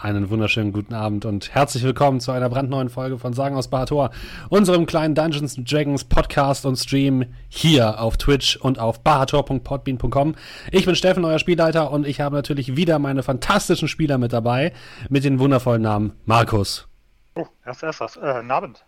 Einen 0.00 0.30
wunderschönen 0.30 0.72
guten 0.72 0.94
Abend 0.94 1.24
und 1.24 1.52
herzlich 1.52 1.82
willkommen 1.82 2.20
zu 2.20 2.30
einer 2.30 2.48
brandneuen 2.48 2.88
Folge 2.88 3.18
von 3.18 3.32
Sagen 3.32 3.56
aus 3.56 3.66
Bahator, 3.66 4.10
unserem 4.48 4.86
kleinen 4.86 5.16
Dungeons 5.16 5.56
Dragons 5.56 6.04
Podcast 6.04 6.64
und 6.66 6.76
Stream 6.76 7.24
hier 7.48 8.00
auf 8.00 8.16
Twitch 8.16 8.56
und 8.58 8.78
auf 8.78 9.00
bahator.podbean.com. 9.00 10.36
Ich 10.70 10.86
bin 10.86 10.94
Steffen, 10.94 11.24
euer 11.24 11.40
Spielleiter 11.40 11.90
und 11.90 12.06
ich 12.06 12.20
habe 12.20 12.36
natürlich 12.36 12.76
wieder 12.76 13.00
meine 13.00 13.24
fantastischen 13.24 13.88
Spieler 13.88 14.18
mit 14.18 14.32
dabei 14.32 14.72
mit 15.08 15.24
den 15.24 15.40
wundervollen 15.40 15.82
Namen 15.82 16.12
Markus. 16.26 16.86
Oh, 17.34 17.46
erst 17.66 17.82
erst 17.82 17.98
was. 17.98 18.16
Äh, 18.18 18.34
guten 18.34 18.50
Abend. 18.52 18.84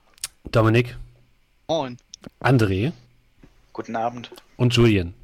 Dominik. 0.53 0.97
Moin. 1.67 1.97
André. 2.41 2.93
Guten 3.73 3.97
Abend. 3.97 4.31
Und 4.57 4.77
Julian. 4.77 5.15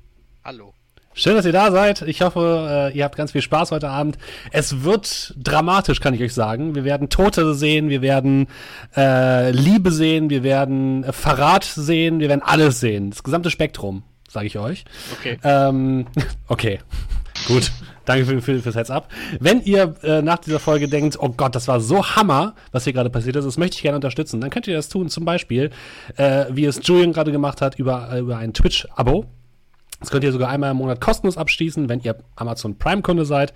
Hallo. 0.44 0.74
Schön, 1.18 1.34
dass 1.34 1.46
ihr 1.46 1.52
da 1.52 1.70
seid. 1.72 2.02
Ich 2.02 2.20
hoffe, 2.20 2.90
äh, 2.92 2.96
ihr 2.96 3.02
habt 3.02 3.16
ganz 3.16 3.32
viel 3.32 3.40
Spaß 3.40 3.70
heute 3.70 3.88
Abend. 3.88 4.18
Es 4.50 4.84
wird 4.84 5.32
dramatisch, 5.42 6.00
kann 6.00 6.12
ich 6.12 6.22
euch 6.22 6.34
sagen. 6.34 6.74
Wir 6.74 6.84
werden 6.84 7.08
Tote 7.08 7.54
sehen, 7.54 7.88
wir 7.88 8.02
werden 8.02 8.48
äh, 8.94 9.50
Liebe 9.50 9.92
sehen, 9.92 10.28
wir 10.28 10.42
werden 10.42 11.04
äh, 11.04 11.14
Verrat 11.14 11.64
sehen, 11.64 12.20
wir 12.20 12.28
werden 12.28 12.42
alles 12.44 12.80
sehen. 12.80 13.08
Das 13.08 13.22
gesamte 13.22 13.50
Spektrum, 13.50 14.02
sage 14.28 14.46
ich 14.46 14.58
euch. 14.58 14.84
Okay. 15.18 15.38
Ähm, 15.42 16.06
okay. 16.48 16.80
Gut. 17.48 17.72
Danke 18.04 18.26
für, 18.26 18.42
für, 18.42 18.60
fürs 18.60 18.76
Heads 18.76 18.90
up. 18.90 19.08
Wenn 19.40 19.62
ihr 19.62 19.94
äh, 20.02 20.20
nach 20.20 20.38
dieser 20.38 20.60
Folge 20.60 20.86
denkt, 20.86 21.16
oh 21.18 21.30
Gott, 21.30 21.54
das 21.54 21.66
war 21.66 21.80
so 21.80 22.04
Hammer, 22.04 22.54
was 22.72 22.84
hier 22.84 22.92
gerade 22.92 23.08
passiert 23.08 23.36
ist, 23.36 23.46
das 23.46 23.56
möchte 23.56 23.76
ich 23.76 23.82
gerne 23.82 23.96
unterstützen, 23.96 24.42
dann 24.42 24.50
könnt 24.50 24.68
ihr 24.68 24.76
das 24.76 24.90
tun. 24.90 25.08
Zum 25.08 25.24
Beispiel, 25.24 25.70
äh, 26.16 26.44
wie 26.50 26.66
es 26.66 26.78
Julian 26.82 27.14
gerade 27.14 27.32
gemacht 27.32 27.62
hat, 27.62 27.78
über, 27.78 28.14
über 28.18 28.36
ein 28.36 28.52
Twitch-Abo. 28.52 29.24
Das 30.00 30.10
könnt 30.10 30.24
ihr 30.24 30.32
sogar 30.32 30.50
einmal 30.50 30.72
im 30.72 30.76
Monat 30.76 31.00
kostenlos 31.00 31.36
abschließen, 31.38 31.88
wenn 31.88 32.00
ihr 32.00 32.16
Amazon 32.36 32.78
Prime-Kunde 32.78 33.24
seid. 33.24 33.54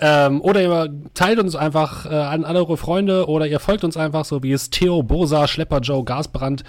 Ähm, 0.00 0.40
oder 0.40 0.62
ihr 0.62 0.94
teilt 1.14 1.38
uns 1.38 1.56
einfach 1.56 2.06
äh, 2.06 2.14
an 2.14 2.44
alle 2.44 2.60
eure 2.60 2.76
Freunde 2.76 3.28
oder 3.28 3.46
ihr 3.46 3.58
folgt 3.58 3.84
uns 3.84 3.96
einfach, 3.96 4.24
so 4.24 4.42
wie 4.42 4.52
es 4.52 4.70
Theo, 4.70 5.02
Bosa, 5.02 5.48
Schlepper 5.48 5.80
Joe, 5.80 6.04
Gasbrand, 6.04 6.62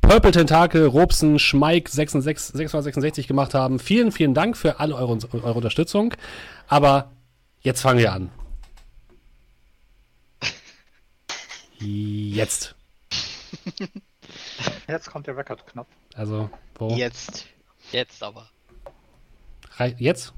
Purple 0.00 0.32
Tentakel, 0.32 0.86
Robsen, 0.86 1.38
Schmeik 1.38 1.88
66, 1.88 2.56
666 2.56 3.28
gemacht 3.28 3.54
haben. 3.54 3.78
Vielen, 3.78 4.12
vielen 4.12 4.34
Dank 4.34 4.56
für 4.56 4.80
alle 4.80 4.94
eure, 4.96 5.18
eure 5.32 5.54
Unterstützung. 5.54 6.14
Aber 6.66 7.12
jetzt 7.60 7.80
fangen 7.80 7.98
wir 7.98 8.12
an. 8.12 8.30
Jetzt. 11.78 12.74
Jetzt 14.88 15.10
kommt 15.10 15.26
der 15.26 15.36
Record-Knopf. 15.36 15.88
Also, 16.14 16.50
wo? 16.76 16.94
Jetzt. 16.94 17.46
Jetzt 17.94 18.24
aber. 18.24 18.50
Rei 19.76 19.94
jetzt? 20.00 20.34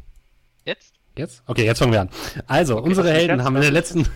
Jetzt? 0.67 0.93
Jetzt? 1.17 1.43
Okay, 1.47 1.65
jetzt 1.65 1.79
fangen 1.79 1.93
wir 1.93 2.03
an. 2.03 2.11
Also, 2.47 2.77
Okay, 2.77 2.89
unsere 2.89 3.11
Helden 3.11 3.43
haben 3.45 3.57
in 3.57 3.63
der 3.63 3.71
letzten 3.71 4.07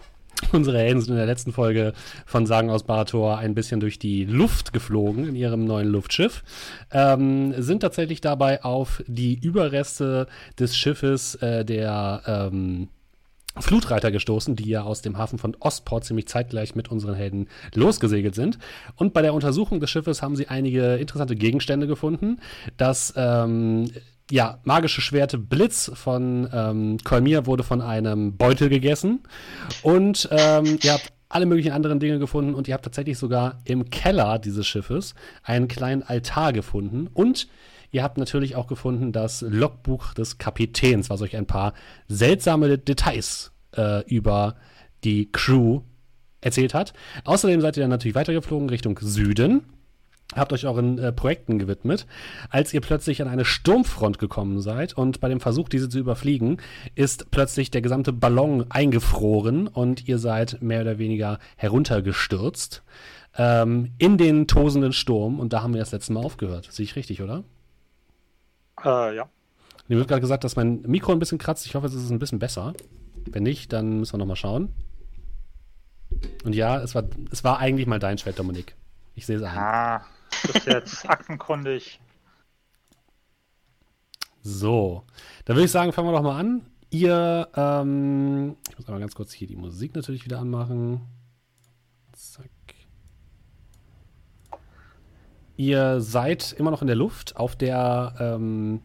unsere 0.52 0.76
Helden 0.76 1.00
sind 1.00 1.12
in 1.12 1.16
der 1.16 1.24
letzten 1.24 1.54
Folge 1.54 1.94
von 2.26 2.44
Sagen 2.44 2.68
aus 2.68 2.82
Barator 2.82 3.38
ein 3.38 3.54
bisschen 3.54 3.80
durch 3.80 3.98
die 3.98 4.26
Luft 4.26 4.74
geflogen 4.74 5.26
in 5.28 5.34
ihrem 5.34 5.64
neuen 5.64 5.88
Luftschiff. 5.88 6.44
Ähm, 6.90 7.54
sind 7.56 7.80
tatsächlich 7.80 8.20
dabei 8.20 8.62
auf 8.64 9.02
die 9.06 9.32
Überreste 9.32 10.26
des 10.58 10.76
Schiffes 10.76 11.36
äh, 11.36 11.64
der 11.64 12.22
ähm, 12.26 12.88
Flutreiter 13.58 14.12
gestoßen, 14.12 14.54
die 14.54 14.68
ja 14.68 14.82
aus 14.82 15.02
dem 15.02 15.18
Hafen 15.18 15.38
von 15.38 15.56
Ostport 15.58 16.04
ziemlich 16.04 16.28
zeitgleich 16.28 16.74
mit 16.76 16.90
unseren 16.90 17.14
Helden 17.14 17.48
losgesegelt 17.74 18.34
sind. 18.34 18.58
Und 18.94 19.12
bei 19.12 19.22
der 19.22 19.34
Untersuchung 19.34 19.80
des 19.80 19.90
Schiffes 19.90 20.22
haben 20.22 20.36
sie 20.36 20.48
einige 20.48 20.94
interessante 20.96 21.34
Gegenstände 21.34 21.86
gefunden. 21.86 22.38
Das 22.76 23.12
ähm, 23.16 23.90
ja, 24.30 24.60
magische 24.62 25.00
Schwerte 25.00 25.36
Blitz 25.38 25.90
von 25.94 26.48
ähm, 26.52 26.98
Kolmir 27.02 27.46
wurde 27.46 27.64
von 27.64 27.80
einem 27.80 28.36
Beutel 28.36 28.68
gegessen. 28.68 29.20
Und 29.82 30.28
ähm, 30.30 30.78
ihr 30.82 30.92
habt 30.92 31.12
alle 31.28 31.46
möglichen 31.46 31.72
anderen 31.72 32.00
Dinge 32.00 32.18
gefunden 32.18 32.54
und 32.54 32.68
ihr 32.68 32.74
habt 32.74 32.84
tatsächlich 32.84 33.18
sogar 33.18 33.60
im 33.64 33.90
Keller 33.90 34.38
dieses 34.38 34.66
Schiffes 34.66 35.14
einen 35.42 35.68
kleinen 35.68 36.02
Altar 36.02 36.52
gefunden. 36.52 37.08
Und 37.12 37.48
ihr 37.90 38.02
habt 38.02 38.18
natürlich 38.18 38.56
auch 38.56 38.66
gefunden 38.66 39.12
das 39.12 39.42
Logbuch 39.42 40.14
des 40.14 40.38
Kapitäns, 40.38 41.10
was 41.10 41.22
euch 41.22 41.36
ein 41.36 41.46
paar 41.46 41.74
seltsame 42.08 42.78
Details 42.78 43.52
äh, 43.76 44.04
über 44.08 44.56
die 45.04 45.30
Crew 45.30 45.82
erzählt 46.40 46.74
hat. 46.74 46.92
Außerdem 47.24 47.60
seid 47.60 47.76
ihr 47.76 47.82
dann 47.82 47.90
natürlich 47.90 48.14
weitergeflogen 48.14 48.68
Richtung 48.70 48.98
Süden 49.00 49.62
habt 50.34 50.52
euch 50.52 50.66
euren 50.66 50.98
äh, 50.98 51.12
Projekten 51.12 51.58
gewidmet, 51.58 52.06
als 52.50 52.72
ihr 52.72 52.80
plötzlich 52.80 53.22
an 53.22 53.28
eine 53.28 53.44
Sturmfront 53.44 54.18
gekommen 54.18 54.60
seid 54.60 54.96
und 54.96 55.20
bei 55.20 55.28
dem 55.28 55.40
Versuch, 55.40 55.68
diese 55.68 55.88
zu 55.88 55.98
überfliegen, 55.98 56.58
ist 56.94 57.30
plötzlich 57.30 57.70
der 57.70 57.82
gesamte 57.82 58.12
Ballon 58.12 58.66
eingefroren 58.70 59.66
und 59.66 60.08
ihr 60.08 60.18
seid 60.18 60.62
mehr 60.62 60.82
oder 60.82 60.98
weniger 60.98 61.38
heruntergestürzt 61.56 62.82
ähm, 63.36 63.90
in 63.98 64.18
den 64.18 64.46
tosenden 64.46 64.92
Sturm 64.92 65.40
und 65.40 65.52
da 65.52 65.62
haben 65.62 65.74
wir 65.74 65.80
das 65.80 65.92
letzte 65.92 66.12
Mal 66.12 66.24
aufgehört. 66.24 66.68
Sehe 66.70 66.84
ich 66.84 66.96
richtig, 66.96 67.22
oder? 67.22 67.44
Äh, 68.84 69.16
ja. 69.16 69.28
Mir 69.88 69.98
wird 69.98 70.08
gerade 70.08 70.20
gesagt, 70.20 70.44
dass 70.44 70.56
mein 70.56 70.82
Mikro 70.82 71.12
ein 71.12 71.18
bisschen 71.18 71.38
kratzt. 71.38 71.66
Ich 71.66 71.74
hoffe, 71.74 71.86
es 71.86 71.94
ist 71.94 72.10
ein 72.10 72.18
bisschen 72.18 72.38
besser. 72.38 72.74
Wenn 73.28 73.42
nicht, 73.42 73.72
dann 73.72 73.98
müssen 73.98 74.14
wir 74.14 74.18
nochmal 74.18 74.36
schauen. 74.36 74.72
Und 76.44 76.54
ja, 76.54 76.80
es 76.80 76.94
war, 76.94 77.04
es 77.30 77.44
war 77.44 77.58
eigentlich 77.58 77.86
mal 77.86 77.98
dein 77.98 78.18
Schwert, 78.18 78.38
Dominik. 78.38 78.76
Ich 79.14 79.26
sehe 79.26 79.36
es 79.36 79.42
ein. 79.42 79.58
Ah, 79.58 80.04
du 80.42 80.52
bist 80.52 80.66
jetzt 80.66 81.10
aktenkundig. 81.10 82.00
So, 84.42 85.04
dann 85.44 85.56
würde 85.56 85.66
ich 85.66 85.70
sagen, 85.70 85.92
fangen 85.92 86.08
wir 86.08 86.12
doch 86.12 86.22
mal 86.22 86.38
an. 86.38 86.66
Ihr, 86.90 87.48
ähm, 87.54 88.56
ich 88.68 88.78
muss 88.78 88.88
aber 88.88 88.98
ganz 88.98 89.14
kurz 89.14 89.32
hier 89.32 89.46
die 89.46 89.56
Musik 89.56 89.94
natürlich 89.94 90.24
wieder 90.24 90.40
anmachen. 90.40 91.02
Zack. 92.12 92.48
Ihr 95.60 96.00
seid 96.00 96.54
immer 96.58 96.70
noch 96.70 96.80
in 96.80 96.86
der 96.86 96.96
Luft 96.96 97.36
auf 97.36 97.54
der 97.54 98.14
ähm, 98.18 98.80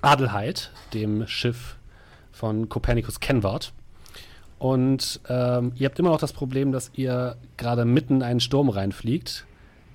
Adelheid, 0.00 0.70
dem 0.94 1.26
Schiff 1.26 1.76
von 2.32 2.70
Copernicus 2.70 3.20
Kenward. 3.20 3.74
Und 4.58 5.20
ähm, 5.28 5.72
ihr 5.74 5.86
habt 5.86 5.98
immer 5.98 6.08
noch 6.08 6.20
das 6.20 6.32
Problem, 6.32 6.72
dass 6.72 6.90
ihr 6.94 7.36
gerade 7.58 7.84
mitten 7.84 8.16
in 8.16 8.22
einen 8.22 8.40
Sturm 8.40 8.70
reinfliegt. 8.70 9.44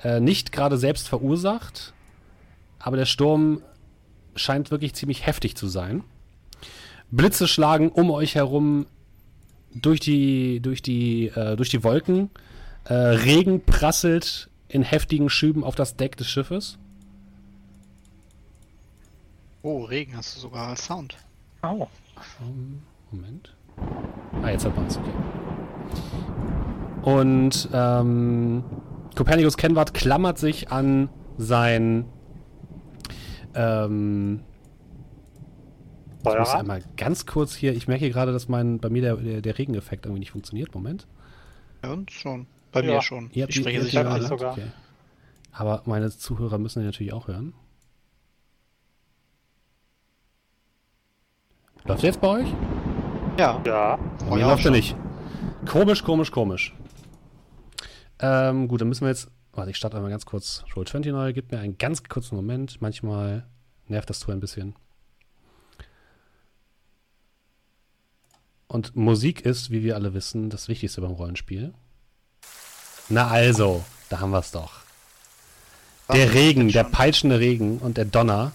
Äh, 0.04 0.20
nicht 0.20 0.52
gerade 0.52 0.78
selbst 0.78 1.10
verursacht, 1.10 1.94
aber 2.78 2.96
der 2.96 3.06
Sturm 3.06 3.64
scheint 4.36 4.70
wirklich 4.70 4.94
ziemlich 4.94 5.26
heftig 5.26 5.58
zu 5.58 5.68
sein. 5.68 6.04
Blitze 7.10 7.48
schlagen 7.48 7.90
um 7.90 8.12
euch 8.12 8.36
herum 8.36 8.86
durch 9.74 10.00
die, 10.00 10.60
durch 10.60 10.84
die, 10.84 11.30
äh, 11.30 11.56
durch 11.56 11.70
die 11.70 11.84
Wolken. 11.84 12.30
Äh, 12.84 12.94
Regen 12.94 13.66
prasselt 13.66 14.49
in 14.70 14.84
heftigen 14.84 15.30
Schüben 15.30 15.64
auf 15.64 15.76
das 15.76 15.96
Deck 15.98 16.16
des 16.16 16.28
Schiffes. 16.28 16.78
Oh, 19.62 19.84
Regen 19.84 20.16
hast 20.16 20.36
du 20.36 20.40
sogar 20.40 20.70
als 20.70 20.86
Sound. 20.86 21.18
Oh, 21.64 21.88
Ähm, 22.42 22.82
Moment. 23.12 23.56
Ah, 24.42 24.52
jetzt 24.52 24.66
hat 24.66 24.76
man 24.76 24.86
es, 24.88 24.98
okay. 24.98 25.12
Und 27.02 27.70
ähm, 27.74 28.64
Copernicus 29.16 29.58
Kenward 29.58 29.94
klammert 29.94 30.38
sich 30.38 30.72
an 30.72 31.10
sein 31.38 32.06
ähm, 33.56 34.42
ich 36.26 36.38
muss 36.38 36.50
einmal 36.50 36.84
ganz 36.98 37.26
kurz 37.26 37.56
hier, 37.56 37.74
ich 37.74 37.88
merke 37.88 38.06
hier 38.06 38.14
gerade, 38.14 38.32
dass 38.32 38.50
mein, 38.50 38.80
bei 38.80 38.90
mir 38.90 39.02
der, 39.02 39.16
der, 39.16 39.42
der 39.42 39.58
Regeneffekt 39.58 40.06
irgendwie 40.06 40.20
nicht 40.20 40.32
funktioniert. 40.32 40.74
Moment. 40.76 41.08
Bei 41.82 41.92
uns 41.92 42.12
schon. 42.12 42.46
Bei 42.72 42.82
Ja. 42.84 42.96
mir 42.96 43.02
schon. 43.02 43.30
Ihr 43.34 43.44
habt 43.44 43.50
ich 43.52 43.58
die- 43.58 43.62
spreche 43.62 43.82
sicher 43.84 44.10
alle. 44.10 44.28
sogar. 44.28 44.54
Okay. 44.54 44.68
Aber 45.52 45.82
meine 45.86 46.10
Zuhörer 46.12 46.58
müssen 46.58 46.84
natürlich 46.86 47.14
auch 47.14 47.28
hören. 47.28 47.54
Läuft 51.86 52.04
der 52.04 52.10
jetzt 52.10 52.22
bei 52.22 52.28
euch? 52.28 52.48
Ja. 53.38 53.62
Ja. 53.66 53.98
Bei 54.20 54.36
mir 54.36 54.40
ja, 54.42 54.48
läuft 54.50 54.60
er 54.62 54.64
schon. 54.64 54.72
nicht. 54.74 54.96
Komisch, 55.68 56.04
komisch, 56.04 56.32
komisch. 56.32 56.76
Ähm, 58.20 58.68
gut, 58.68 58.82
dann 58.82 58.90
müssen 58.90 59.02
wir 59.06 59.10
jetzt. 59.10 59.32
Warte, 59.54 59.72
ich 59.72 59.78
starte 59.78 59.98
einmal 59.98 60.12
ganz 60.12 60.26
kurz. 60.26 60.64
Roll20 60.76 61.12
neu. 61.12 61.34
Gib 61.34 61.52
mir 61.52 61.60
einen 61.60 61.78
ganz 61.78 62.04
kurzen 62.04 62.36
Moment. 62.36 62.82
Manchmal 62.82 63.48
nervt 63.88 64.10
das 64.10 64.20
Tool 64.20 64.36
ein 64.36 64.40
bisschen. 64.40 64.76
Und 68.68 68.96
Musik 68.96 69.42
ist, 69.42 69.72
wie 69.72 69.84
wir 69.84 69.96
alle 69.96 70.14
wissen, 70.14 70.50
das 70.52 70.68
Wichtigste 70.68 71.02
beim 71.02 71.12
Rollenspiel. 71.12 71.74
Na 73.10 73.28
also, 73.28 73.84
da 74.10 74.20
haben 74.20 74.32
wir 74.32 74.40
es 74.40 74.52
doch. 74.52 74.72
Der 76.14 76.34
Regen, 76.34 76.70
der 76.70 76.84
peitschende 76.84 77.40
Regen 77.40 77.80
und 77.80 77.98
der 77.98 78.06
Donner, 78.06 78.52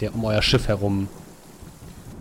der 0.00 0.14
um 0.14 0.24
euer 0.24 0.42
Schiff 0.42 0.68
herum 0.68 1.08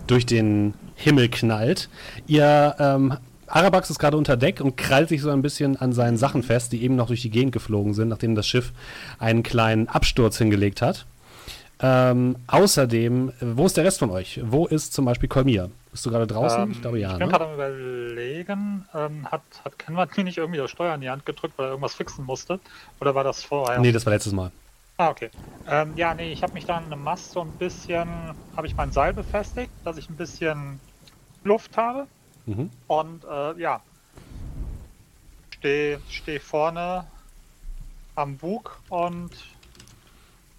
durch 0.08 0.26
den 0.26 0.74
Himmel 0.96 1.30
knallt. 1.30 1.90
Ihr, 2.28 2.76
ähm, 2.80 3.18
Arabax 3.48 3.90
ist 3.90 4.00
gerade 4.00 4.18
unter 4.18 4.38
Deck 4.38 4.62
und 4.62 4.78
krallt 4.78 5.10
sich 5.10 5.22
so 5.22 5.30
ein 5.30 5.42
bisschen 5.42 5.78
an 5.78 5.94
seinen 5.94 6.18
Sachen 6.18 6.42
fest, 6.42 6.72
die 6.72 6.84
eben 6.84 6.96
noch 6.96 7.08
durch 7.08 7.22
die 7.22 7.30
Gegend 7.30 7.52
geflogen 7.52 7.94
sind, 7.94 8.08
nachdem 8.08 8.36
das 8.36 8.48
Schiff 8.48 8.72
einen 9.20 9.44
kleinen 9.44 9.88
Absturz 9.88 10.38
hingelegt 10.38 10.82
hat. 10.82 11.06
Ähm, 11.80 12.38
außerdem, 12.48 13.34
wo 13.42 13.66
ist 13.66 13.78
der 13.78 13.84
Rest 13.84 14.00
von 14.00 14.10
euch? 14.10 14.40
Wo 14.44 14.66
ist 14.66 14.94
zum 14.94 15.06
Beispiel 15.06 15.30
Kolmir? 15.30 15.70
Bist 15.95 16.06
du 16.06 16.09
gerade 16.09 16.27
draußen? 16.27 16.69
Ähm, 16.69 16.71
ich 16.71 16.81
glaube 16.81 17.00
ja. 17.00 17.13
Ich 17.13 17.18
bin 17.18 17.27
Ne? 17.27 17.30
gerade 17.30 17.45
am 17.45 17.53
überlegen, 17.53 18.88
ähm, 18.94 19.31
hat, 19.31 19.63
hat 19.63 19.77
Kenward 19.80 20.18
mir 20.18 20.24
nicht 20.25 20.38
irgendwie 20.38 20.59
das 20.59 20.71
Steuer 20.71 20.95
in 20.95 21.01
die 21.01 21.09
Hand 21.09 21.25
gedrückt, 21.25 21.57
weil 21.57 21.68
er 21.68 21.69
irgendwas 21.71 21.95
fixen 21.95 22.25
musste? 22.25 22.59
Oder 23.00 23.15
war 23.15 23.24
das 23.24 23.44
vorher? 23.44 23.81
Nee, 23.81 23.92
das 23.92 24.06
war 24.06 24.13
letztes 24.13 24.33
Mal. 24.33 24.51
Ah, 24.97 25.09
okay. 25.09 25.31
Ähm, 25.65 25.95
ja, 25.97 26.13
nee, 26.13 26.31
ich 26.31 26.44
habe 26.44 26.53
mich 26.53 26.65
da 26.65 26.77
an 26.77 26.86
einem 26.86 27.01
Mast 27.01 27.31
so 27.31 27.42
ein 27.42 27.53
bisschen, 27.56 28.38
habe 28.56 28.68
ich 28.68 28.77
mein 28.77 28.92
Seil 28.92 29.13
befestigt, 29.13 29.74
dass 29.83 29.97
ich 29.97 30.09
ein 30.09 30.15
bisschen 30.18 30.81
Luft 31.44 31.77
habe. 31.77 32.09
Mhm. 32.47 32.69
Und 32.88 33.25
äh, 33.25 33.59
ja, 33.59 33.86
stehe 35.56 36.03
steh 36.07 36.39
vorne 36.39 37.12
am 38.15 38.38
Bug 38.38 38.83
und 38.89 39.57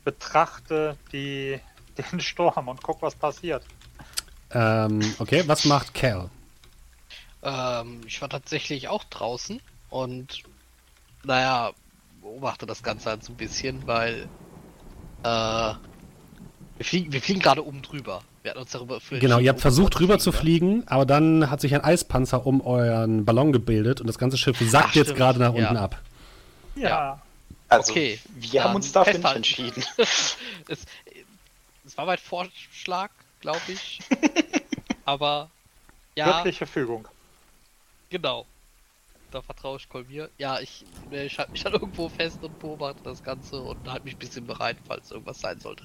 betrachte 0.05 0.99
die, 1.13 1.61
den 1.99 2.21
Sturm 2.21 2.69
und 2.69 2.83
guck, 2.83 3.03
was 3.03 3.17
passiert. 3.17 3.69
Ähm, 4.53 5.01
okay, 5.19 5.45
was 5.47 5.65
macht 5.65 5.95
Cal? 5.95 6.31
Ähm, 7.43 8.01
ich 8.07 8.21
war 8.23 8.29
tatsächlich 8.29 8.89
auch 8.89 9.05
draußen 9.05 9.61
und 9.91 10.43
naja, 11.25 11.73
beobachte 12.21 12.67
das 12.67 12.83
Ganze 12.83 13.11
halt 13.11 13.25
so 13.25 13.33
ein 13.33 13.37
bisschen, 13.37 13.87
weil 13.87 14.29
äh, 15.23 15.27
wir 16.77 16.85
fliegen, 16.85 17.13
wir 17.13 17.21
fliegen 17.21 17.41
gerade 17.41 17.65
oben 17.67 17.83
drüber. 17.83 18.23
Wir 18.43 18.51
hatten 18.51 18.61
uns 18.61 18.71
darüber 18.71 19.01
für 19.01 19.19
Genau, 19.19 19.39
ihr 19.39 19.51
habt 19.51 19.61
versucht 19.61 19.99
rüber 19.99 20.19
zu 20.19 20.31
fliegen, 20.31 20.85
aber 20.87 21.05
dann 21.05 21.51
hat 21.51 21.61
sich 21.61 21.75
ein 21.75 21.83
Eispanzer 21.83 22.47
um 22.47 22.61
euren 22.61 23.25
Ballon 23.25 23.53
gebildet 23.53 24.01
und 24.01 24.07
das 24.07 24.19
ganze 24.19 24.39
Schiff 24.39 24.59
sackt 24.61 24.91
Ach, 24.91 24.95
jetzt 24.95 25.17
gerade 25.17 25.39
nach 25.41 25.55
ja. 25.55 25.63
unten 25.63 25.77
ab. 25.77 26.01
Ja. 26.77 27.21
Also, 27.69 27.93
Okay, 27.93 28.21
wir 28.37 28.63
haben 28.63 28.77
uns 28.77 28.93
dafür 28.93 29.19
nicht 29.19 29.35
entschieden. 29.35 29.83
es, 29.97 30.37
es 31.85 31.99
war 31.99 32.07
mein 32.07 32.19
Vorschlag, 32.19 33.11
glaube 33.47 33.61
ich. 33.69 34.01
Aber 35.05 35.49
ja, 36.17 36.27
Wirkliche 36.39 36.67
Fügung. 36.67 37.07
genau. 38.11 38.45
Da 39.31 39.41
vertraue 39.43 39.77
ich 39.77 39.89
Kolmir. 39.89 40.31
Ja, 40.39 40.61
ich, 40.61 40.85
ich 41.11 41.39
halte 41.39 41.53
mich 41.53 41.63
dann 41.63 41.73
irgendwo 41.73 42.09
fest 42.09 42.39
und 42.43 42.59
beobachte 42.59 43.03
das 43.05 43.23
Ganze 43.23 43.61
und 43.61 43.79
halte 43.89 44.05
mich 44.05 44.15
ein 44.15 44.19
bisschen 44.19 44.47
bereit, 44.47 44.77
falls 44.87 45.11
irgendwas 45.11 45.41
sein 45.41 45.61
sollte. 45.61 45.85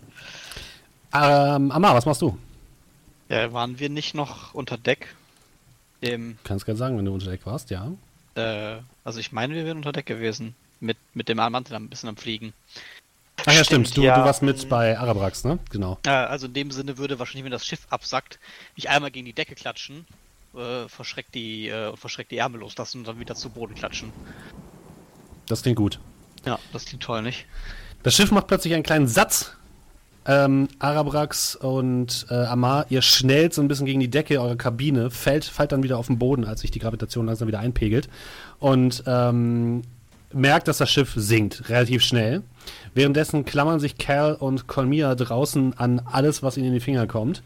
Ähm, 1.13 1.71
Amar, 1.71 1.93
was 1.95 2.05
machst 2.05 2.21
du? 2.21 2.37
Ja, 3.29 3.51
waren 3.53 3.77
wir 3.79 3.89
nicht 3.89 4.15
noch 4.15 4.53
unter 4.53 4.77
Deck? 4.77 5.15
Dem, 6.01 6.37
Kannst 6.43 6.65
gerne 6.65 6.77
sagen, 6.77 6.97
wenn 6.97 7.05
du 7.05 7.13
unter 7.13 7.29
Deck 7.29 7.45
warst, 7.45 7.69
ja. 7.69 7.91
äh, 8.35 8.77
also 9.03 9.19
ich 9.19 9.31
meine, 9.31 9.53
wir 9.53 9.65
wären 9.65 9.77
unter 9.77 9.91
Deck 9.91 10.07
gewesen. 10.07 10.55
Mit, 10.79 10.97
mit 11.13 11.29
dem 11.29 11.37
Mantel 11.37 11.75
ein 11.75 11.89
bisschen 11.89 12.09
am 12.09 12.17
Fliegen. 12.17 12.53
Ach 13.45 13.53
ja, 13.53 13.63
stimmt. 13.63 13.95
Du, 13.95 14.01
ja. 14.01 14.19
du 14.19 14.25
warst 14.25 14.41
mit 14.41 14.69
bei 14.69 14.97
Arabrax, 14.97 15.43
ne? 15.43 15.59
Genau. 15.69 15.97
Also 16.05 16.47
in 16.47 16.53
dem 16.53 16.71
Sinne 16.71 16.97
würde 16.97 17.19
wahrscheinlich, 17.19 17.45
wenn 17.45 17.51
das 17.51 17.65
Schiff 17.65 17.87
absackt, 17.89 18.39
mich 18.75 18.89
einmal 18.89 19.11
gegen 19.11 19.25
die 19.25 19.33
Decke 19.33 19.55
klatschen, 19.55 20.05
äh, 20.55 20.87
verschreckt 20.87 21.33
die, 21.35 21.69
äh, 21.69 21.89
und 21.89 21.97
verschreckt 21.97 22.31
die 22.31 22.37
Ärmel 22.37 22.61
loslassen 22.61 22.99
und 22.99 23.07
dann 23.07 23.19
wieder 23.19 23.35
zu 23.35 23.49
Boden 23.49 23.75
klatschen. 23.75 24.11
Das 25.47 25.61
klingt 25.61 25.77
gut. 25.77 25.99
Ja, 26.45 26.59
das 26.73 26.85
klingt 26.85 27.03
toll, 27.03 27.21
nicht? 27.21 27.45
Das 28.03 28.15
Schiff 28.15 28.31
macht 28.31 28.47
plötzlich 28.47 28.73
einen 28.73 28.83
kleinen 28.83 29.07
Satz. 29.07 29.53
Ähm, 30.23 30.67
Arabrax 30.77 31.55
und 31.55 32.27
äh, 32.29 32.35
Amar, 32.35 32.85
ihr 32.89 33.01
schnellt 33.01 33.55
so 33.55 33.61
ein 33.61 33.67
bisschen 33.67 33.87
gegen 33.87 33.99
die 33.99 34.09
Decke 34.09 34.39
eurer 34.39 34.55
Kabine, 34.55 35.09
fällt, 35.09 35.45
fällt 35.45 35.71
dann 35.71 35.81
wieder 35.81 35.97
auf 35.97 36.07
den 36.07 36.19
Boden, 36.19 36.45
als 36.45 36.61
sich 36.61 36.69
die 36.69 36.77
Gravitation 36.77 37.25
langsam 37.25 37.47
wieder 37.47 37.59
einpegelt. 37.59 38.07
Und 38.59 39.03
ähm, 39.07 39.81
merkt, 40.31 40.67
dass 40.67 40.77
das 40.77 40.91
Schiff 40.91 41.13
sinkt, 41.15 41.69
relativ 41.69 42.03
schnell. 42.03 42.43
Währenddessen 42.93 43.45
klammern 43.45 43.79
sich 43.79 43.97
Cal 43.97 44.35
und 44.35 44.67
Colmia 44.67 45.15
draußen 45.15 45.77
an 45.77 46.01
alles, 46.05 46.43
was 46.43 46.57
ihnen 46.57 46.67
in 46.67 46.73
die 46.73 46.79
Finger 46.81 47.07
kommt. 47.07 47.41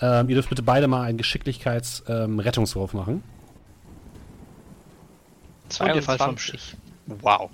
Ähm, 0.00 0.28
ihr 0.28 0.36
dürft 0.36 0.48
bitte 0.50 0.62
beide 0.62 0.86
mal 0.86 1.02
einen 1.02 1.18
Geschicklichkeits-Rettungswurf 1.18 2.92
machen. 2.94 3.22
Fallt 5.68 6.04
vom 6.04 6.16
22. 6.16 6.40
Schiff. 6.40 6.76
Wow. 7.06 7.50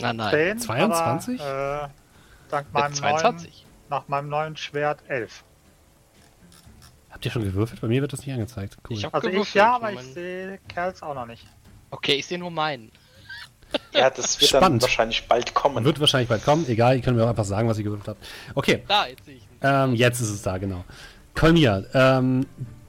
Nein, 0.00 0.16
nein. 0.16 0.30
10, 0.30 0.58
22? 0.58 1.40
Aber, 1.40 1.84
äh, 1.84 1.88
dank 2.50 2.66
Mit 2.66 2.74
meinem 2.74 2.82
neuen, 2.92 2.94
22. 2.94 3.66
nach 3.88 4.08
meinem 4.08 4.28
neuen 4.28 4.56
Schwert 4.56 5.00
11. 5.08 5.44
Habt 7.10 7.24
ihr 7.24 7.30
schon 7.30 7.44
gewürfelt? 7.44 7.80
Bei 7.80 7.86
mir 7.88 8.02
wird 8.02 8.12
das 8.12 8.20
nicht 8.26 8.32
angezeigt. 8.34 8.76
Cool. 8.88 8.96
Ich 8.96 9.04
hab 9.04 9.14
Also 9.14 9.28
ich 9.28 9.32
gewürfelt. 9.32 9.54
ja, 9.54 9.74
aber 9.76 9.92
ich 9.92 10.00
sehe 10.00 10.58
Kerls 10.68 11.02
auch 11.02 11.14
noch 11.14 11.26
nicht. 11.26 11.46
Okay, 11.90 12.14
ich 12.14 12.26
sehe 12.26 12.38
nur 12.38 12.50
meinen. 12.50 12.90
Ja, 13.94 14.10
das 14.10 14.40
wird 14.40 14.52
dann 14.54 14.60
Spannend. 14.62 14.82
wahrscheinlich 14.82 15.26
bald 15.28 15.54
kommen. 15.54 15.84
Wird 15.84 16.00
wahrscheinlich 16.00 16.28
bald 16.28 16.44
kommen. 16.44 16.66
Egal, 16.68 16.96
ihr 16.96 17.02
könnt 17.02 17.16
mir 17.16 17.24
auch 17.24 17.28
einfach 17.28 17.44
sagen, 17.44 17.68
was 17.68 17.78
ihr 17.78 17.84
gewürfelt 17.84 18.08
habt. 18.08 18.26
Okay, 18.54 18.82
Da, 18.88 19.06
jetzt 19.06 19.24
sehe 19.24 19.36
ich 19.36 19.42
ihn. 19.42 19.48
ähm, 19.62 19.94
jetzt 19.94 20.20
ist 20.20 20.30
es 20.30 20.42
da, 20.42 20.58
genau. 20.58 20.84
Kolmia, 21.36 21.82
ähm, 21.94 22.46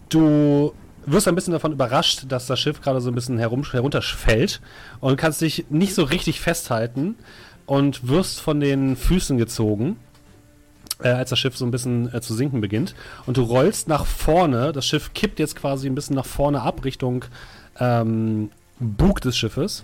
du 0.10 0.74
wirst 1.06 1.28
ein 1.28 1.36
bisschen 1.36 1.54
davon 1.54 1.72
überrascht, 1.72 2.24
dass 2.30 2.48
das 2.48 2.60
Schiff 2.60 2.82
gerade 2.82 3.02
so 3.02 3.12
ein 3.12 3.16
bisschen 3.16 3.38
herum, 3.38 3.64
herunterfällt 3.70 4.62
und 5.00 5.18
kannst 5.18 5.42
dich 5.42 5.66
nicht 5.70 5.94
so 5.94 6.04
richtig 6.04 6.42
festhalten 6.42 7.16
und 7.68 8.08
wirst 8.08 8.40
von 8.42 8.60
den 8.60 8.96
Füßen 8.96 9.38
gezogen, 9.38 9.98
äh, 11.04 11.10
als 11.10 11.30
das 11.30 11.38
Schiff 11.38 11.56
so 11.56 11.66
ein 11.66 11.72
bisschen 11.72 12.12
äh, 12.14 12.22
zu 12.22 12.34
sinken 12.34 12.62
beginnt. 12.62 12.96
Und 13.28 13.38
du 13.38 13.44
rollst 13.44 13.88
nach 13.88 14.06
vorne, 14.08 14.72
das 14.74 14.88
Schiff 14.88 15.14
kippt 15.14 15.38
jetzt 15.40 15.56
quasi 15.56 15.88
ein 15.88 15.94
bisschen 15.96 16.16
nach 16.16 16.26
vorne 16.26 16.62
ab, 16.62 16.84
Richtung 16.84 17.26
ähm, 17.80 18.50
Bug 18.80 19.22
des 19.22 19.38
Schiffes. 19.38 19.84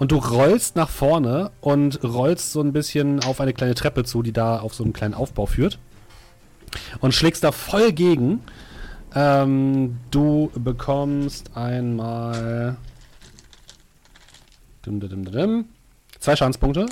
Und 0.00 0.12
du 0.12 0.16
rollst 0.16 0.76
nach 0.76 0.88
vorne 0.88 1.50
und 1.60 2.02
rollst 2.02 2.52
so 2.52 2.62
ein 2.62 2.72
bisschen 2.72 3.22
auf 3.22 3.38
eine 3.38 3.52
kleine 3.52 3.74
Treppe 3.74 4.02
zu, 4.02 4.22
die 4.22 4.32
da 4.32 4.58
auf 4.58 4.72
so 4.72 4.82
einen 4.82 4.94
kleinen 4.94 5.12
Aufbau 5.12 5.44
führt. 5.44 5.78
Und 7.00 7.12
schlägst 7.12 7.44
da 7.44 7.52
voll 7.52 7.92
gegen. 7.92 8.40
Ähm, 9.14 9.98
du 10.10 10.50
bekommst 10.54 11.54
einmal. 11.54 12.78
Dim, 14.86 15.00
dim, 15.00 15.30
dim. 15.30 15.66
Zwei 16.18 16.34
Schadenspunkte. 16.34 16.86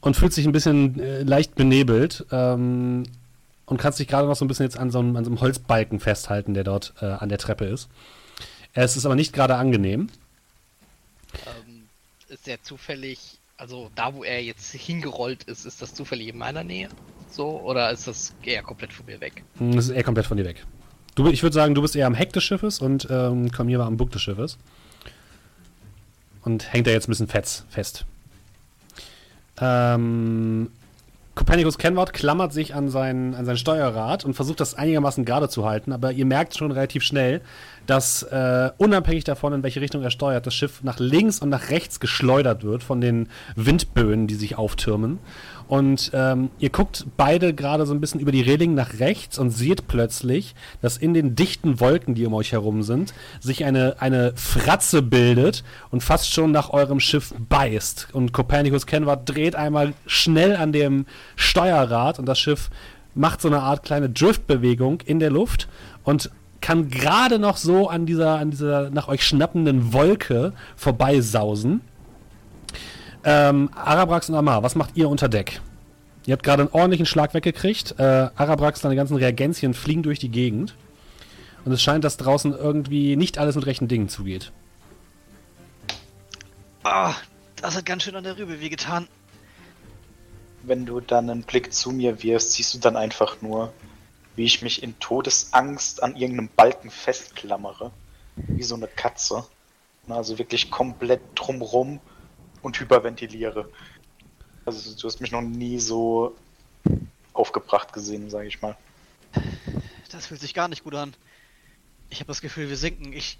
Und 0.00 0.16
fühlt 0.16 0.32
sich 0.32 0.46
ein 0.46 0.52
bisschen 0.52 0.98
äh, 0.98 1.24
leicht 1.24 1.56
benebelt. 1.56 2.24
Ähm, 2.32 3.02
und 3.66 3.76
kannst 3.76 3.98
dich 3.98 4.08
gerade 4.08 4.26
noch 4.26 4.36
so 4.36 4.46
ein 4.46 4.48
bisschen 4.48 4.64
jetzt 4.64 4.78
an 4.78 4.90
so 4.90 5.00
einem, 5.00 5.14
an 5.16 5.26
so 5.26 5.30
einem 5.30 5.42
Holzbalken 5.42 6.00
festhalten, 6.00 6.54
der 6.54 6.64
dort 6.64 6.94
äh, 7.02 7.04
an 7.04 7.28
der 7.28 7.36
Treppe 7.36 7.66
ist. 7.66 7.90
Es 8.74 8.96
ist 8.96 9.04
aber 9.06 9.14
nicht 9.16 9.32
gerade 9.32 9.56
angenehm. 9.56 10.08
Ähm, 11.46 11.88
ist 12.28 12.46
der 12.46 12.62
zufällig, 12.62 13.38
also 13.56 13.90
da 13.94 14.14
wo 14.14 14.24
er 14.24 14.42
jetzt 14.42 14.72
hingerollt 14.72 15.44
ist, 15.44 15.64
ist 15.64 15.82
das 15.82 15.94
zufällig 15.94 16.28
in 16.28 16.38
meiner 16.38 16.64
Nähe? 16.64 16.88
So? 17.30 17.60
Oder 17.60 17.90
ist 17.90 18.06
das 18.06 18.34
eher 18.42 18.62
komplett 18.62 18.92
von 18.92 19.06
mir 19.06 19.20
weg? 19.20 19.42
Hm, 19.58 19.74
Das 19.74 19.86
ist 19.86 19.90
eher 19.90 20.04
komplett 20.04 20.26
von 20.26 20.36
dir 20.36 20.44
weg. 20.44 20.64
Du, 21.14 21.28
ich 21.28 21.42
würde 21.42 21.54
sagen, 21.54 21.74
du 21.74 21.82
bist 21.82 21.96
eher 21.96 22.06
am 22.06 22.14
Heck 22.14 22.32
des 22.32 22.44
Schiffes 22.44 22.78
und 22.80 23.08
ähm, 23.10 23.50
Kamir 23.50 23.78
war 23.80 23.86
am 23.86 23.96
Bug 23.96 24.10
des 24.12 24.22
Schiffes. 24.22 24.58
Und 26.42 26.72
hängt 26.72 26.86
da 26.86 26.90
jetzt 26.92 27.08
ein 27.08 27.10
bisschen 27.12 27.28
fetz, 27.28 27.64
fest. 27.68 28.04
Ähm, 29.60 30.70
Copernicus 31.40 31.78
Kenwort 31.78 32.12
klammert 32.12 32.52
sich 32.52 32.74
an 32.74 32.90
sein, 32.90 33.34
an 33.34 33.46
sein 33.46 33.56
Steuerrad 33.56 34.26
und 34.26 34.34
versucht 34.34 34.60
das 34.60 34.74
einigermaßen 34.74 35.24
gerade 35.24 35.48
zu 35.48 35.64
halten, 35.64 35.90
aber 35.90 36.12
ihr 36.12 36.26
merkt 36.26 36.54
schon 36.54 36.70
relativ 36.70 37.02
schnell, 37.02 37.40
dass 37.86 38.22
äh, 38.24 38.68
unabhängig 38.76 39.24
davon, 39.24 39.54
in 39.54 39.62
welche 39.62 39.80
Richtung 39.80 40.02
er 40.02 40.10
steuert, 40.10 40.46
das 40.46 40.52
Schiff 40.52 40.82
nach 40.82 40.98
links 40.98 41.38
und 41.38 41.48
nach 41.48 41.70
rechts 41.70 41.98
geschleudert 41.98 42.62
wird 42.62 42.82
von 42.82 43.00
den 43.00 43.30
Windböen, 43.56 44.26
die 44.26 44.34
sich 44.34 44.58
auftürmen. 44.58 45.18
Und 45.70 46.10
ähm, 46.14 46.50
ihr 46.58 46.70
guckt 46.70 47.06
beide 47.16 47.54
gerade 47.54 47.86
so 47.86 47.94
ein 47.94 48.00
bisschen 48.00 48.18
über 48.18 48.32
die 48.32 48.40
Reling 48.40 48.74
nach 48.74 48.98
rechts 48.98 49.38
und 49.38 49.50
seht 49.50 49.86
plötzlich, 49.86 50.56
dass 50.82 50.96
in 50.96 51.14
den 51.14 51.36
dichten 51.36 51.78
Wolken, 51.78 52.16
die 52.16 52.26
um 52.26 52.34
euch 52.34 52.50
herum 52.50 52.82
sind, 52.82 53.14
sich 53.38 53.64
eine, 53.64 53.94
eine 54.00 54.32
Fratze 54.34 55.00
bildet 55.00 55.62
und 55.92 56.02
fast 56.02 56.32
schon 56.32 56.50
nach 56.50 56.70
eurem 56.70 56.98
Schiff 56.98 57.32
beißt. 57.48 58.08
Und 58.12 58.32
Copernicus 58.32 58.84
Kenward 58.86 59.28
dreht 59.28 59.54
einmal 59.54 59.92
schnell 60.06 60.56
an 60.56 60.72
dem 60.72 61.06
Steuerrad 61.36 62.18
und 62.18 62.26
das 62.26 62.40
Schiff 62.40 62.68
macht 63.14 63.40
so 63.40 63.46
eine 63.46 63.60
Art 63.60 63.84
kleine 63.84 64.10
Driftbewegung 64.10 65.02
in 65.02 65.20
der 65.20 65.30
Luft 65.30 65.68
und 66.02 66.32
kann 66.60 66.88
gerade 66.90 67.38
noch 67.38 67.56
so 67.56 67.88
an 67.88 68.06
dieser, 68.06 68.40
an 68.40 68.50
dieser 68.50 68.90
nach 68.90 69.06
euch 69.06 69.24
schnappenden 69.24 69.92
Wolke 69.92 70.52
vorbeisausen. 70.74 71.80
Ähm, 73.24 73.70
Arabrax 73.74 74.28
und 74.28 74.34
Amar, 74.34 74.62
was 74.62 74.74
macht 74.74 74.96
ihr 74.96 75.08
unter 75.08 75.28
Deck? 75.28 75.60
Ihr 76.26 76.32
habt 76.32 76.42
gerade 76.42 76.62
einen 76.62 76.72
ordentlichen 76.72 77.06
Schlag 77.06 77.34
weggekriegt. 77.34 77.94
Äh, 77.98 78.30
Arabrax, 78.34 78.80
deine 78.80 78.96
ganzen 78.96 79.16
Reagenzien 79.16 79.74
fliegen 79.74 80.02
durch 80.02 80.18
die 80.18 80.30
Gegend. 80.30 80.74
Und 81.64 81.72
es 81.72 81.82
scheint, 81.82 82.04
dass 82.04 82.16
draußen 82.16 82.52
irgendwie 82.54 83.16
nicht 83.16 83.38
alles 83.38 83.54
mit 83.56 83.66
rechten 83.66 83.88
Dingen 83.88 84.08
zugeht. 84.08 84.52
Ah, 86.82 87.14
das 87.56 87.76
hat 87.76 87.84
ganz 87.84 88.04
schön 88.04 88.16
an 88.16 88.24
der 88.24 88.38
Rübe 88.38 88.60
wehgetan. 88.60 89.06
Wenn 90.62 90.86
du 90.86 91.00
dann 91.00 91.28
einen 91.28 91.42
Blick 91.42 91.72
zu 91.72 91.90
mir 91.90 92.22
wirfst, 92.22 92.52
siehst 92.52 92.74
du 92.74 92.78
dann 92.78 92.96
einfach 92.96 93.42
nur, 93.42 93.72
wie 94.36 94.44
ich 94.44 94.62
mich 94.62 94.82
in 94.82 94.98
Todesangst 94.98 96.02
an 96.02 96.16
irgendeinem 96.16 96.48
Balken 96.54 96.90
festklammere. 96.90 97.90
Wie 98.36 98.62
so 98.62 98.74
eine 98.74 98.86
Katze. 98.86 99.44
Na, 100.06 100.16
Also 100.16 100.38
wirklich 100.38 100.70
komplett 100.70 101.20
drumrum 101.34 102.00
und 102.62 102.78
hyperventiliere. 102.78 103.70
Also 104.64 104.94
du 104.94 105.06
hast 105.06 105.20
mich 105.20 105.32
noch 105.32 105.42
nie 105.42 105.78
so 105.78 106.36
aufgebracht 107.32 107.92
gesehen, 107.92 108.30
sage 108.30 108.48
ich 108.48 108.60
mal. 108.60 108.76
Das 110.10 110.26
fühlt 110.26 110.40
sich 110.40 110.54
gar 110.54 110.68
nicht 110.68 110.84
gut 110.84 110.94
an. 110.94 111.14
Ich 112.10 112.20
habe 112.20 112.28
das 112.28 112.40
Gefühl, 112.40 112.68
wir 112.68 112.76
sinken. 112.76 113.12
Ich 113.12 113.38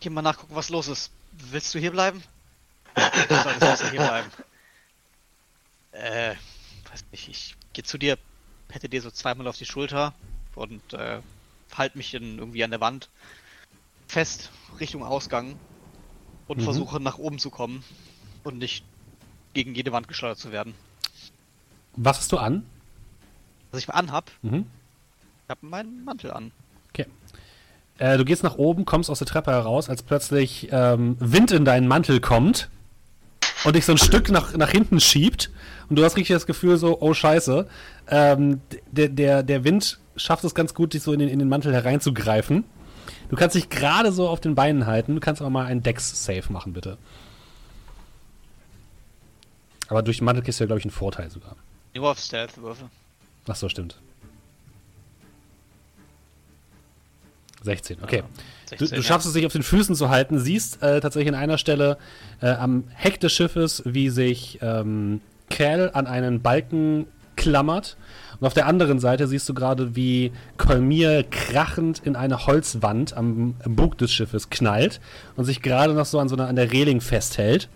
geh 0.00 0.10
mal 0.10 0.22
nachgucken, 0.22 0.54
was 0.54 0.68
los 0.68 0.88
ist. 0.88 1.10
Willst 1.32 1.74
du 1.74 1.78
hier 1.78 1.92
bleiben? 1.92 2.22
Du 2.94 3.34
solltest 3.36 3.60
besser 3.60 3.90
hier 3.90 4.00
bleiben. 4.00 4.30
Äh, 5.92 6.34
weiß 6.90 7.04
nicht, 7.12 7.28
ich 7.28 7.54
geh 7.72 7.82
zu 7.82 7.98
dir, 7.98 8.18
pette 8.68 8.88
dir 8.88 9.00
so 9.00 9.10
zweimal 9.10 9.46
auf 9.48 9.56
die 9.56 9.66
Schulter 9.66 10.14
und 10.54 10.92
äh, 10.92 11.20
halt 11.76 11.96
mich 11.96 12.14
in, 12.14 12.38
irgendwie 12.38 12.64
an 12.64 12.70
der 12.70 12.80
Wand 12.80 13.08
fest 14.08 14.50
Richtung 14.80 15.04
Ausgang 15.04 15.56
und 16.48 16.58
Mhm. 16.58 16.64
versuche 16.64 17.00
nach 17.00 17.18
oben 17.18 17.38
zu 17.38 17.50
kommen 17.50 17.84
und 18.44 18.58
nicht 18.58 18.84
gegen 19.54 19.74
jede 19.74 19.92
Wand 19.92 20.08
geschleudert 20.08 20.38
zu 20.38 20.52
werden. 20.52 20.74
Was 21.96 22.18
hast 22.18 22.32
du 22.32 22.38
an? 22.38 22.64
Was 23.72 23.80
ich 23.82 23.90
anhab, 23.90 24.30
Mhm. 24.42 24.66
ich 25.44 25.50
habe 25.50 25.66
meinen 25.66 26.04
Mantel 26.04 26.30
an. 26.32 26.52
Okay. 26.90 27.06
Äh, 27.98 28.16
du 28.16 28.24
gehst 28.24 28.42
nach 28.42 28.56
oben, 28.56 28.84
kommst 28.84 29.10
aus 29.10 29.18
der 29.18 29.26
Treppe 29.26 29.50
heraus, 29.50 29.88
als 29.88 30.02
plötzlich 30.02 30.68
ähm, 30.70 31.16
Wind 31.20 31.50
in 31.52 31.64
deinen 31.64 31.86
Mantel 31.88 32.20
kommt 32.20 32.68
und 33.64 33.76
dich 33.76 33.84
so 33.84 33.92
ein 33.92 33.98
Stück 33.98 34.30
nach, 34.30 34.56
nach 34.56 34.70
hinten 34.70 35.00
schiebt. 35.00 35.50
Und 35.88 35.96
du 35.96 36.04
hast 36.04 36.16
richtig 36.16 36.34
das 36.34 36.46
Gefühl, 36.46 36.76
so, 36.78 37.00
oh 37.00 37.14
Scheiße. 37.14 37.68
Ähm, 38.08 38.60
der, 38.90 39.08
der, 39.08 39.42
der 39.42 39.64
Wind 39.64 39.98
schafft 40.16 40.44
es 40.44 40.54
ganz 40.54 40.74
gut, 40.74 40.94
dich 40.94 41.02
so 41.02 41.12
in 41.12 41.18
den, 41.18 41.28
in 41.28 41.38
den 41.38 41.48
Mantel 41.48 41.72
hereinzugreifen. 41.72 42.64
Du 43.28 43.36
kannst 43.36 43.54
dich 43.56 43.68
gerade 43.68 44.12
so 44.12 44.28
auf 44.28 44.40
den 44.40 44.54
Beinen 44.54 44.86
halten. 44.86 45.14
Du 45.14 45.20
kannst 45.20 45.40
aber 45.40 45.50
mal 45.50 45.66
einen 45.66 45.82
Dex-Save 45.82 46.52
machen, 46.52 46.72
bitte. 46.72 46.96
Aber 49.90 50.02
durch 50.02 50.18
den 50.18 50.24
Mantel 50.24 50.42
kriegst 50.42 50.60
du 50.60 50.64
ja, 50.64 50.66
glaube 50.66 50.78
ich, 50.78 50.84
einen 50.84 50.92
Vorteil 50.92 51.30
sogar. 51.30 51.56
Nur 51.94 52.10
auf 52.10 52.18
Stealth-Würfe. 52.18 52.84
Ach 53.46 53.56
so, 53.56 53.68
stimmt. 53.68 53.98
16, 57.62 57.98
okay. 58.02 58.22
Du, 58.70 58.78
16, 58.78 58.88
du 58.88 58.96
ja. 58.96 59.02
schaffst 59.02 59.26
es, 59.26 59.32
sich 59.34 59.44
auf 59.44 59.52
den 59.52 59.64
Füßen 59.64 59.94
zu 59.94 60.08
halten, 60.08 60.38
siehst 60.38 60.82
äh, 60.82 61.00
tatsächlich 61.00 61.34
an 61.34 61.38
einer 61.38 61.58
Stelle 61.58 61.98
äh, 62.40 62.50
am 62.50 62.84
Heck 62.94 63.20
des 63.20 63.32
Schiffes, 63.32 63.82
wie 63.84 64.08
sich 64.08 64.60
ähm, 64.62 65.20
Cal 65.50 65.90
an 65.92 66.06
einen 66.06 66.40
Balken 66.40 67.06
klammert. 67.34 67.96
Und 68.38 68.46
auf 68.46 68.54
der 68.54 68.66
anderen 68.66 69.00
Seite 69.00 69.26
siehst 69.26 69.48
du 69.48 69.54
gerade, 69.54 69.96
wie 69.96 70.32
Kolmir 70.56 71.24
krachend 71.24 72.00
in 72.04 72.14
eine 72.14 72.46
Holzwand 72.46 73.14
am 73.14 73.54
Bug 73.64 73.98
des 73.98 74.12
Schiffes 74.12 74.50
knallt 74.50 75.00
und 75.36 75.44
sich 75.44 75.60
gerade 75.60 75.92
noch 75.92 76.06
so 76.06 76.20
an 76.20 76.28
so 76.28 76.36
einer 76.36 76.46
an 76.46 76.56
der 76.56 76.72
Reling 76.72 77.00
festhält. 77.00 77.68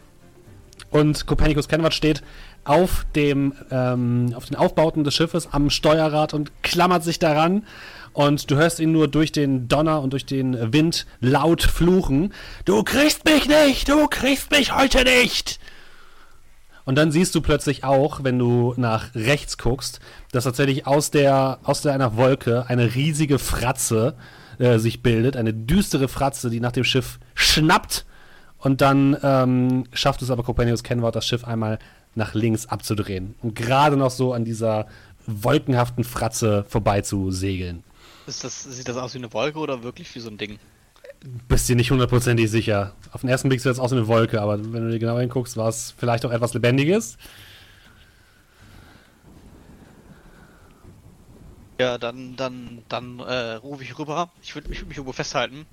Und 0.94 1.26
Copernicus 1.26 1.66
Kenward 1.66 1.92
steht 1.92 2.22
auf 2.62 3.04
dem 3.16 3.52
ähm, 3.72 4.32
auf 4.36 4.44
den 4.44 4.54
Aufbauten 4.54 5.02
des 5.02 5.12
Schiffes 5.12 5.48
am 5.50 5.68
Steuerrad 5.68 6.34
und 6.34 6.52
klammert 6.62 7.02
sich 7.02 7.18
daran. 7.18 7.64
Und 8.12 8.48
du 8.48 8.54
hörst 8.54 8.78
ihn 8.78 8.92
nur 8.92 9.08
durch 9.08 9.32
den 9.32 9.66
Donner 9.66 10.02
und 10.02 10.12
durch 10.12 10.24
den 10.24 10.72
Wind 10.72 11.06
laut 11.18 11.64
fluchen. 11.64 12.32
Du 12.64 12.84
kriegst 12.84 13.24
mich 13.24 13.48
nicht! 13.48 13.88
Du 13.88 14.06
kriegst 14.06 14.52
mich 14.52 14.72
heute 14.72 15.02
nicht! 15.02 15.58
Und 16.84 16.94
dann 16.94 17.10
siehst 17.10 17.34
du 17.34 17.40
plötzlich 17.40 17.82
auch, 17.82 18.22
wenn 18.22 18.38
du 18.38 18.74
nach 18.76 19.16
rechts 19.16 19.58
guckst, 19.58 19.98
dass 20.30 20.44
tatsächlich 20.44 20.86
aus 20.86 21.10
der 21.10 21.58
aus 21.64 21.82
der 21.82 21.92
einer 21.92 22.16
Wolke 22.16 22.66
eine 22.68 22.94
riesige 22.94 23.40
Fratze 23.40 24.14
äh, 24.60 24.78
sich 24.78 25.02
bildet, 25.02 25.36
eine 25.36 25.54
düstere 25.54 26.06
Fratze, 26.06 26.50
die 26.50 26.60
nach 26.60 26.70
dem 26.70 26.84
Schiff 26.84 27.18
schnappt 27.34 28.06
und 28.64 28.80
dann 28.80 29.16
ähm, 29.22 29.84
schafft 29.92 30.22
es 30.22 30.30
aber 30.30 30.42
Copernicus 30.42 30.82
Kenward, 30.82 31.14
das 31.14 31.26
Schiff 31.26 31.44
einmal 31.44 31.78
nach 32.14 32.34
links 32.34 32.66
abzudrehen 32.66 33.34
und 33.42 33.54
gerade 33.54 33.96
noch 33.96 34.10
so 34.10 34.32
an 34.32 34.44
dieser 34.44 34.86
wolkenhaften 35.26 36.02
Fratze 36.02 36.64
vorbei 36.68 37.02
zu 37.02 37.30
segeln. 37.30 37.84
Ist 38.26 38.42
das, 38.42 38.64
sieht 38.64 38.88
das 38.88 38.96
aus 38.96 39.14
wie 39.14 39.18
eine 39.18 39.32
Wolke 39.32 39.58
oder 39.58 39.82
wirklich 39.82 40.14
wie 40.14 40.20
so 40.20 40.30
ein 40.30 40.38
Ding? 40.38 40.58
Bist 41.46 41.68
dir 41.68 41.76
nicht 41.76 41.90
hundertprozentig 41.90 42.50
sicher. 42.50 42.94
Auf 43.12 43.20
den 43.20 43.30
ersten 43.30 43.48
Blick 43.48 43.60
sieht 43.60 43.70
das 43.70 43.78
aus 43.78 43.90
wie 43.92 43.96
eine 43.96 44.08
Wolke, 44.08 44.40
aber 44.40 44.58
wenn 44.58 44.84
du 44.84 44.90
dir 44.90 44.98
genau 44.98 45.18
hinguckst, 45.18 45.56
war 45.56 45.68
es 45.68 45.94
vielleicht 45.96 46.24
auch 46.24 46.30
etwas 46.30 46.54
Lebendiges. 46.54 47.18
Ja, 51.78 51.98
dann, 51.98 52.36
dann, 52.36 52.82
dann 52.88 53.18
äh, 53.18 53.54
rufe 53.54 53.82
ich 53.82 53.98
rüber. 53.98 54.30
Ich 54.42 54.54
würde 54.54 54.68
mich, 54.68 54.80
würd 54.80 54.88
mich 54.88 54.96
irgendwo 54.96 55.12
festhalten. 55.12 55.66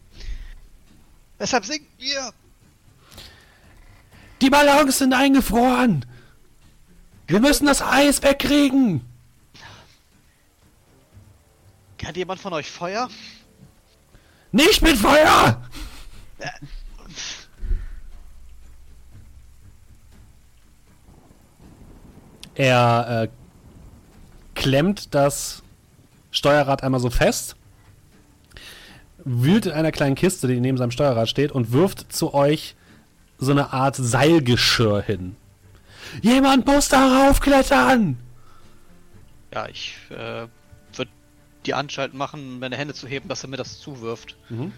Weshalb 1.38 1.63
sinken 1.65 1.88
wir? 2.00 2.33
Die 4.41 4.50
Ballons 4.50 4.98
sind 4.98 5.13
eingefroren! 5.13 6.05
Wir 7.27 7.39
müssen 7.39 7.67
das 7.67 7.81
Eis 7.81 8.24
wegkriegen! 8.24 9.01
Kennt 11.98 12.17
jemand 12.17 12.41
von 12.41 12.51
euch 12.53 12.69
Feuer? 12.69 13.07
Nicht 14.51 14.81
mit 14.81 14.98
Feuer! 14.98 15.62
Er 22.55 23.24
äh, 23.24 23.27
klemmt 24.55 25.13
das 25.13 25.62
Steuerrad 26.31 26.83
einmal 26.83 27.00
so 27.00 27.10
fest, 27.10 27.55
wühlt 29.24 29.67
in 29.67 29.71
einer 29.71 29.91
kleinen 29.91 30.15
Kiste, 30.15 30.48
die 30.48 30.60
neben 30.60 30.77
seinem 30.77 30.91
Steuerrad 30.91 31.29
steht, 31.29 31.51
und 31.51 31.71
wirft 31.71 32.12
zu 32.12 32.33
euch 32.33 32.75
so 33.41 33.51
eine 33.51 33.74
Art 33.74 33.95
Seilgeschirr 33.95 35.01
hin. 35.01 35.36
Jemand 36.21 36.65
muss 36.65 36.89
darauf 36.89 37.39
klettern! 37.41 38.17
Ja, 39.53 39.67
ich 39.67 39.95
äh, 40.10 40.48
würde 40.95 41.12
die 41.65 41.74
Anstalt 41.74 42.13
machen, 42.13 42.60
meine 42.60 42.77
Hände 42.77 42.93
zu 42.93 43.07
heben, 43.07 43.27
dass 43.27 43.43
er 43.43 43.50
mir 43.50 43.57
das 43.57 43.79
zuwirft. 43.79 44.38
Mhm. 44.50 44.71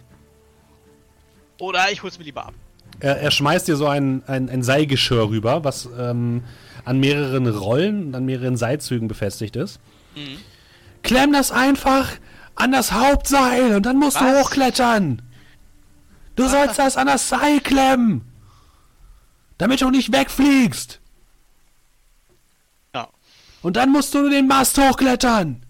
Oder 1.59 1.91
ich 1.91 2.01
hol's 2.01 2.17
mir 2.17 2.25
lieber 2.25 2.47
ab. 2.47 2.53
Er, 2.99 3.17
er 3.17 3.31
schmeißt 3.31 3.67
dir 3.67 3.75
so 3.75 3.87
ein, 3.87 4.23
ein, 4.27 4.49
ein 4.49 4.63
Seilgeschirr 4.63 5.29
rüber, 5.29 5.63
was 5.63 5.89
ähm, 5.97 6.43
an 6.85 6.99
mehreren 6.99 7.47
Rollen 7.47 8.07
und 8.07 8.15
an 8.15 8.25
mehreren 8.25 8.57
Seilzügen 8.57 9.07
befestigt 9.07 9.55
ist. 9.55 9.79
Mhm. 10.15 10.37
Klemm 11.03 11.33
das 11.33 11.51
einfach 11.51 12.09
an 12.55 12.71
das 12.71 12.93
Hauptseil 12.93 13.75
und 13.75 13.85
dann 13.85 13.97
musst 13.97 14.19
du 14.19 14.25
Was? 14.25 14.45
hochklettern. 14.45 15.21
Du 16.35 16.47
sollst 16.47 16.79
das 16.79 16.97
an 16.97 17.07
das 17.07 17.27
Seil 17.27 17.59
klemmen. 17.59 18.21
Damit 19.57 19.81
du 19.81 19.89
nicht 19.89 20.11
wegfliegst. 20.11 20.99
Ja. 22.95 23.07
Und 23.61 23.75
dann 23.77 23.91
musst 23.91 24.13
du 24.13 24.29
den 24.29 24.47
Mast 24.47 24.77
hochklettern. 24.77 25.65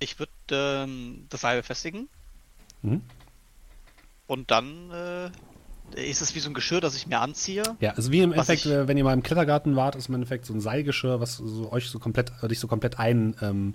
Ich 0.00 0.18
würde 0.18 0.32
ähm, 0.50 1.26
das 1.28 1.40
Seil 1.40 1.60
befestigen. 1.60 2.08
Mhm. 2.82 3.02
Und 4.28 4.50
dann 4.50 4.90
äh, 4.92 5.30
ist 6.10 6.20
es 6.22 6.34
wie 6.34 6.40
so 6.40 6.50
ein 6.50 6.54
Geschirr, 6.54 6.80
das 6.80 6.94
ich 6.94 7.06
mir 7.06 7.18
anziehe. 7.20 7.62
Ja, 7.80 7.92
also 7.94 8.12
wie 8.12 8.20
im 8.20 8.32
Endeffekt, 8.32 8.66
ich- 8.66 8.70
äh, 8.70 8.86
wenn 8.86 8.96
ihr 8.96 9.04
mal 9.04 9.14
im 9.14 9.22
Klettergarten 9.22 9.74
wart, 9.74 9.96
ist 9.96 10.08
im 10.08 10.14
Endeffekt 10.14 10.46
so 10.46 10.52
ein 10.54 10.60
Seilgeschirr, 10.60 11.18
was 11.20 11.36
so 11.38 11.72
euch 11.72 11.90
so 11.90 11.98
komplett, 11.98 12.30
äh, 12.42 12.48
dich 12.48 12.60
so 12.60 12.68
komplett 12.68 12.98
einschnürt 12.98 13.42
ähm, 13.42 13.74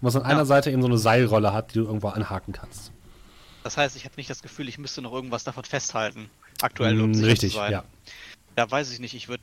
und 0.00 0.02
was 0.02 0.16
an 0.16 0.22
einer 0.22 0.46
Seite 0.46 0.70
eben 0.70 0.80
so 0.80 0.88
eine 0.88 0.98
Seilrolle 0.98 1.52
hat, 1.52 1.74
die 1.74 1.78
du 1.80 1.84
irgendwo 1.84 2.08
anhaken 2.08 2.52
kannst. 2.54 2.92
Das 3.64 3.76
heißt, 3.76 3.94
ich 3.96 4.04
habe 4.04 4.14
nicht 4.16 4.30
das 4.30 4.42
Gefühl, 4.42 4.68
ich 4.68 4.78
müsste 4.78 5.02
noch 5.02 5.12
irgendwas 5.12 5.44
davon 5.44 5.64
festhalten. 5.64 6.30
Aktuell, 6.62 6.94
Mm, 6.94 7.00
um 7.04 7.14
sicher 7.14 7.26
richtig, 7.28 7.52
sein. 7.54 7.72
ja. 7.72 7.84
Ja, 8.56 8.70
weiß 8.70 8.92
ich 8.92 8.98
nicht. 9.00 9.14
Ich 9.14 9.28
würde 9.28 9.42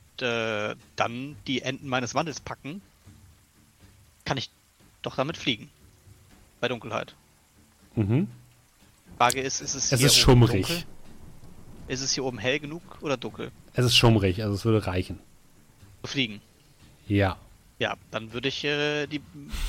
äh, 0.76 0.76
dann 0.96 1.36
die 1.48 1.62
Enden 1.64 1.88
meines 1.88 2.14
Wandels 2.16 2.40
packen. 2.40 2.82
Kann 4.26 4.38
ich 4.38 4.50
doch 5.02 5.16
damit 5.16 5.38
fliegen. 5.38 5.70
Bei 6.60 6.68
Dunkelheit. 6.68 7.16
Mhm. 7.96 8.28
Frage 9.18 9.42
ist, 9.42 9.62
ist 9.62 9.74
es 9.76 9.92
Es 9.92 10.00
hier 10.00 10.08
ist 10.08 10.14
oben 10.16 10.22
schummrig. 10.22 10.68
dunkel? 10.68 10.84
Ist 11.88 12.02
es 12.02 12.12
hier 12.14 12.24
oben 12.24 12.38
hell 12.38 12.60
genug 12.60 12.84
oder 13.02 13.18
dunkel? 13.18 13.52
Es 13.74 13.84
ist 13.86 13.96
schummrig, 13.98 14.44
also 14.44 14.54
es 14.56 14.64
würde 14.66 14.86
reichen. 14.86 15.20
Fliegen. 16.06 16.40
Ja. 17.08 17.38
Ja, 17.80 17.96
dann 18.12 18.34
würde 18.34 18.50
ich 18.50 18.64
äh, 18.66 19.08
die 19.08 19.22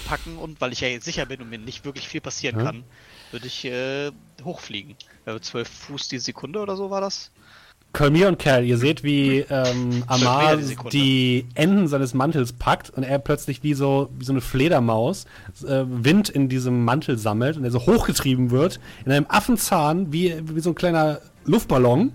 packen 0.07 0.37
und 0.37 0.61
weil 0.61 0.73
ich 0.73 0.81
ja 0.81 0.89
jetzt 0.89 1.05
sicher 1.05 1.25
bin 1.27 1.41
und 1.41 1.49
mir 1.49 1.59
nicht 1.59 1.85
wirklich 1.85 2.07
viel 2.09 2.21
passieren 2.21 2.59
Ja. 2.59 2.65
kann, 2.65 2.85
würde 3.31 3.47
ich 3.47 3.65
äh, 3.65 4.11
hochfliegen. 4.45 4.97
Äh, 5.27 5.41
12 5.41 5.69
Fuß 5.69 6.09
die 6.09 6.19
Sekunde 6.19 6.59
oder 6.61 6.77
so 6.77 6.91
war 6.91 7.01
das? 7.01 7.31
Kolmir 7.93 8.29
und 8.29 8.39
Cal, 8.39 8.65
ihr 8.65 8.79
seht, 8.79 9.03
wie 9.03 9.41
ähm, 9.51 10.05
Amar 10.07 10.57
die 10.93 11.47
Enden 11.55 11.89
seines 11.89 12.15
Mantels 12.15 12.53
packt 12.53 12.91
und 12.91 13.03
er 13.03 13.19
plötzlich 13.19 13.63
wie 13.63 13.75
so, 13.75 14.11
wie 14.17 14.25
so 14.25 14.33
eine 14.33 14.41
Fledermaus 14.41 15.27
äh, 15.67 15.83
Wind 15.87 16.29
in 16.29 16.49
diesem 16.49 16.85
Mantel 16.85 17.19
sammelt 17.19 17.57
und 17.57 17.65
er 17.65 17.71
so 17.73 17.81
hochgetrieben 17.81 18.51
wird, 18.51 18.79
in 19.05 19.13
einem 19.13 19.27
Affenzahn, 19.29 20.13
wie, 20.13 20.35
wie 20.45 20.61
so 20.61 20.71
ein 20.71 20.77
kleiner 20.77 21.19
Luftballon, 21.45 22.13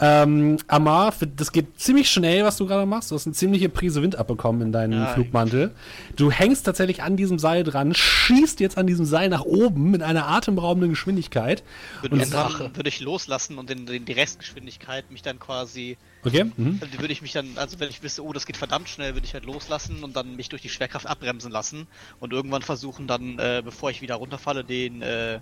Ähm, 0.00 0.58
Amar, 0.68 1.12
das 1.36 1.50
geht 1.50 1.80
ziemlich 1.80 2.08
schnell, 2.08 2.44
was 2.44 2.56
du 2.56 2.66
gerade 2.66 2.86
machst. 2.86 3.10
Du 3.10 3.16
hast 3.16 3.26
eine 3.26 3.34
ziemliche 3.34 3.68
Prise 3.68 4.00
Wind 4.00 4.14
abbekommen 4.14 4.62
in 4.62 4.72
deinen 4.72 4.92
Ja, 4.92 5.06
Flugmantel. 5.06 5.72
Du 6.14 6.30
hängst 6.30 6.64
tatsächlich 6.66 7.02
an 7.02 7.16
diesem 7.16 7.40
Seil 7.40 7.64
dran, 7.64 7.94
schießt 7.94 8.60
jetzt 8.60 8.78
an 8.78 8.86
diesem 8.86 9.06
Seil 9.06 9.28
nach 9.28 9.42
oben 9.42 9.90
mit 9.90 10.02
einer 10.02 10.28
atemberaubenden 10.28 10.90
Geschwindigkeit. 10.90 11.64
Würde 12.00 12.14
Und 12.14 12.32
dann, 12.32 12.76
würde 12.76 12.88
ich 12.88 13.00
loslassen 13.00 13.58
und 13.58 13.70
in, 13.70 13.88
in 13.88 14.04
die 14.04 14.12
Restgeschwindigkeit 14.12 15.10
mich 15.10 15.22
dann 15.22 15.40
quasi, 15.40 15.96
Okay? 16.24 16.44
Mhm. 16.56 16.80
würde 16.98 17.12
ich 17.12 17.22
mich 17.22 17.32
dann, 17.32 17.56
also 17.56 17.80
wenn 17.80 17.90
ich 17.90 18.02
wüsste, 18.02 18.24
oh, 18.24 18.32
das 18.32 18.46
geht 18.46 18.56
verdammt 18.56 18.88
schnell, 18.88 19.14
würde 19.14 19.26
ich 19.26 19.34
halt 19.34 19.44
loslassen 19.44 20.04
und 20.04 20.14
dann 20.14 20.36
mich 20.36 20.48
durch 20.48 20.62
die 20.62 20.68
Schwerkraft 20.68 21.06
abbremsen 21.06 21.50
lassen 21.50 21.88
und 22.20 22.32
irgendwann 22.32 22.62
versuchen 22.62 23.08
dann, 23.08 23.38
äh, 23.38 23.62
bevor 23.64 23.90
ich 23.90 24.00
wieder 24.00 24.16
runterfalle, 24.16 24.62
den, 24.62 25.02
äh, 25.02 25.40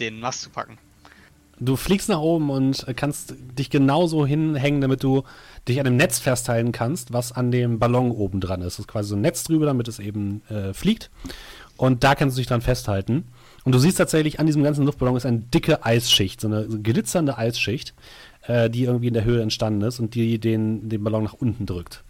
den 0.00 0.18
Mast 0.18 0.42
zu 0.42 0.50
packen. 0.50 0.78
Du 1.62 1.76
fliegst 1.76 2.08
nach 2.08 2.20
oben 2.20 2.48
und 2.48 2.86
kannst 2.96 3.34
dich 3.58 3.68
genauso 3.68 4.24
hinhängen, 4.24 4.80
damit 4.80 5.02
du 5.02 5.24
dich 5.68 5.78
an 5.78 5.84
dem 5.84 5.96
Netz 5.96 6.18
festhalten 6.18 6.72
kannst, 6.72 7.12
was 7.12 7.32
an 7.32 7.50
dem 7.50 7.78
Ballon 7.78 8.10
oben 8.12 8.40
dran 8.40 8.62
ist. 8.62 8.78
Das 8.78 8.86
ist 8.86 8.88
quasi 8.88 9.10
so 9.10 9.16
ein 9.16 9.20
Netz 9.20 9.44
drüber, 9.44 9.66
damit 9.66 9.86
es 9.86 9.98
eben 9.98 10.42
äh, 10.48 10.72
fliegt. 10.72 11.10
Und 11.76 12.02
da 12.02 12.14
kannst 12.14 12.36
du 12.36 12.40
dich 12.40 12.46
dran 12.46 12.62
festhalten. 12.62 13.24
Und 13.64 13.72
du 13.74 13.78
siehst 13.78 13.98
tatsächlich, 13.98 14.40
an 14.40 14.46
diesem 14.46 14.62
ganzen 14.62 14.86
Luftballon 14.86 15.16
ist 15.16 15.26
eine 15.26 15.38
dicke 15.38 15.84
Eisschicht, 15.84 16.40
so 16.40 16.48
eine 16.48 16.66
glitzernde 16.66 17.36
Eisschicht, 17.36 17.94
äh, 18.46 18.70
die 18.70 18.84
irgendwie 18.84 19.08
in 19.08 19.14
der 19.14 19.24
Höhe 19.24 19.42
entstanden 19.42 19.82
ist 19.82 20.00
und 20.00 20.14
die 20.14 20.38
den, 20.38 20.88
den 20.88 21.04
Ballon 21.04 21.24
nach 21.24 21.34
unten 21.34 21.66
drückt. 21.66 22.04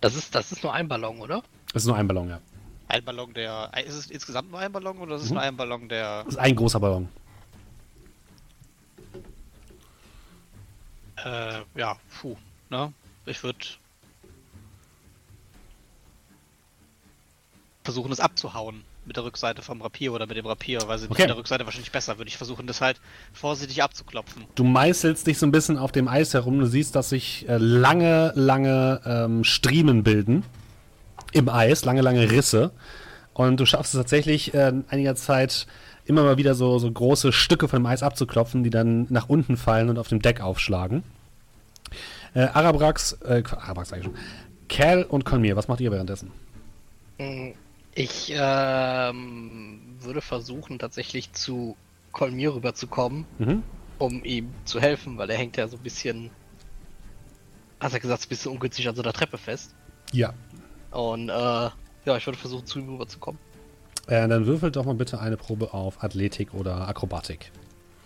Das 0.00 0.16
ist, 0.16 0.34
das 0.34 0.52
ist 0.52 0.62
nur 0.62 0.72
ein 0.72 0.88
Ballon, 0.88 1.20
oder? 1.20 1.42
Das 1.74 1.82
ist 1.82 1.86
nur 1.86 1.96
ein 1.96 2.08
Ballon, 2.08 2.30
ja. 2.30 2.40
Ein 2.92 3.06
Ballon, 3.06 3.32
der, 3.32 3.70
ist 3.86 3.94
es 3.94 4.10
insgesamt 4.10 4.50
nur 4.50 4.60
ein 4.60 4.70
Ballon 4.70 4.98
oder 4.98 5.16
ist 5.16 5.22
es 5.22 5.28
Mhm. 5.30 5.34
nur 5.36 5.42
ein 5.42 5.56
Ballon, 5.56 5.88
der, 5.88 6.24
Das 6.24 6.34
ist 6.34 6.38
ein 6.38 6.54
großer 6.54 6.78
Ballon. 6.78 7.08
äh, 11.24 11.62
ja, 11.74 11.96
puh, 12.20 12.36
ne? 12.68 12.92
Ich 13.24 13.42
würde 13.42 13.58
versuchen, 17.84 18.12
es 18.12 18.20
abzuhauen 18.20 18.82
mit 19.06 19.16
der 19.16 19.24
Rückseite 19.24 19.62
vom 19.62 19.80
Rapier 19.80 20.12
oder 20.12 20.26
mit 20.26 20.36
dem 20.36 20.44
Rapier, 20.46 20.86
weil 20.86 20.98
sie 20.98 21.06
Okay. 21.06 21.22
mit 21.22 21.30
der 21.30 21.36
Rückseite 21.38 21.64
wahrscheinlich 21.64 21.92
besser. 21.92 22.18
Würde 22.18 22.28
ich 22.28 22.36
versuchen, 22.36 22.66
das 22.66 22.82
halt 22.82 23.00
vorsichtig 23.32 23.82
abzuklopfen. 23.82 24.44
Du 24.54 24.64
meißelst 24.64 25.26
dich 25.26 25.38
so 25.38 25.46
ein 25.46 25.50
bisschen 25.50 25.78
auf 25.78 25.92
dem 25.92 26.08
Eis 26.08 26.34
herum. 26.34 26.58
Du 26.58 26.66
siehst, 26.66 26.94
dass 26.94 27.08
sich 27.08 27.48
äh, 27.48 27.56
lange, 27.56 28.32
lange 28.34 29.00
ähm, 29.06 29.44
Striemen 29.44 30.02
bilden 30.02 30.44
im 31.32 31.48
Eis, 31.48 31.84
lange, 31.84 32.00
lange 32.02 32.30
Risse. 32.30 32.72
Und 33.34 33.58
du 33.58 33.66
schaffst 33.66 33.94
es 33.94 33.98
tatsächlich 34.00 34.52
äh, 34.54 34.68
in 34.68 34.84
einiger 34.88 35.14
Zeit 35.14 35.66
immer 36.04 36.22
mal 36.24 36.36
wieder 36.36 36.54
so, 36.54 36.78
so 36.78 36.90
große 36.90 37.32
Stücke 37.32 37.68
von 37.68 37.80
dem 37.80 37.86
Eis 37.86 38.02
abzuklopfen, 38.02 38.64
die 38.64 38.70
dann 38.70 39.06
nach 39.08 39.28
unten 39.28 39.56
fallen 39.56 39.88
und 39.88 39.98
auf 39.98 40.08
dem 40.08 40.20
Deck 40.20 40.40
aufschlagen. 40.40 41.02
Äh, 42.34 42.40
Arabrax, 42.52 43.12
äh, 43.24 43.42
Arabrax 43.50 43.90
sag 43.90 43.98
ich 43.98 44.04
schon. 44.04 44.14
Cal 44.68 45.02
und 45.04 45.24
Conmir, 45.24 45.56
was 45.56 45.68
macht 45.68 45.80
ihr 45.80 45.90
währenddessen? 45.92 46.30
Mm, 47.18 47.50
Ich 47.94 48.32
ähm, 48.34 49.80
würde 50.00 50.22
versuchen, 50.22 50.78
tatsächlich 50.78 51.32
zu 51.32 51.76
Kolmir 52.12 52.54
rüberzukommen, 52.54 53.26
Mhm. 53.38 53.62
um 53.98 54.24
ihm 54.24 54.48
zu 54.64 54.80
helfen, 54.80 55.18
weil 55.18 55.28
er 55.30 55.36
hängt 55.36 55.56
ja 55.58 55.68
so 55.68 55.76
ein 55.76 55.82
bisschen, 55.82 56.30
hat 57.80 57.92
er 57.92 58.00
gesagt, 58.00 58.24
ein 58.24 58.28
bisschen 58.28 58.52
ungünstig 58.52 58.88
an 58.88 58.94
so 58.96 59.02
einer 59.02 59.12
Treppe 59.12 59.36
fest. 59.38 59.74
Ja. 60.12 60.32
Und 60.92 61.28
äh, 61.28 61.32
ja, 61.32 62.16
ich 62.16 62.26
würde 62.26 62.38
versuchen, 62.38 62.66
zu 62.66 62.78
ihm 62.78 62.88
rüberzukommen. 62.90 63.38
Äh, 64.08 64.26
dann 64.28 64.46
würfelt 64.46 64.76
doch 64.76 64.84
mal 64.84 64.94
bitte 64.94 65.20
eine 65.20 65.36
Probe 65.36 65.72
auf 65.72 66.02
Athletik 66.02 66.54
oder 66.54 66.88
Akrobatik. 66.88 67.50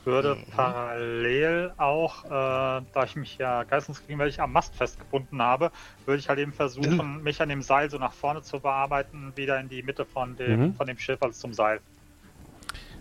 würde 0.04 0.36
Mhm. 0.36 0.42
parallel 0.54 1.72
auch, 1.78 2.24
äh, 2.26 2.28
da 2.30 3.04
ich 3.04 3.16
mich 3.16 3.38
ja 3.38 3.64
geistesgegenwärtig 3.64 4.40
am 4.40 4.52
Mast 4.52 4.74
festgebunden 4.76 5.42
habe, 5.42 5.72
würde 6.04 6.20
ich 6.20 6.28
halt 6.28 6.38
eben 6.38 6.52
versuchen, 6.52 7.22
mich 7.24 7.42
an 7.42 7.48
dem 7.48 7.60
Seil 7.62 7.90
so 7.90 7.98
nach 7.98 8.12
vorne 8.12 8.42
zu 8.42 8.60
bearbeiten, 8.60 9.32
wieder 9.34 9.58
in 9.58 9.68
die 9.68 9.82
Mitte 9.82 10.04
von 10.04 10.36
dem, 10.36 10.60
Mhm. 10.60 10.74
von 10.76 10.86
dem 10.86 10.98
Schiff, 10.98 11.20
also 11.22 11.36
zum 11.40 11.52
Seil. 11.54 11.80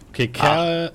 Okay, 0.10 0.28
Kerl. 0.30 0.92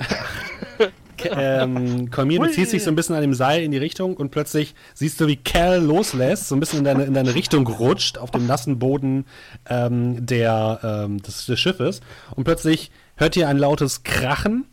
Ähm, 1.32 2.10
Kolmir, 2.10 2.40
du 2.40 2.50
ziehst 2.50 2.72
dich 2.72 2.82
so 2.82 2.90
ein 2.90 2.96
bisschen 2.96 3.14
an 3.14 3.22
dem 3.22 3.34
Seil 3.34 3.62
in 3.62 3.70
die 3.70 3.78
Richtung 3.78 4.16
und 4.16 4.30
plötzlich 4.30 4.74
siehst 4.94 5.20
du, 5.20 5.26
wie 5.26 5.36
Kerl 5.36 5.82
loslässt, 5.82 6.48
so 6.48 6.56
ein 6.56 6.60
bisschen 6.60 6.80
in 6.80 6.84
deine, 6.84 7.04
in 7.04 7.14
deine 7.14 7.34
Richtung 7.34 7.66
rutscht, 7.66 8.18
auf 8.18 8.30
dem 8.30 8.46
nassen 8.46 8.78
Boden 8.78 9.26
ähm, 9.68 10.24
der, 10.24 10.80
ähm, 10.82 11.22
des, 11.22 11.46
des 11.46 11.58
Schiffes. 11.58 12.00
Und 12.34 12.44
plötzlich 12.44 12.90
hört 13.16 13.36
ihr 13.36 13.48
ein 13.48 13.58
lautes 13.58 14.02
Krachen. 14.02 14.66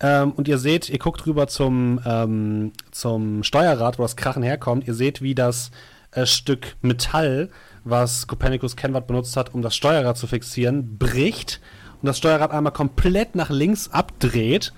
Ähm, 0.00 0.32
und 0.32 0.48
ihr 0.48 0.58
seht, 0.58 0.88
ihr 0.88 0.98
guckt 0.98 1.26
rüber 1.26 1.46
zum, 1.46 2.00
ähm, 2.06 2.72
zum 2.90 3.44
Steuerrad, 3.44 3.98
wo 3.98 4.02
das 4.02 4.16
Krachen 4.16 4.42
herkommt. 4.42 4.88
Ihr 4.88 4.94
seht, 4.94 5.20
wie 5.20 5.34
das 5.34 5.70
äh, 6.12 6.26
Stück 6.26 6.76
Metall, 6.80 7.50
was 7.84 8.26
Copernicus 8.26 8.76
Kenward 8.76 9.06
benutzt 9.06 9.36
hat, 9.36 9.54
um 9.54 9.62
das 9.62 9.76
Steuerrad 9.76 10.16
zu 10.16 10.26
fixieren, 10.26 10.98
bricht 10.98 11.60
und 12.00 12.06
das 12.06 12.18
Steuerrad 12.18 12.50
einmal 12.50 12.72
komplett 12.72 13.34
nach 13.34 13.50
links 13.50 13.90
abdreht. 13.90 14.72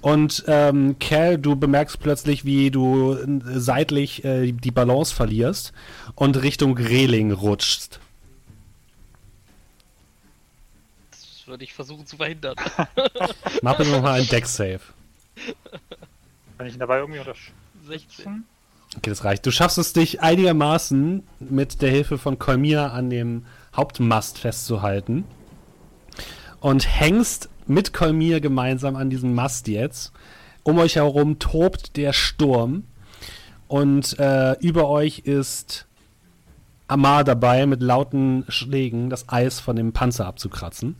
Und 0.00 0.44
ähm, 0.46 0.98
Cal, 0.98 1.38
du 1.38 1.56
bemerkst 1.56 1.98
plötzlich, 2.00 2.44
wie 2.44 2.70
du 2.70 3.14
äh, 3.14 3.40
seitlich 3.58 4.24
äh, 4.24 4.52
die 4.52 4.70
Balance 4.70 5.14
verlierst 5.14 5.72
und 6.14 6.42
Richtung 6.42 6.76
Reling 6.76 7.32
rutschst. 7.32 7.98
Das 11.10 11.46
würde 11.46 11.64
ich 11.64 11.74
versuchen 11.74 12.06
zu 12.06 12.16
verhindern. 12.16 12.56
Mach 13.62 13.76
bitte 13.76 13.90
nochmal 13.90 14.20
einen 14.20 14.28
Deck-Save. 14.28 14.80
Kann 16.58 16.66
ich 16.66 16.74
ihn 16.74 16.80
dabei 16.80 16.98
irgendwie 16.98 17.18
unterstützen? 17.18 17.54
16. 17.86 18.44
Okay, 18.96 19.10
das 19.10 19.24
reicht. 19.24 19.44
Du 19.44 19.50
schaffst 19.50 19.78
es 19.78 19.92
dich 19.92 20.20
einigermaßen 20.20 21.22
mit 21.40 21.82
der 21.82 21.90
Hilfe 21.90 22.18
von 22.18 22.38
Kolmir 22.38 22.92
an 22.92 23.10
dem 23.10 23.44
Hauptmast 23.74 24.38
festzuhalten 24.38 25.24
und 26.60 26.88
hängst 26.88 27.48
mit 27.66 27.92
Kolmir 27.92 28.40
gemeinsam 28.40 28.96
an 28.96 29.10
diesem 29.10 29.34
Mast 29.34 29.68
jetzt. 29.68 30.12
Um 30.62 30.78
euch 30.78 30.96
herum 30.96 31.38
tobt 31.38 31.96
der 31.96 32.12
Sturm 32.12 32.84
und 33.68 34.18
äh, 34.18 34.52
über 34.60 34.88
euch 34.88 35.20
ist 35.20 35.86
Amar 36.88 37.24
dabei, 37.24 37.66
mit 37.66 37.82
lauten 37.82 38.44
Schlägen 38.48 39.10
das 39.10 39.28
Eis 39.28 39.58
von 39.58 39.76
dem 39.76 39.92
Panzer 39.92 40.26
abzukratzen. 40.26 40.96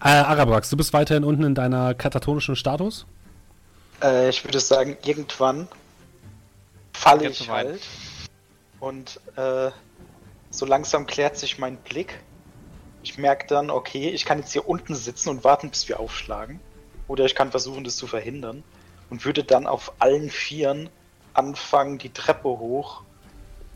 Äh, 0.00 0.08
Arabrax, 0.08 0.70
du 0.70 0.76
bist 0.76 0.92
weiterhin 0.92 1.24
unten 1.24 1.44
in 1.44 1.54
deiner 1.54 1.94
katatonischen 1.94 2.56
Status? 2.56 3.06
Äh, 4.02 4.30
ich 4.30 4.44
würde 4.44 4.60
sagen, 4.60 4.96
irgendwann 5.04 5.68
falle 6.92 7.24
Jetzt 7.24 7.40
ich 7.40 7.48
halt. 7.48 7.80
Und 8.80 9.20
äh, 9.36 9.70
so 10.50 10.66
langsam 10.66 11.06
klärt 11.06 11.36
sich 11.36 11.58
mein 11.58 11.76
Blick. 11.76 12.20
Ich 13.02 13.18
merke 13.18 13.46
dann, 13.46 13.70
okay, 13.70 14.10
ich 14.10 14.24
kann 14.24 14.38
jetzt 14.38 14.52
hier 14.52 14.68
unten 14.68 14.94
sitzen 14.94 15.28
und 15.30 15.44
warten, 15.44 15.70
bis 15.70 15.88
wir 15.88 16.00
aufschlagen. 16.00 16.60
Oder 17.08 17.24
ich 17.24 17.34
kann 17.34 17.50
versuchen, 17.50 17.84
das 17.84 17.96
zu 17.96 18.06
verhindern. 18.06 18.62
Und 19.10 19.24
würde 19.24 19.44
dann 19.44 19.66
auf 19.66 19.92
allen 19.98 20.30
Vieren 20.30 20.88
anfangen, 21.34 21.98
die 21.98 22.10
Treppe 22.10 22.48
hoch, 22.48 23.02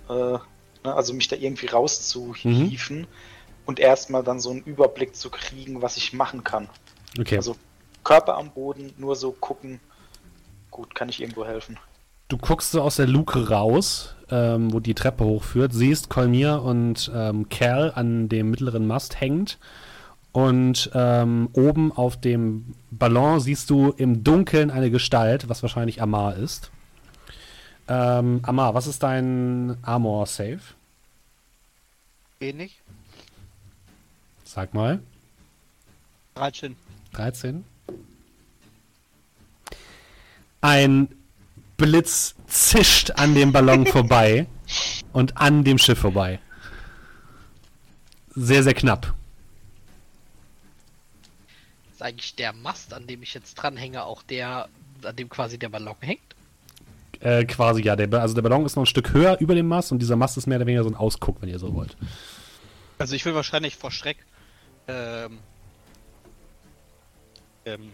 äh, 0.09 0.13
ne, 0.13 0.41
also 0.85 1.13
mich 1.13 1.29
da 1.29 1.37
irgendwie 1.37 1.67
rauszuhieven 1.67 3.07
und 3.67 3.81
erstmal 3.81 4.23
dann 4.23 4.41
so 4.41 4.51
einen 4.51 4.63
Überblick 4.63 5.17
zu 5.17 5.31
kriegen, 5.31 5.83
was 5.83 5.97
ich 5.97 6.13
machen 6.13 6.45
kann. 6.45 6.69
Okay. 7.19 7.37
Also 7.37 7.57
Körper 8.05 8.37
am 8.37 8.51
Boden, 8.51 8.95
nur 8.97 9.17
so 9.17 9.33
gucken. 9.33 9.81
Gut, 10.71 10.95
kann 10.95 11.09
ich 11.09 11.21
irgendwo 11.21 11.45
helfen. 11.45 11.79
Du 12.29 12.39
guckst 12.39 12.73
so 12.73 12.83
aus 12.83 12.97
der 12.97 13.07
Luke 13.07 13.49
raus, 13.49 14.15
ähm, 14.31 14.73
wo 14.73 14.81
die 14.81 14.95
Treppe 14.95 15.25
hochführt, 15.25 15.73
siehst 15.73 16.09
Kolmir 16.09 16.63
und 16.63 17.11
ähm, 17.15 17.49
Cal 17.49 17.93
an 17.95 18.29
dem 18.29 18.51
mittleren 18.51 18.87
Mast 18.87 19.21
hängend. 19.21 19.59
Und 20.33 20.91
ähm, 20.93 21.49
oben 21.53 21.93
auf 21.93 22.21
dem 22.21 22.75
Ballon 22.91 23.41
siehst 23.41 23.71
du 23.71 23.91
im 23.97 24.25
Dunkeln 24.25 24.71
eine 24.71 24.91
Gestalt, 24.91 25.49
was 25.49 25.63
wahrscheinlich 25.63 26.03
Amar 26.03 26.37
ist. 26.37 26.71
Ähm, 27.89 28.41
Amar, 28.43 28.75
was 28.75 28.87
ist 28.87 29.03
dein 29.03 29.77
Armor-Save? 29.83 30.61
Wenig. 32.41 32.83
Sag 34.45 34.75
mal. 34.75 34.99
13. 36.35 36.77
13. 37.13 37.65
Ein 40.61 41.09
Blitz 41.77 42.35
zischt 42.47 43.13
an 43.13 43.35
dem 43.35 43.53
Ballon 43.53 43.87
vorbei 43.87 44.47
und 45.13 45.37
an 45.37 45.65
dem 45.65 45.79
Schiff 45.79 45.99
vorbei. 45.99 46.41
Sehr, 48.35 48.63
sehr 48.63 48.75
knapp. 48.75 49.15
Ist 51.93 52.03
eigentlich 52.03 52.35
der 52.35 52.53
Mast, 52.53 52.93
an 52.93 53.07
dem 53.07 53.23
ich 53.23 53.33
jetzt 53.35 53.55
dranhänge, 53.55 54.05
auch 54.05 54.23
der, 54.23 54.69
an 55.03 55.17
dem 55.17 55.29
quasi 55.29 55.59
der 55.59 55.71
Ballon 55.71 55.97
hängt? 56.01 56.21
Äh, 57.21 57.45
quasi, 57.47 57.83
ja. 57.83 57.97
Der, 57.97 58.13
also 58.21 58.35
der 58.35 58.43
Ballon 58.43 58.67
ist 58.67 58.77
noch 58.77 58.83
ein 58.83 58.87
Stück 58.87 59.15
höher 59.15 59.39
über 59.41 59.55
dem 59.55 59.67
Mast 59.67 59.93
und 59.93 60.01
dieser 60.01 60.17
Mast 60.17 60.37
ist 60.37 60.47
mehr 60.47 60.59
oder 60.59 60.67
weniger 60.67 60.85
so 60.85 60.91
ein 60.91 60.97
Ausguck, 60.97 61.41
wenn 61.41 61.49
ihr 61.49 61.59
so 61.59 61.75
wollt. 61.75 61.97
Also 62.99 63.15
ich 63.15 63.25
will 63.25 63.35
wahrscheinlich 63.35 63.77
vor 63.77 63.91
Schreck 63.91 64.19
ähm, 64.89 65.39
ähm, 67.65 67.93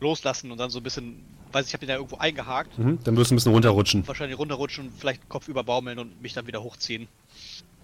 loslassen 0.00 0.50
und 0.50 0.58
dann 0.58 0.70
so 0.70 0.80
ein 0.80 0.82
bisschen, 0.82 1.24
weiß 1.52 1.66
ich, 1.66 1.70
ich 1.70 1.74
habe 1.74 1.84
ihn 1.84 1.88
ja 1.90 1.96
irgendwo 1.96 2.16
eingehakt, 2.16 2.78
Mhm. 2.78 2.98
Dann 3.04 3.16
wirst 3.16 3.30
du 3.30 3.34
ein 3.34 3.36
bisschen 3.36 3.52
runterrutschen. 3.52 4.06
wahrscheinlich 4.06 4.38
runterrutschen 4.38 4.86
und 4.86 4.92
vielleicht 4.98 5.28
Kopf 5.28 5.48
überbaumeln 5.48 5.98
und 5.98 6.20
mich 6.22 6.32
dann 6.34 6.46
wieder 6.46 6.62
hochziehen. 6.62 7.08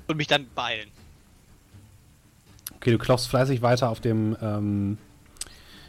Und 0.07 0.17
mich 0.17 0.27
dann 0.29 0.47
beeilen. 0.55 0.89
Okay, 2.77 2.91
du 2.93 2.99
klopfst 2.99 3.27
fleißig 3.29 3.63
weiter 3.63 3.89
auf 3.91 4.01
dem, 4.01 4.37
ähm, 4.41 4.99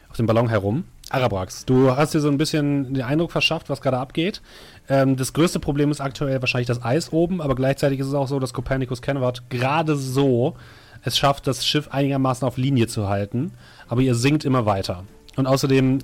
auf 0.10 0.18
dem 0.18 0.26
Ballon 0.26 0.50
herum. 0.50 0.86
Arabrax, 1.10 1.66
du 1.66 1.96
hast 1.96 2.13
dir 2.13 2.20
so 2.20 2.28
ein 2.28 2.38
bisschen 2.38 2.94
den 2.94 3.04
Eindruck 3.04 3.32
verschafft, 3.32 3.70
was 3.70 3.80
gerade 3.82 3.98
abgeht. 3.98 4.42
Ähm, 4.90 5.16
das 5.16 5.32
größte 5.34 5.60
Problem 5.60 5.90
ist 5.92 6.02
aktuell 6.02 6.42
wahrscheinlich 6.42 6.68
das 6.68 6.84
Eis 6.84 7.13
oben, 7.13 7.42
aber 7.42 7.56
gleichzeitig 7.56 8.00
ist 8.00 8.08
es 8.08 8.13
auch 8.13 8.28
so, 8.28 8.40
dass 8.40 8.54
Copernicus 8.54 9.02
Kenward 9.02 9.50
gerade 9.50 9.96
so 9.96 10.56
es 11.04 11.18
schafft, 11.18 11.48
das 11.48 11.66
Schiff 11.66 11.90
einigermaßen 11.90 12.46
auf 12.46 12.58
Linie 12.58 12.88
zu 12.88 13.08
halten, 13.08 13.52
aber 13.88 14.02
ihr 14.02 14.16
sinkt 14.16 14.44
immer 14.44 14.66
weiter. 14.66 15.06
Und 15.38 15.46
außerdem 15.48 16.00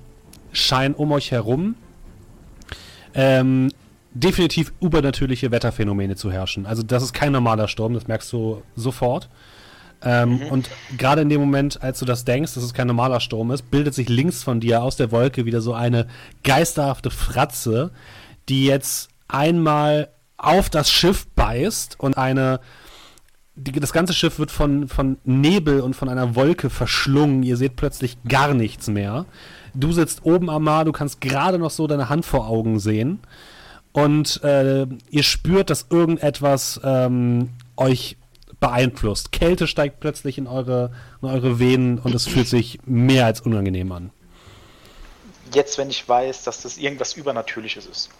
scheinen 0.54 0.94
um 0.94 1.12
euch 1.12 1.30
herum 1.30 1.76
ähm, 3.14 3.70
definitiv 4.12 4.72
übernatürliche 4.80 5.50
Wetterphänomene 5.50 6.16
zu 6.16 6.30
herrschen. 6.30 6.66
Also 6.66 6.82
das 6.82 7.02
ist 7.02 7.12
kein 7.12 7.32
normaler 7.32 7.68
Sturm, 7.68 7.94
das 7.94 8.06
merkst 8.06 8.32
du 8.32 8.62
sofort. 8.76 9.28
Ähm, 10.02 10.40
Und 10.50 10.70
gerade 10.98 11.22
in 11.22 11.28
dem 11.28 11.40
Moment, 11.40 11.82
als 11.82 11.98
du 11.98 12.04
das 12.04 12.24
denkst, 12.24 12.54
dass 12.54 12.62
es 12.62 12.74
kein 12.74 12.86
normaler 12.86 13.20
Sturm 13.20 13.50
ist, 13.50 13.70
bildet 13.70 13.94
sich 13.94 14.08
links 14.08 14.42
von 14.42 14.60
dir 14.60 14.82
aus 14.82 14.96
der 14.96 15.10
Wolke 15.10 15.46
wieder 15.46 15.60
so 15.60 15.72
eine 15.74 16.06
geisterhafte 16.42 17.10
Fratze, 17.10 17.90
die 18.48 18.66
jetzt 18.66 19.08
einmal 19.28 20.10
auf 20.36 20.68
das 20.68 20.90
Schiff 20.90 21.26
beißt 21.34 21.98
und 21.98 22.18
eine. 22.18 22.60
Die, 23.56 23.72
das 23.72 23.92
ganze 23.92 24.14
Schiff 24.14 24.40
wird 24.40 24.50
von, 24.50 24.88
von 24.88 25.16
Nebel 25.24 25.80
und 25.80 25.94
von 25.94 26.08
einer 26.08 26.34
Wolke 26.34 26.70
verschlungen. 26.70 27.44
Ihr 27.44 27.56
seht 27.56 27.76
plötzlich 27.76 28.18
gar 28.24 28.52
nichts 28.52 28.88
mehr. 28.88 29.26
Du 29.74 29.92
sitzt 29.92 30.24
oben 30.24 30.48
am 30.50 30.64
Mar, 30.64 30.84
du 30.84 30.92
kannst 30.92 31.20
gerade 31.20 31.58
noch 31.58 31.70
so 31.70 31.86
deine 31.86 32.08
Hand 32.08 32.24
vor 32.24 32.48
Augen 32.48 32.78
sehen. 32.78 33.20
Und 33.92 34.42
äh, 34.42 34.86
ihr 35.10 35.22
spürt, 35.22 35.70
dass 35.70 35.86
irgendetwas 35.90 36.80
ähm, 36.82 37.50
euch 37.76 38.16
beeinflusst. 38.60 39.30
Kälte 39.30 39.66
steigt 39.66 40.00
plötzlich 40.00 40.38
in 40.38 40.46
eure, 40.46 40.90
in 41.22 41.28
eure 41.28 41.58
Venen 41.58 41.98
und 41.98 42.14
es 42.14 42.26
fühlt 42.26 42.48
sich 42.48 42.80
mehr 42.86 43.26
als 43.26 43.40
unangenehm 43.40 43.92
an. 43.92 44.10
Jetzt, 45.52 45.78
wenn 45.78 45.90
ich 45.90 46.08
weiß, 46.08 46.44
dass 46.44 46.62
das 46.62 46.78
irgendwas 46.78 47.14
Übernatürliches 47.14 47.86
ist. 47.86 48.10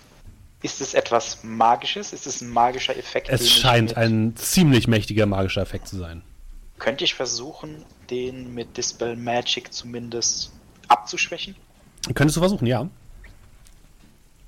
Ist 0.62 0.80
es 0.80 0.94
etwas 0.94 1.42
Magisches? 1.42 2.12
Ist 2.12 2.26
es 2.26 2.40
ein 2.40 2.48
magischer 2.48 2.96
Effekt? 2.96 3.28
Es 3.28 3.50
scheint 3.50 3.96
ein 3.96 4.34
ziemlich 4.36 4.86
mächtiger 4.86 5.26
magischer 5.26 5.62
Effekt 5.62 5.88
zu 5.88 5.98
sein. 5.98 6.22
Könnte 6.78 7.04
ich 7.04 7.14
versuchen, 7.14 7.84
den 8.10 8.54
mit 8.54 8.76
Dispel 8.76 9.16
Magic 9.16 9.72
zumindest 9.72 10.52
abzuschwächen? 10.90 11.54
Könntest 12.14 12.36
du 12.36 12.40
versuchen, 12.40 12.66
ja. 12.66 12.88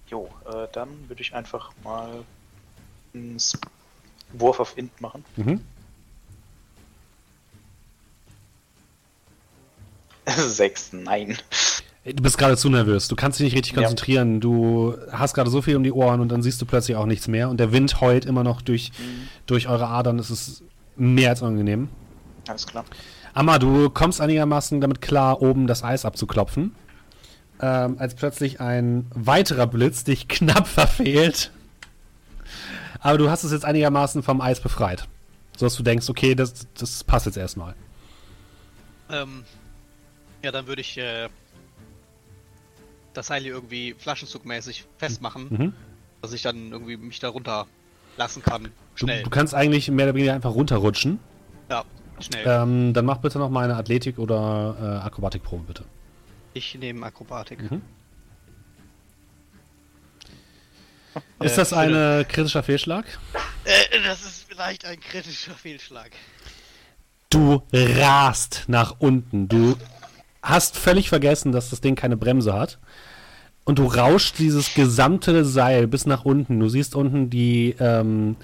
Jo, 0.09 0.29
äh, 0.47 0.67
dann 0.73 0.89
würde 1.09 1.23
ich 1.23 1.35
einfach 1.35 1.71
mal 1.83 2.25
einen 3.15 3.39
Wurf 4.33 4.61
auf 4.61 4.77
Int 4.79 5.01
machen. 5.01 5.25
Mhm. 5.37 5.61
Sechs, 10.37 10.93
nein. 10.93 11.37
Du 12.05 12.23
bist 12.23 12.39
gerade 12.39 12.57
zu 12.57 12.69
nervös. 12.69 13.09
Du 13.09 13.17
kannst 13.17 13.39
dich 13.41 13.45
nicht 13.47 13.57
richtig 13.57 13.73
Ja. 13.75 13.81
konzentrieren. 13.83 14.41
Du 14.41 14.97
hast 15.11 15.35
gerade 15.35 15.51
so 15.51 15.61
viel 15.63 15.77
um 15.77 15.83
die 15.83 15.93
Ohren 15.93 16.21
und 16.21 16.29
dann 16.29 16.43
siehst 16.43 16.61
du 16.61 16.67
plötzlich 16.67 16.97
auch 16.97 17.07
nichts 17.07 17.27
mehr. 17.27 17.49
Und 17.49 17.59
der 17.59 17.73
Wind 17.73 18.01
heult 18.01 18.25
immer 18.27 18.45
noch 18.45 18.63
durch, 18.63 18.93
durch 19.47 19.69
eure 19.69 19.89
Adern. 19.89 20.19
Es 20.19 20.31
ist 20.31 20.63
mehr 20.97 21.31
als 21.31 21.43
unangenehm. 21.43 21.89
Alles 22.49 22.67
klar. 22.67 22.85
Amma, 23.37 23.59
du 23.59 23.91
kommst 23.91 24.23
einigermaßen 24.23 24.81
damit 24.81 25.03
klar, 25.03 25.43
oben 25.43 25.67
das 25.67 25.85
Eis 25.85 26.07
abzuklopfen. 26.07 26.75
Ähm, 27.61 27.97
als 27.99 28.15
plötzlich 28.15 28.61
ein 28.63 29.07
weiterer 29.15 29.67
Blitz 29.67 30.05
dich 30.05 30.27
knapp 30.29 30.67
verfehlt. 30.67 31.51
Aber 33.01 33.19
du 33.19 33.29
hast 33.31 33.45
es 33.45 33.53
jetzt 33.53 33.67
einigermaßen 33.67 34.23
vom 34.23 34.41
Eis 34.41 34.61
befreit. 34.61 35.07
So 35.55 35.67
dass 35.67 35.75
du 35.77 35.83
denkst, 35.83 36.09
okay, 36.09 36.35
das, 36.35 36.67
das 36.79 37.05
passt 37.05 37.27
jetzt 37.27 37.37
erstmal. 37.37 37.75
Ähm, 39.11 39.45
ja, 40.43 40.51
dann 40.51 40.67
würde 40.67 40.81
ich 40.81 40.97
äh, 40.97 41.29
das 43.13 43.27
Seil 43.27 43.43
hier 43.43 43.53
irgendwie 43.53 43.95
flaschenzugmäßig 43.99 44.87
festmachen, 44.97 45.47
Mhm. 45.51 45.73
dass 46.23 46.33
ich 46.33 46.41
dann 46.41 46.73
irgendwie 46.73 46.97
mich 46.97 47.19
da 47.21 47.29
runter 47.29 47.67
lassen 48.17 48.43
kann. 48.43 48.65
Du, 48.65 48.71
Schnell. 48.95 49.23
du 49.23 49.29
kannst 49.31 49.55
eigentlich 49.55 49.91
mehr 49.91 50.07
oder 50.07 50.15
weniger 50.15 50.33
einfach 50.33 50.55
runterrutschen. 50.55 51.19
ja, 51.71 51.85
schnell. 52.21 52.45
Ähm, 52.47 52.93
dann 52.95 53.05
mach 53.05 53.19
bitte 53.19 53.39
noch 53.39 53.51
mal 53.51 53.65
eine 53.65 53.77
Athletik- 53.77 54.19
oder 54.19 54.77
äh, 55.03 55.07
Akrobatikprobe, 55.07 55.65
bitte. 55.65 55.85
Ich 56.55 56.75
nehme 56.75 57.05
Akrobatik. 57.07 57.71
Mhm. 57.71 57.83
Ist 61.41 61.53
Äh, 61.53 61.57
das 61.57 61.71
bitte. 61.71 62.19
ein 62.21 62.29
kritischer 62.29 62.63
Fehlschlag? 62.63 63.05
Äh, 63.65 64.01
das 64.05 64.23
ist 64.23 64.47
vielleicht 64.49 64.85
ein 64.85 65.01
kritischer 65.01 65.55
Fehlschlag. 65.55 66.11
Du 67.31 67.63
rast 67.73 68.65
nach 68.69 68.97
unten. 68.99 69.49
Du 69.49 69.77
hast 70.43 70.77
völlig 70.79 71.09
vergessen, 71.09 71.53
dass 71.53 71.71
das 71.71 71.81
Ding 71.81 71.95
keine 71.97 72.17
Bremse 72.17 72.53
hat. 72.53 72.79
Und 73.65 73.81
du 73.81 73.87
rauscht 73.87 74.39
dieses 74.39 74.75
gesamte 74.75 75.45
Seil 75.45 75.89
bis 75.89 76.07
nach 76.07 76.25
unten. 76.25 76.61
Du 76.61 76.69
siehst 76.69 76.95
unten 76.95 77.31
die, 77.31 77.75
ähm, 77.81 78.37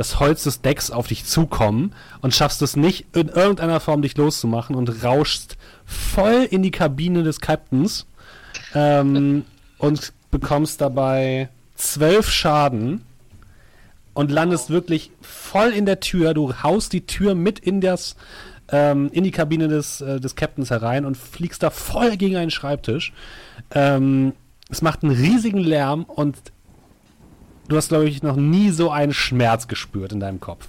das 0.00 0.18
Holz 0.18 0.44
des 0.44 0.62
Decks 0.62 0.90
auf 0.90 1.08
dich 1.08 1.26
zukommen 1.26 1.92
und 2.22 2.34
schaffst 2.34 2.62
es 2.62 2.74
nicht, 2.74 3.14
in 3.14 3.28
irgendeiner 3.28 3.80
Form 3.80 4.00
dich 4.00 4.16
loszumachen 4.16 4.74
und 4.74 5.04
rauschst 5.04 5.58
voll 5.84 6.48
in 6.50 6.62
die 6.62 6.70
Kabine 6.70 7.22
des 7.22 7.42
Captains 7.42 8.06
ähm, 8.74 9.44
und 9.78 10.14
bekommst 10.30 10.80
dabei 10.80 11.50
zwölf 11.74 12.30
Schaden 12.30 13.04
und 14.14 14.30
landest 14.30 14.70
wirklich 14.70 15.10
voll 15.20 15.68
in 15.68 15.84
der 15.84 16.00
Tür. 16.00 16.32
Du 16.32 16.54
haust 16.62 16.94
die 16.94 17.04
Tür 17.04 17.34
mit 17.34 17.58
in 17.58 17.82
das 17.82 18.16
ähm, 18.70 19.10
in 19.12 19.22
die 19.22 19.32
Kabine 19.32 19.68
des, 19.68 20.00
äh, 20.00 20.18
des 20.18 20.34
Captains 20.34 20.70
herein 20.70 21.04
und 21.04 21.18
fliegst 21.18 21.62
da 21.62 21.68
voll 21.68 22.16
gegen 22.16 22.38
einen 22.38 22.50
Schreibtisch. 22.50 23.12
Ähm, 23.72 24.32
es 24.70 24.80
macht 24.80 25.02
einen 25.02 25.14
riesigen 25.14 25.58
Lärm 25.58 26.04
und 26.04 26.38
du 27.70 27.76
hast, 27.76 27.88
glaube 27.88 28.08
ich, 28.08 28.22
noch 28.22 28.36
nie 28.36 28.70
so 28.70 28.90
einen 28.90 29.14
Schmerz 29.14 29.68
gespürt 29.68 30.12
in 30.12 30.20
deinem 30.20 30.40
Kopf. 30.40 30.68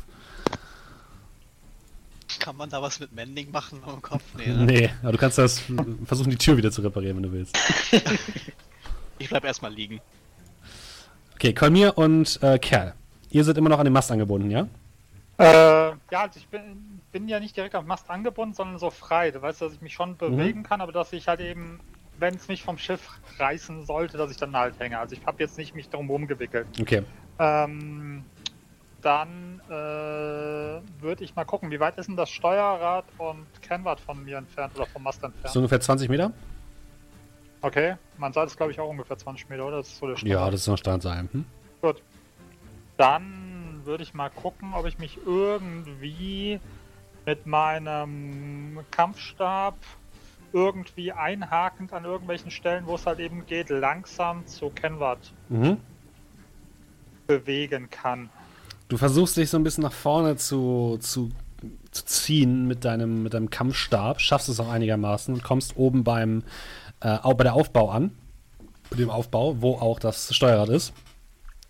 Kann 2.40 2.56
man 2.56 2.70
da 2.70 2.82
was 2.82 3.00
mit 3.00 3.14
Mending 3.14 3.52
machen 3.52 3.82
am 3.86 4.02
Kopf? 4.02 4.24
Nee, 4.38 4.48
ne? 4.48 4.66
Nee, 4.66 4.90
aber 5.04 5.12
du 5.12 5.18
kannst 5.18 5.38
das 5.38 5.62
versuchen, 6.06 6.32
die 6.32 6.38
Tür 6.38 6.58
wieder 6.58 6.72
zu 6.72 6.82
reparieren, 6.82 7.18
wenn 7.18 7.24
du 7.24 7.32
willst. 7.32 7.58
Ich 9.20 9.30
bleib 9.30 9.44
erstmal 9.44 9.72
liegen. 9.72 10.00
Okay, 11.36 11.54
Kolmir 11.54 11.98
und 11.98 12.42
äh, 12.42 12.58
Kerl. 12.58 12.96
Ihr 13.30 13.44
seid 13.44 13.58
immer 13.58 13.70
noch 13.70 13.80
an 13.80 13.86
den 13.86 13.94
Mast 13.94 14.12
angebunden, 14.12 14.50
ja? 14.50 14.68
Äh, 15.38 15.90
ja, 16.12 16.22
also 16.22 16.40
ich 16.40 16.48
bin, 16.48 17.00
bin 17.12 17.28
ja 17.28 17.40
nicht 17.40 17.56
direkt 17.56 17.76
am 17.76 17.86
Mast 17.88 18.10
angebunden, 18.10 18.54
sondern 18.54 18.80
so 18.80 18.90
frei. 18.90 19.32
Du 19.32 19.42
weißt, 19.42 19.62
dass 19.62 19.74
ich 19.74 19.82
mich 19.82 19.94
schon 19.94 20.18
bewegen 20.18 20.64
kann, 20.64 20.82
aber 20.82 20.92
dass 20.92 21.14
ich 21.14 21.28
halt 21.28 21.40
eben, 21.40 21.80
wenn 22.22 22.36
es 22.36 22.48
mich 22.48 22.64
vom 22.64 22.78
Schiff 22.78 23.20
reißen 23.40 23.86
sollte, 23.86 24.18
dass 24.18 24.32
ich 24.32 24.38
dann 24.38 24.56
halt 24.56 24.80
hänge. 24.80 25.00
Also 25.00 25.16
ich 25.16 25.26
habe 25.26 25.42
jetzt 25.42 25.58
nicht 25.58 25.76
mich 25.76 25.90
drum 25.90 26.28
gewickelt. 26.28 26.68
Okay. 26.80 27.04
Ähm, 27.40 28.24
dann 29.02 29.60
äh, 29.68 29.72
würde 31.02 31.24
ich 31.24 31.36
mal 31.36 31.46
gucken, 31.46 31.72
wie 31.72 31.80
weit 31.80 31.98
ist 31.98 32.08
denn 32.08 32.16
das 32.16 32.30
Steuerrad 32.30 33.06
und 33.18 33.48
Kennwart 33.62 34.00
von 34.00 34.24
mir 34.24 34.38
entfernt 34.38 34.76
oder 34.76 34.86
vom 34.86 35.02
Mast 35.02 35.24
entfernt? 35.24 35.52
So 35.52 35.60
ungefähr 35.60 35.82
20 35.82 36.08
Meter? 36.08 36.32
Okay, 37.62 37.96
man 38.18 38.32
sagt 38.32 38.52
es 38.52 38.58
glaube 38.58 38.72
ich 38.72 38.80
auch 38.80 38.90
ungefähr 38.90 39.18
20 39.18 39.50
Meter, 39.50 39.66
oder? 39.66 39.78
Das 39.78 39.88
ist 39.88 39.98
so 39.98 40.08
der 40.08 40.18
Ja, 40.20 40.50
das 40.50 40.62
ist 40.62 40.68
noch 40.68 40.78
Standseil. 40.78 41.28
Hm? 41.32 41.46
Gut. 41.82 42.04
Dann 42.98 43.82
würde 43.84 44.04
ich 44.04 44.14
mal 44.14 44.30
gucken, 44.30 44.74
ob 44.76 44.86
ich 44.86 45.00
mich 45.00 45.18
irgendwie 45.26 46.60
mit 47.26 47.48
meinem 47.48 48.80
Kampfstab 48.92 49.76
irgendwie 50.54 51.12
einhakend 51.12 51.94
an 51.94 52.06
irgendwelchen 52.06 52.52
Stellen, 52.52 52.86
wo 52.86 52.96
es 52.96 53.06
halt 53.06 53.20
eben 53.20 53.46
geht, 53.46 53.70
langsam 53.70 54.46
zu 54.48 54.70
Kenward 54.70 55.32
Mhm. 55.50 55.78
bewegen 57.28 57.90
kann. 57.90 58.30
Du 58.90 58.98
versuchst 58.98 59.38
dich 59.38 59.50
so 59.50 59.58
ein 59.58 59.64
bisschen 59.64 59.84
nach 59.84 59.94
vorne 59.94 60.36
zu, 60.36 60.98
zu, 61.00 61.30
zu 61.92 62.06
ziehen 62.06 62.68
mit 62.68 62.84
deinem, 62.84 63.24
mit 63.24 63.34
deinem 63.34 63.50
Kampfstab, 63.50 64.20
schaffst 64.20 64.50
es 64.50 64.60
auch 64.60 64.70
einigermaßen 64.70 65.34
und 65.34 65.44
kommst 65.44 65.78
oben 65.78 66.04
beim 66.04 66.44
äh, 67.00 67.18
bei 67.34 67.44
der 67.44 67.54
Aufbau 67.54 67.90
an. 67.90 68.12
Bei 68.90 68.98
dem 68.98 69.10
Aufbau, 69.10 69.62
wo 69.62 69.76
auch 69.76 70.00
das 70.00 70.36
Steuerrad 70.36 70.68
ist. 70.70 70.94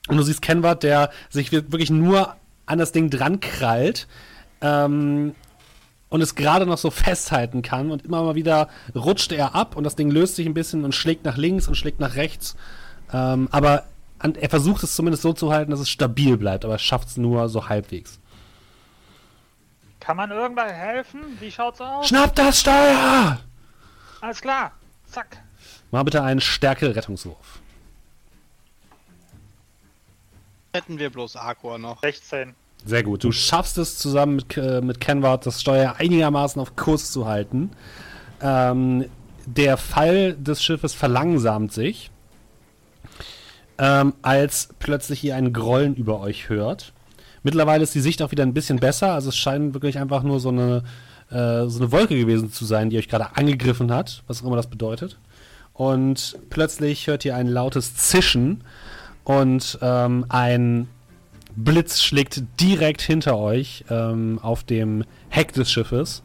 Und 0.08 0.17
du 0.17 0.24
siehst 0.24 0.41
Kenward, 0.41 0.82
der 0.82 1.12
sich 1.30 1.52
wir- 1.52 1.72
wirklich 1.72 1.91
nur 1.91 2.36
an 2.65 2.80
das 2.80 2.91
Ding 2.91 3.10
dran 3.12 3.39
krallt 3.39 4.08
ähm, 4.62 5.36
und 6.12 6.21
es 6.21 6.36
gerade 6.36 6.67
noch 6.67 6.78
so 6.78 6.91
festhalten 6.91 7.63
kann. 7.63 7.89
Und 7.89 8.06
immer 8.06 8.21
mal 8.21 8.36
wieder 8.36 8.69
rutscht 8.93 9.32
er 9.32 9.56
ab 9.56 9.76
und 9.76 9.86
das 9.86 9.95
Ding 9.95 10.12
löst 10.12 10.36
sich 10.36 10.45
ein 10.45 10.54
bisschen 10.54 10.84
und 10.84 10.93
schlägt 10.93 11.26
nach 11.26 11.38
links 11.38 11.67
und 11.67 11.76
schlägt 11.76 12.00
nach 12.00 12.15
rechts. 12.15 12.56
Ähm, 13.12 13.47
aber 13.52 13.86
an, 14.19 14.36
er 14.36 14.50
versucht 14.50 14.84
es 14.84 14.93
zumindest 14.93 15.24
so 15.24 15.34
zu 15.34 15.52
halten, 15.52 15.71
dass 15.71 15.80
es 15.80 15.89
stabil 15.89 16.38
bleibt, 16.38 16.65
aber 16.65 16.76
er 16.76 16.80
schafft 16.80 17.08
es 17.08 17.17
nur 17.17 17.47
so 17.50 17.69
halbwegs. 17.69 18.19
Kann 20.02 20.17
man 20.17 20.32
irgendwann 20.32 20.69
helfen? 20.69 21.21
Wie 21.39 21.50
schaut's 21.50 21.80
aus? 21.80 22.08
Schnapp 22.10 22.36
das 22.36 22.60
Steuer! 22.60 23.39
Alles 24.19 24.41
klar. 24.41 24.74
Zack. 25.06 25.41
Mach 25.91 26.04
bitte 26.04 26.21
einen 26.21 26.41
Stärke-Rettungswurf. 26.41 27.62
Hätten 30.74 31.00
wir 31.00 31.10
bloß 31.10 31.38
Aqua 31.38 31.78
noch. 31.78 32.02
16. 32.02 32.54
Sehr 32.86 33.04
gut. 33.04 33.24
Du 33.24 33.32
schaffst 33.32 33.78
es 33.78 33.98
zusammen 33.98 34.38
mit, 34.38 34.58
äh, 34.58 34.82
mit 34.82 35.00
Kenward, 35.00 35.46
das 35.46 35.62
Steuer 35.62 35.96
einigermaßen 36.00 36.62
auf 36.62 36.76
Kurs 36.76 37.12
zu 37.12 37.28
halten. 37.28 37.72
Ähm, 38.41 39.06
der 39.46 39.78
Fall 39.78 40.34
des 40.34 40.63
Schiffes 40.63 40.94
verlangsamt 40.94 41.74
sich, 41.74 42.12
ähm, 43.78 44.13
als 44.22 44.70
plötzlich 44.80 45.24
ihr 45.24 45.36
ein 45.36 45.54
Grollen 45.54 45.96
über 45.96 46.20
euch 46.20 46.50
hört. 46.50 46.94
Mittlerweile 47.44 47.84
ist 47.84 47.96
die 47.96 48.02
Sicht 48.02 48.22
auch 48.22 48.32
wieder 48.32 48.44
ein 48.44 48.54
bisschen 48.54 48.80
besser, 48.80 49.13
also 49.13 49.30
es 49.30 49.38
scheint 49.38 49.74
wirklich 49.74 49.98
einfach 49.98 50.22
nur 50.24 50.39
so 50.39 50.50
eine, 50.50 50.84
äh, 51.30 51.67
so 51.67 51.80
eine 51.80 51.91
Wolke 51.91 52.17
gewesen 52.17 52.52
zu 52.52 52.65
sein, 52.65 52.89
die 52.89 52.98
euch 52.98 53.10
gerade 53.10 53.36
angegriffen 53.36 53.91
hat, 53.91 54.24
was 54.28 54.41
auch 54.41 54.48
immer 54.48 54.56
das 54.56 54.70
bedeutet. 54.70 55.17
Und 55.74 56.38
plötzlich 56.50 57.08
hört 57.08 57.26
ihr 57.26 57.36
ein 57.36 57.48
lautes 57.48 57.96
Zischen 57.96 58.63
und 59.24 59.80
ähm, 59.82 60.26
ein 60.30 60.88
Blitz 61.56 62.02
schlägt 62.02 62.44
direkt 62.60 63.02
hinter 63.02 63.38
euch 63.38 63.86
ähm, 63.90 64.40
auf 64.42 64.64
dem 64.64 65.04
Heck 65.30 65.54
des 65.54 65.72
Schiffes 65.72 66.24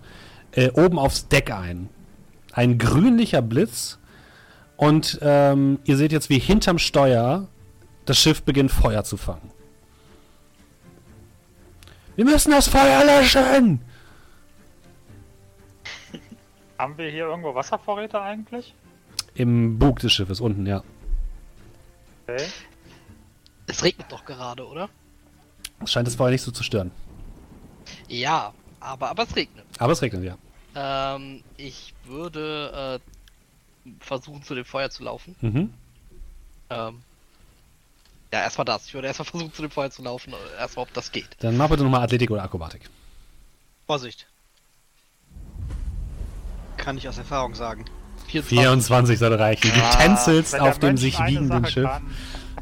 äh, 0.53 0.71
oben 0.71 0.99
aufs 0.99 1.29
Deck 1.29 1.51
ein. 1.51 1.89
Ein 2.53 2.79
grünlicher 2.79 3.43
Blitz 3.43 3.99
und 4.77 5.19
ähm, 5.23 5.79
ihr 5.85 5.97
seht 5.97 6.13
jetzt, 6.13 6.29
wie 6.31 6.39
hinterm 6.39 6.79
Steuer 6.79 7.49
das 8.05 8.19
Schiff 8.19 8.43
beginnt 8.43 8.71
Feuer 8.71 9.05
zu 9.05 9.17
fangen. 9.17 9.51
Wir 12.15 12.25
müssen 12.25 12.51
das 12.51 12.69
Feuer 12.69 13.05
löschen! 13.05 13.81
Haben 16.79 16.97
wir 16.97 17.11
hier 17.11 17.25
irgendwo 17.27 17.55
Wasservorräte 17.55 18.21
eigentlich? 18.21 18.75
Im 19.35 19.79
Bug 19.79 19.99
des 19.99 20.13
Schiffes 20.13 20.41
unten, 20.41 20.67
ja. 20.67 20.83
Okay. 22.27 22.45
Es 23.67 23.83
regnet 23.83 24.11
doch 24.11 24.25
gerade, 24.25 24.67
oder? 24.67 24.89
Es 25.83 25.93
scheint 25.93 26.07
das 26.07 26.15
Feuer 26.15 26.31
nicht 26.31 26.43
so 26.43 26.51
zu 26.51 26.63
stören. 26.63 26.91
Ja, 28.09 28.53
aber, 28.81 29.11
aber 29.11 29.23
es 29.25 29.37
regnet. 29.37 29.65
Aber 29.79 29.93
es 29.93 30.03
regnet, 30.03 30.25
ja. 30.25 30.37
Ähm, 30.75 31.43
ich 31.57 31.95
würde 32.05 33.01
äh, 33.89 33.91
versuchen, 34.05 34.43
zu 34.43 34.55
dem 34.55 34.65
Feuer 34.65 34.91
zu 34.91 35.03
laufen. 35.05 35.35
Mhm. 35.41 35.73
Ähm, 36.71 37.03
ja, 38.33 38.41
erstmal 38.43 38.65
das. 38.65 38.87
Ich 38.87 38.95
würde 38.95 39.07
erstmal 39.09 39.27
versuchen, 39.27 39.53
zu 39.53 39.63
dem 39.63 39.71
Feuer 39.71 39.91
zu 39.91 40.03
laufen. 40.03 40.33
äh, 40.33 40.61
Erstmal, 40.61 40.85
ob 40.85 40.93
das 40.95 41.13
geht. 41.13 41.29
Dann 41.41 41.57
mach 41.57 41.69
bitte 41.69 41.83
nochmal 41.85 42.03
Athletik 42.03 42.31
oder 42.31 42.43
Akrobatik. 42.43 42.89
Vorsicht. 43.87 44.27
Kann 46.77 46.99
ich 46.99 47.09
aus 47.09 47.19
Erfahrung 47.19 47.55
sagen. 47.55 47.85
24 48.29 49.19
soll 49.19 49.35
reichen. 49.35 49.71
Du 49.73 49.81
Ah, 49.83 49.91
tänzelst 49.97 50.59
auf 50.59 50.79
dem 50.79 50.89
Mönch 50.91 51.01
sich 51.01 51.19
wiegenden 51.21 51.65
Schiff. 51.67 51.85
kann. 51.85 52.11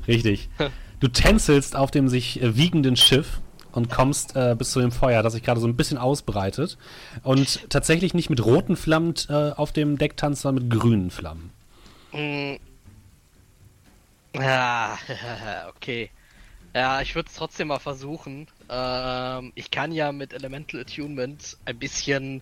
Richtig. 0.06 0.48
Du 1.00 1.08
tänzelst 1.08 1.76
auf 1.76 1.90
dem 1.90 2.08
sich 2.08 2.40
äh, 2.42 2.56
wiegenden 2.56 2.96
Schiff 2.96 3.40
und 3.72 3.90
kommst 3.90 4.36
äh, 4.36 4.54
bis 4.56 4.70
zu 4.70 4.80
dem 4.80 4.92
Feuer, 4.92 5.22
das 5.22 5.32
sich 5.32 5.42
gerade 5.42 5.60
so 5.60 5.66
ein 5.66 5.76
bisschen 5.76 5.98
ausbreitet. 5.98 6.78
Und 7.22 7.68
tatsächlich 7.70 8.14
nicht 8.14 8.30
mit 8.30 8.44
roten 8.44 8.76
Flammen 8.76 9.14
äh, 9.28 9.50
auf 9.50 9.72
dem 9.72 9.98
Deck 9.98 10.16
tanzt, 10.16 10.42
sondern 10.42 10.68
mit 10.68 10.72
grünen 10.80 11.10
Flammen. 11.10 11.50
Mm. 12.12 12.54
Ah, 14.38 14.96
okay. 15.76 16.10
Ja, 16.74 17.00
ich 17.00 17.14
würde 17.14 17.28
es 17.28 17.36
trotzdem 17.36 17.68
mal 17.68 17.78
versuchen. 17.78 18.48
Ähm, 18.68 19.52
ich 19.54 19.70
kann 19.70 19.92
ja 19.92 20.10
mit 20.12 20.32
Elemental 20.32 20.80
Attunement 20.80 21.56
ein 21.64 21.78
bisschen 21.78 22.40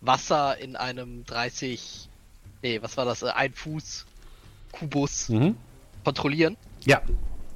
Wasser 0.00 0.58
in 0.58 0.76
einem 0.76 1.24
30, 1.26 2.08
nee, 2.62 2.80
was 2.82 2.96
war 2.96 3.04
das, 3.04 3.22
äh, 3.22 3.30
ein 3.30 3.52
Fuß 3.52 4.06
Kubus 4.72 5.28
Mhm. 5.28 5.56
kontrollieren. 6.04 6.56
Ja, 6.84 7.02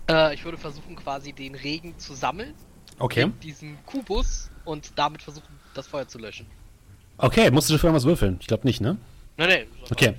Äh, 0.09 0.35
ich 0.35 0.45
würde 0.45 0.59
versuchen, 0.59 0.97
quasi 0.97 1.33
den 1.33 1.55
Regen 1.55 1.99
zu 1.99 2.15
sammeln 2.15 2.55
okay. 2.99 3.23
in 3.23 3.41
diesem 3.41 3.79
Kubus 3.87 4.51
und 4.65 4.93
damit 4.97 5.23
versuchen, 5.23 5.49
das 5.75 5.87
Feuer 5.87 6.07
zu 6.07 6.19
löschen. 6.19 6.47
Okay, 7.19 7.51
musst 7.51 7.69
du 7.69 7.75
dafür 7.75 7.89
irgendwas 7.89 8.05
würfeln? 8.05 8.37
Ich 8.41 8.47
glaube 8.47 8.67
nicht, 8.67 8.81
ne? 8.81 8.99
Nein, 9.37 9.49
nein. 9.49 9.67
Okay. 9.91 10.15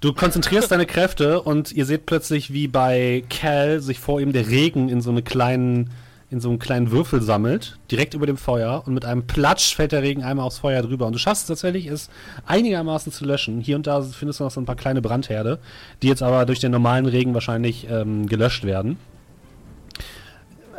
Du 0.00 0.12
konzentrierst 0.12 0.70
deine 0.70 0.84
Kräfte 0.84 1.40
und 1.40 1.72
ihr 1.72 1.86
seht 1.86 2.04
plötzlich, 2.04 2.52
wie 2.52 2.68
bei 2.68 3.24
Cal 3.30 3.80
sich 3.80 3.98
vor 3.98 4.20
ihm 4.20 4.32
der 4.32 4.48
Regen 4.48 4.90
in 4.90 5.00
so 5.00 5.10
eine 5.10 5.22
kleinen, 5.22 5.90
in 6.30 6.40
so 6.40 6.50
einen 6.50 6.58
kleinen 6.58 6.90
Würfel 6.90 7.22
sammelt, 7.22 7.78
direkt 7.90 8.12
über 8.12 8.26
dem 8.26 8.36
Feuer 8.36 8.82
und 8.84 8.92
mit 8.92 9.06
einem 9.06 9.26
Platsch 9.26 9.74
fällt 9.74 9.92
der 9.92 10.02
Regen 10.02 10.22
einmal 10.22 10.44
aufs 10.44 10.58
Feuer 10.58 10.82
drüber. 10.82 11.06
Und 11.06 11.14
du 11.14 11.18
schaffst 11.18 11.44
es 11.44 11.48
tatsächlich, 11.48 11.86
es 11.86 12.10
einigermaßen 12.44 13.12
zu 13.12 13.24
löschen. 13.24 13.62
Hier 13.62 13.76
und 13.76 13.86
da 13.86 14.02
findest 14.02 14.40
du 14.40 14.44
noch 14.44 14.50
so 14.50 14.60
ein 14.60 14.66
paar 14.66 14.76
kleine 14.76 15.00
Brandherde, 15.00 15.58
die 16.02 16.08
jetzt 16.08 16.22
aber 16.22 16.44
durch 16.44 16.60
den 16.60 16.72
normalen 16.72 17.06
Regen 17.06 17.32
wahrscheinlich 17.32 17.88
ähm, 17.88 18.26
gelöscht 18.26 18.64
werden. 18.64 18.98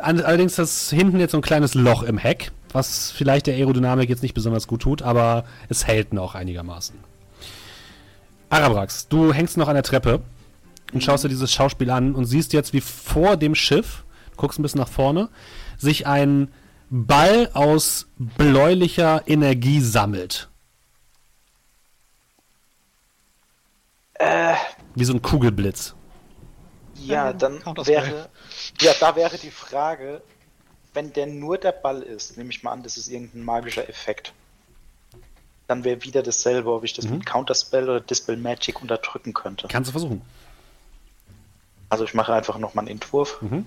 Allerdings 0.00 0.58
ist 0.58 0.90
hinten 0.90 1.18
jetzt 1.20 1.32
so 1.32 1.38
ein 1.38 1.42
kleines 1.42 1.74
Loch 1.74 2.02
im 2.02 2.18
Heck, 2.18 2.52
was 2.72 3.10
vielleicht 3.10 3.46
der 3.46 3.54
Aerodynamik 3.54 4.08
jetzt 4.08 4.22
nicht 4.22 4.34
besonders 4.34 4.66
gut 4.66 4.82
tut, 4.82 5.02
aber 5.02 5.44
es 5.68 5.86
hält 5.86 6.12
noch 6.12 6.34
einigermaßen. 6.34 6.96
Arabrax, 8.50 9.08
du 9.08 9.32
hängst 9.32 9.56
noch 9.56 9.68
an 9.68 9.74
der 9.74 9.82
Treppe 9.82 10.20
und 10.92 11.02
schaust 11.02 11.24
dir 11.24 11.28
dieses 11.28 11.52
Schauspiel 11.52 11.90
an 11.90 12.14
und 12.14 12.26
siehst 12.26 12.52
jetzt, 12.52 12.72
wie 12.72 12.80
vor 12.80 13.36
dem 13.36 13.54
Schiff, 13.54 14.04
guckst 14.36 14.58
ein 14.58 14.62
bisschen 14.62 14.80
nach 14.80 14.88
vorne, 14.88 15.28
sich 15.78 16.06
ein 16.06 16.48
Ball 16.90 17.50
aus 17.54 18.06
bläulicher 18.16 19.22
Energie 19.26 19.80
sammelt. 19.80 20.48
Äh, 24.14 24.54
Wie 24.94 25.04
so 25.04 25.12
ein 25.12 25.20
Kugelblitz. 25.22 25.94
ja, 26.94 27.32
dann 27.32 27.60
wäre. 27.84 28.28
Ja, 28.80 28.92
da 28.98 29.16
wäre 29.16 29.38
die 29.38 29.50
Frage, 29.50 30.20
wenn 30.94 31.12
der 31.12 31.26
nur 31.26 31.58
der 31.58 31.72
Ball 31.72 32.02
ist, 32.02 32.36
nehme 32.36 32.50
ich 32.50 32.62
mal 32.62 32.72
an, 32.72 32.82
das 32.82 32.96
ist 32.96 33.08
irgendein 33.08 33.44
magischer 33.44 33.88
Effekt. 33.88 34.32
Dann 35.68 35.84
wäre 35.84 36.02
wieder 36.02 36.22
dasselbe, 36.22 36.70
ob 36.70 36.84
ich 36.84 36.92
das 36.92 37.06
Mhm. 37.06 37.18
mit 37.18 37.26
Counterspell 37.26 37.84
oder 37.84 38.00
Dispel 38.00 38.36
Magic 38.36 38.80
unterdrücken 38.80 39.34
könnte. 39.34 39.68
Kannst 39.68 39.88
du 39.88 39.92
versuchen. 39.92 40.22
Also 41.88 42.04
ich 42.04 42.14
mache 42.14 42.32
einfach 42.32 42.58
nochmal 42.58 42.84
einen 42.84 42.92
Entwurf. 42.92 43.40
Mhm. 43.42 43.66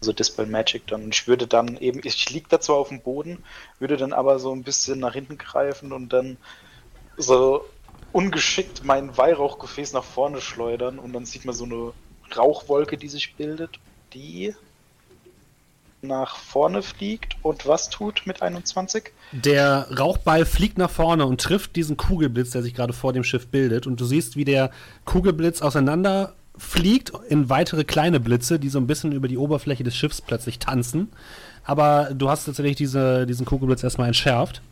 Also 0.00 0.12
Dispel 0.12 0.46
Magic 0.46 0.86
dann. 0.86 1.04
Und 1.04 1.14
ich 1.14 1.26
würde 1.26 1.46
dann 1.46 1.76
eben, 1.78 2.00
ich 2.04 2.28
liege 2.30 2.46
da 2.48 2.60
zwar 2.60 2.76
auf 2.76 2.88
dem 2.88 3.00
Boden, 3.00 3.42
würde 3.78 3.96
dann 3.96 4.12
aber 4.12 4.38
so 4.38 4.52
ein 4.52 4.62
bisschen 4.62 5.00
nach 5.00 5.14
hinten 5.14 5.38
greifen 5.38 5.92
und 5.92 6.12
dann 6.12 6.36
so 7.16 7.64
ungeschickt 8.12 8.84
mein 8.84 9.16
Weihrauchgefäß 9.16 9.92
nach 9.92 10.04
vorne 10.04 10.40
schleudern 10.40 10.98
und 10.98 11.12
dann 11.12 11.24
sieht 11.24 11.44
man 11.44 11.54
so 11.54 11.64
eine 11.64 11.92
Rauchwolke, 12.36 12.96
die 12.96 13.08
sich 13.08 13.34
bildet, 13.34 13.78
die 14.14 14.54
nach 16.02 16.36
vorne 16.36 16.82
fliegt 16.82 17.36
und 17.42 17.66
was 17.66 17.88
tut 17.88 18.22
mit 18.26 18.42
21? 18.42 19.10
Der 19.32 19.88
Rauchball 19.98 20.44
fliegt 20.44 20.78
nach 20.78 20.90
vorne 20.90 21.26
und 21.26 21.40
trifft 21.40 21.76
diesen 21.76 21.96
Kugelblitz, 21.96 22.50
der 22.50 22.62
sich 22.62 22.74
gerade 22.74 22.92
vor 22.92 23.12
dem 23.12 23.24
Schiff 23.24 23.46
bildet. 23.48 23.86
Und 23.86 24.00
du 24.00 24.04
siehst, 24.04 24.36
wie 24.36 24.44
der 24.44 24.70
Kugelblitz 25.04 25.62
auseinander 25.62 26.34
fliegt 26.56 27.12
in 27.28 27.48
weitere 27.48 27.84
kleine 27.84 28.20
Blitze, 28.20 28.58
die 28.58 28.68
so 28.68 28.78
ein 28.78 28.86
bisschen 28.86 29.12
über 29.12 29.28
die 29.28 29.38
Oberfläche 29.38 29.82
des 29.82 29.96
Schiffs 29.96 30.20
plötzlich 30.20 30.58
tanzen. 30.58 31.08
Aber 31.64 32.10
du 32.14 32.28
hast 32.28 32.44
tatsächlich 32.44 32.76
diese, 32.76 33.26
diesen 33.26 33.46
Kugelblitz 33.46 33.82
erstmal 33.82 34.06
entschärft. 34.06 34.62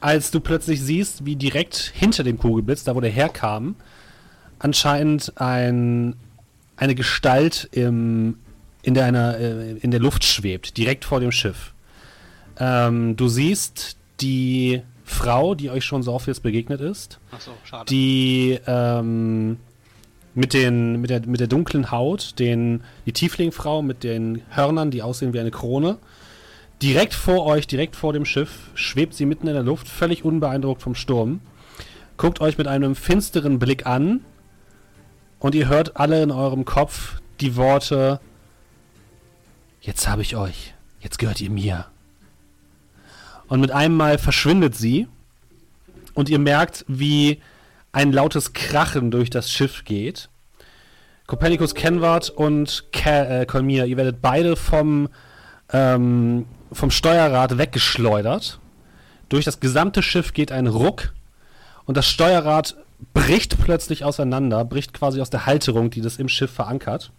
Als 0.00 0.30
du 0.30 0.40
plötzlich 0.40 0.82
siehst, 0.82 1.24
wie 1.24 1.34
direkt 1.34 1.92
hinter 1.94 2.22
dem 2.22 2.38
Kugelblitz, 2.38 2.84
da 2.84 2.94
wo 2.94 3.00
der 3.00 3.10
herkam, 3.10 3.74
anscheinend 4.58 5.32
ein, 5.40 6.14
eine 6.76 6.94
Gestalt 6.94 7.68
im, 7.72 8.38
in, 8.82 8.94
der, 8.94 9.04
einer, 9.06 9.38
äh, 9.38 9.72
in 9.78 9.90
der 9.90 10.00
Luft 10.00 10.24
schwebt, 10.24 10.76
direkt 10.76 11.04
vor 11.04 11.20
dem 11.20 11.32
Schiff. 11.32 11.72
Ähm, 12.58 13.16
du 13.16 13.28
siehst 13.28 13.96
die 14.20 14.82
Frau, 15.04 15.54
die 15.54 15.70
euch 15.70 15.84
schon 15.84 16.02
so 16.02 16.12
oft 16.12 16.26
jetzt 16.26 16.42
begegnet 16.42 16.80
ist, 16.80 17.18
Achso, 17.30 17.52
schade. 17.64 17.84
die 17.86 18.58
ähm, 18.66 19.58
mit, 20.34 20.54
den, 20.54 21.00
mit, 21.00 21.10
der, 21.10 21.26
mit 21.26 21.40
der 21.40 21.46
dunklen 21.46 21.90
Haut, 21.90 22.38
den, 22.38 22.82
die 23.06 23.12
Tieflingfrau 23.12 23.82
mit 23.82 24.02
den 24.02 24.42
Hörnern, 24.50 24.90
die 24.90 25.02
aussehen 25.02 25.32
wie 25.32 25.40
eine 25.40 25.50
Krone. 25.50 25.98
Direkt 26.82 27.14
vor 27.14 27.46
euch, 27.46 27.66
direkt 27.66 27.96
vor 27.96 28.12
dem 28.12 28.24
Schiff, 28.24 28.70
schwebt 28.74 29.14
sie 29.14 29.26
mitten 29.26 29.46
in 29.46 29.54
der 29.54 29.62
Luft, 29.62 29.88
völlig 29.88 30.24
unbeeindruckt 30.24 30.82
vom 30.82 30.94
Sturm. 30.94 31.40
Guckt 32.16 32.40
euch 32.40 32.58
mit 32.58 32.66
einem 32.66 32.94
finsteren 32.94 33.58
Blick 33.58 33.86
an 33.86 34.20
und 35.44 35.54
ihr 35.54 35.68
hört 35.68 35.98
alle 35.98 36.22
in 36.22 36.30
eurem 36.30 36.64
Kopf 36.64 37.20
die 37.38 37.54
Worte: 37.54 38.18
Jetzt 39.82 40.08
habe 40.08 40.22
ich 40.22 40.36
euch, 40.36 40.72
jetzt 41.00 41.18
gehört 41.18 41.38
ihr 41.42 41.50
mir. 41.50 41.84
Und 43.48 43.60
mit 43.60 43.70
einem 43.70 43.94
Mal 43.94 44.16
verschwindet 44.16 44.74
sie 44.74 45.06
und 46.14 46.30
ihr 46.30 46.38
merkt, 46.38 46.86
wie 46.88 47.42
ein 47.92 48.10
lautes 48.10 48.54
Krachen 48.54 49.10
durch 49.10 49.28
das 49.28 49.50
Schiff 49.50 49.84
geht. 49.84 50.30
Copernicus 51.26 51.74
Kenward 51.74 52.30
und 52.30 52.86
Ka 52.90 53.24
äh, 53.24 53.46
ihr 53.86 53.96
werdet 53.98 54.22
beide 54.22 54.56
vom, 54.56 55.10
ähm, 55.74 56.46
vom 56.72 56.90
Steuerrad 56.90 57.58
weggeschleudert. 57.58 58.60
Durch 59.28 59.44
das 59.44 59.60
gesamte 59.60 60.02
Schiff 60.02 60.32
geht 60.32 60.52
ein 60.52 60.68
Ruck 60.68 61.12
und 61.84 61.98
das 61.98 62.08
Steuerrad 62.08 62.76
bricht 63.12 63.58
plötzlich 63.58 64.04
auseinander, 64.04 64.64
bricht 64.64 64.94
quasi 64.94 65.20
aus 65.20 65.30
der 65.30 65.46
Halterung, 65.46 65.90
die 65.90 66.00
das 66.00 66.16
im 66.18 66.28
Schiff 66.28 66.50
verankert. 66.50 67.12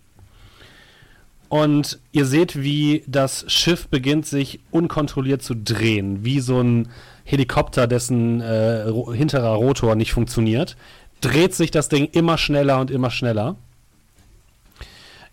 Und 1.48 2.00
ihr 2.12 2.26
seht, 2.26 2.62
wie 2.62 3.04
das 3.08 3.46
Schiff 3.52 3.88
beginnt 3.88 4.26
sich 4.26 4.60
unkontrolliert 4.72 5.44
zu 5.44 5.54
drehen, 5.56 6.26
wie 6.26 6.40
so 6.40 6.60
ein 6.62 6.90
Helikopter, 7.24 7.88
dessen 7.88 8.42
äh, 8.42 8.84
ro 8.84 9.14
hinterer 9.14 9.54
Rotor 9.56 9.96
nicht 9.96 10.12
funktioniert. 10.12 10.76
Dreht 11.22 11.54
sich 11.54 11.72
das 11.72 11.88
Ding 11.88 12.06
immer 12.12 12.38
schneller 12.38 12.80
und 12.80 12.92
immer 12.92 13.10
schneller. 13.12 13.56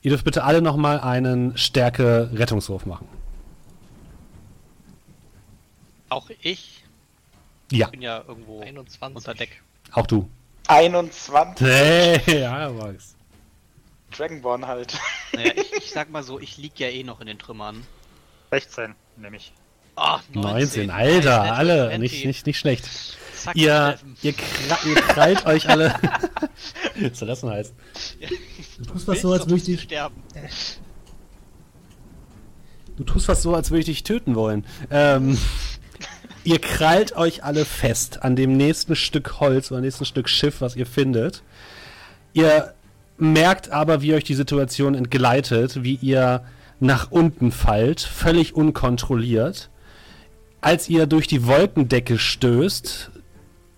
Ihr 0.02 0.10
dürft 0.10 0.24
bitte 0.24 0.44
alle 0.44 0.62
nochmal 0.62 1.00
einen 1.00 1.56
Stärke-Rettungswurf 1.56 2.86
machen. 2.86 3.08
Auch 6.08 6.28
ich 6.42 6.82
Ja, 7.70 7.88
bin 7.88 8.02
ja 8.02 8.22
irgendwo 8.26 8.60
21. 8.60 9.16
unter 9.16 9.34
Deck. 9.34 9.62
Auch 9.92 10.06
du. 10.06 10.28
21. 10.68 11.66
Hey, 11.66 12.40
ja, 12.40 12.70
Max. 12.70 13.14
Dragonborn 14.16 14.66
halt. 14.66 14.94
Naja, 15.32 15.52
ich, 15.56 15.72
ich 15.78 15.90
sag 15.90 16.10
mal 16.10 16.22
so, 16.22 16.38
ich 16.38 16.58
lieg 16.58 16.78
ja 16.78 16.88
eh 16.88 17.02
noch 17.02 17.20
in 17.20 17.26
den 17.26 17.38
Trümmern. 17.38 17.82
16, 18.50 18.94
nehme 19.16 19.36
ich. 19.36 19.52
Ah, 19.96 20.20
19, 20.32 20.90
Alter, 20.90 21.38
Nice, 21.42 21.50
alle, 21.52 21.76
Natural 21.76 21.98
nicht, 21.98 22.12
20. 22.12 22.26
nicht, 22.26 22.46
nicht 22.46 22.58
schlecht. 22.58 22.88
Zack, 23.34 23.56
Ihr, 23.56 23.98
ihr, 24.22 24.32
kra 24.32 24.78
ihr 24.86 24.94
krallt 24.94 25.46
euch 25.46 25.68
alle. 25.68 25.94
Soll 27.12 27.28
das 27.28 27.40
denn 27.40 27.50
heißen? 27.50 27.74
Du 28.78 28.84
tust 28.84 29.08
was 29.08 29.20
so, 29.20 29.32
als 29.32 29.46
würde 29.46 29.56
ich 29.56 29.64
dich, 29.64 29.80
sterben. 29.82 30.22
du 32.96 33.04
tust 33.04 33.28
was 33.28 33.42
so, 33.42 33.54
als 33.54 33.70
würde 33.70 33.80
ich 33.80 33.86
dich 33.86 34.02
töten 34.04 34.34
wollen. 34.34 34.64
Ähm, 34.90 35.36
ihr 36.44 36.60
krallt 36.60 37.16
euch 37.16 37.44
alle 37.44 37.64
fest 37.64 38.22
an 38.22 38.36
dem 38.36 38.56
nächsten 38.56 38.96
Stück 38.96 39.40
Holz 39.40 39.70
oder 39.70 39.80
nächsten 39.80 40.04
Stück 40.04 40.28
Schiff, 40.28 40.60
was 40.60 40.76
ihr 40.76 40.86
findet. 40.86 41.42
Ihr 42.32 42.74
merkt 43.18 43.70
aber, 43.70 44.02
wie 44.02 44.14
euch 44.14 44.24
die 44.24 44.34
Situation 44.34 44.94
entgleitet, 44.94 45.82
wie 45.82 45.98
ihr 46.00 46.42
nach 46.80 47.10
unten 47.10 47.52
fallt, 47.52 48.00
völlig 48.00 48.54
unkontrolliert. 48.54 49.70
Als 50.60 50.88
ihr 50.88 51.06
durch 51.06 51.26
die 51.26 51.46
Wolkendecke 51.46 52.18
stößt, 52.18 53.10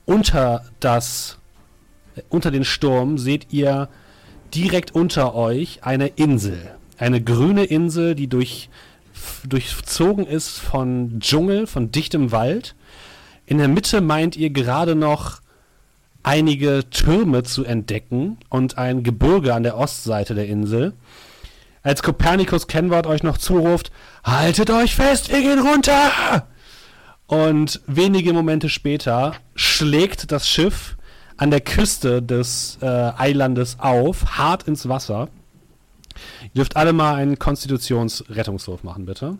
unter 0.06 0.64
das, 0.80 1.38
unter 2.28 2.50
den 2.50 2.64
Sturm, 2.64 3.18
seht 3.18 3.52
ihr 3.52 3.88
direkt 4.54 4.94
unter 4.94 5.34
euch 5.34 5.80
eine 5.82 6.08
Insel. 6.08 6.74
Eine 6.98 7.20
grüne 7.20 7.64
Insel, 7.64 8.14
die 8.14 8.28
durch, 8.28 8.70
durchzogen 9.46 10.26
ist 10.26 10.58
von 10.58 11.20
Dschungel, 11.20 11.66
von 11.66 11.90
dichtem 11.90 12.32
Wald. 12.32 12.74
In 13.46 13.58
der 13.58 13.68
Mitte 13.68 14.00
meint 14.00 14.36
ihr 14.36 14.50
gerade 14.50 14.94
noch 14.94 15.40
einige 16.22 16.88
Türme 16.90 17.42
zu 17.42 17.64
entdecken 17.64 18.38
und 18.48 18.78
ein 18.78 19.02
Gebirge 19.02 19.54
an 19.54 19.62
der 19.62 19.76
Ostseite 19.76 20.34
der 20.34 20.46
Insel. 20.46 20.94
Als 21.82 22.02
Kopernikus 22.02 22.66
Kenwort 22.66 23.06
euch 23.06 23.22
noch 23.22 23.36
zuruft, 23.36 23.92
haltet 24.24 24.70
euch 24.70 24.94
fest, 24.94 25.30
wir 25.30 25.42
gehen 25.42 25.60
runter! 25.60 26.46
Und 27.26 27.80
wenige 27.86 28.32
Momente 28.32 28.68
später 28.68 29.34
schlägt 29.54 30.32
das 30.32 30.48
Schiff 30.48 30.96
an 31.36 31.50
der 31.50 31.60
Küste 31.60 32.22
des 32.22 32.78
äh, 32.80 32.86
Eilandes 32.86 33.76
auf, 33.80 34.38
hart 34.38 34.64
ins 34.64 34.88
Wasser. 34.88 35.28
Ihr 36.42 36.50
dürft 36.54 36.76
alle 36.76 36.92
mal 36.92 37.16
einen 37.16 37.38
Konstitutionsrettungswurf 37.38 38.82
machen, 38.82 39.06
bitte. 39.06 39.38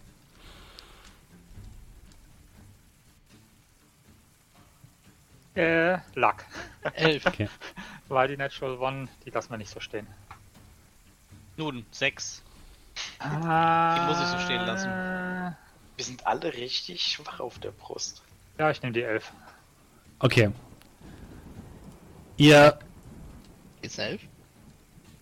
Äh, 5.54 5.98
Luck. 6.14 6.44
11. 6.94 7.26
Okay. 7.26 7.48
Weil 8.08 8.28
die 8.28 8.36
Natural 8.36 8.76
One, 8.78 9.08
die 9.24 9.30
lassen 9.30 9.50
wir 9.50 9.56
nicht 9.56 9.70
so 9.70 9.80
stehen. 9.80 10.06
Nun, 11.56 11.86
6. 11.92 12.42
Die 13.22 14.00
muss 14.06 14.20
ich 14.20 14.26
so 14.26 14.38
stehen 14.38 14.62
lassen. 14.66 14.90
Wir 15.96 16.04
sind 16.04 16.26
alle 16.26 16.52
richtig 16.52 17.02
schwach 17.02 17.40
auf 17.40 17.58
der 17.60 17.70
Brust. 17.70 18.22
Ja, 18.58 18.70
ich 18.70 18.82
nehme 18.82 18.92
die 18.92 19.02
11. 19.02 19.32
Okay. 20.18 20.50
Ihr 22.36 22.78
Ist 23.82 23.98
11? 23.98 24.20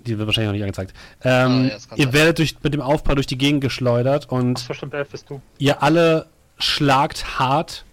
Die 0.06 0.18
wird 0.18 0.26
wahrscheinlich 0.26 0.48
noch 0.48 0.52
nicht 0.54 0.62
angezeigt. 0.62 0.94
Ähm, 1.22 1.50
Ah, 1.50 1.62
ja, 1.64 1.96
ihr 1.96 2.04
sein. 2.06 2.12
werdet 2.12 2.38
durch, 2.38 2.56
mit 2.62 2.74
dem 2.74 2.80
Aufprall 2.80 3.14
durch 3.14 3.26
die 3.26 3.38
Gegend 3.38 3.60
geschleudert 3.60 4.28
und 4.30 4.60
Ach, 4.64 4.68
bestimmt 4.68 4.94
11 4.94 5.08
bist 5.10 5.30
du. 5.30 5.40
ihr 5.58 5.82
alle 5.82 6.26
schlagt 6.58 7.38
hart 7.38 7.84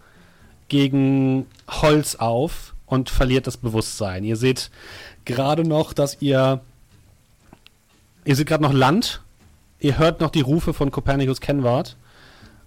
gegen 0.67 1.45
Holz 1.69 2.15
auf 2.15 2.73
und 2.85 3.09
verliert 3.09 3.47
das 3.47 3.57
Bewusstsein. 3.57 4.23
Ihr 4.23 4.35
seht 4.35 4.69
gerade 5.25 5.63
noch, 5.63 5.93
dass 5.93 6.17
ihr. 6.21 6.61
Ihr 8.25 8.35
seht 8.35 8.47
gerade 8.47 8.63
noch 8.63 8.73
Land. 8.73 9.21
Ihr 9.79 9.97
hört 9.97 10.19
noch 10.19 10.29
die 10.29 10.41
Rufe 10.41 10.73
von 10.73 10.91
Copernicus 10.91 11.39
Kenward. 11.41 11.95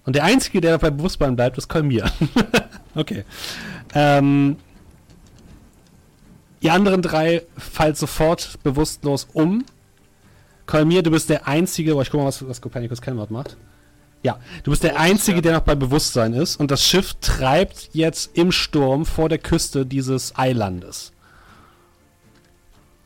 Und 0.04 0.16
der 0.16 0.24
Einzige, 0.24 0.60
der 0.60 0.78
bei 0.78 0.90
Bewusstsein 0.90 1.36
bleibt, 1.36 1.58
ist 1.58 1.68
Kolmir. 1.68 2.10
okay. 2.96 3.24
Ähm, 3.94 4.56
ihr 6.62 6.72
anderen 6.72 7.02
drei 7.02 7.42
fallt 7.58 7.98
sofort 7.98 8.62
bewusstlos 8.62 9.28
um. 9.32 9.64
Kolmir, 10.66 11.02
du 11.02 11.10
bist 11.10 11.28
der 11.28 11.46
Einzige, 11.46 11.92
boah, 11.92 12.02
ich 12.02 12.10
guck 12.10 12.20
mal, 12.20 12.26
was, 12.26 12.48
was 12.48 12.60
Copernicus 12.60 13.02
Kenward 13.02 13.30
macht. 13.30 13.56
Ja, 14.22 14.38
du 14.62 14.70
bist 14.70 14.84
der 14.84 14.98
Einzige, 14.98 15.42
der 15.42 15.52
noch 15.54 15.62
bei 15.62 15.74
Bewusstsein 15.74 16.32
ist 16.32 16.56
und 16.56 16.70
das 16.70 16.86
Schiff 16.86 17.14
treibt 17.20 17.90
jetzt 17.92 18.36
im 18.38 18.52
Sturm 18.52 19.04
vor 19.04 19.28
der 19.28 19.38
Küste 19.38 19.84
dieses 19.84 20.38
Eilandes. 20.38 21.12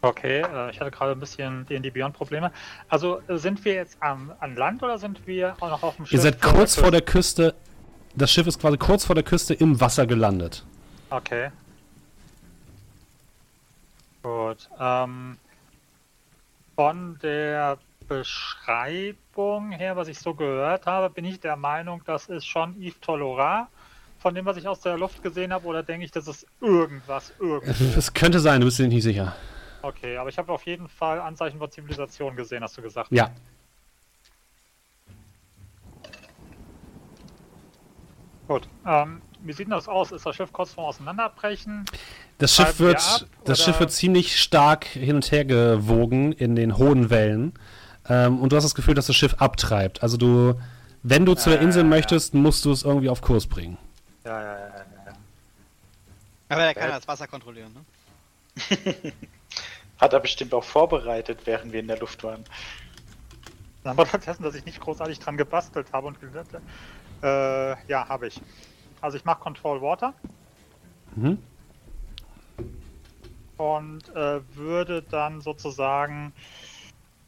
Okay, 0.03 0.43
äh, 0.43 0.71
ich 0.71 0.79
hatte 0.79 0.91
gerade 0.91 1.13
ein 1.13 1.21
bisschen 1.21 1.67
D&D 1.67 1.91
Beyond 1.91 2.15
Probleme. 2.15 2.53
Also 2.89 3.23
äh, 3.27 3.39
sind 3.39 3.65
wir 3.65 3.73
jetzt 3.73 3.97
am, 4.01 4.33
an 4.41 4.55
Land 4.55 4.83
oder 4.83 4.99
sind 4.99 5.27
wir 5.27 5.57
auch 5.59 5.71
noch 5.71 5.83
auf 5.83 5.97
dem 5.97 6.05
Schiff? 6.05 6.13
Ihr 6.13 6.21
seid 6.21 6.43
kurz 6.43 6.77
vor 6.77 6.91
der 6.91 7.01
Küste, 7.01 7.55
das 8.15 8.31
Schiff 8.31 8.47
ist 8.47 8.61
quasi 8.61 8.77
kurz 8.77 9.07
vor 9.07 9.15
der 9.15 9.25
Küste 9.25 9.55
im 9.55 9.81
Wasser 9.81 10.07
gelandet. 10.07 10.65
Okay. 11.09 11.51
Gut. 14.27 14.69
Ähm, 14.81 15.39
von 16.75 17.17
der 17.23 17.79
Beschreibung 18.09 19.71
her, 19.71 19.95
was 19.95 20.09
ich 20.09 20.19
so 20.19 20.35
gehört 20.35 20.87
habe, 20.87 21.11
bin 21.11 21.25
ich 21.25 21.39
der 21.39 21.55
Meinung, 21.55 22.03
das 22.07 22.27
ist 22.27 22.45
schon 22.45 22.75
Yves 22.75 22.99
Tolora, 22.99 23.69
von 24.19 24.35
dem, 24.35 24.45
was 24.45 24.57
ich 24.57 24.67
aus 24.67 24.81
der 24.81 24.99
Luft 24.99 25.23
gesehen 25.23 25.53
habe, 25.53 25.65
oder 25.65 25.85
denke 25.85 26.05
ich, 26.05 26.11
das 26.11 26.27
ist 26.27 26.45
irgendwas, 26.61 27.33
irgendwo? 27.39 27.97
Es 27.97 28.13
könnte 28.13 28.41
sein, 28.41 28.61
du 28.61 28.67
bist 28.67 28.81
dir 28.81 28.89
nicht 28.89 29.05
sicher. 29.05 29.37
Okay, 29.83 30.17
aber 30.17 30.29
ich 30.29 30.39
habe 30.39 30.53
auf 30.53 30.67
jeden 30.67 30.89
Fall 30.89 31.21
Anzeichen 31.21 31.61
von 31.61 31.71
Zivilisation 31.71 32.35
gesehen, 32.35 32.65
hast 32.65 32.77
du 32.77 32.83
gesagt. 32.83 33.13
Ja, 33.13 33.31
Gut. 38.49 38.69
Ähm, 38.87 39.23
wie 39.47 39.53
sieht 39.53 39.71
das 39.71 39.89
aus? 39.89 40.13
Ist 40.13 40.27
das 40.27 40.37
Schiff 40.37 40.53
kurz 40.53 40.73
vorm 40.73 40.89
Auseinanderbrechen? 40.89 41.85
das 42.39 42.55
Schiff 42.55 42.79
wird, 42.79 42.97
ab, 42.97 43.27
das? 43.45 43.63
Schiff 43.63 43.81
wird 43.81 43.91
ziemlich 43.91 44.41
stark 44.41 44.85
hin 44.85 45.17
und 45.17 45.31
her 45.31 45.45
gewogen 45.45 46.33
in 46.33 46.55
den 46.57 46.77
hohen 46.77 47.11
Wellen. 47.11 47.55
Ähm, 48.09 48.41
und 48.41 48.53
du 48.53 48.57
hast 48.57 48.65
das 48.65 48.75
Gefühl, 48.75 48.95
dass 48.95 49.07
das 49.07 49.17
Schiff 49.17 49.35
abtreibt. 49.39 50.03
Also 50.03 50.17
du, 50.17 50.55
wenn 51.03 51.25
du 51.25 51.35
zu 51.35 51.51
der 51.51 51.59
Ja, 51.59 51.65
Insel 51.65 51.83
ja, 51.83 51.85
ja. 51.85 51.91
möchtest, 51.91 52.35
musst 52.35 52.65
du 52.65 52.73
es 52.73 52.83
irgendwie 52.83 53.09
auf 53.09 53.21
Kurs 53.21 53.47
bringen. 53.47 53.79
Ja, 54.25 54.41
ja, 54.41 54.53
ja, 54.53 54.59
ja. 54.59 54.77
ja. 55.07 55.13
Aber 56.49 56.63
der 56.63 56.75
kann 56.75 56.91
ja 56.91 56.97
das 56.97 57.09
Wasser 57.09 57.27
kontrollieren, 57.27 57.73
ne? 57.75 57.85
Hat 59.99 60.13
er 60.13 60.21
bestimmt 60.21 60.53
auch 60.53 60.65
vorbereitet, 60.65 61.41
während 61.45 61.73
wir 61.73 61.81
in 61.81 61.89
der 61.89 61.99
Luft 61.99 62.23
waren. 62.23 62.45
Aber 63.85 64.05
dessen, 64.05 64.43
dass 64.43 64.55
ich 64.55 64.65
nicht 64.65 64.81
großartig 64.81 65.19
dran 65.19 65.37
gebastelt 65.37 65.87
habe 65.93 66.09
und 66.09 66.21
gesagt 66.21 66.53
habe, 66.53 66.63
äh, 67.23 67.91
ja, 67.91 68.09
habe 68.09 68.29
ich. 68.29 68.41
Also 69.01 69.17
ich 69.17 69.25
mache 69.25 69.41
Control 69.41 69.81
Water 69.83 70.15
Mhm. 71.15 71.39
und 73.57 74.09
äh, 74.15 74.41
würde 74.55 75.03
dann 75.03 75.41
sozusagen 75.41 76.33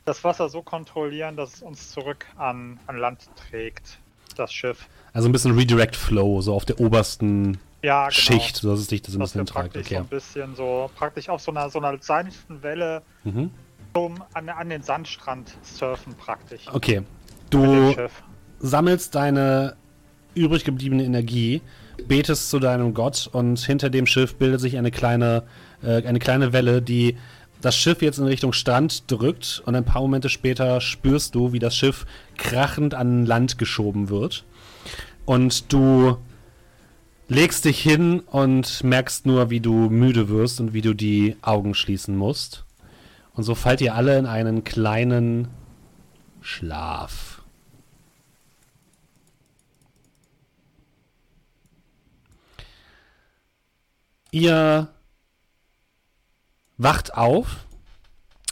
das 0.05 0.25
Wasser 0.25 0.49
so 0.49 0.63
kontrollieren, 0.63 1.37
dass 1.37 1.55
es 1.55 1.63
uns 1.63 1.91
zurück 1.91 2.27
an, 2.37 2.81
an 2.87 2.97
Land 2.99 3.29
trägt, 3.37 3.99
das 4.37 4.53
Schiff. 4.53 4.89
Also 5.13 5.29
ein 5.29 5.33
bisschen 5.33 5.57
Redirect 5.57 5.97
Flow, 5.97 6.41
so 6.41 6.55
auf 6.55 6.65
der 6.65 6.81
obersten 6.81 7.59
Ja, 7.83 8.09
genau. 8.09 8.11
Schicht, 8.11 8.57
so 8.57 8.71
dass 8.71 8.81
es 8.81 8.89
dich 8.89 9.03
das 9.03 9.15
ein 9.15 9.21
Dass 9.21 9.33
bisschen 9.33 9.47
treibt. 9.47 9.75
praktisch 9.75 9.89
so 9.89 9.95
Okay. 9.97 10.03
ein 10.05 10.09
bisschen 10.09 10.55
so, 10.55 10.91
praktisch 10.95 11.29
auf 11.29 11.41
so 11.41 11.51
einer, 11.51 11.71
so 11.71 11.79
einer 11.79 12.01
sanften 12.01 12.63
Welle 12.63 13.03
Mhm. 13.25 13.51
um, 13.95 14.23
an, 14.35 14.49
an 14.49 14.69
den 14.69 14.83
Sandstrand 14.83 15.57
surfen 15.63 16.15
praktisch. 16.15 16.67
Okay. 16.73 17.03
Du 17.51 17.95
sammelst 18.61 19.15
deine 19.15 19.77
übrig 20.35 20.65
gebliebene 20.65 21.05
Energie, 21.05 21.63
betest 22.07 22.51
zu 22.51 22.59
deinem 22.59 22.95
Gott 22.95 23.29
und 23.33 23.59
hinter 23.59 23.91
dem 23.91 24.07
Schiff 24.07 24.37
bildet 24.37 24.61
sich 24.61 24.77
eine 24.77 24.91
kleine, 24.91 25.43
äh, 25.83 26.07
eine 26.07 26.19
kleine 26.19 26.53
Welle, 26.53 26.81
die 26.83 27.17
das 27.61 27.77
Schiff 27.77 28.03
jetzt 28.03 28.19
in 28.19 28.25
Richtung 28.25 28.53
Strand 28.53 29.11
drückt 29.11 29.63
und 29.67 29.75
ein 29.75 29.85
paar 29.85 30.03
Momente 30.03 30.29
später 30.29 30.81
spürst 30.81 31.35
du, 31.35 31.53
wie 31.53 31.59
das 31.59 31.75
Schiff 31.75 32.07
krachend 32.37 32.95
an 32.95 33.27
Land 33.27 33.59
geschoben 33.59 34.09
wird. 34.09 34.45
Und 35.25 35.73
du 35.73 36.19
legst 37.29 37.65
dich 37.65 37.81
hin 37.81 38.21
und 38.21 38.83
merkst 38.85 39.27
nur, 39.27 39.51
wie 39.51 39.61
du 39.61 39.91
müde 39.91 40.29
wirst 40.29 40.61
und 40.61 40.73
wie 40.73 40.83
du 40.83 40.95
die 40.95 41.37
Augen 41.43 41.75
schließen 41.75 42.17
musst. 42.17 42.65
Und 43.35 43.43
so 43.43 43.55
fallt 43.55 43.81
ihr 43.81 43.95
alle 43.95 44.19
in 44.19 44.27
einen 44.27 44.65
kleinen 44.65 45.49
Schlaf. 46.41 47.38
Ihr 54.31 54.89
wacht 56.77 57.15
auf. 57.15 57.65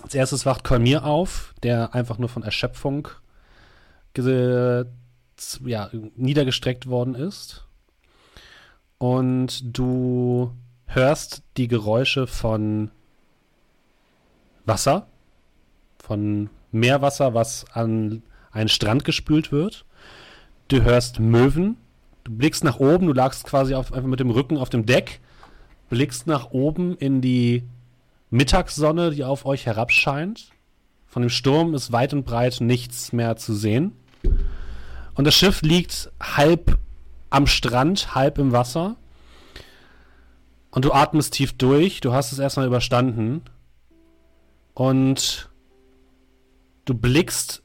Als 0.03 0.15
erstes 0.15 0.47
wacht 0.47 0.65
Kolmir 0.65 1.05
auf, 1.05 1.55
der 1.63 1.95
einfach 1.95 2.19
nur 2.19 2.29
von 2.29 2.43
Erschöpfung 2.43 3.09
ja, 5.65 5.91
niedergestreckt 6.17 6.87
worden 6.87 7.15
ist. 7.15 7.67
Und 8.99 9.77
du 9.77 10.53
hörst 10.87 11.43
die 11.57 11.69
Geräusche 11.69 12.27
von 12.27 12.91
Wasser, 14.65 15.07
von 15.99 16.51
Meerwasser, 16.73 17.35
was 17.35 17.67
an 17.73 18.23
einen 18.51 18.69
Strand 18.69 19.05
gespült 19.05 19.53
wird. 19.53 19.85
Du 20.69 20.83
hörst 20.83 21.21
Möwen. 21.21 21.77
Du 22.25 22.33
blickst 22.33 22.65
nach 22.65 22.81
oben, 22.81 23.07
du 23.07 23.13
lagst 23.13 23.45
quasi 23.45 23.75
auf, 23.75 23.93
einfach 23.93 24.09
mit 24.09 24.19
dem 24.19 24.31
Rücken 24.31 24.57
auf 24.57 24.69
dem 24.69 24.85
Deck, 24.85 25.21
blickst 25.89 26.27
nach 26.27 26.51
oben 26.51 26.97
in 26.97 27.21
die 27.21 27.65
Mittagssonne, 28.31 29.11
die 29.11 29.25
auf 29.25 29.47
euch 29.47 29.67
herabscheint. 29.67 30.51
Von 31.07 31.23
dem 31.23 31.31
Sturm 31.31 31.75
ist 31.75 31.93
weit 31.93 32.13
und 32.13 32.25
breit 32.25 32.61
nichts 32.61 33.13
mehr 33.13 33.37
zu 33.37 33.55
sehen. 33.55 33.93
Und 35.15 35.25
das 35.25 35.35
Schiff 35.35 35.63
liegt 35.63 36.11
halb 36.21 36.79
am 37.31 37.47
Strand, 37.47 38.15
halb 38.15 38.39
im 38.39 38.53
Wasser. 38.53 38.97
Und 40.71 40.85
du 40.85 40.93
atmest 40.93 41.33
tief 41.35 41.55
durch. 41.55 42.01
Du 42.01 42.13
hast 42.13 42.33
es 42.33 42.39
erstmal 42.39 42.67
überstanden. 42.67 43.43
Und 44.75 45.49
du 46.85 46.95
blickst 46.95 47.63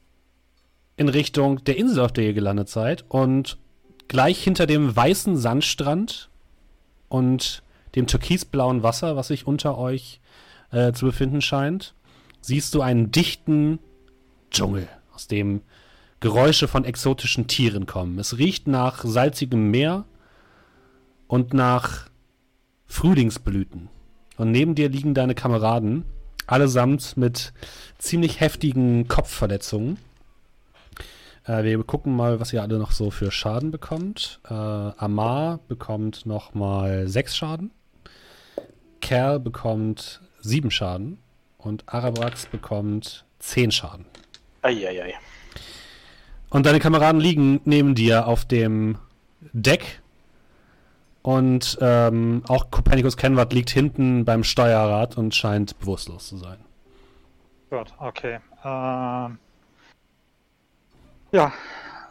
in 0.96 1.08
Richtung 1.08 1.62
der 1.64 1.76
Insel, 1.76 2.04
auf 2.04 2.12
der 2.12 2.24
ihr 2.24 2.32
gelandet 2.32 2.70
seid. 2.70 3.04
Und 3.08 3.58
gleich 4.08 4.42
hinter 4.42 4.66
dem 4.66 4.94
weißen 4.94 5.36
Sandstrand 5.36 6.30
und 7.08 7.62
dem 7.94 8.06
türkisblauen 8.06 8.82
Wasser, 8.82 9.16
was 9.16 9.28
sich 9.28 9.46
unter 9.46 9.78
euch 9.78 10.20
äh, 10.70 10.92
zu 10.92 11.06
befinden 11.06 11.42
scheint, 11.42 11.94
siehst 12.40 12.74
du 12.74 12.82
einen 12.82 13.10
dichten 13.10 13.78
Dschungel, 14.50 14.88
aus 15.14 15.28
dem 15.28 15.62
Geräusche 16.20 16.68
von 16.68 16.84
exotischen 16.84 17.46
Tieren 17.48 17.86
kommen. 17.86 18.18
Es 18.18 18.38
riecht 18.38 18.68
nach 18.68 19.04
salzigem 19.04 19.70
Meer 19.70 20.04
und 21.26 21.52
nach 21.52 22.08
Frühlingsblüten. 22.86 23.88
Und 24.36 24.50
neben 24.50 24.74
dir 24.74 24.88
liegen 24.88 25.14
deine 25.14 25.34
Kameraden, 25.34 26.04
allesamt 26.46 27.16
mit 27.16 27.52
ziemlich 27.98 28.40
heftigen 28.40 29.08
Kopfverletzungen. 29.08 29.98
Äh, 31.44 31.64
wir 31.64 31.82
gucken 31.84 32.14
mal, 32.14 32.40
was 32.40 32.52
ihr 32.52 32.62
alle 32.62 32.78
noch 32.78 32.92
so 32.92 33.10
für 33.10 33.30
Schaden 33.30 33.70
bekommt. 33.70 34.40
Äh, 34.48 34.52
Amar 34.52 35.60
bekommt 35.68 36.26
noch 36.26 36.54
mal 36.54 37.08
sechs 37.08 37.36
Schaden. 37.36 37.70
Kerl 39.02 39.38
bekommt 39.38 40.22
sieben 40.40 40.70
Schaden. 40.70 41.18
Und 41.58 41.84
Arabrax 41.86 42.46
bekommt 42.46 43.26
zehn 43.38 43.70
Schaden. 43.70 44.06
Eieiei. 44.62 45.14
Und 46.50 46.66
deine 46.66 46.80
Kameraden 46.80 47.20
liegen 47.20 47.60
neben 47.64 47.94
dir 47.94 48.26
auf 48.26 48.44
dem 48.44 48.98
Deck. 49.52 50.00
Und 51.22 51.78
ähm, 51.80 52.42
auch 52.48 52.70
Copernicus 52.70 53.16
Kenward 53.16 53.52
liegt 53.52 53.70
hinten 53.70 54.24
beim 54.24 54.42
Steuerrad 54.42 55.16
und 55.16 55.34
scheint 55.34 55.78
bewusstlos 55.78 56.28
zu 56.28 56.36
sein. 56.36 56.58
Gut, 57.70 57.92
okay. 57.98 58.40
Ähm, 58.64 59.38
ja, 61.30 61.52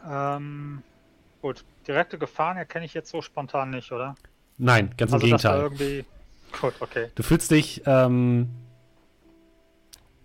ähm, 0.08 0.82
gut. 1.42 1.64
Direkte 1.86 2.16
Gefahren 2.16 2.56
erkenne 2.56 2.84
ich 2.84 2.94
jetzt 2.94 3.10
so 3.10 3.22
spontan 3.22 3.70
nicht, 3.70 3.92
oder? 3.92 4.14
Nein, 4.56 4.94
ganz 4.96 5.12
im 5.12 5.14
Also, 5.16 5.26
dass 5.28 5.42
da 5.42 5.68
Gegenteil. 5.68 6.04
Gut, 6.60 6.74
okay. 6.80 7.10
Du 7.14 7.22
fühlst 7.22 7.50
dich 7.50 7.82
ähm, 7.86 8.50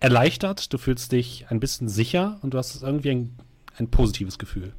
erleichtert, 0.00 0.72
du 0.72 0.78
fühlst 0.78 1.12
dich 1.12 1.46
ein 1.50 1.60
bisschen 1.60 1.88
sicher 1.88 2.38
und 2.42 2.54
du 2.54 2.58
hast 2.58 2.82
irgendwie 2.82 3.10
ein, 3.10 3.38
ein 3.78 3.90
positives 3.90 4.38
Gefühl. 4.38 4.72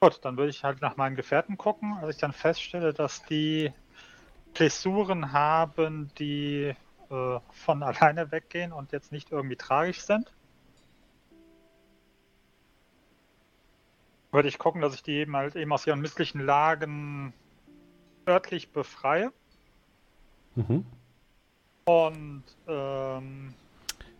Gut, 0.00 0.18
dann 0.22 0.36
würde 0.36 0.50
ich 0.50 0.62
halt 0.62 0.82
nach 0.82 0.96
meinen 0.96 1.16
Gefährten 1.16 1.56
gucken, 1.56 1.94
als 2.00 2.16
ich 2.16 2.20
dann 2.20 2.32
feststelle, 2.32 2.92
dass 2.92 3.24
die 3.24 3.72
Blessuren 4.54 5.32
haben, 5.32 6.10
die 6.18 6.74
äh, 7.10 7.40
von 7.50 7.82
alleine 7.82 8.30
weggehen 8.30 8.72
und 8.72 8.92
jetzt 8.92 9.10
nicht 9.10 9.32
irgendwie 9.32 9.56
tragisch 9.56 10.02
sind. 10.02 10.32
Würde 14.32 14.48
ich 14.48 14.58
gucken, 14.58 14.80
dass 14.80 14.94
ich 14.94 15.02
die 15.02 15.12
eben 15.12 15.36
halt 15.36 15.56
eben 15.56 15.72
aus 15.72 15.86
ihren 15.86 16.00
misslichen 16.00 16.40
Lagen 16.44 17.32
örtlich 18.28 18.70
befreie. 18.72 19.32
Mhm. 20.56 20.84
Und 21.84 22.42
ähm, 22.66 23.54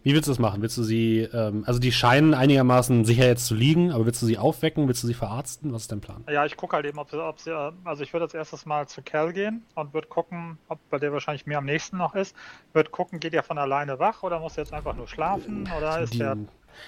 Wie 0.04 0.14
willst 0.14 0.28
du 0.28 0.30
das 0.30 0.38
machen? 0.38 0.62
Willst 0.62 0.78
du 0.78 0.84
sie, 0.84 1.22
ähm, 1.32 1.64
also 1.66 1.80
die 1.80 1.90
scheinen 1.90 2.32
einigermaßen 2.34 3.04
sicher 3.04 3.26
jetzt 3.26 3.46
zu 3.46 3.54
liegen, 3.56 3.90
aber 3.90 4.06
willst 4.06 4.22
du 4.22 4.26
sie 4.26 4.38
aufwecken? 4.38 4.86
Willst 4.86 5.02
du 5.02 5.08
sie 5.08 5.14
verarzten? 5.14 5.72
Was 5.72 5.82
ist 5.82 5.92
dein 5.92 6.00
Plan? 6.00 6.22
ja, 6.30 6.46
ich 6.46 6.56
gucke 6.56 6.76
halt 6.76 6.86
eben, 6.86 6.98
ob 7.00 7.10
sie, 7.10 7.20
ob 7.22 7.40
sie, 7.40 7.50
äh, 7.50 7.72
also 7.84 8.04
ich 8.04 8.12
würde 8.12 8.24
als 8.24 8.34
erstes 8.34 8.64
mal 8.66 8.86
zu 8.86 9.02
Cal 9.02 9.32
gehen 9.32 9.64
und 9.74 9.92
würde 9.92 10.06
gucken, 10.06 10.58
ob 10.68 10.78
bei 10.90 10.98
der 10.98 11.12
wahrscheinlich 11.12 11.46
mir 11.46 11.58
am 11.58 11.64
nächsten 11.64 11.96
noch 11.96 12.14
ist. 12.14 12.36
Würde 12.72 12.90
gucken, 12.90 13.18
geht 13.18 13.34
er 13.34 13.42
von 13.42 13.58
alleine 13.58 13.98
wach 13.98 14.22
oder 14.22 14.38
muss 14.38 14.56
er 14.56 14.62
jetzt 14.62 14.72
einfach 14.72 14.94
nur 14.94 15.08
schlafen 15.08 15.68
oder 15.76 16.00
ist 16.00 16.14
Die, 16.14 16.20
er 16.22 16.36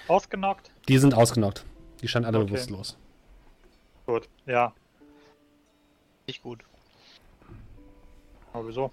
ausgenockt? 0.06 0.70
die 0.88 0.98
sind 0.98 1.14
ausgenockt. 1.14 1.64
Die 2.02 2.06
scheinen 2.06 2.24
alle 2.26 2.38
Okay. 2.38 2.46
bewusstlos. 2.46 2.96
Gut, 4.08 4.26
ja, 4.46 4.74
Nicht 6.26 6.42
gut. 6.42 6.64
aber 8.54 8.66
wieso? 8.66 8.90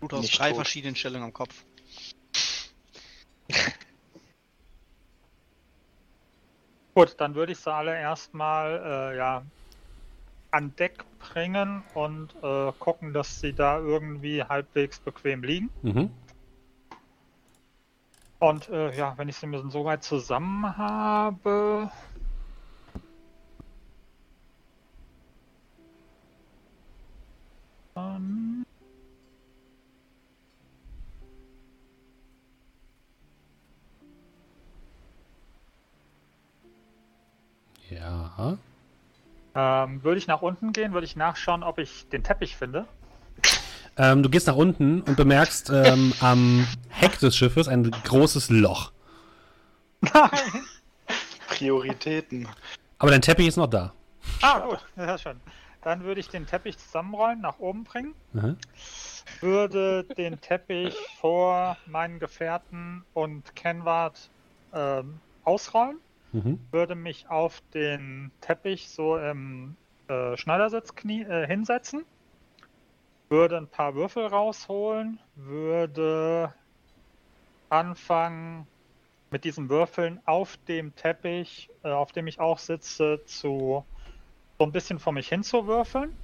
Blut 0.00 0.14
aus 0.14 0.20
Nicht 0.22 0.38
drei 0.38 0.48
gut. 0.48 0.56
verschiedenen 0.56 0.96
Stellungen 0.96 1.24
am 1.24 1.34
Kopf. 1.34 1.66
Gut, 6.94 7.14
dann 7.18 7.34
würde 7.34 7.52
ich 7.52 7.58
sie 7.58 7.70
alle 7.72 7.94
erstmal 7.94 9.12
äh, 9.12 9.16
ja, 9.18 9.44
an 10.50 10.74
Deck 10.76 11.04
bringen 11.18 11.84
und 11.92 12.34
äh, 12.42 12.72
gucken, 12.78 13.12
dass 13.12 13.38
sie 13.38 13.52
da 13.52 13.78
irgendwie 13.78 14.42
halbwegs 14.42 14.98
bequem 15.00 15.42
liegen. 15.42 15.70
Mhm. 15.82 16.10
Und 18.38 18.70
äh, 18.70 18.96
ja, 18.96 19.16
wenn 19.18 19.28
ich 19.28 19.36
sie 19.36 19.46
mir 19.46 19.70
so 19.70 19.84
weit 19.84 20.04
zusammen 20.04 20.74
habe. 20.78 21.90
Dann. 28.02 28.66
Ja. 37.90 38.56
Ähm, 39.54 40.02
würde 40.02 40.18
ich 40.18 40.26
nach 40.26 40.42
unten 40.42 40.72
gehen, 40.72 40.92
würde 40.92 41.04
ich 41.04 41.14
nachschauen, 41.14 41.62
ob 41.62 41.78
ich 41.78 42.08
den 42.08 42.24
Teppich 42.24 42.56
finde. 42.56 42.86
Ähm, 43.96 44.22
du 44.22 44.30
gehst 44.30 44.46
nach 44.46 44.56
unten 44.56 45.02
und 45.02 45.16
bemerkst 45.16 45.70
ähm, 45.70 46.14
am 46.20 46.66
Heck 46.88 47.18
des 47.18 47.36
Schiffes 47.36 47.68
ein 47.68 47.90
großes 47.90 48.48
Loch. 48.50 48.92
Nein! 50.00 50.64
Prioritäten. 51.48 52.48
Aber 52.98 53.10
dein 53.10 53.20
Teppich 53.20 53.46
ist 53.46 53.56
noch 53.56 53.68
da. 53.68 53.92
Ah, 54.40 54.60
gut, 54.60 54.78
ja, 54.96 55.18
schön. 55.18 55.38
Dann 55.82 56.04
würde 56.04 56.20
ich 56.20 56.28
den 56.28 56.46
Teppich 56.46 56.78
zusammenrollen, 56.78 57.40
nach 57.40 57.58
oben 57.58 57.84
bringen, 57.84 58.14
Mhm. 58.32 58.56
würde 59.40 60.04
den 60.16 60.40
Teppich 60.40 60.94
vor 61.20 61.76
meinen 61.86 62.18
Gefährten 62.20 63.04
und 63.12 63.54
Kenward 63.54 64.30
ähm, 64.72 65.20
ausrollen, 65.42 66.00
Mhm. 66.32 66.68
würde 66.70 66.94
mich 66.94 67.28
auf 67.28 67.60
den 67.74 68.32
Teppich 68.40 68.88
so 68.90 69.16
im 69.18 69.76
äh, 70.08 70.36
Schneidersitz 70.36 70.94
knie, 70.94 71.22
äh, 71.22 71.46
hinsetzen, 71.46 72.04
würde 73.28 73.56
ein 73.56 73.68
paar 73.70 73.94
Würfel 73.94 74.26
rausholen, 74.26 75.20
würde 75.34 76.54
anfangen 77.70 78.68
mit 79.30 79.44
diesen 79.44 79.68
Würfeln 79.70 80.20
auf 80.26 80.56
dem 80.68 80.94
Teppich, 80.94 81.68
äh, 81.82 81.90
auf 81.90 82.12
dem 82.12 82.26
ich 82.26 82.38
auch 82.40 82.58
sitze, 82.58 83.22
zu 83.26 83.86
so 84.62 84.66
ein 84.66 84.70
bisschen 84.70 85.00
vor 85.00 85.12
mich 85.12 85.28
hin 85.28 85.42
zu 85.42 85.66
würfeln. 85.66 86.16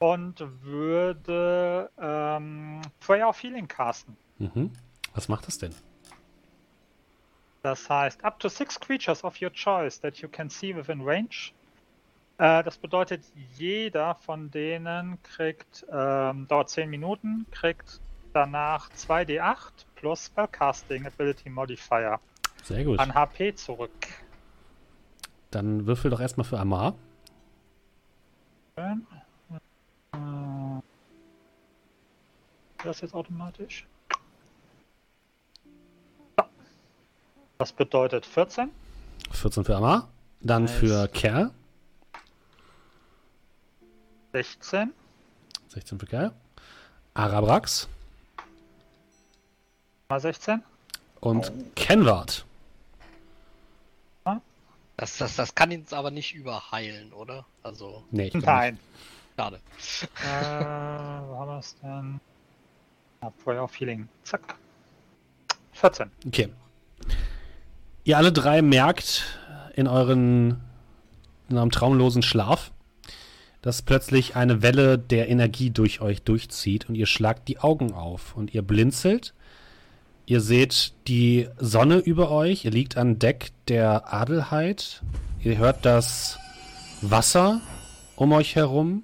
Und 0.00 0.44
würde 0.62 1.90
ähm, 1.98 2.82
Prayer 3.00 3.30
of 3.30 3.42
Healing 3.42 3.66
casten. 3.66 4.18
Mhm. 4.38 4.70
Was 5.14 5.28
macht 5.28 5.46
das 5.46 5.56
denn? 5.56 5.74
Das 7.62 7.88
heißt, 7.88 8.22
up 8.22 8.38
to 8.38 8.50
six 8.50 8.78
creatures 8.78 9.24
of 9.24 9.40
your 9.40 9.50
choice 9.50 9.98
that 10.00 10.18
you 10.18 10.28
can 10.28 10.50
see 10.50 10.76
within 10.76 11.00
range. 11.00 11.52
Äh, 12.36 12.62
das 12.62 12.76
bedeutet, 12.76 13.22
jeder 13.56 14.16
von 14.16 14.50
denen 14.50 15.22
kriegt, 15.22 15.86
ähm, 15.90 16.46
dauert 16.48 16.68
10 16.68 16.90
Minuten, 16.90 17.46
kriegt 17.50 17.98
danach 18.34 18.90
2d8 18.90 19.86
plus 19.94 20.26
Spellcasting 20.26 21.06
Ability 21.06 21.48
Modifier 21.48 22.20
Sehr 22.62 22.84
gut. 22.84 22.98
an 22.98 23.14
HP 23.14 23.54
zurück. 23.54 23.90
Dann 25.54 25.86
würfel 25.86 26.10
doch 26.10 26.18
erstmal 26.20 26.44
für 26.44 26.58
Amar. 26.58 26.94
Äh, 28.74 28.94
Das 32.82 33.00
jetzt 33.00 33.14
automatisch. 33.14 33.86
Das 37.56 37.72
bedeutet 37.72 38.26
14, 38.26 38.68
14 39.30 39.64
für 39.64 39.76
Amar. 39.76 40.08
Dann 40.40 40.64
Nice. 40.64 40.74
für 40.74 41.08
Kerl. 41.08 41.50
16, 44.32 44.92
16 45.68 45.98
für 46.00 46.06
Kerl. 46.06 46.32
Arabrax. 47.14 47.88
mal 50.08 50.20
16. 50.20 50.62
Und 51.20 51.52
Kenward. 51.76 52.44
Das, 54.96 55.16
das, 55.18 55.36
das 55.36 55.54
kann 55.54 55.70
ihn 55.70 55.84
aber 55.90 56.10
nicht 56.10 56.34
überheilen, 56.34 57.12
oder? 57.12 57.44
Also, 57.62 58.04
Nee, 58.10 58.30
Nein. 58.34 58.78
schade. 59.36 59.56
äh, 60.22 60.26
wo 60.26 61.38
haben 61.38 61.48
wir 61.48 61.58
es 61.58 61.76
denn? 61.80 62.20
Ja, 63.22 63.30
Prayer 63.42 63.64
of 63.64 63.78
Healing. 63.78 64.08
Zack. 64.22 64.54
14. 65.72 66.10
nicht. 66.24 66.26
Okay. 66.26 66.48
Ihr 68.04 68.18
alle 68.18 68.32
drei 68.32 68.62
merkt 68.62 69.24
in 69.74 69.88
euren 69.88 70.60
in 71.48 71.56
eurem 71.58 71.70
traumlosen 71.70 72.22
Schlaf, 72.22 72.70
dass 73.62 73.82
plötzlich 73.82 74.36
eine 74.36 74.62
Welle 74.62 74.98
der 74.98 75.28
Energie 75.28 75.70
durch 75.70 76.00
euch 76.00 76.22
durchzieht 76.22 76.88
und 76.88 76.94
ihr 76.94 77.06
schlagt 77.06 77.48
die 77.48 77.58
Augen 77.58 77.92
auf 77.92 78.34
und 78.36 78.54
ihr 78.54 78.62
blinzelt. 78.62 79.34
Ihr 80.26 80.40
seht 80.40 80.94
die 81.06 81.48
Sonne 81.58 81.98
über 81.98 82.30
euch. 82.30 82.64
Ihr 82.64 82.70
liegt 82.70 82.96
an 82.96 83.18
Deck 83.18 83.50
der 83.68 84.14
Adelheid. 84.14 85.02
Ihr 85.42 85.58
hört 85.58 85.84
das 85.84 86.38
Wasser 87.02 87.60
um 88.16 88.32
euch 88.32 88.56
herum. 88.56 89.02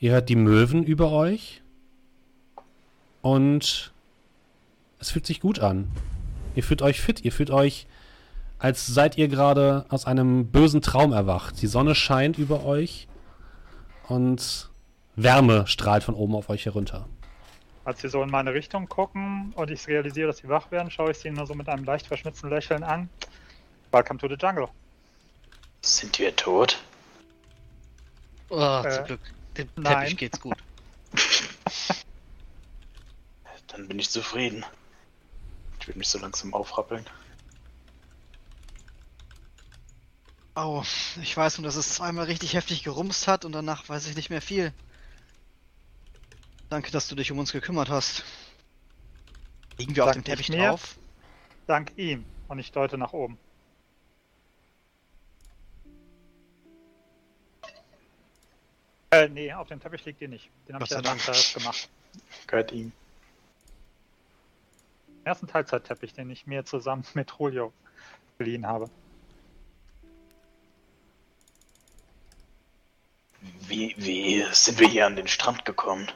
Ihr 0.00 0.12
hört 0.12 0.28
die 0.28 0.36
Möwen 0.36 0.82
über 0.82 1.12
euch. 1.12 1.62
Und 3.22 3.92
es 4.98 5.12
fühlt 5.12 5.26
sich 5.26 5.40
gut 5.40 5.60
an. 5.60 5.88
Ihr 6.56 6.64
fühlt 6.64 6.82
euch 6.82 7.00
fit. 7.00 7.24
Ihr 7.24 7.30
fühlt 7.30 7.50
euch, 7.50 7.86
als 8.58 8.88
seid 8.88 9.16
ihr 9.16 9.28
gerade 9.28 9.86
aus 9.90 10.06
einem 10.06 10.48
bösen 10.48 10.82
Traum 10.82 11.12
erwacht. 11.12 11.62
Die 11.62 11.68
Sonne 11.68 11.94
scheint 11.94 12.36
über 12.36 12.64
euch 12.64 13.06
und 14.08 14.70
Wärme 15.14 15.68
strahlt 15.68 16.02
von 16.02 16.16
oben 16.16 16.34
auf 16.34 16.48
euch 16.48 16.64
herunter. 16.64 17.06
Als 17.84 18.00
sie 18.00 18.08
so 18.08 18.22
in 18.22 18.30
meine 18.30 18.54
Richtung 18.54 18.88
gucken 18.88 19.52
und 19.56 19.70
ich 19.70 19.86
realisiere, 19.86 20.28
dass 20.28 20.38
sie 20.38 20.48
wach 20.48 20.70
werden, 20.70 20.90
schaue 20.90 21.10
ich 21.10 21.18
sie 21.18 21.30
nur 21.30 21.46
so 21.46 21.54
mit 21.54 21.68
einem 21.68 21.84
leicht 21.84 22.06
verschmitzten 22.06 22.48
Lächeln 22.48 22.82
an. 22.82 23.10
Welcome 23.92 24.18
to 24.18 24.28
the 24.28 24.36
jungle. 24.36 24.68
Sind 25.82 26.18
wir 26.18 26.34
tot? 26.34 26.82
Oh, 28.48 28.82
Äh, 28.84 28.90
zum 28.90 29.04
Glück. 29.04 29.20
Dem 29.58 29.68
nein. 29.76 29.98
Teppich 29.98 30.16
geht's 30.16 30.40
gut. 30.40 30.56
Dann 33.68 33.86
bin 33.88 33.98
ich 33.98 34.08
zufrieden. 34.08 34.64
Ich 35.80 35.88
will 35.88 35.96
mich 35.96 36.08
so 36.08 36.18
langsam 36.18 36.54
aufrappeln. 36.54 37.04
Au, 40.54 40.82
ich 41.20 41.36
weiß 41.36 41.58
nur, 41.58 41.66
dass 41.66 41.76
es 41.76 41.94
zweimal 41.94 42.26
richtig 42.26 42.54
heftig 42.54 42.84
gerumst 42.84 43.26
hat 43.26 43.44
und 43.44 43.52
danach 43.52 43.88
weiß 43.88 44.06
ich 44.06 44.16
nicht 44.16 44.30
mehr 44.30 44.40
viel. 44.40 44.72
Danke, 46.74 46.90
dass 46.90 47.06
du 47.06 47.14
dich 47.14 47.30
um 47.30 47.38
uns 47.38 47.52
gekümmert 47.52 47.88
hast. 47.88 48.24
Liegen 49.78 49.94
wir 49.94 50.02
auf 50.02 50.10
Dank 50.10 50.24
dem 50.24 50.28
Teppich 50.28 50.48
nicht 50.48 50.58
mir. 50.58 50.70
drauf? 50.70 50.96
Dank 51.68 51.96
ihm. 51.96 52.24
Und 52.48 52.58
ich 52.58 52.72
deute 52.72 52.98
nach 52.98 53.12
oben. 53.12 53.38
Äh, 59.12 59.28
nee, 59.28 59.52
auf 59.52 59.68
dem 59.68 59.78
Teppich 59.78 60.04
liegt 60.04 60.20
ihr 60.20 60.26
nicht. 60.26 60.50
Den 60.66 60.74
habe 60.74 60.84
ich 60.84 60.90
ja 60.90 61.00
dann 61.00 61.16
gemacht. 61.54 61.88
Gehört 62.48 62.72
ihm. 62.72 62.90
Ersten 65.22 65.46
Teilzeitteppich, 65.46 66.12
den 66.12 66.28
ich 66.28 66.48
mir 66.48 66.64
zusammen 66.64 67.04
mit 67.14 67.32
Julio 67.38 67.72
geliehen 68.36 68.66
habe. 68.66 68.90
Wie, 73.68 73.94
wie 73.96 74.44
sind 74.50 74.80
wir 74.80 74.88
hier 74.88 75.06
an 75.06 75.14
den 75.14 75.28
Strand 75.28 75.64
gekommen? 75.64 76.10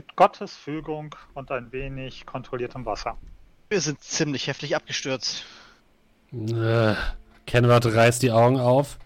Mit 0.00 0.16
Gottes 0.16 0.56
Fügung 0.56 1.14
und 1.34 1.50
ein 1.50 1.72
wenig 1.72 2.24
kontrolliertem 2.24 2.86
Wasser. 2.86 3.18
Wir 3.68 3.82
sind 3.82 4.00
ziemlich 4.00 4.46
heftig 4.46 4.74
abgestürzt. 4.74 5.44
Äh, 6.32 6.94
Kenward 7.44 7.84
reißt 7.84 8.22
die 8.22 8.32
Augen 8.32 8.58
auf. 8.58 8.98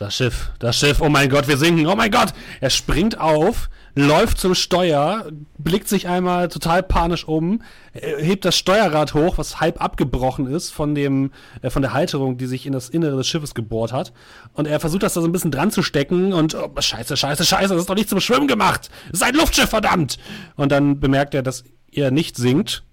Das 0.00 0.16
Schiff, 0.16 0.50
das 0.58 0.78
Schiff, 0.78 1.02
oh 1.02 1.10
mein 1.10 1.28
Gott, 1.28 1.46
wir 1.46 1.58
sinken, 1.58 1.86
oh 1.86 1.94
mein 1.94 2.10
Gott! 2.10 2.32
Er 2.62 2.70
springt 2.70 3.20
auf, 3.20 3.68
läuft 3.94 4.38
zum 4.38 4.54
Steuer, 4.54 5.26
blickt 5.58 5.88
sich 5.88 6.08
einmal 6.08 6.48
total 6.48 6.82
panisch 6.82 7.28
um, 7.28 7.60
äh, 7.92 8.16
hebt 8.16 8.46
das 8.46 8.56
Steuerrad 8.56 9.12
hoch, 9.12 9.36
was 9.36 9.60
halb 9.60 9.78
abgebrochen 9.78 10.46
ist 10.46 10.70
von 10.70 10.94
dem, 10.94 11.32
äh, 11.60 11.68
von 11.68 11.82
der 11.82 11.92
Halterung, 11.92 12.38
die 12.38 12.46
sich 12.46 12.64
in 12.64 12.72
das 12.72 12.88
Innere 12.88 13.18
des 13.18 13.28
Schiffes 13.28 13.54
gebohrt 13.54 13.92
hat. 13.92 14.14
Und 14.54 14.66
er 14.66 14.80
versucht 14.80 15.02
das 15.02 15.12
da 15.12 15.20
so 15.20 15.28
ein 15.28 15.32
bisschen 15.32 15.50
dran 15.50 15.70
zu 15.70 15.82
stecken 15.82 16.32
und, 16.32 16.54
oh, 16.54 16.70
scheiße, 16.78 17.18
scheiße, 17.18 17.44
scheiße, 17.44 17.74
das 17.74 17.82
ist 17.82 17.90
doch 17.90 17.94
nicht 17.94 18.08
zum 18.08 18.20
Schwimmen 18.20 18.48
gemacht! 18.48 18.88
Das 19.10 19.20
ist 19.20 19.26
ein 19.26 19.34
Luftschiff, 19.34 19.68
verdammt! 19.68 20.16
Und 20.56 20.72
dann 20.72 20.98
bemerkt 20.98 21.34
er, 21.34 21.42
dass 21.42 21.62
er 21.92 22.10
nicht 22.10 22.38
sinkt, 22.38 22.84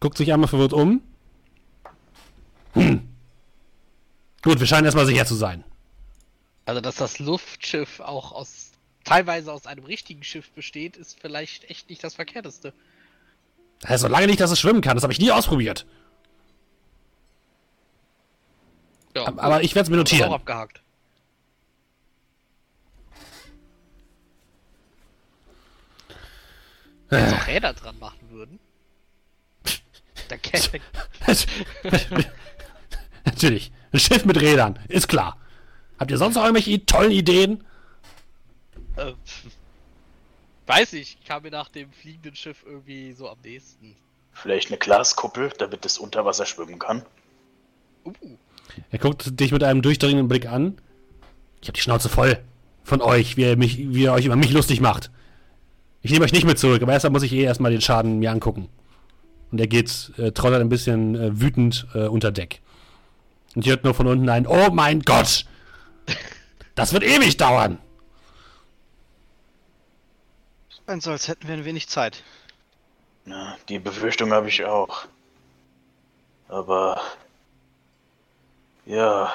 guckt 0.00 0.18
sich 0.18 0.32
einmal 0.32 0.48
verwirrt 0.48 0.72
um. 0.72 1.02
Hm. 2.72 3.02
Gut, 4.42 4.58
wir 4.58 4.66
scheinen 4.66 4.86
erstmal 4.86 5.06
sicher 5.06 5.24
zu 5.24 5.36
sein. 5.36 5.62
Also, 6.66 6.80
dass 6.82 6.96
das 6.96 7.18
Luftschiff 7.20 8.00
auch 8.00 8.32
aus 8.32 8.72
teilweise 9.04 9.52
aus 9.52 9.66
einem 9.66 9.84
richtigen 9.84 10.24
Schiff 10.24 10.50
besteht, 10.50 10.96
ist 10.96 11.18
vielleicht 11.20 11.70
echt 11.70 11.88
nicht 11.88 12.02
das 12.02 12.14
Verkehrteste. 12.16 12.72
Das 13.80 13.90
heißt 13.90 14.02
so 14.02 14.08
lange 14.08 14.26
nicht, 14.26 14.40
dass 14.40 14.50
es 14.50 14.58
schwimmen 14.60 14.80
kann. 14.80 14.96
Das 14.96 15.04
habe 15.04 15.12
ich 15.12 15.20
nie 15.20 15.30
ausprobiert. 15.30 15.86
Ja, 19.14 19.26
Aber- 19.28 19.62
ich 19.62 19.74
werde 19.74 19.86
es 19.86 19.90
mir 19.90 19.96
Auch 19.96 20.00
notieren. 20.00 20.32
abgehakt. 20.32 20.82
Wenn 27.08 27.24
Äh. 27.24 27.28
sie 27.28 27.34
auch 27.36 27.46
Räder 27.46 27.72
dran 27.72 27.98
machen 27.98 28.30
würden. 28.30 28.58
Dann. 30.28 30.40
Natürlich. 33.24 33.72
Ein 33.92 34.00
Schiff 34.00 34.24
mit 34.24 34.40
Rädern. 34.40 34.78
Ist 34.88 35.08
klar. 35.08 35.38
Habt 35.98 36.10
ihr 36.10 36.18
sonst 36.18 36.34
noch 36.34 36.42
irgendwelche 36.42 36.84
tollen 36.84 37.10
Ideen? 37.10 37.64
Äh, 38.96 39.12
weiß 40.66 40.92
ich, 40.94 41.18
kam 41.24 41.42
mir 41.42 41.50
nach 41.50 41.68
dem 41.68 41.90
fliegenden 41.92 42.34
Schiff 42.34 42.64
irgendwie 42.66 43.12
so 43.12 43.28
am 43.28 43.38
nächsten. 43.44 43.96
Vielleicht 44.32 44.68
eine 44.68 44.78
Glaskuppel, 44.78 45.50
damit 45.58 45.86
es 45.86 45.98
unter 45.98 46.24
Wasser 46.24 46.44
schwimmen 46.44 46.78
kann. 46.78 47.02
Uh, 48.04 48.12
Er 48.90 48.98
guckt 48.98 49.40
dich 49.40 49.52
mit 49.52 49.64
einem 49.64 49.80
durchdringenden 49.80 50.28
Blick 50.28 50.46
an. 50.46 50.78
Ich 51.62 51.68
hab 51.68 51.74
die 51.74 51.80
Schnauze 51.80 52.08
voll 52.08 52.38
von 52.84 53.00
euch, 53.00 53.36
wie 53.36 53.42
ihr, 53.42 53.56
mich, 53.56 53.78
wie 53.78 54.02
ihr 54.02 54.12
euch 54.12 54.26
über 54.26 54.36
mich 54.36 54.52
lustig 54.52 54.80
macht. 54.80 55.10
Ich 56.02 56.12
nehme 56.12 56.24
euch 56.24 56.32
nicht 56.32 56.46
mit 56.46 56.58
zurück, 56.58 56.82
aber 56.82 56.92
erstmal 56.92 57.12
muss 57.12 57.22
ich 57.22 57.32
eh 57.32 57.42
erstmal 57.42 57.72
den 57.72 57.80
Schaden 57.80 58.18
mir 58.18 58.30
angucken. 58.30 58.68
Und 59.50 59.60
er 59.60 59.66
geht, 59.66 60.12
äh, 60.18 60.32
trottert 60.32 60.60
ein 60.60 60.68
bisschen 60.68 61.14
äh, 61.14 61.40
wütend 61.40 61.86
äh, 61.94 62.06
unter 62.06 62.30
Deck. 62.30 62.60
Und 63.54 63.66
ihr 63.66 63.70
hört 63.72 63.84
nur 63.84 63.94
von 63.94 64.06
unten 64.06 64.28
ein, 64.28 64.46
oh 64.46 64.70
mein 64.70 65.00
Gott! 65.00 65.46
Das 66.74 66.92
wird 66.92 67.04
ewig 67.04 67.36
dauern! 67.36 67.78
Scheint 70.86 71.02
so, 71.02 71.10
als 71.10 71.26
hätten 71.28 71.48
wir 71.48 71.54
ein 71.54 71.64
wenig 71.64 71.88
Zeit. 71.88 72.22
Ja, 73.24 73.56
die 73.68 73.78
Befürchtung 73.78 74.32
habe 74.32 74.48
ich 74.48 74.64
auch. 74.64 75.06
Aber 76.48 77.00
ja. 78.84 79.32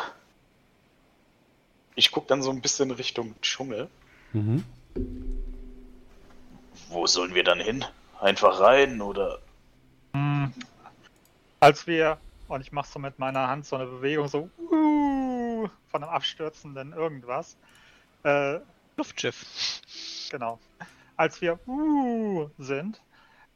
Ich 1.96 2.12
gucke 2.12 2.28
dann 2.28 2.42
so 2.42 2.52
ein 2.52 2.62
bisschen 2.62 2.92
Richtung 2.92 3.36
Dschungel. 3.42 3.90
Mhm. 4.32 4.64
Wo 6.88 7.06
sollen 7.06 7.36
wir 7.36 7.44
dann 7.44 7.60
hin? 7.60 7.86
Einfach 8.20 8.60
rein 8.60 9.02
oder? 9.02 9.40
Hm. 10.14 10.54
Als 11.60 11.86
wir, 11.88 12.18
und 12.48 12.62
ich 12.62 12.72
mache 12.72 12.90
so 12.90 13.00
mit 13.00 13.20
meiner 13.20 13.48
Hand 13.48 13.66
so 13.66 13.76
eine 13.76 13.86
Bewegung, 13.86 14.28
so 14.28 14.50
uh, 14.72 14.81
von 15.92 16.04
einem 16.04 16.12
abstürzenden 16.12 16.94
irgendwas. 16.94 17.58
Äh, 18.24 18.60
Luftschiff. 18.98 19.46
genau. 20.30 20.60
Als 21.18 21.42
wir 21.42 21.60
uh, 21.68 22.50
sind, 22.58 23.02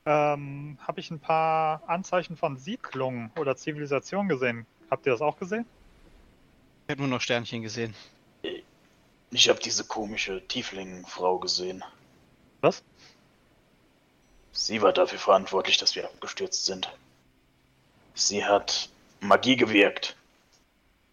ähm, 0.05 0.77
habe 0.85 0.99
ich 0.99 1.09
ein 1.09 1.19
paar 1.19 1.81
Anzeichen 1.87 2.37
von 2.37 2.57
Siedlung 2.57 3.31
oder 3.39 3.55
Zivilisation 3.55 4.27
gesehen. 4.27 4.65
Habt 4.91 5.05
ihr 5.07 5.13
das 5.13 5.21
auch 5.21 5.37
gesehen? 5.39 5.65
Ich 6.85 6.91
habe 6.91 7.01
nur 7.01 7.09
noch 7.09 7.21
Sternchen 7.21 7.63
gesehen. 7.63 7.95
Ich 9.31 9.49
habe 9.49 9.59
diese 9.59 9.83
komische 9.83 10.47
Tiefling-Frau 10.47 11.39
gesehen. 11.39 11.83
Was? 12.61 12.83
Sie 14.51 14.81
war 14.81 14.93
dafür 14.93 15.19
verantwortlich, 15.19 15.77
dass 15.77 15.95
wir 15.95 16.05
abgestürzt 16.05 16.65
sind. 16.65 16.95
Sie 18.13 18.45
hat 18.45 18.89
Magie 19.19 19.55
gewirkt, 19.55 20.15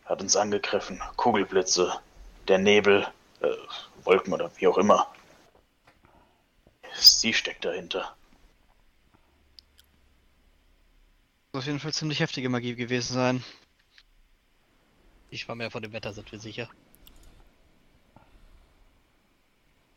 hat 0.04 0.20
uns 0.20 0.36
angegriffen, 0.36 1.00
Kugelblitze, 1.16 2.00
der 2.48 2.58
Nebel, 2.58 3.06
äh, 3.40 3.48
Wolken 4.04 4.32
oder 4.32 4.50
wie 4.56 4.66
auch 4.66 4.78
immer. 4.78 5.06
Sie 6.94 7.32
steckt 7.32 7.64
dahinter. 7.64 8.14
Muss 11.52 11.62
auf 11.62 11.66
jeden 11.66 11.80
Fall 11.80 11.92
ziemlich 11.92 12.20
heftige 12.20 12.48
Magie 12.48 12.74
gewesen 12.74 13.14
sein. 13.14 13.44
Ich 15.30 15.48
war 15.48 15.54
mehr 15.54 15.70
von 15.70 15.82
dem 15.82 15.92
Wetter, 15.92 16.12
sind 16.12 16.30
wir 16.32 16.38
sicher. 16.38 16.68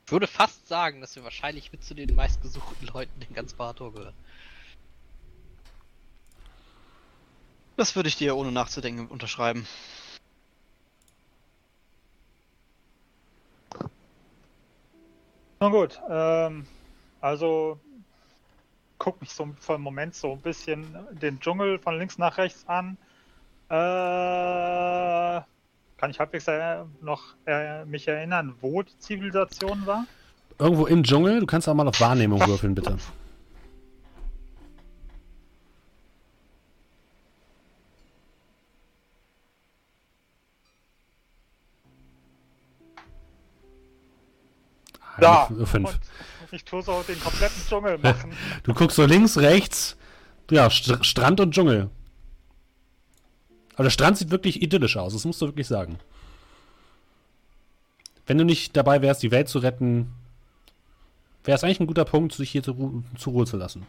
Ich 0.06 0.12
würde 0.12 0.28
fast 0.28 0.68
sagen, 0.68 1.02
dass 1.02 1.16
wir 1.16 1.24
wahrscheinlich 1.24 1.72
mit 1.72 1.84
zu 1.84 1.96
den 1.96 2.14
meistgesuchten 2.14 2.88
Leuten 2.88 3.22
in 3.22 3.34
ganz 3.34 3.54
Barator 3.54 3.92
gehören. 3.92 4.14
Das 7.78 7.96
würde 7.96 8.10
ich 8.10 8.16
dir 8.16 8.36
ohne 8.36 8.52
nachzudenken 8.52 9.08
unterschreiben. 9.08 9.68
Na 15.60 15.70
gut, 15.70 16.00
ähm, 16.10 16.66
also 17.22 17.80
guck 18.98 19.20
mich 19.22 19.32
so 19.32 19.50
für 19.60 19.76
einen 19.76 19.84
Moment 19.84 20.16
so 20.16 20.34
ein 20.34 20.42
bisschen 20.42 20.86
den 21.12 21.40
Dschungel 21.40 21.80
von 21.80 21.98
links 21.98 22.18
nach 22.18 22.38
rechts 22.38 22.68
an. 22.68 22.98
Äh, 23.70 23.74
kann 25.98 26.12
ich 26.12 26.20
halbwegs 26.20 26.46
noch 27.02 27.24
äh, 27.48 27.84
mich 27.86 28.08
erinnern, 28.08 28.56
wo 28.62 28.84
die 28.84 28.98
Zivilisation 29.00 29.86
war? 29.86 30.06
Irgendwo 30.60 30.86
im 30.86 31.04
Dschungel. 31.04 31.40
Du 31.40 31.46
kannst 31.46 31.68
auch 31.68 31.74
mal 31.74 31.88
auf 31.88 32.00
Wahrnehmung 32.00 32.46
würfeln, 32.46 32.76
bitte. 32.76 32.98
Da. 45.20 45.46
Fünf. 45.66 45.90
Und 45.90 46.00
ich 46.52 46.64
tue 46.64 46.82
so 46.82 47.04
den 47.04 47.20
kompletten 47.20 47.62
Dschungel 47.68 47.98
machen. 47.98 48.34
Du 48.64 48.74
guckst 48.74 48.96
so 48.96 49.06
links, 49.06 49.38
rechts. 49.38 49.98
Ja, 50.52 50.70
St 50.70 51.04
Strand 51.06 51.40
und 51.40 51.54
Dschungel. 51.54 51.90
Aber 53.76 53.84
der 53.84 53.92
Strand 53.92 54.18
sieht 54.18 54.32
wirklich 54.32 54.62
idyllisch 54.62 54.98
aus, 54.98 55.14
das 55.14 55.26
musst 55.26 55.42
du 55.42 55.48
wirklich 55.48 55.68
sagen. 55.68 56.00
Wenn 58.26 58.38
du 58.38 58.46
nicht 58.46 58.76
dabei 58.76 59.02
wärst, 59.02 59.22
die 59.22 59.32
Welt 59.32 59.50
zu 59.50 59.60
retten, 59.60 60.14
wäre 61.44 61.56
es 61.56 61.64
eigentlich 61.64 61.80
ein 61.80 61.88
guter 61.88 62.06
Punkt, 62.06 62.34
sich 62.34 62.50
hier 62.50 62.64
zu, 62.64 62.72
Ru 62.72 63.04
zur 63.18 63.34
Ruhe 63.34 63.46
zu 63.46 63.58
lassen. 63.58 63.86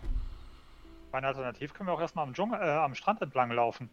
Meine 1.12 1.28
Alternativ 1.28 1.72
können 1.72 1.88
wir 1.88 1.94
auch 1.94 2.00
erstmal 2.00 2.26
am, 2.26 2.34
Dschungel, 2.34 2.60
äh, 2.60 2.70
am 2.70 2.94
Strand 2.94 3.22
entlang 3.22 3.50
laufen. 3.50 3.88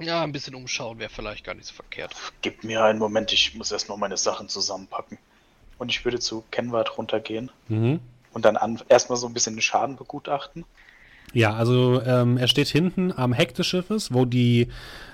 Ja, 0.00 0.22
ein 0.22 0.32
bisschen 0.32 0.54
umschauen 0.54 0.98
wäre 0.98 1.10
vielleicht 1.10 1.44
gar 1.44 1.54
nicht 1.54 1.66
so 1.66 1.74
verkehrt. 1.74 2.14
Gib 2.42 2.64
mir 2.64 2.82
einen 2.82 2.98
Moment, 2.98 3.32
ich 3.32 3.54
muss 3.54 3.70
erst 3.70 3.88
noch 3.88 3.96
meine 3.96 4.16
Sachen 4.16 4.48
zusammenpacken. 4.48 5.18
Und 5.78 5.88
ich 5.90 6.04
würde 6.04 6.18
zu 6.20 6.44
Kenward 6.50 6.96
runtergehen 6.98 7.50
Mhm. 7.68 8.00
und 8.32 8.44
dann 8.44 8.56
an, 8.56 8.80
erstmal 8.88 9.18
so 9.18 9.26
ein 9.26 9.34
bisschen 9.34 9.54
den 9.56 9.62
Schaden 9.62 9.96
begutachten. 9.96 10.64
Ja, 11.32 11.54
also 11.54 12.00
ähm, 12.02 12.36
er 12.36 12.46
steht 12.46 12.68
hinten 12.68 13.12
am 13.12 13.32
Heck 13.32 13.54
des 13.54 13.66
Schiffes, 13.66 14.12
wo 14.12 14.24
die, 14.24 14.68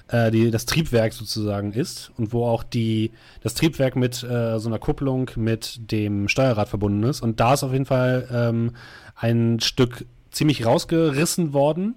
äh, 0.09 0.31
die, 0.31 0.51
das 0.51 0.67
Triebwerk 0.67 1.15
sozusagen 1.15 1.73
ist 1.73 2.11
und 2.19 2.33
wo 2.35 2.47
auch 2.47 2.63
die, 2.63 3.11
das 3.43 3.55
Triebwerk 3.55 3.97
mit 3.97 4.23
äh, 4.23 4.59
so 4.59 4.69
einer 4.69 4.79
Kupplung 4.79 5.31
mit 5.37 5.91
dem 5.91 6.29
Steuerrad 6.29 6.69
verbunden 6.69 7.05
ist. 7.05 7.23
Und 7.23 7.41
da 7.41 7.55
ist 7.55 7.63
auf 7.63 7.73
jeden 7.73 7.87
Fall 7.87 8.29
ähm, 8.31 8.77
ein 9.17 9.61
Stück 9.61 10.05
ziemlich 10.31 10.67
rausgerissen 10.67 11.55
worden. 11.55 11.95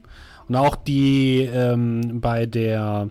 Und 0.48 0.56
auch 0.56 0.76
die 0.76 1.41
ähm, 1.41 2.22
bei 2.22 2.46
der 2.46 3.10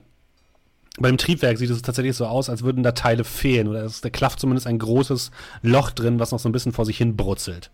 beim 0.99 1.17
Triebwerk 1.17 1.57
sieht 1.59 1.71
es 1.71 1.83
tatsächlich 1.83 2.17
so 2.17 2.27
aus, 2.27 2.51
als 2.51 2.63
würden 2.63 2.83
da 2.83 2.93
Teile 2.93 3.25
fehlen. 3.25 3.69
Oder 3.69 3.83
es 3.83 4.03
ist, 4.03 4.13
klafft 4.13 4.41
zumindest 4.41 4.67
ein 4.67 4.79
großes 4.79 5.31
Loch 5.63 5.91
drin, 5.91 6.19
was 6.19 6.33
noch 6.33 6.39
so 6.39 6.49
ein 6.49 6.53
bisschen 6.53 6.73
vor 6.73 6.85
sich 6.85 6.99
hin 6.99 7.17
brutzelt. 7.17 7.71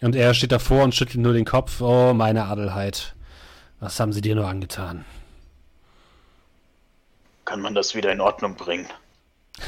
Und 0.00 0.14
er 0.14 0.34
steht 0.34 0.52
davor 0.52 0.84
und 0.84 0.94
schüttelt 0.94 1.22
nur 1.22 1.32
den 1.32 1.44
Kopf. 1.44 1.80
Oh, 1.80 2.12
meine 2.14 2.44
Adelheid. 2.44 3.14
Was 3.80 3.98
haben 3.98 4.12
sie 4.12 4.20
dir 4.20 4.34
nur 4.34 4.46
angetan? 4.46 5.04
Kann 7.44 7.60
man 7.60 7.74
das 7.74 7.94
wieder 7.94 8.12
in 8.12 8.20
Ordnung 8.20 8.54
bringen? 8.54 8.86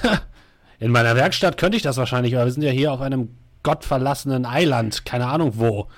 In 0.81 0.93
meiner 0.93 1.17
Werkstatt 1.17 1.59
könnte 1.59 1.77
ich 1.77 1.83
das 1.83 1.97
wahrscheinlich, 1.97 2.37
aber 2.37 2.45
wir 2.45 2.53
sind 2.53 2.63
ja 2.63 2.71
hier 2.71 2.93
auf 2.93 3.01
einem 3.01 3.35
gottverlassenen 3.65 4.47
Eiland. 4.47 5.05
Keine 5.05 5.27
Ahnung 5.27 5.55
wo. 5.57 5.89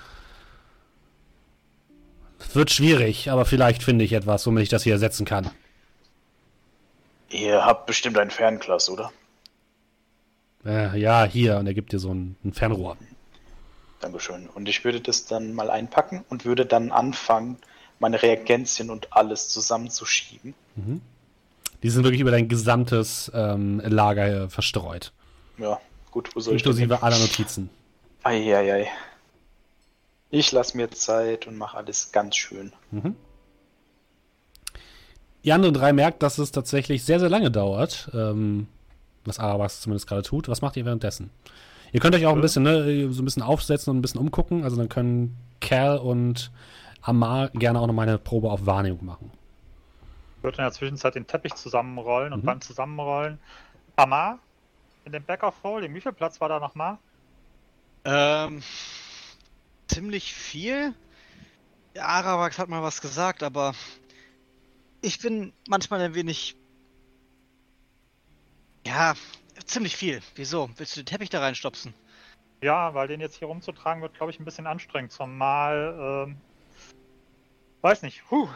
Wird 2.53 2.71
schwierig, 2.71 3.29
aber 3.29 3.45
vielleicht 3.45 3.83
finde 3.83 4.05
ich 4.05 4.13
etwas, 4.13 4.45
womit 4.45 4.63
ich 4.63 4.69
das 4.69 4.83
hier 4.83 4.93
ersetzen 4.93 5.25
kann. 5.25 5.49
Ihr 7.29 7.65
habt 7.65 7.85
bestimmt 7.85 8.17
ein 8.17 8.29
Fernglas, 8.29 8.89
oder? 8.89 9.11
Äh, 10.65 10.99
ja, 10.99 11.23
hier. 11.23 11.57
Und 11.57 11.67
er 11.67 11.73
gibt 11.73 11.93
dir 11.93 11.99
so 11.99 12.13
ein, 12.13 12.35
ein 12.43 12.53
Fernrohr. 12.53 12.97
Dankeschön. 13.99 14.47
Und 14.47 14.67
ich 14.67 14.83
würde 14.83 14.99
das 14.99 15.25
dann 15.25 15.53
mal 15.53 15.69
einpacken 15.69 16.25
und 16.29 16.45
würde 16.45 16.65
dann 16.65 16.91
anfangen, 16.91 17.57
meine 17.99 18.21
Reagenzien 18.21 18.89
und 18.89 19.13
alles 19.13 19.47
zusammenzuschieben. 19.49 20.55
Die 21.83 21.89
sind 21.89 22.03
wirklich 22.03 22.21
über 22.21 22.31
dein 22.31 22.47
gesamtes 22.49 23.31
ähm, 23.33 23.79
Lager 23.85 24.49
verstreut. 24.49 25.13
Ja, 25.57 25.79
gut, 26.09 26.35
wo 26.35 26.39
soll 26.39 26.55
ich 26.55 26.63
denn 26.63 26.71
Inklusive 26.71 27.03
aller 27.03 27.19
Notizen. 27.19 27.69
Eieiei. 28.23 28.87
Ich 30.31 30.51
lasse 30.51 30.77
mir 30.77 30.89
Zeit 30.89 31.45
und 31.47 31.57
mache 31.57 31.77
alles 31.77 32.11
ganz 32.11 32.37
schön. 32.37 32.71
Die 35.43 35.51
anderen 35.51 35.73
drei 35.73 35.91
merkt, 35.93 36.23
dass 36.23 36.37
es 36.37 36.51
tatsächlich 36.51 37.03
sehr, 37.03 37.19
sehr 37.19 37.29
lange 37.29 37.51
dauert. 37.51 38.09
Ähm, 38.13 38.67
was 39.25 39.39
Arabax 39.39 39.81
zumindest 39.81 40.07
gerade 40.07 40.23
tut. 40.23 40.47
Was 40.47 40.61
macht 40.61 40.77
ihr 40.77 40.85
währenddessen? 40.85 41.29
Ihr 41.91 41.99
könnt 41.99 42.15
euch 42.15 42.25
auch 42.25 42.33
ein 42.35 42.41
bisschen, 42.41 42.63
ne, 42.63 43.11
so 43.11 43.21
ein 43.21 43.25
bisschen 43.25 43.43
aufsetzen 43.43 43.91
und 43.91 43.97
ein 43.97 44.01
bisschen 44.01 44.21
umgucken. 44.21 44.63
Also 44.63 44.77
dann 44.77 44.87
können 44.89 45.37
Cal 45.59 45.97
und 45.97 46.51
Amar 47.01 47.49
gerne 47.49 47.79
auch 47.79 47.87
noch 47.87 47.93
mal 47.93 48.03
eine 48.07 48.17
Probe 48.17 48.49
auf 48.49 48.65
Wahrnehmung 48.65 49.03
machen. 49.05 49.31
Ich 50.37 50.43
würde 50.43 50.57
in 50.59 50.63
der 50.63 50.71
Zwischenzeit 50.71 51.15
den 51.15 51.27
Teppich 51.27 51.53
zusammenrollen 51.55 52.31
und 52.33 52.41
Mhm. 52.43 52.45
beim 52.45 52.61
Zusammenrollen. 52.61 53.37
Amar, 53.97 54.39
in 55.05 55.11
dem 55.11 55.23
Back 55.23 55.43
of 55.43 55.55
Holding, 55.63 55.93
wie 55.93 56.01
viel 56.01 56.13
Platz 56.13 56.39
war 56.39 56.49
da 56.49 56.59
nochmal? 56.59 56.97
Ähm, 58.05 58.63
ziemlich 59.91 60.33
viel. 60.33 60.93
Ja, 61.93 62.05
Arawax 62.05 62.57
hat 62.57 62.69
mal 62.69 62.81
was 62.81 63.01
gesagt, 63.01 63.43
aber 63.43 63.75
ich 65.01 65.19
bin 65.19 65.51
manchmal 65.67 66.01
ein 66.01 66.15
wenig. 66.15 66.55
Ja, 68.85 69.15
ziemlich 69.65 69.95
viel. 69.95 70.21
Wieso? 70.35 70.69
Willst 70.77 70.95
du 70.95 71.01
den 71.01 71.05
Teppich 71.05 71.29
da 71.29 71.41
reinstopsen? 71.41 71.93
Ja, 72.61 72.93
weil 72.93 73.07
den 73.07 73.19
jetzt 73.19 73.37
hier 73.37 73.47
rumzutragen 73.47 74.01
wird, 74.01 74.13
glaube 74.13 74.31
ich, 74.31 74.39
ein 74.39 74.45
bisschen 74.45 74.67
anstrengend. 74.67 75.11
Zumal, 75.11 76.27
ähm, 76.27 76.37
weiß 77.81 78.03
nicht, 78.03 78.23
huh, 78.31 78.47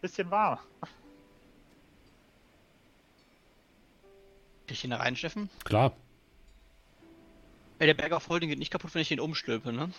bisschen 0.00 0.30
warm. 0.30 0.58
Kann 4.66 4.74
ich 4.74 4.84
ihn 4.84 4.90
da 4.90 4.96
reinsteffen? 4.96 5.50
Klar. 5.64 5.92
Ey, 7.78 7.86
der 7.86 7.94
Berg 7.94 8.12
auf 8.12 8.28
Holding 8.28 8.48
geht 8.48 8.60
nicht 8.60 8.70
kaputt, 8.70 8.94
wenn 8.94 9.02
ich 9.02 9.08
den 9.08 9.20
umstülpe, 9.20 9.72
ne? 9.72 9.92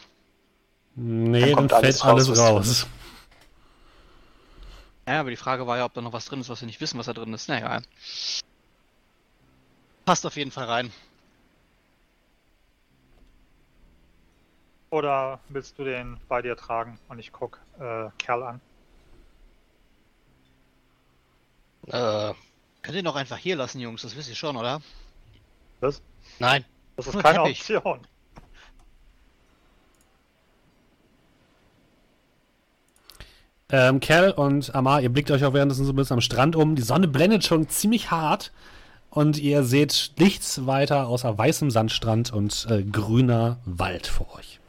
Nee, 0.96 1.40
Dann 1.40 1.50
dann, 1.50 1.56
kommt 1.56 1.72
fällt 1.72 1.84
alles 1.84 2.30
alles 2.30 2.40
raus, 2.40 2.68
was 2.70 2.88
Ja, 5.08 5.20
aber 5.20 5.32
die 5.32 5.36
Frage 5.36 5.66
war 5.66 5.78
ja, 5.78 5.86
ob 5.86 5.94
da 5.94 6.02
noch 6.02 6.14
was 6.14 6.26
drin 6.26 6.42
ist, 6.42 6.50
was 6.50 6.62
wir 6.62 6.68
nicht 6.68 6.82
wissen, 6.82 7.00
was 7.00 7.08
da 7.08 7.14
drin 7.14 7.34
ist. 7.34 7.50
Naja. 7.50 7.82
Passt 10.06 10.26
auf 10.26 10.36
jeden 10.36 10.52
Fall 10.52 10.66
rein. 10.66 10.92
Oder 14.92 15.40
willst 15.50 15.80
du 15.80 15.84
den 15.84 16.20
bei 16.28 16.42
dir 16.44 16.56
tragen 16.56 17.00
und 17.10 17.18
ich 17.18 17.32
guck 17.32 17.60
äh, 17.80 18.10
Kerl 18.20 18.44
an? 18.44 18.62
Äh, 21.88 22.34
Könnt 22.84 22.98
ihr 22.98 23.04
noch 23.04 23.16
einfach 23.16 23.38
hier 23.38 23.56
lassen, 23.56 23.80
Jungs, 23.80 24.04
das 24.04 24.16
wisst 24.16 24.30
ihr 24.30 24.36
schon, 24.36 24.56
oder? 24.58 24.82
Das, 25.82 26.02
nein. 26.38 26.64
das 26.98 27.08
ist 27.08 27.18
keine 27.20 27.38
Teppich. 27.44 27.76
Option. 27.76 28.08
Ähm, 33.74 34.00
Cal 34.00 34.30
und 34.30 34.76
Amar, 34.76 35.02
ihr 35.02 35.10
blickt 35.10 35.32
euch 35.32 35.44
auch 35.44 35.54
währenddessen 35.54 35.86
so 35.86 35.94
ein 35.94 35.96
bisschen 35.96 36.14
am 36.14 36.22
Strand 36.22 36.56
um. 36.56 36.76
Die 36.76 36.84
Sonne 36.84 37.08
blendet 37.08 37.44
schon 37.44 37.68
ziemlich 37.70 38.12
hart. 38.12 38.52
und 39.10 39.40
ihr 39.40 39.64
seht 39.64 40.14
nichts 40.20 40.68
weiter 40.68 41.08
außer 41.08 41.38
weißem 41.38 41.72
Sandstrand 41.72 42.32
und 42.34 42.68
äh, 42.70 42.84
grüner 42.84 43.58
Wald 43.66 44.08
vor 44.08 44.28
euch. 44.38 44.60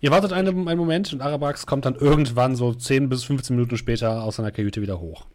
Ihr 0.00 0.10
wartet 0.10 0.32
einen, 0.32 0.68
einen 0.68 0.78
Moment 0.78 1.12
und 1.12 1.20
Arabax 1.20 1.66
kommt 1.66 1.84
dann 1.84 1.94
irgendwann 1.94 2.56
so 2.56 2.72
10 2.72 3.10
bis 3.10 3.24
15 3.24 3.54
Minuten 3.56 3.76
später 3.76 4.22
aus 4.22 4.36
seiner 4.36 4.52
Kajüte 4.52 4.80
wieder 4.80 5.00
hoch. 5.00 5.26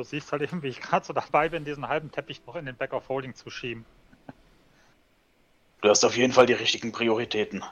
Du 0.00 0.04
siehst 0.04 0.32
halt 0.32 0.40
eben, 0.40 0.62
wie 0.62 0.68
ich 0.68 0.80
gerade 0.80 1.04
so 1.04 1.12
dabei 1.12 1.50
bin, 1.50 1.66
diesen 1.66 1.86
halben 1.86 2.10
Teppich 2.10 2.40
noch 2.46 2.56
in 2.56 2.64
den 2.64 2.74
Back 2.74 2.94
of 2.94 3.10
Holding 3.10 3.34
zu 3.34 3.50
schieben. 3.50 3.84
Du 5.82 5.90
hast 5.90 6.04
auf 6.04 6.16
jeden 6.16 6.32
Fall 6.32 6.46
die 6.46 6.54
richtigen 6.54 6.90
Prioritäten. 6.90 7.62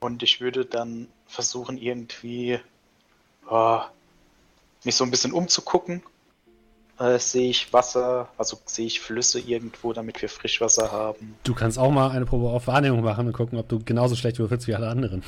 Und 0.00 0.24
ich 0.24 0.40
würde 0.40 0.64
dann 0.64 1.06
versuchen, 1.28 1.78
irgendwie 1.78 2.58
äh, 3.48 3.78
mich 4.82 4.96
so 4.96 5.04
ein 5.04 5.12
bisschen 5.12 5.30
umzugucken. 5.30 6.02
Äh, 6.98 7.20
sehe 7.20 7.50
ich 7.50 7.72
Wasser, 7.72 8.28
also 8.36 8.58
sehe 8.64 8.86
ich 8.86 8.98
Flüsse 8.98 9.38
irgendwo, 9.38 9.92
damit 9.92 10.20
wir 10.20 10.28
Frischwasser 10.28 10.90
haben. 10.90 11.36
Du 11.44 11.54
kannst 11.54 11.78
auch 11.78 11.92
mal 11.92 12.10
eine 12.10 12.26
Probe 12.26 12.48
auf 12.48 12.66
Wahrnehmung 12.66 13.02
machen 13.02 13.28
und 13.28 13.34
gucken, 13.34 13.56
ob 13.56 13.68
du 13.68 13.78
genauso 13.84 14.16
schlecht 14.16 14.40
würfelst 14.40 14.66
wie 14.66 14.74
alle 14.74 14.88
anderen. 14.88 15.22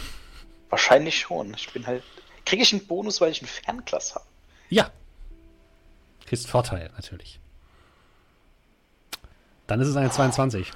Wahrscheinlich 0.68 1.16
schon. 1.16 1.55
Ich 1.55 1.72
bin 1.72 1.87
halt. 1.87 2.03
Kriege 2.45 2.64
ich 2.64 2.72
einen 2.72 2.85
Bonus, 2.89 3.20
weil 3.20 3.30
ich 3.30 3.41
ein 3.41 3.47
Fernglas 3.47 4.16
habe? 4.16 4.24
Ja. 4.68 4.91
Kriegst 6.26 6.48
Vorteil, 6.48 6.90
natürlich. 6.96 7.40
Dann 9.66 9.80
ist 9.80 9.88
es 9.88 9.96
eine 9.96 10.10
22. 10.10 10.72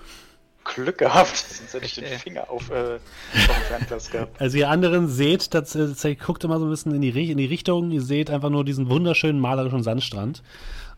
Glück 0.65 0.99
gehabt, 0.99 1.37
sonst 1.37 1.73
hätte 1.73 1.87
ich 1.87 1.95
den 1.95 2.19
Finger 2.19 2.51
auf, 2.51 2.71
äh, 2.71 2.97
auf 2.97 3.01
dem 3.33 3.65
Fernglas 3.69 4.11
gehabt. 4.11 4.41
Also 4.41 4.59
ihr 4.59 4.69
anderen 4.69 5.09
seht, 5.09 5.55
das, 5.55 5.73
das, 5.73 6.07
guckt 6.25 6.45
immer 6.45 6.59
so 6.59 6.67
ein 6.67 6.71
bisschen 6.71 6.95
in 6.95 7.01
die, 7.01 7.31
in 7.31 7.39
die 7.39 7.47
Richtung, 7.47 7.91
ihr 7.91 8.03
seht 8.03 8.31
einfach 8.31 8.51
nur 8.51 8.65
diesen 8.65 8.89
wunderschönen 8.91 9.41
malerischen 9.41 9.83
Sandstrand. 9.83 10.43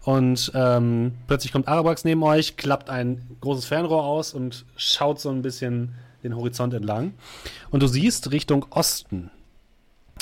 Und 0.03 0.51
ähm, 0.55 1.13
plötzlich 1.27 1.53
kommt 1.53 1.69
Arabax 1.69 2.05
neben 2.05 2.23
euch, 2.23 2.57
klappt 2.57 2.89
ein 2.89 3.37
großes 3.41 3.67
Fernrohr 3.67 4.05
aus 4.05 4.33
und 4.33 4.65
schaut 4.77 5.21
so 5.21 5.31
ein 5.31 5.43
bisschen 5.43 5.95
den 6.23 6.35
Horizont 6.35 6.73
entlang. 6.75 7.15
Und 7.71 7.83
du 7.83 7.87
siehst 7.87 8.31
Richtung 8.31 8.67
Osten 8.71 9.31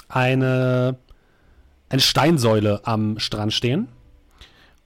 eine, 0.09 0.97
eine 1.89 2.01
Steinsäule 2.01 2.81
am 2.85 3.19
Strand 3.19 3.53
stehen. 3.53 3.89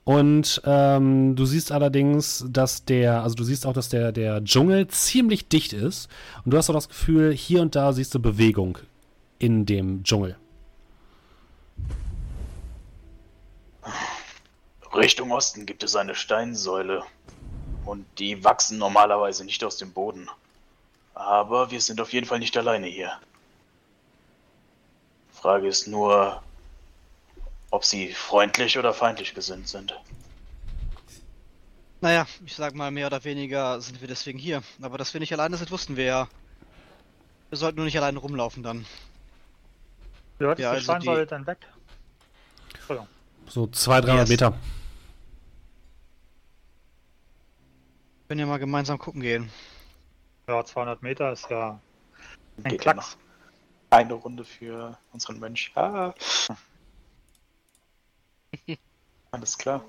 Und 0.05 0.61
ähm, 0.65 1.37
du 1.37 1.47
siehst 1.47 1.71
allerdings, 1.71 2.45
dass 2.49 2.85
der, 2.85 3.23
also 3.23 3.37
du 3.37 3.45
siehst 3.45 3.67
auch, 3.67 3.73
dass 3.73 3.89
der, 3.89 4.11
der 4.11 4.43
Dschungel 4.43 4.89
ziemlich 4.89 5.49
dicht 5.49 5.73
ist. 5.73 6.09
Und 6.45 6.53
du 6.53 6.59
hast 6.59 6.69
auch 6.71 6.75
das 6.75 6.89
Gefühl, 6.89 7.33
hier 7.33 7.63
und 7.63 7.77
da 7.77 7.93
siehst 7.93 8.15
du 8.15 8.19
Bewegung 8.19 8.79
in 9.39 9.65
dem 9.65 10.03
Dschungel. 10.03 10.37
Richtung 14.95 15.31
Osten 15.31 15.67
gibt 15.67 15.85
es 15.85 15.95
eine 15.95 16.15
Steinsäule. 16.15 17.05
Und 17.85 18.07
die 18.19 18.45
wachsen 18.45 18.79
normalerweise 18.79 19.45
nicht 19.45 19.63
aus 19.65 19.77
dem 19.77 19.93
Boden. 19.93 20.29
Aber 21.15 21.71
wir 21.71 21.81
sind 21.81 22.01
auf 22.01 22.13
jeden 22.13 22.27
Fall 22.27 22.39
nicht 22.41 22.57
alleine 22.57 22.87
hier. 22.87 23.13
Frage 25.33 25.67
ist 25.67 25.87
nur, 25.87 26.43
ob 27.73 27.85
sie 27.87 28.13
freundlich 28.13 28.79
oder 28.79 28.93
feindlich 28.93 29.35
gesinnt 29.35 29.67
sind. 29.67 29.99
Naja, 32.03 32.27
ich 32.45 32.55
sag 32.55 32.75
mal, 32.75 32.91
mehr 32.91 33.07
oder 33.07 33.25
weniger 33.25 33.81
sind 33.81 34.01
wir 34.01 34.09
deswegen 34.09 34.39
hier. 34.39 34.63
Aber 34.83 34.99
dass 34.99 35.15
wir 35.15 35.21
nicht 35.21 35.33
alleine 35.33 35.57
sind, 35.57 35.71
wussten 35.71 35.97
wir 35.97 36.05
ja. 36.05 36.29
Wir 37.49 37.59
sollten 37.59 37.77
nur 37.77 37.87
nicht 37.87 37.97
alleine 37.97 38.19
rumlaufen 38.19 38.63
dann. 38.63 38.85
Ja, 40.39 40.55
die 40.55 40.65
also 40.67 40.99
die- 40.99 41.27
denn 41.27 41.47
weg? 41.47 41.59
Entschuldigung. 42.75 43.09
So 43.47 43.67
200, 43.67 44.07
300 44.09 44.29
Yes. 44.29 44.29
Meter. 44.29 44.59
Können 48.29 48.41
ja 48.41 48.47
mal 48.47 48.59
gemeinsam 48.59 48.99
gucken 48.99 49.21
gehen. 49.23 49.51
Ja, 50.47 50.63
200 50.65 51.03
Meter 51.03 51.33
ist 51.33 51.49
ja 51.51 51.81
ein 52.59 52.65
Geht 52.71 52.81
Klacks. 52.83 53.17
noch 53.17 53.17
Eine 53.91 54.15
Runde 54.15 54.45
für 54.45 54.99
unseren 55.13 55.39
Mönch. 55.39 55.71
Ah. 55.75 56.13
Alles 59.31 59.57
klar. 59.57 59.85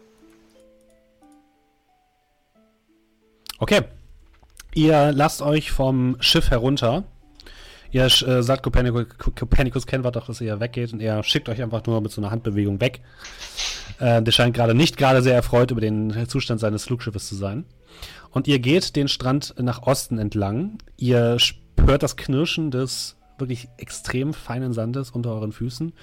Okay. 3.60 3.82
Ihr 4.74 5.12
lasst 5.12 5.42
euch 5.42 5.72
vom 5.72 6.18
Schiff 6.20 6.50
herunter. 6.50 7.04
Ihr 7.92 8.06
äh, 8.06 8.42
sagt 8.42 8.64
Copernicus, 8.64 9.06
Copernicus 9.36 9.86
Kenwart 9.86 10.16
doch, 10.16 10.26
dass 10.26 10.42
ihr 10.42 10.60
weggeht 10.60 10.94
und 10.94 11.00
er 11.00 11.24
schickt 11.24 11.48
euch 11.48 11.62
einfach 11.62 11.86
nur 11.86 12.02
mit 12.02 12.12
so 12.12 12.22
einer 12.22 12.32
Handbewegung 12.32 12.82
weg. 12.82 13.02
Äh, 14.00 14.24
der 14.24 14.32
scheint 14.32 14.56
gerade 14.56 14.74
nicht 14.74 14.98
gerade 14.98 15.22
sehr 15.22 15.36
erfreut 15.36 15.70
über 15.70 15.82
den 15.82 16.28
Zustand 16.28 16.60
seines 16.60 16.86
Flugschiffes 16.86 17.28
zu 17.28 17.36
sein. 17.36 17.66
Und 18.32 18.48
ihr 18.48 18.58
geht 18.58 18.96
den 18.96 19.08
Strand 19.08 19.54
nach 19.60 19.84
Osten 19.84 20.18
entlang. 20.18 20.80
Ihr 20.98 21.38
hört 21.86 22.02
das 22.02 22.18
Knirschen 22.18 22.72
des 22.72 23.16
wirklich 23.38 23.68
extrem 23.78 24.34
feinen 24.34 24.74
Sandes 24.74 25.12
unter 25.12 25.32
euren 25.32 25.52
Füßen. 25.52 25.94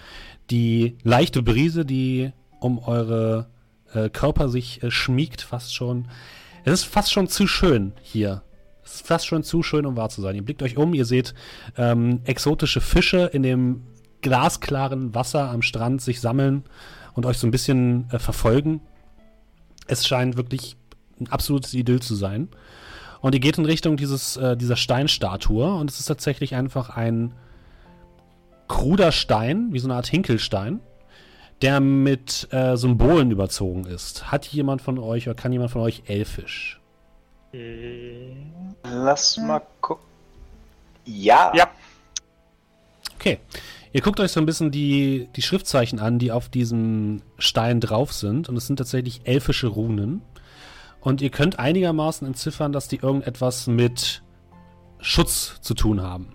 Die 0.51 0.97
leichte 1.03 1.43
Brise, 1.43 1.85
die 1.85 2.33
um 2.61 2.79
eure 2.79 3.49
äh, 3.93 4.09
Körper 4.09 4.49
sich 4.49 4.83
äh, 4.83 4.91
schmiegt, 4.91 5.43
fast 5.43 5.75
schon. 5.75 6.09
Es 6.65 6.73
ist 6.73 6.85
fast 6.85 7.13
schon 7.13 7.29
zu 7.29 7.47
schön 7.47 7.93
hier. 8.03 8.43
Es 8.85 8.97
ist 8.97 9.07
fast 9.07 9.27
schon 9.27 9.43
zu 9.43 9.63
schön, 9.63 9.87
um 9.87 9.97
wahr 9.97 10.09
zu 10.09 10.21
sein. 10.21 10.35
Ihr 10.35 10.45
blickt 10.45 10.63
euch 10.63 10.77
um, 10.77 10.95
ihr 10.95 11.05
seht 11.05 11.35
ähm, 11.77 12.21
exotische 12.25 12.81
Fische 12.81 13.31
in 13.33 13.43
dem 13.43 13.83
glasklaren 14.21 15.15
Wasser 15.15 15.51
am 15.51 15.63
Strand 15.63 16.03
sich 16.03 16.21
sammeln 16.21 16.65
und 17.15 17.27
euch 17.27 17.39
so 17.39 17.47
ein 17.47 17.51
bisschen 17.51 18.09
äh, 18.11 18.19
verfolgen. 18.19 18.81
Es 19.87 20.07
scheint 20.07 20.37
wirklich 20.37 20.77
ein 21.21 21.29
absolutes 21.29 21.75
Idyll 21.75 22.01
zu 22.01 22.15
sein. 22.15 22.49
Und 23.21 23.35
ihr 23.35 23.41
geht 23.41 23.59
in 23.59 23.65
Richtung 23.67 23.97
dieses, 23.97 24.37
äh, 24.37 24.57
dieser 24.57 24.77
Steinstatue 24.77 25.75
und 25.75 25.91
es 25.91 26.01
ist 26.01 26.07
tatsächlich 26.07 26.55
einfach 26.55 26.91
ein 26.91 27.35
kruder 28.69 29.13
Stein, 29.13 29.73
wie 29.73 29.79
so 29.79 29.89
eine 29.89 29.97
Art 29.97 30.07
Hinkelstein, 30.07 30.81
der 31.63 31.81
mit 31.81 32.49
äh, 32.53 32.77
Symbolen 32.77 33.31
überzogen 33.31 33.85
ist. 33.85 34.31
Hat 34.31 34.47
jemand 34.47 34.83
von 34.83 34.99
euch 34.99 35.29
oder 35.29 35.35
kann 35.35 35.53
jemand 35.53 35.71
von 35.71 35.83
euch 35.83 36.03
Elfisch? 36.07 36.81
Äh, 37.53 38.33
Lass 38.85 39.37
mal 39.37 39.61
gucken. 39.81 40.07
Ja. 41.05 41.53
Ja. 41.55 41.69
Okay. 43.17 43.39
Ihr 43.93 44.03
guckt 44.03 44.21
euch 44.21 44.31
so 44.31 44.41
ein 44.41 44.47
bisschen 44.47 44.71
die, 44.71 45.29
die 45.35 45.43
Schriftzeichen 45.43 45.99
an, 45.99 46.19
die 46.19 46.31
auf 46.31 46.49
diesem 46.49 47.23
Stein 47.39 47.81
drauf 47.81 48.13
sind. 48.13 48.49
Und 48.49 48.57
es 48.57 48.67
sind 48.67 48.77
tatsächlich 48.77 49.23
elfische 49.25 49.67
Runen. 49.67 50.23
Und 51.01 51.21
ihr 51.21 51.31
könnt 51.31 51.59
einigermaßen 51.59 52.27
entziffern, 52.27 52.73
dass 52.73 52.87
die 52.89 52.97
irgendetwas 52.97 53.67
mit 53.67 54.23
Schutz 55.01 55.61
zu 55.61 55.75
tun 55.75 56.03
haben. 56.03 56.35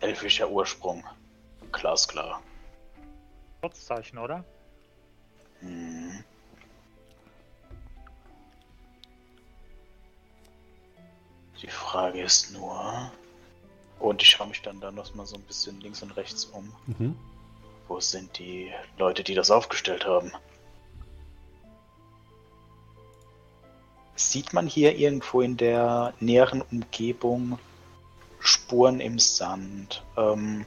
Elfischer 0.00 0.48
Ursprung. 0.48 1.04
Glasklar. 1.72 2.42
Kurzzeichen, 3.60 4.18
oder? 4.18 4.44
Hm. 5.60 6.24
Die 11.60 11.68
Frage 11.68 12.22
ist 12.22 12.52
nur. 12.52 13.10
Und 13.98 14.22
ich 14.22 14.28
schaue 14.28 14.46
mich 14.48 14.62
dann 14.62 14.80
da 14.80 14.92
noch 14.92 15.12
mal 15.14 15.26
so 15.26 15.36
ein 15.36 15.42
bisschen 15.42 15.80
links 15.80 16.02
und 16.02 16.16
rechts 16.16 16.44
um. 16.44 16.72
Mhm. 16.86 17.16
Wo 17.88 17.98
sind 17.98 18.38
die 18.38 18.72
Leute, 18.96 19.24
die 19.24 19.34
das 19.34 19.50
aufgestellt 19.50 20.06
haben? 20.06 20.30
Sieht 24.14 24.52
man 24.52 24.66
hier 24.66 24.96
irgendwo 24.96 25.40
in 25.40 25.56
der 25.56 26.12
näheren 26.20 26.62
Umgebung 26.62 27.58
Spuren 28.48 29.00
im 29.00 29.18
Sand? 29.18 30.02
Ähm, 30.16 30.64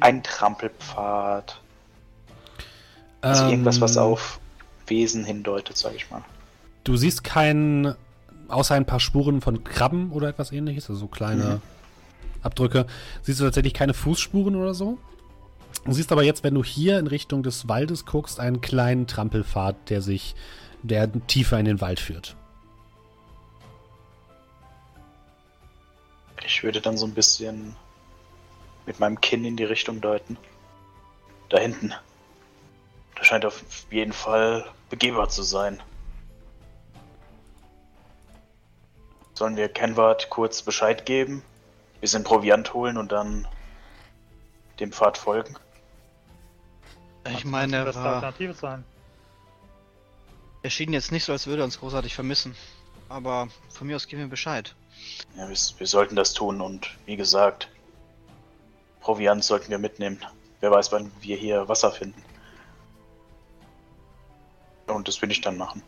ein 0.00 0.22
Trampelpfad? 0.22 1.60
Also 3.20 3.48
irgendwas, 3.48 3.80
was 3.80 3.96
Ähm, 3.96 4.02
auf 4.02 4.40
Wesen 4.86 5.24
hindeutet, 5.24 5.76
sag 5.76 5.94
ich 5.94 6.10
mal. 6.10 6.22
Du 6.82 6.96
siehst 6.96 7.24
keinen, 7.24 7.94
außer 8.48 8.74
ein 8.74 8.84
paar 8.84 9.00
Spuren 9.00 9.40
von 9.40 9.64
Krabben 9.64 10.12
oder 10.12 10.28
etwas 10.28 10.52
ähnliches, 10.52 10.90
also 10.90 11.00
so 11.00 11.06
kleine 11.06 11.44
Mhm. 11.44 11.60
Abdrücke, 12.42 12.86
siehst 13.22 13.40
du 13.40 13.44
tatsächlich 13.44 13.72
keine 13.72 13.94
Fußspuren 13.94 14.56
oder 14.56 14.74
so. 14.74 14.98
Du 15.86 15.92
siehst 15.92 16.12
aber 16.12 16.22
jetzt, 16.22 16.44
wenn 16.44 16.54
du 16.54 16.62
hier 16.62 16.98
in 16.98 17.06
Richtung 17.06 17.42
des 17.42 17.68
Waldes 17.68 18.04
guckst, 18.04 18.38
einen 18.40 18.60
kleinen 18.60 19.06
Trampelpfad, 19.06 19.76
der 19.88 20.02
sich, 20.02 20.34
der 20.82 21.10
tiefer 21.26 21.58
in 21.58 21.64
den 21.64 21.80
Wald 21.80 22.00
führt. 22.00 22.36
Ich 26.44 26.62
würde 26.62 26.80
dann 26.80 26.96
so 26.96 27.06
ein 27.06 27.14
bisschen 27.14 27.74
mit 28.86 29.00
meinem 29.00 29.20
Kinn 29.20 29.44
in 29.44 29.56
die 29.56 29.64
Richtung 29.64 30.00
deuten. 30.00 30.36
Da 31.48 31.58
hinten. 31.58 31.94
Da 33.16 33.24
scheint 33.24 33.44
auf 33.44 33.62
jeden 33.90 34.12
Fall 34.12 34.70
begehbar 34.90 35.28
zu 35.28 35.42
sein. 35.42 35.82
Sollen 39.34 39.56
wir 39.56 39.68
Kenward 39.68 40.30
kurz 40.30 40.62
Bescheid 40.62 41.06
geben? 41.06 41.42
Bisschen 42.00 42.24
Proviant 42.24 42.74
holen 42.74 42.98
und 42.98 43.10
dann 43.10 43.48
dem 44.78 44.92
Pfad 44.92 45.18
folgen? 45.18 45.56
Ich 47.30 47.44
meine, 47.44 47.78
er 47.78 47.84
das 47.86 47.96
die 47.96 48.02
war, 48.02 48.14
Alternative 48.16 48.54
sein. 48.54 48.84
er 50.62 50.70
schien 50.70 50.92
jetzt 50.92 51.10
nicht 51.10 51.24
so, 51.24 51.32
als 51.32 51.46
würde 51.46 51.62
er 51.62 51.64
uns 51.64 51.80
großartig 51.80 52.14
vermissen. 52.14 52.54
Aber 53.08 53.48
von 53.70 53.86
mir 53.86 53.96
aus 53.96 54.06
geben 54.06 54.22
wir 54.22 54.28
Bescheid. 54.28 54.74
Ja, 55.36 55.48
wir, 55.48 55.56
wir 55.78 55.86
sollten 55.86 56.16
das 56.16 56.32
tun 56.32 56.60
und 56.60 56.88
wie 57.06 57.16
gesagt, 57.16 57.68
Proviant 59.00 59.44
sollten 59.44 59.70
wir 59.70 59.78
mitnehmen. 59.78 60.18
Wer 60.60 60.70
weiß, 60.70 60.92
wann 60.92 61.10
wir 61.20 61.36
hier 61.36 61.68
Wasser 61.68 61.90
finden. 61.90 62.22
Und 64.86 65.08
das 65.08 65.20
will 65.20 65.30
ich 65.30 65.40
dann 65.40 65.56
machen. 65.56 65.82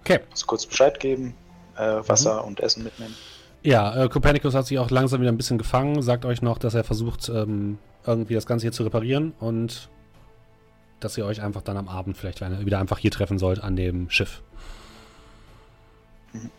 Okay. 0.00 0.20
Also 0.30 0.46
kurz 0.46 0.66
Bescheid 0.66 1.00
geben, 1.00 1.34
äh, 1.76 2.00
Wasser 2.06 2.44
und 2.44 2.60
Essen 2.60 2.84
mitnehmen. 2.84 3.14
Ja, 3.62 4.04
äh, 4.04 4.08
Copernicus 4.08 4.54
hat 4.54 4.66
sich 4.66 4.78
auch 4.78 4.90
langsam 4.90 5.20
wieder 5.20 5.32
ein 5.32 5.38
bisschen 5.38 5.56
gefangen, 5.58 6.02
sagt 6.02 6.26
euch 6.26 6.42
noch, 6.42 6.58
dass 6.58 6.74
er 6.74 6.84
versucht, 6.84 7.30
ähm, 7.30 7.78
irgendwie 8.06 8.34
das 8.34 8.44
Ganze 8.44 8.64
hier 8.64 8.72
zu 8.72 8.82
reparieren 8.84 9.32
und 9.40 9.88
dass 11.00 11.16
ihr 11.16 11.24
euch 11.24 11.40
einfach 11.42 11.62
dann 11.62 11.76
am 11.76 11.88
Abend 11.88 12.16
vielleicht 12.16 12.40
wieder 12.40 12.78
einfach 12.78 12.98
hier 12.98 13.10
treffen 13.10 13.38
sollt 13.38 13.62
an 13.62 13.76
dem 13.76 14.10
Schiff. 14.10 14.42
Mhm. 16.32 16.50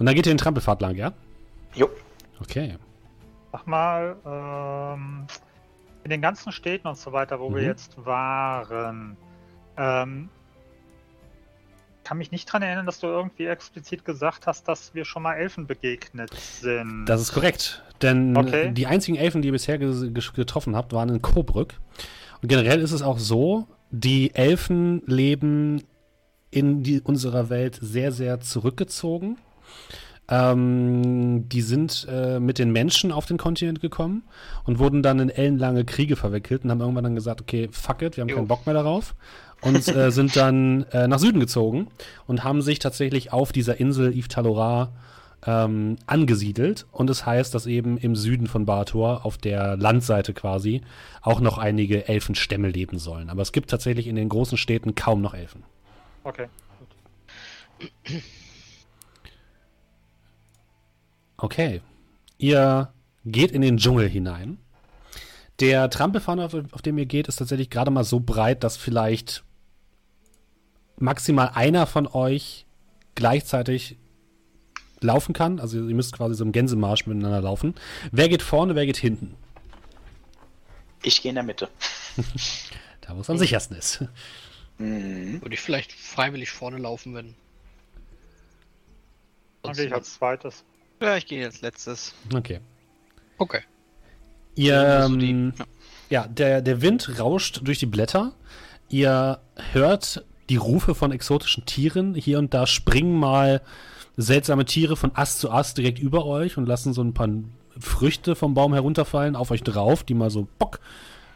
Und 0.00 0.06
dann 0.06 0.14
geht 0.14 0.26
ihr 0.26 0.32
den 0.32 0.38
Trampelpfad 0.38 0.80
lang, 0.80 0.96
ja? 0.96 1.12
Jo. 1.74 1.88
Okay. 2.40 2.76
Sag 3.52 3.66
mal, 3.66 4.16
ähm, 4.26 5.26
in 6.04 6.10
den 6.10 6.22
ganzen 6.22 6.50
Städten 6.52 6.88
und 6.88 6.96
so 6.96 7.12
weiter, 7.12 7.38
wo 7.38 7.50
wir 7.54 7.60
Mhm. 7.60 7.68
jetzt 7.68 8.04
waren, 8.06 9.16
ähm, 9.76 10.30
kann 12.02 12.16
mich 12.18 12.32
nicht 12.32 12.46
dran 12.50 12.62
erinnern, 12.62 12.86
dass 12.86 12.98
du 13.00 13.06
irgendwie 13.08 13.44
explizit 13.46 14.04
gesagt 14.06 14.46
hast, 14.46 14.66
dass 14.66 14.94
wir 14.94 15.04
schon 15.04 15.22
mal 15.22 15.34
Elfen 15.34 15.66
begegnet 15.66 16.32
sind. 16.34 17.04
Das 17.06 17.20
ist 17.20 17.32
korrekt. 17.32 17.82
Denn 18.00 18.34
Okay. 18.36 18.72
die 18.72 18.86
einzigen 18.86 19.18
Elfen, 19.18 19.42
die 19.42 19.48
ihr 19.48 19.52
bisher 19.52 19.78
ge 19.78 20.10
ge 20.10 20.22
getroffen 20.34 20.74
habt, 20.74 20.92
waren 20.94 21.10
in 21.10 21.20
Coburg. 21.20 21.74
Und 22.42 22.48
generell 22.48 22.80
ist 22.80 22.92
es 22.92 23.02
auch 23.02 23.18
so, 23.18 23.66
die 23.90 24.34
Elfen 24.34 25.02
leben 25.04 25.84
in 26.50 26.82
die, 26.82 27.00
unserer 27.02 27.50
Welt 27.50 27.78
sehr, 27.82 28.12
sehr 28.12 28.40
zurückgezogen. 28.40 29.36
Ähm, 30.30 31.48
die 31.48 31.60
sind 31.60 32.06
äh, 32.08 32.38
mit 32.38 32.58
den 32.60 32.70
Menschen 32.70 33.10
auf 33.10 33.26
den 33.26 33.36
Kontinent 33.36 33.80
gekommen 33.80 34.22
und 34.64 34.78
wurden 34.78 35.02
dann 35.02 35.18
in 35.18 35.28
ellenlange 35.28 35.84
Kriege 35.84 36.14
verwickelt 36.14 36.62
und 36.62 36.70
haben 36.70 36.80
irgendwann 36.80 37.04
dann 37.04 37.14
gesagt, 37.16 37.40
okay, 37.40 37.68
fuck 37.72 38.02
it, 38.02 38.16
wir 38.16 38.22
haben 38.22 38.28
Jo. 38.28 38.36
keinen 38.36 38.46
Bock 38.46 38.64
mehr 38.64 38.74
darauf. 38.74 39.16
Und 39.60 39.88
äh, 39.88 40.10
sind 40.12 40.36
dann 40.36 40.84
äh, 40.92 41.08
nach 41.08 41.18
Süden 41.18 41.40
gezogen 41.40 41.88
und 42.28 42.44
haben 42.44 42.62
sich 42.62 42.78
tatsächlich 42.78 43.32
auf 43.32 43.50
dieser 43.50 43.80
Insel 43.80 44.12
Yves 44.12 44.28
Talora 44.28 44.92
ähm, 45.46 45.96
angesiedelt. 46.06 46.86
Und 46.92 47.10
das 47.10 47.26
heißt, 47.26 47.52
dass 47.52 47.66
eben 47.66 47.98
im 47.98 48.14
Süden 48.14 48.46
von 48.46 48.66
Barator, 48.66 49.26
auf 49.26 49.36
der 49.36 49.76
Landseite 49.76 50.32
quasi, 50.32 50.82
auch 51.22 51.40
noch 51.40 51.58
einige 51.58 52.06
Elfenstämme 52.06 52.68
leben 52.68 52.98
sollen. 52.98 53.30
Aber 53.30 53.42
es 53.42 53.50
gibt 53.50 53.70
tatsächlich 53.70 54.06
in 54.06 54.14
den 54.14 54.28
großen 54.28 54.58
Städten 54.58 54.94
kaum 54.94 55.22
noch 55.22 55.34
Elfen. 55.34 55.64
okay. 56.22 56.46
Okay. 61.40 61.80
Ihr 62.38 62.92
geht 63.24 63.50
in 63.52 63.62
den 63.62 63.78
Dschungel 63.78 64.08
hinein. 64.08 64.58
Der 65.58 65.90
Trampelpfad, 65.90 66.38
auf, 66.38 66.54
auf 66.72 66.82
dem 66.82 66.98
ihr 66.98 67.06
geht, 67.06 67.28
ist 67.28 67.36
tatsächlich 67.36 67.70
gerade 67.70 67.90
mal 67.90 68.04
so 68.04 68.20
breit, 68.20 68.64
dass 68.64 68.76
vielleicht 68.76 69.44
maximal 70.96 71.50
einer 71.54 71.86
von 71.86 72.06
euch 72.06 72.66
gleichzeitig 73.14 73.96
laufen 75.00 75.32
kann. 75.32 75.60
Also 75.60 75.78
ihr 75.78 75.94
müsst 75.94 76.12
quasi 76.12 76.34
so 76.34 76.44
im 76.44 76.52
Gänsemarsch 76.52 77.06
miteinander 77.06 77.40
laufen. 77.40 77.74
Wer 78.12 78.28
geht 78.28 78.42
vorne, 78.42 78.74
wer 78.74 78.86
geht 78.86 78.98
hinten? 78.98 79.34
Ich 81.02 81.22
gehe 81.22 81.30
in 81.30 81.36
der 81.36 81.44
Mitte. 81.44 81.68
Da, 83.00 83.16
wo 83.16 83.22
es 83.22 83.30
am 83.30 83.38
sichersten 83.38 83.78
ist. 83.78 84.04
Mhm. 84.76 85.40
Würde 85.40 85.54
ich 85.54 85.60
vielleicht 85.60 85.90
freiwillig 85.90 86.50
vorne 86.50 86.76
laufen, 86.76 87.14
wenn. 87.14 87.34
Gehe 89.62 89.86
ich 89.86 89.94
als 89.94 90.14
zweites. 90.14 90.64
Ja, 91.00 91.16
ich 91.16 91.26
gehe 91.26 91.44
als 91.46 91.60
letztes. 91.62 92.14
Okay. 92.34 92.60
Okay. 93.38 93.60
Ihr, 94.54 94.78
Also 94.78 95.16
die- 95.16 95.30
ähm, 95.30 95.52
ja. 95.58 95.64
ja, 96.10 96.26
der, 96.28 96.60
der 96.62 96.82
Wind 96.82 97.18
rauscht 97.18 97.60
durch 97.64 97.78
die 97.78 97.86
Blätter. 97.86 98.32
Ihr 98.88 99.40
hört 99.72 100.24
die 100.48 100.56
Rufe 100.56 100.94
von 100.94 101.12
exotischen 101.12 101.64
Tieren. 101.64 102.14
Hier 102.14 102.38
und 102.38 102.52
da 102.52 102.66
springen 102.66 103.18
mal 103.18 103.62
seltsame 104.16 104.64
Tiere 104.64 104.96
von 104.96 105.12
Ast 105.14 105.38
zu 105.38 105.50
Ast 105.50 105.78
direkt 105.78 105.98
über 105.98 106.26
euch 106.26 106.56
und 106.58 106.66
lassen 106.66 106.92
so 106.92 107.02
ein 107.02 107.14
paar 107.14 107.28
Früchte 107.78 108.34
vom 108.34 108.52
Baum 108.52 108.74
herunterfallen 108.74 109.36
auf 109.36 109.50
euch 109.52 109.62
drauf, 109.62 110.02
die 110.02 110.12
mal 110.14 110.28
so 110.30 110.46
bock 110.58 110.80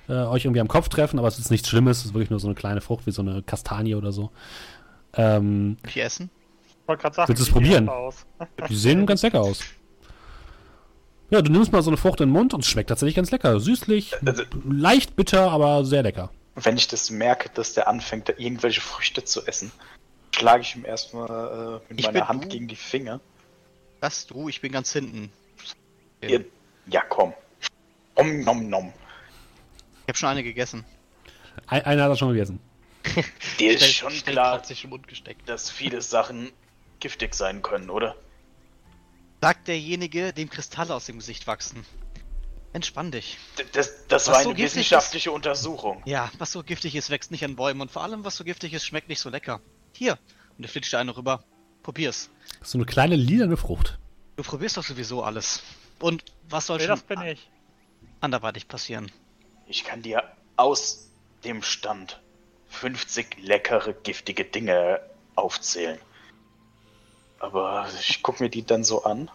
äh, 0.08 0.12
euch 0.12 0.44
irgendwie 0.44 0.60
am 0.60 0.68
Kopf 0.68 0.90
treffen, 0.90 1.18
aber 1.18 1.28
es 1.28 1.38
ist 1.38 1.50
nichts 1.50 1.68
Schlimmes, 1.70 2.00
es 2.00 2.06
ist 2.06 2.14
wirklich 2.14 2.28
nur 2.28 2.40
so 2.40 2.48
eine 2.48 2.54
kleine 2.56 2.82
Frucht 2.82 3.06
wie 3.06 3.12
so 3.12 3.22
eine 3.22 3.42
Kastanie 3.42 3.94
oder 3.94 4.12
so. 4.12 4.30
Ähm, 5.14 5.78
Die 5.94 6.00
essen? 6.00 6.28
Ich 6.84 6.88
wollte 6.88 7.00
gerade 7.02 7.16
sagen, 7.16 7.28
Willst 7.28 7.40
du 7.40 7.46
es 7.46 7.50
probieren? 7.50 7.90
die 8.68 8.76
sehen 8.76 9.06
ganz 9.06 9.22
lecker 9.22 9.40
aus. 9.40 9.60
Ja, 11.30 11.40
du 11.40 11.50
nimmst 11.50 11.72
mal 11.72 11.82
so 11.82 11.88
eine 11.90 11.96
Frucht 11.96 12.20
in 12.20 12.28
den 12.28 12.32
Mund 12.32 12.52
und 12.52 12.60
es 12.62 12.66
schmeckt 12.68 12.90
tatsächlich 12.90 13.14
ganz 13.16 13.30
lecker. 13.30 13.58
Süßlich, 13.58 14.12
Also- 14.24 14.42
leicht 14.68 15.16
bitter, 15.16 15.50
aber 15.50 15.84
sehr 15.86 16.02
lecker. 16.02 16.30
Wenn 16.56 16.76
ich 16.76 16.86
das 16.86 17.08
merke, 17.10 17.48
dass 17.48 17.72
der 17.72 17.88
anfängt, 17.88 18.28
da 18.28 18.34
irgendwelche 18.36 18.82
Früchte 18.82 19.24
zu 19.24 19.46
essen, 19.46 19.72
schlage 20.36 20.60
ich 20.62 20.76
ihm 20.76 20.84
erstmal 20.84 21.80
äh, 21.80 21.92
mit 21.92 22.00
Ich 22.00 22.06
meiner 22.06 22.28
Hand 22.28 22.44
du. 22.44 22.48
gegen 22.48 22.68
die 22.68 22.76
Finger. 22.76 23.18
Das 24.02 24.26
du, 24.26 24.50
ich 24.50 24.60
bin 24.60 24.70
ganz 24.70 24.92
hinten. 24.92 25.32
Ja. 26.22 26.38
Ja, 26.86 27.00
komm. 27.08 27.32
Om 28.14 28.42
nom 28.42 28.68
nom. 28.68 28.92
Ich 30.02 30.08
habe 30.08 30.18
schon 30.18 30.28
eine 30.28 30.42
gegessen. 30.42 30.84
Ein, 31.66 31.82
einer 31.86 32.02
hat 32.04 32.10
das 32.10 32.18
schon 32.18 32.28
gegessen. 32.34 32.60
Dir 33.58 33.72
ist 33.72 33.90
schon 33.94 34.12
klar, 34.12 34.56
grad 34.58 34.66
sich 34.66 34.84
im 34.84 34.90
Mund 34.90 35.08
gesteckt. 35.08 35.48
dass 35.48 35.70
viele 35.70 36.02
Sachen 36.02 36.50
giftig 37.00 37.34
sein 37.34 37.62
können, 37.62 37.90
oder? 37.90 38.16
Sagt 39.40 39.68
derjenige, 39.68 40.32
dem 40.32 40.48
Kristalle 40.48 40.94
aus 40.94 41.06
dem 41.06 41.18
Gesicht 41.18 41.46
wachsen. 41.46 41.84
Entspann 42.72 43.12
dich. 43.12 43.38
D 43.58 43.64
das 43.72 44.06
das 44.08 44.26
war 44.28 44.42
so 44.42 44.50
eine 44.50 44.58
wissenschaftliche 44.58 45.30
Untersuchung. 45.30 46.02
Ja, 46.06 46.30
was 46.38 46.50
so 46.50 46.62
giftig 46.64 46.96
ist, 46.96 47.08
wächst 47.10 47.30
nicht 47.30 47.44
an 47.44 47.54
Bäumen 47.54 47.80
und 47.80 47.90
vor 47.90 48.02
allem, 48.02 48.24
was 48.24 48.36
so 48.36 48.42
giftig 48.44 48.72
ist, 48.74 48.84
schmeckt 48.84 49.08
nicht 49.08 49.20
so 49.20 49.30
lecker. 49.30 49.60
Hier. 49.92 50.18
Und 50.58 50.64
er 50.64 50.68
flitscht 50.68 50.94
eine 50.94 51.16
rüber. 51.16 51.44
Probier's. 51.82 52.30
Ist 52.60 52.70
so 52.72 52.78
eine 52.78 52.86
kleine 52.86 53.14
lilane 53.16 53.56
Frucht. 53.56 53.98
Du 54.36 54.42
probierst 54.42 54.76
doch 54.76 54.82
sowieso 54.84 55.22
alles. 55.22 55.62
Und 56.00 56.24
was 56.48 56.66
soll 56.66 56.78
Nee, 56.78 56.84
schon 56.84 56.90
das 56.90 57.02
bin 57.02 57.22
ich. 57.22 57.48
anderweitig 58.20 58.66
passieren? 58.66 59.12
Ich 59.68 59.84
kann 59.84 60.02
dir 60.02 60.24
aus 60.56 61.10
dem 61.44 61.62
Stand 61.62 62.20
50 62.70 63.36
leckere, 63.42 63.92
giftige 63.92 64.44
Dinge 64.44 65.00
aufzählen. 65.36 65.98
Aber 67.38 67.86
ich 68.00 68.22
gucke 68.22 68.42
mir 68.42 68.50
die 68.50 68.64
dann 68.64 68.84
so 68.84 69.04
an. 69.04 69.30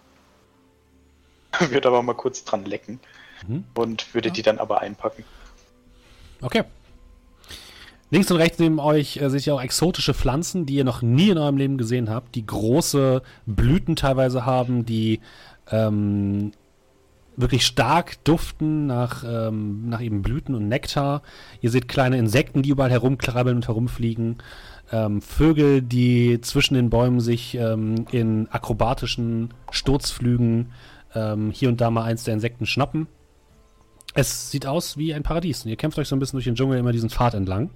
Würde 1.59 1.87
aber 1.87 2.01
mal 2.03 2.13
kurz 2.13 2.43
dran 2.43 2.65
lecken. 2.65 2.99
Mhm. 3.47 3.63
Und 3.73 4.13
würde 4.13 4.31
die 4.31 4.41
dann 4.41 4.59
aber 4.59 4.81
einpacken. 4.81 5.23
Okay. 6.41 6.63
Links 8.11 8.31
und 8.31 8.37
rechts 8.37 8.59
neben 8.59 8.79
euch 8.79 9.17
äh, 9.17 9.29
seht 9.29 9.45
ihr 9.45 9.53
auch 9.53 9.61
exotische 9.61 10.13
Pflanzen, 10.13 10.65
die 10.65 10.75
ihr 10.75 10.83
noch 10.83 11.01
nie 11.01 11.29
in 11.29 11.37
eurem 11.37 11.57
Leben 11.57 11.77
gesehen 11.77 12.09
habt, 12.09 12.35
die 12.35 12.45
große 12.45 13.21
Blüten 13.45 13.95
teilweise 13.95 14.45
haben, 14.45 14.85
die 14.85 15.21
ähm, 15.71 16.51
wirklich 17.35 17.65
stark 17.65 18.23
duften 18.23 18.87
nach, 18.87 19.23
ähm, 19.23 19.89
nach 19.89 20.01
eben 20.01 20.23
Blüten 20.23 20.55
und 20.55 20.67
Nektar. 20.67 21.21
Ihr 21.61 21.69
seht 21.69 21.87
kleine 21.87 22.17
Insekten, 22.17 22.63
die 22.63 22.69
überall 22.69 22.91
herumkrabbeln 22.91 23.57
und 23.57 23.67
herumfliegen. 23.67 24.37
Ähm, 24.91 25.21
Vögel, 25.21 25.81
die 25.81 26.41
zwischen 26.41 26.73
den 26.73 26.89
Bäumen 26.89 27.19
sich 27.19 27.55
ähm, 27.55 28.05
in 28.11 28.47
akrobatischen 28.49 29.53
Sturzflügen 29.71 30.71
ähm, 31.13 31.51
hier 31.51 31.69
und 31.69 31.79
da 31.79 31.91
mal 31.91 32.03
eins 32.03 32.23
der 32.23 32.33
Insekten 32.33 32.65
schnappen. 32.65 33.07
Es 34.15 34.49
sieht 34.49 34.65
aus 34.65 34.97
wie 34.97 35.13
ein 35.13 35.23
Paradies. 35.23 35.63
Und 35.63 35.69
ihr 35.69 35.77
kämpft 35.77 35.99
euch 35.99 36.07
so 36.07 36.15
ein 36.15 36.19
bisschen 36.19 36.37
durch 36.37 36.45
den 36.45 36.55
Dschungel 36.55 36.79
immer 36.79 36.91
diesen 36.91 37.09
Pfad 37.09 37.35
entlang. 37.35 37.69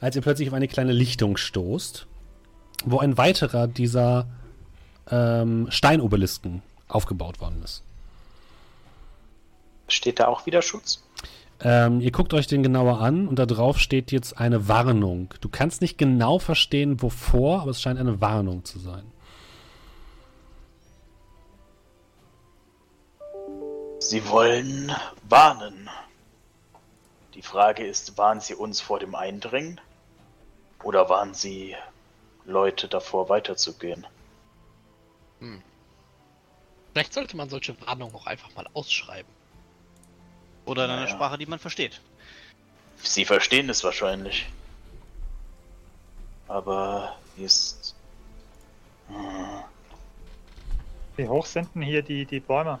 Als 0.00 0.14
ihr 0.14 0.22
plötzlich 0.22 0.48
auf 0.48 0.54
eine 0.54 0.68
kleine 0.68 0.92
Lichtung 0.92 1.36
stoßt, 1.36 2.06
wo 2.84 2.98
ein 2.98 3.18
weiterer 3.18 3.66
dieser 3.66 4.28
ähm, 5.10 5.66
Steinobelisken 5.70 6.62
aufgebaut 6.86 7.40
worden 7.40 7.62
ist. 7.64 7.82
Steht 9.88 10.20
da 10.20 10.28
auch 10.28 10.46
wieder 10.46 10.62
Schutz? 10.62 11.02
Ähm, 11.60 12.00
ihr 12.00 12.12
guckt 12.12 12.34
euch 12.34 12.46
den 12.46 12.62
genauer 12.62 13.00
an 13.00 13.26
und 13.26 13.38
da 13.38 13.46
drauf 13.46 13.78
steht 13.78 14.12
jetzt 14.12 14.38
eine 14.38 14.68
Warnung. 14.68 15.34
Du 15.40 15.48
kannst 15.48 15.80
nicht 15.80 15.98
genau 15.98 16.38
verstehen, 16.38 17.02
wovor, 17.02 17.62
aber 17.62 17.72
es 17.72 17.82
scheint 17.82 17.98
eine 17.98 18.20
Warnung 18.20 18.64
zu 18.64 18.78
sein. 18.78 19.10
Sie 23.98 24.28
wollen 24.28 24.92
warnen. 25.28 25.90
Die 27.34 27.42
Frage 27.42 27.84
ist, 27.84 28.16
waren 28.16 28.40
sie 28.40 28.54
uns 28.54 28.80
vor 28.80 29.00
dem 29.00 29.14
Eindringen? 29.14 29.80
Oder 30.84 31.08
waren 31.08 31.34
sie 31.34 31.74
Leute 32.44 32.88
davor 32.88 33.28
weiterzugehen? 33.28 34.06
Vielleicht 36.92 37.12
sollte 37.12 37.36
man 37.36 37.48
solche 37.48 37.80
Warnungen 37.86 38.14
auch 38.14 38.26
einfach 38.26 38.54
mal 38.54 38.66
ausschreiben. 38.74 39.37
Oder 40.68 40.84
in 40.84 40.90
einer 40.90 41.02
Naja. 41.02 41.14
Sprache, 41.14 41.38
die 41.38 41.46
man 41.46 41.58
versteht. 41.58 42.00
Sie 43.02 43.24
verstehen 43.24 43.68
es 43.70 43.82
wahrscheinlich. 43.84 44.46
Aber 46.46 47.16
hier 47.36 47.46
ist. 47.46 47.94
Hm, 49.08 49.16
Wie 51.16 51.26
hoch 51.28 51.46
sind 51.46 51.68
denn 51.74 51.82
hier 51.82 52.02
die, 52.02 52.24
die 52.26 52.40
Bäume? 52.40 52.78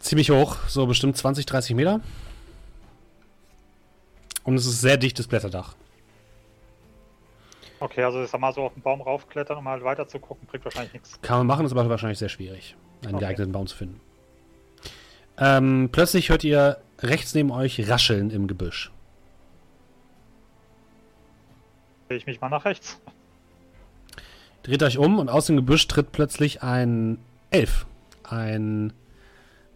Ziemlich 0.00 0.30
hoch, 0.30 0.56
so 0.68 0.86
bestimmt 0.86 1.16
20, 1.16 1.46
30 1.46 1.74
Meter. 1.76 2.00
Und 4.44 4.56
es 4.56 4.66
ist 4.66 4.80
sehr 4.80 4.96
dichtes 4.96 5.26
Blätterdach. 5.26 5.74
Okay, 7.80 8.02
also 8.04 8.22
ich 8.22 8.30
sag 8.30 8.40
mal 8.40 8.52
so 8.52 8.62
auf 8.62 8.72
den 8.74 8.82
Baum 8.82 9.02
raufklettern, 9.02 9.58
um 9.58 9.68
halt 9.68 9.84
weiter 9.84 10.08
zu 10.08 10.18
gucken, 10.18 10.46
bringt 10.46 10.64
wahrscheinlich 10.64 10.94
nichts. 10.94 11.20
Kann 11.20 11.38
man 11.38 11.46
machen, 11.46 11.66
ist 11.66 11.72
aber 11.72 11.88
wahrscheinlich 11.88 12.18
sehr 12.18 12.28
schwierig, 12.28 12.74
einen 13.04 13.16
Okay. 13.16 13.24
geeigneten 13.26 13.52
Baum 13.52 13.66
zu 13.66 13.76
finden. 13.76 14.00
Ähm, 15.38 15.90
plötzlich 15.92 16.30
hört 16.30 16.44
ihr 16.44 16.78
rechts 17.00 17.34
neben 17.34 17.50
euch 17.50 17.88
Rascheln 17.88 18.30
im 18.30 18.46
Gebüsch. 18.46 18.90
Drehe 22.08 22.18
ich 22.18 22.26
mich 22.26 22.40
mal 22.40 22.48
nach 22.48 22.64
rechts. 22.64 22.98
Dreht 24.62 24.82
euch 24.82 24.98
um 24.98 25.18
und 25.18 25.28
aus 25.28 25.46
dem 25.46 25.56
Gebüsch 25.56 25.86
tritt 25.86 26.12
plötzlich 26.12 26.62
ein 26.62 27.18
Elf. 27.50 27.86
Ein 28.24 28.92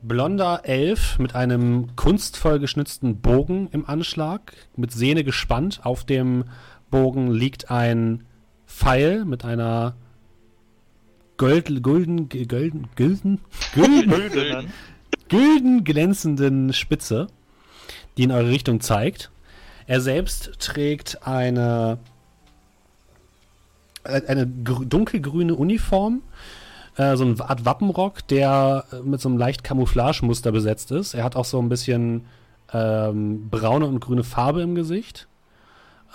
blonder 0.03 0.63
Elf 0.65 1.19
mit 1.19 1.35
einem 1.35 1.95
kunstvoll 1.95 2.59
geschnitzten 2.59 3.21
Bogen 3.21 3.69
im 3.73 3.87
Anschlag, 3.87 4.55
mit 4.77 4.93
Sehne 4.93 5.25
gespannt. 5.25 5.81
Auf 5.85 6.05
dem 6.05 6.45
Bogen 6.91 7.31
liegt 7.31 7.71
ein 7.71 8.25
Pfeil 8.67 9.25
mit 9.25 9.45
einer 9.45 9.95
gold, 11.37 11.83
golden, 11.83 12.29
g- 12.29 12.47
golden, 12.47 12.89
gülden, 12.97 13.41
gülden, 15.31 15.85
glänzenden 15.85 16.75
Spitze, 16.75 17.29
die 18.19 18.25
in 18.25 18.33
eure 18.33 18.51
Richtung 18.51 18.81
zeigt. 18.81 19.31
Er 19.87 20.03
selbst 20.03 20.53
trägt 20.59 21.27
eine, 21.27 21.99
eine 24.05 24.47
gr- 24.47 24.85
dunkelgrüne 24.85 25.55
Uniform, 25.55 26.23
äh, 26.97 27.17
so 27.17 27.25
eine 27.25 27.41
Art 27.41 27.65
Wappenrock, 27.65 28.29
der 28.29 28.85
mit 29.03 29.21
so 29.21 29.29
einem 29.29 29.39
leicht 29.39 29.65
Camouflagemuster 29.65 30.53
besetzt 30.53 30.91
ist. 30.91 31.15
Er 31.15 31.25
hat 31.25 31.35
auch 31.37 31.45
so 31.47 31.59
ein 31.61 31.69
bisschen 31.69 32.27
ähm, 32.73 33.49
braune 33.51 33.87
und 33.87 34.01
grüne 34.01 34.23
Farbe 34.23 34.63
im 34.63 34.75
Gesicht. 34.75 35.27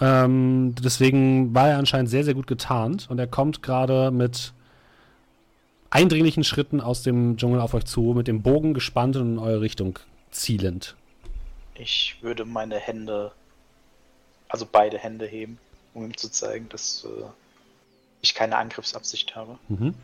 Ähm, 0.01 0.75
deswegen 0.81 1.55
war 1.55 1.69
er 1.69 1.77
anscheinend 1.77 2.09
sehr, 2.09 2.23
sehr 2.25 2.33
gut 2.33 2.47
getarnt 2.47 3.07
und 3.09 3.17
er 3.17 3.27
kommt 3.27 3.63
gerade 3.63 4.11
mit 4.11 4.53
eindringlichen 5.95 6.43
Schritten 6.43 6.81
aus 6.81 7.03
dem 7.03 7.37
Dschungel 7.37 7.61
auf 7.61 7.73
euch 7.73 7.85
zu, 7.85 8.13
mit 8.13 8.27
dem 8.27 8.41
Bogen 8.41 8.73
gespannt 8.73 9.15
und 9.15 9.33
in 9.33 9.39
eure 9.39 9.61
Richtung 9.61 9.97
zielend. 10.29 10.95
Ich 11.73 12.17
würde 12.21 12.43
meine 12.43 12.77
Hände, 12.77 13.31
also 14.49 14.67
beide 14.69 14.97
Hände 14.97 15.25
heben, 15.25 15.57
um 15.93 16.03
ihm 16.03 16.17
zu 16.17 16.29
zeigen, 16.29 16.67
dass 16.67 17.05
äh, 17.05 17.23
ich 18.21 18.35
keine 18.35 18.57
Angriffsabsicht 18.57 19.37
habe. 19.37 19.57
Mhm. 19.69 19.95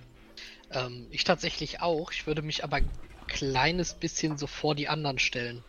Ähm, 0.72 1.08
ich 1.12 1.26
tatsächlich 1.26 1.82
auch. 1.82 2.14
Ich 2.14 2.26
würde 2.26 2.42
mich 2.42 2.64
aber 2.64 2.78
ein 2.78 2.89
kleines 3.28 3.94
bisschen 3.94 4.38
so 4.38 4.48
vor 4.48 4.76
die 4.76 4.88
anderen 4.88 5.20
stellen. 5.20 5.62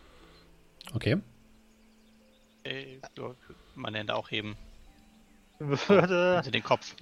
Okay. 0.93 1.17
Äh, 2.63 2.99
ja, 3.17 3.35
meine 3.75 3.97
Hände 3.97 4.15
auch 4.15 4.31
heben. 4.31 4.55
Würde 5.59 6.35
Hinter 6.35 6.51
den 6.51 6.63
Kopf. 6.63 6.95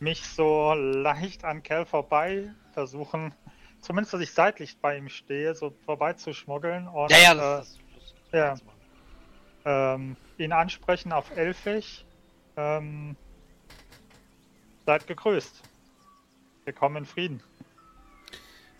Mich 0.00 0.26
so 0.26 0.74
leicht 0.74 1.44
an 1.44 1.62
Kel 1.62 1.84
vorbei 1.86 2.50
versuchen, 2.72 3.34
zumindest 3.80 4.14
dass 4.14 4.20
ich 4.20 4.32
seitlich 4.32 4.78
bei 4.78 4.96
ihm 4.96 5.08
stehe, 5.08 5.54
so 5.54 5.72
vorbei 5.84 6.14
zu 6.14 6.32
schmuggeln 6.32 6.88
und 6.88 7.10
Ja, 7.10 7.18
ja, 7.18 7.32
äh, 7.32 7.36
das, 7.36 7.78
das, 7.94 8.14
ja. 8.32 8.50
das 8.50 8.62
ähm, 9.64 10.16
ihn 10.38 10.52
ansprechen 10.52 11.12
auf 11.12 11.36
Elfisch. 11.36 12.04
Ähm, 12.56 13.16
seid 14.86 15.06
gegrüßt. 15.06 15.62
Willkommen 16.64 16.96
in 16.96 17.04
Frieden. 17.04 17.42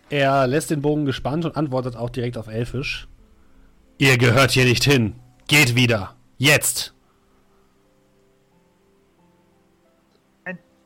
Er 0.09 0.45
lässt 0.47 0.71
den 0.71 0.81
Bogen 0.81 1.05
gespannt 1.05 1.45
und 1.45 1.55
antwortet 1.55 1.95
auch 1.95 2.09
direkt 2.09 2.37
auf 2.37 2.47
Elfisch. 2.47 3.07
Ihr 3.97 4.17
gehört 4.17 4.51
hier 4.51 4.65
nicht 4.65 4.83
hin. 4.83 5.15
Geht 5.47 5.75
wieder. 5.75 6.15
Jetzt. 6.37 6.93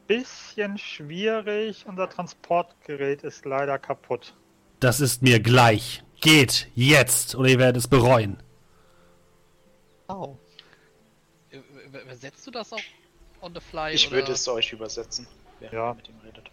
Bisschen 0.07 0.77
schwierig. 0.77 1.85
Unser 1.87 2.09
Transportgerät 2.09 3.23
ist 3.23 3.45
leider 3.45 3.77
kaputt. 3.79 4.33
Das 4.79 4.99
ist 4.99 5.21
mir 5.21 5.39
gleich. 5.39 6.03
Geht 6.21 6.69
jetzt 6.75 7.35
oder 7.35 7.49
ihr 7.49 7.59
werdet 7.59 7.77
es 7.77 7.87
bereuen. 7.87 8.37
Au. 10.07 10.37
W- 11.51 11.99
Übersetzt 12.01 12.45
du 12.45 12.51
das 12.51 12.73
auch 12.73 12.79
on 13.41 13.53
the 13.53 13.61
fly? 13.61 13.93
Ich 13.93 14.07
oder? 14.07 14.17
würde 14.17 14.31
es 14.33 14.47
euch 14.47 14.71
übersetzen, 14.73 15.27
während 15.59 15.73
Ja. 15.73 15.89
ihr 15.91 15.93
mit 15.95 16.09
ihm 16.09 16.19
redet. 16.23 16.51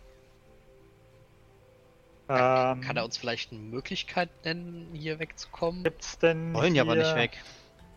Ähm, 2.29 2.81
Kann 2.81 2.97
er 2.97 3.05
uns 3.05 3.17
vielleicht 3.19 3.51
eine 3.53 3.61
Möglichkeit 3.61 4.31
nennen, 4.45 4.89
hier 4.95 5.19
wegzukommen? 5.19 5.83
Gibt's 5.85 6.19
denn 6.19 6.55
Wollen 6.55 6.75
ja 6.75 6.83
aber 6.83 6.95
nicht 6.95 7.15
weg. 7.15 7.43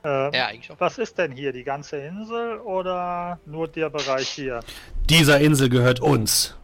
Ähm, 0.05 0.31
Ja, 0.33 0.47
eigentlich 0.47 0.71
auch. 0.71 0.79
Was 0.79 0.97
ist 0.99 1.17
denn 1.17 1.31
hier? 1.31 1.51
Die 1.51 1.63
ganze 1.63 1.97
Insel 1.97 2.59
oder 2.59 3.39
nur 3.45 3.67
der 3.67 3.89
Bereich 3.89 4.29
hier? 4.29 4.59
Dieser 5.09 5.39
Insel 5.39 5.67
gehört 5.69 5.99
uns. 5.99 6.55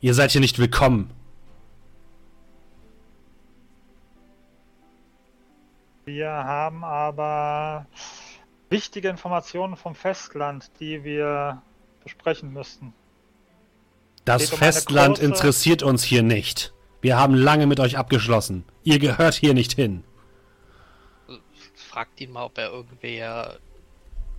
Ihr 0.00 0.14
seid 0.14 0.30
hier 0.30 0.40
nicht 0.40 0.58
willkommen. 0.58 1.10
Wir 6.04 6.30
haben 6.30 6.84
aber 6.84 7.86
wichtige 8.70 9.08
Informationen 9.08 9.76
vom 9.76 9.94
Festland, 9.94 10.70
die 10.80 11.04
wir 11.04 11.60
besprechen 12.02 12.52
müssten. 12.52 12.94
Das 14.24 14.52
um 14.52 14.58
Festland 14.58 15.18
große- 15.18 15.22
interessiert 15.22 15.82
uns 15.82 16.02
hier 16.02 16.22
nicht. 16.22 16.72
Wir 17.00 17.18
haben 17.18 17.34
lange 17.34 17.66
mit 17.66 17.80
euch 17.80 17.98
abgeschlossen. 17.98 18.64
Ihr 18.84 18.98
gehört 18.98 19.34
hier 19.34 19.54
nicht 19.54 19.72
hin. 19.74 20.02
Fragt 21.98 22.20
ihn 22.20 22.30
mal, 22.30 22.44
ob 22.44 22.56
er 22.58 22.70
irgendwer, 22.70 23.58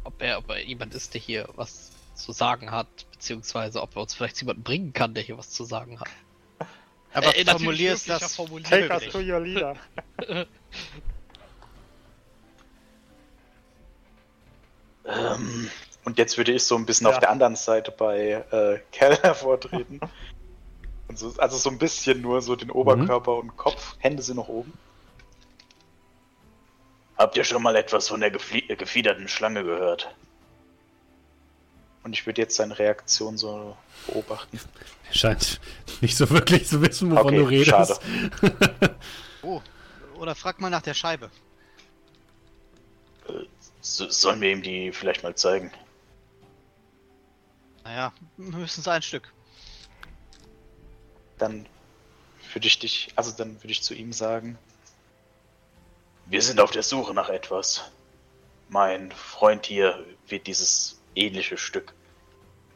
ob 0.05 0.21
er, 0.21 0.37
ob 0.37 0.49
er 0.49 0.63
jemand 0.63 0.95
ist, 0.95 1.13
der 1.13 1.19
hier 1.19 1.45
was 1.57 1.91
zu 2.15 2.31
sagen 2.31 2.71
hat, 2.71 2.87
beziehungsweise 3.11 3.81
ob 3.81 3.97
er 3.97 4.01
uns 4.03 4.13
vielleicht 4.13 4.39
jemanden 4.39 4.63
bringen 4.63 4.93
kann, 4.93 5.13
der 5.13 5.23
hier 5.23 5.37
was 5.37 5.49
zu 5.49 5.65
sagen 5.65 5.99
hat. 5.99 6.07
Aber 7.13 7.35
Äh, 7.35 7.43
formulier 7.43 7.91
es 7.91 8.05
das. 8.05 8.37
formuliert. 8.37 8.69
Take 8.69 8.93
us 8.93 9.11
to 9.11 9.19
your 9.19 9.41
leader. 9.41 9.75
Ähm, 15.05 15.69
und 16.05 16.17
jetzt 16.17 16.37
würde 16.37 16.51
ich 16.53 16.63
so 16.63 16.75
ein 16.75 16.85
bisschen 16.85 17.07
Ja. 17.07 17.13
auf 17.13 17.19
der 17.19 17.29
anderen 17.31 17.55
Seite 17.55 17.91
bei 17.91 18.45
äh, 18.51 18.79
Cal 18.93 19.17
hervortreten. 19.21 19.99
Und 21.07 21.17
so, 21.17 21.33
also 21.39 21.57
so 21.57 21.69
ein 21.71 21.77
bisschen 21.79 22.21
nur 22.21 22.41
so 22.41 22.55
den 22.55 22.69
Oberkörper 22.71 23.35
und 23.35 23.57
Kopf. 23.57 23.95
Hände 23.99 24.21
sind 24.21 24.35
noch 24.35 24.47
oben. 24.47 24.71
Habt 27.19 27.35
ihr 27.35 27.43
schon 27.43 27.61
mal 27.61 27.75
etwas 27.75 28.07
von 28.07 28.21
der 28.21 28.33
geflie- 28.33 28.67
äh, 28.69 28.75
gefiederten 28.77 29.27
Schlange 29.27 29.63
gehört? 29.63 30.15
Und 32.03 32.13
ich 32.13 32.25
würde 32.25 32.41
jetzt 32.41 32.55
seine 32.55 32.79
Reaktion 32.79 33.37
so 33.37 33.75
beobachten. 34.07 34.57
Er 35.09 35.13
scheint 35.13 35.59
nicht 35.99 36.15
so 36.15 36.29
wirklich 36.29 36.65
zu 36.65 36.81
wissen, 36.81 37.11
wovon 37.11 37.27
Okay, 37.27 37.35
du 37.37 37.43
redest. 37.43 38.01
schade. 38.01 38.95
Oh, 39.41 39.61
oder 40.17 40.33
frag 40.35 40.59
mal 40.59 40.69
nach 40.69 40.81
der 40.81 40.93
Scheibe. 40.93 41.29
So, 43.79 44.09
sollen 44.09 44.41
wir 44.41 44.51
ihm 44.51 44.61
die 44.61 44.91
vielleicht 44.91 45.23
mal 45.23 45.33
zeigen? 45.35 45.71
Naja, 47.85 48.11
höchstens 48.37 48.87
ein 48.89 49.01
Stück. 49.01 49.31
Dann 51.37 51.65
würde 52.53 52.67
ich 52.67 52.79
dich, 52.79 53.13
also 53.15 53.31
dann 53.31 53.55
würde 53.63 53.71
ich 53.71 53.81
zu 53.81 53.93
ihm 53.93 54.11
sagen. 54.11 54.57
Wir 56.29 56.43
sind 56.43 56.59
auf 56.59 56.69
der 56.69 56.83
Suche 56.83 57.13
nach 57.15 57.29
etwas. 57.29 57.91
Mein 58.69 59.11
Freund 59.11 59.65
hier 59.65 60.05
wird 60.27 60.45
dieses 60.45 61.01
ähnliche 61.15 61.57
Stück 61.57 61.93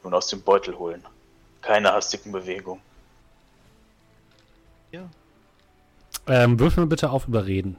nun 0.04 0.16
aus 0.16 0.28
dem 0.28 0.42
Beutel 0.42 0.78
holen. 0.78 1.06
Keine 1.62 1.94
hastigen 1.94 2.32
Bewegungen. 2.32 2.82
Ja. 4.92 5.08
Ähm, 6.28 6.60
würfel 6.60 6.82
mal 6.82 6.90
bitte 6.90 7.12
auf 7.12 7.28
Überreden. 7.28 7.78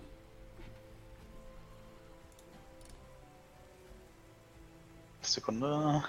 Sekunde. 5.22 6.04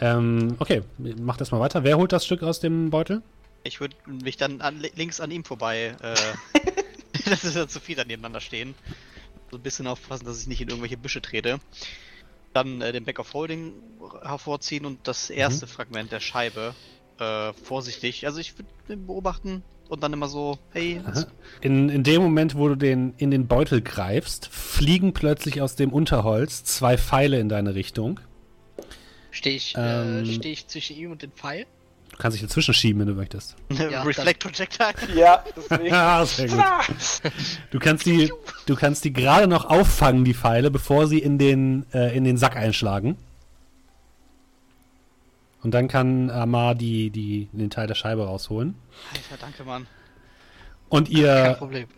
Ähm, 0.00 0.56
okay, 0.58 0.82
macht 0.98 1.40
das 1.40 1.50
mal 1.50 1.60
weiter. 1.60 1.84
Wer 1.84 1.96
holt 1.96 2.12
das 2.12 2.24
Stück 2.24 2.42
aus 2.42 2.60
dem 2.60 2.90
Beutel? 2.90 3.22
Ich 3.62 3.80
würde 3.80 3.96
mich 4.06 4.36
dann 4.36 4.60
an, 4.60 4.82
links 4.94 5.20
an 5.20 5.30
ihm 5.30 5.44
vorbei. 5.44 5.96
Äh, 6.02 6.14
das 7.24 7.44
ist 7.44 7.56
ja 7.56 7.66
zu 7.66 7.80
viel, 7.80 7.96
da 7.96 8.04
nebeneinander 8.04 8.40
stehen. 8.40 8.74
So 9.50 9.56
ein 9.56 9.62
bisschen 9.62 9.86
aufpassen, 9.86 10.24
dass 10.24 10.40
ich 10.40 10.46
nicht 10.46 10.60
in 10.60 10.68
irgendwelche 10.68 10.96
Büsche 10.96 11.22
trete. 11.22 11.58
Dann 12.52 12.80
äh, 12.80 12.92
den 12.92 13.04
Back 13.04 13.18
of 13.18 13.32
Holding 13.34 13.72
hervorziehen 14.22 14.84
und 14.84 15.06
das 15.06 15.30
erste 15.30 15.66
Fragment 15.66 16.12
der 16.12 16.20
Scheibe 16.20 16.74
äh, 17.18 17.52
vorsichtig. 17.52 18.26
Also 18.26 18.40
ich 18.40 18.58
würde 18.58 18.70
den 18.88 19.06
beobachten 19.06 19.62
und 19.88 20.02
dann 20.02 20.12
immer 20.12 20.28
so, 20.28 20.58
hey, 20.72 21.00
was, 21.04 21.26
In, 21.60 21.88
in 21.88 22.02
dem 22.02 22.22
Moment, 22.22 22.56
wo 22.56 22.68
du 22.68 22.74
den 22.74 23.14
in 23.16 23.30
den 23.30 23.46
Beutel 23.46 23.80
greifst, 23.82 24.46
fliegen 24.46 25.12
plötzlich 25.12 25.62
aus 25.62 25.76
dem 25.76 25.92
Unterholz 25.92 26.64
zwei 26.64 26.96
Pfeile 26.96 27.38
in 27.38 27.48
deine 27.48 27.74
Richtung. 27.74 28.20
Stehe 29.34 29.56
ich, 29.56 29.74
Ähm. 29.76 30.24
äh, 30.24 30.26
steh 30.32 30.52
ich 30.52 30.66
zwischen 30.68 30.96
ihm 30.96 31.10
und 31.10 31.20
den 31.22 31.32
Pfeil? 31.32 31.66
Du 32.10 32.18
kannst 32.18 32.36
dich 32.36 32.42
dazwischen 32.46 32.72
schieben, 32.72 33.00
wenn 33.00 33.08
du 33.08 33.14
möchtest. 33.14 33.56
Ja, 33.70 34.02
Reflect 34.04 34.40
Projectile. 34.40 34.94
Ja, 35.14 35.44
deswegen. 35.56 35.86
Ja, 35.86 36.24
sehr 36.26 36.48
gut. 36.48 37.32
Du 37.72 37.78
kannst 37.80 38.06
die, 38.06 38.32
du 38.66 38.76
kannst 38.76 39.04
die 39.04 39.12
gerade 39.12 39.48
noch 39.48 39.64
auffangen, 39.64 40.24
die 40.24 40.34
Pfeile, 40.34 40.70
bevor 40.70 41.08
sie 41.08 41.18
in 41.18 41.38
den, 41.38 41.84
äh, 41.92 42.16
in 42.16 42.22
den 42.22 42.36
Sack 42.36 42.56
einschlagen. 42.56 43.16
Und 45.62 45.72
dann 45.72 45.88
kann 45.88 46.30
Amar 46.30 46.74
die, 46.76 47.10
die, 47.10 47.48
den 47.52 47.70
Teil 47.70 47.86
der 47.88 47.94
Scheibe 47.94 48.24
rausholen. 48.26 48.74
Alter, 49.14 49.40
danke, 49.40 49.64
Mann. 49.64 49.86
Und 50.90 51.08
Kein 51.08 51.16
ihr 51.16 51.54
Problem. 51.58 51.88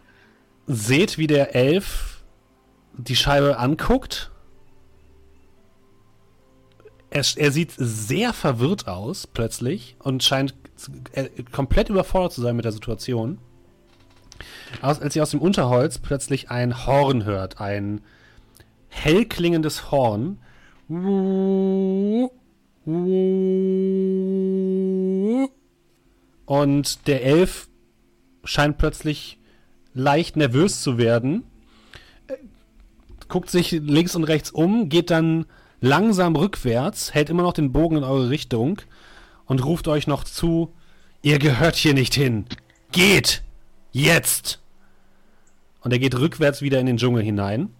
seht, 0.66 1.18
wie 1.18 1.26
der 1.26 1.54
Elf 1.54 2.22
die 2.96 3.16
Scheibe 3.16 3.58
anguckt. 3.58 4.30
Er, 7.10 7.24
er 7.36 7.52
sieht 7.52 7.72
sehr 7.76 8.32
verwirrt 8.32 8.88
aus, 8.88 9.26
plötzlich, 9.26 9.96
und 10.00 10.22
scheint 10.22 10.54
komplett 11.52 11.88
überfordert 11.88 12.32
zu 12.32 12.42
sein 12.42 12.56
mit 12.56 12.64
der 12.64 12.72
Situation. 12.72 13.38
Aus, 14.82 15.00
als 15.00 15.16
ihr 15.16 15.22
aus 15.22 15.30
dem 15.30 15.40
Unterholz 15.40 15.98
plötzlich 15.98 16.50
ein 16.50 16.86
Horn 16.86 17.24
hört, 17.24 17.60
ein 17.60 18.02
hell 18.88 19.24
klingendes 19.24 19.90
Horn. 19.90 20.38
Und 26.46 27.06
der 27.06 27.24
Elf 27.24 27.68
scheint 28.44 28.78
plötzlich 28.78 29.38
leicht 29.94 30.36
nervös 30.36 30.82
zu 30.82 30.98
werden, 30.98 31.44
äh, 32.28 32.34
guckt 33.28 33.50
sich 33.50 33.72
links 33.72 34.14
und 34.14 34.24
rechts 34.24 34.50
um, 34.50 34.88
geht 34.88 35.10
dann 35.10 35.46
langsam 35.86 36.36
rückwärts, 36.36 37.14
hält 37.14 37.30
immer 37.30 37.42
noch 37.42 37.52
den 37.52 37.72
Bogen 37.72 37.96
in 37.98 38.04
eure 38.04 38.28
Richtung 38.28 38.82
und 39.46 39.64
ruft 39.64 39.88
euch 39.88 40.06
noch 40.06 40.24
zu, 40.24 40.74
ihr 41.22 41.38
gehört 41.38 41.76
hier 41.76 41.94
nicht 41.94 42.14
hin. 42.14 42.46
Geht! 42.92 43.42
Jetzt! 43.92 44.60
Und 45.80 45.92
er 45.92 45.98
geht 45.98 46.18
rückwärts 46.18 46.62
wieder 46.62 46.80
in 46.80 46.86
den 46.86 46.96
Dschungel 46.96 47.22
hinein. 47.22 47.70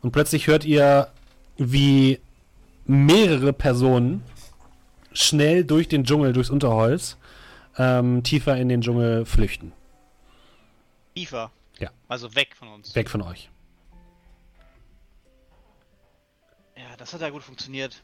Und 0.00 0.10
plötzlich 0.10 0.48
hört 0.48 0.64
ihr, 0.64 1.08
wie 1.56 2.18
mehrere 2.84 3.52
Personen 3.52 4.22
schnell 5.12 5.64
durch 5.64 5.88
den 5.88 6.04
Dschungel, 6.04 6.32
durchs 6.32 6.50
Unterholz, 6.50 7.16
ähm, 7.78 8.22
tiefer 8.24 8.56
in 8.56 8.68
den 8.68 8.80
Dschungel 8.80 9.24
flüchten. 9.24 9.72
Tiefer. 11.14 11.52
Ja. 11.78 11.90
Also 12.08 12.34
weg 12.34 12.56
von 12.56 12.68
uns. 12.68 12.94
Weg 12.94 13.08
von 13.08 13.22
euch. 13.22 13.51
Das 17.02 17.12
hat 17.12 17.20
ja 17.20 17.30
gut 17.30 17.42
funktioniert. 17.42 18.00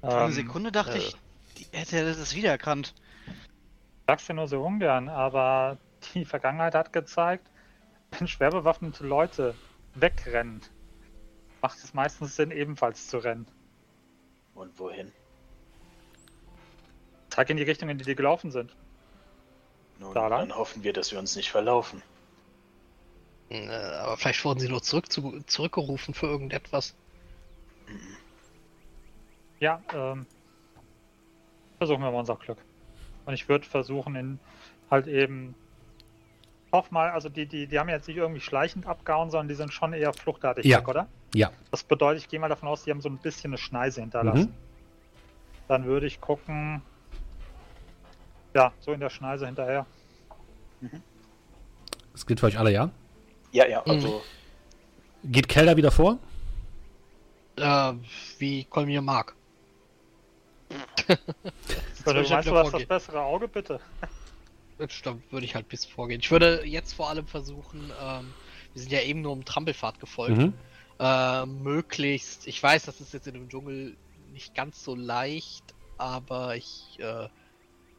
Für 0.00 0.08
Ähm, 0.08 0.18
eine 0.18 0.32
Sekunde 0.32 0.72
dachte 0.72 0.94
äh, 0.94 0.98
ich, 0.98 1.16
die 1.58 1.66
hätte 1.76 2.06
das 2.06 2.34
wiedererkannt. 2.34 2.94
sag's 4.06 4.26
dir 4.26 4.32
nur 4.32 4.48
so 4.48 4.62
ungern, 4.64 5.10
aber 5.10 5.76
die 6.14 6.24
Vergangenheit 6.24 6.74
hat 6.74 6.92
gezeigt, 6.92 7.46
wenn 8.12 8.26
schwer 8.26 8.50
bewaffnete 8.50 9.06
Leute 9.06 9.54
wegrennen, 9.94 10.62
macht 11.60 11.78
es 11.84 11.92
meistens 11.92 12.34
Sinn, 12.34 12.50
ebenfalls 12.50 13.08
zu 13.08 13.18
rennen. 13.18 13.46
Und 14.54 14.78
wohin? 14.78 15.12
Zeig 17.28 17.50
in 17.50 17.58
die 17.58 17.62
Richtung, 17.64 17.90
in 17.90 17.98
die 17.98 18.04
die 18.04 18.14
gelaufen 18.14 18.50
sind. 18.50 18.74
Nun, 19.98 20.14
Da 20.14 20.30
dann 20.30 20.54
hoffen 20.56 20.82
wir, 20.82 20.94
dass 20.94 21.12
wir 21.12 21.18
uns 21.18 21.36
nicht 21.36 21.50
verlaufen. 21.50 22.02
Äh, 23.50 23.68
aber 23.68 24.16
vielleicht 24.16 24.44
wurden 24.46 24.60
sie 24.60 24.68
nur 24.68 24.82
zurück 24.82 25.12
zu, 25.12 25.42
zurückgerufen 25.46 26.14
für 26.14 26.26
irgendetwas. 26.26 26.94
Ja, 29.60 29.80
ähm, 29.94 30.26
versuchen 31.78 32.02
wir 32.02 32.10
mal 32.10 32.18
unser 32.18 32.36
Glück. 32.36 32.58
Und 33.26 33.34
ich 33.34 33.48
würde 33.48 33.64
versuchen, 33.66 34.14
in 34.16 34.38
halt 34.90 35.06
eben. 35.06 35.54
Hoff 36.72 36.90
mal, 36.90 37.10
also 37.10 37.28
die, 37.28 37.46
die, 37.46 37.68
die 37.68 37.78
haben 37.78 37.88
jetzt 37.88 38.08
nicht 38.08 38.16
irgendwie 38.16 38.40
schleichend 38.40 38.86
abgehauen, 38.86 39.30
sondern 39.30 39.46
die 39.46 39.54
sind 39.54 39.72
schon 39.72 39.92
eher 39.92 40.12
fluchtartig 40.12 40.64
Ja. 40.66 40.78
weg, 40.78 40.88
oder? 40.88 41.06
Ja. 41.32 41.52
Das 41.70 41.84
bedeutet, 41.84 42.22
ich 42.24 42.28
gehe 42.28 42.40
mal 42.40 42.48
davon 42.48 42.68
aus, 42.68 42.82
die 42.82 42.90
haben 42.90 43.00
so 43.00 43.08
ein 43.08 43.18
bisschen 43.18 43.50
eine 43.50 43.58
Schneise 43.58 44.00
hinterlassen. 44.00 44.50
Mhm. 44.50 44.54
Dann 45.68 45.84
würde 45.84 46.06
ich 46.06 46.20
gucken. 46.20 46.82
Ja, 48.54 48.72
so 48.80 48.92
in 48.92 49.00
der 49.00 49.10
Schneise 49.10 49.46
hinterher. 49.46 49.86
Das 52.12 52.26
gilt 52.26 52.40
für 52.40 52.46
euch 52.46 52.58
alle, 52.58 52.72
ja? 52.72 52.90
Ja, 53.52 53.66
ja, 53.66 53.82
also 53.84 54.22
Geht 55.24 55.48
Kelder 55.48 55.76
wieder 55.76 55.90
vor? 55.90 56.18
Äh, 57.56 57.92
wie 58.38 58.64
Kolmir 58.64 59.00
mag. 59.00 59.34
Oder 62.06 62.14
würde 62.14 62.22
du 62.22 62.28
ich 62.28 62.32
halt 62.32 62.44
meinst, 62.44 62.50
du 62.50 62.56
hast 62.56 62.72
das 62.74 62.84
bessere 62.84 63.22
Auge, 63.22 63.48
bitte? 63.48 63.80
Da 64.76 65.16
würde 65.30 65.46
ich 65.46 65.54
halt 65.54 65.68
bis 65.68 65.84
vorgehen. 65.84 66.20
Ich 66.20 66.30
würde 66.32 66.66
jetzt 66.66 66.94
vor 66.94 67.08
allem 67.08 67.26
versuchen, 67.28 67.92
ähm, 67.96 68.34
wir 68.72 68.82
sind 68.82 68.90
ja 68.90 69.02
eben 69.02 69.20
nur 69.20 69.32
um 69.32 69.44
Trampelfahrt 69.44 70.00
gefolgt, 70.00 70.40
Mhm. 70.40 70.54
äh, 70.98 71.46
möglichst, 71.46 72.46
ich 72.48 72.60
weiß, 72.60 72.84
das 72.84 73.00
ist 73.00 73.12
jetzt 73.12 73.26
in 73.28 73.34
dem 73.34 73.48
Dschungel 73.48 73.96
nicht 74.16 74.54
ganz 74.54 74.82
so 74.82 74.96
leicht, 74.96 75.74
aber 75.96 76.56
ich 76.56 76.96
äh, 76.98 77.28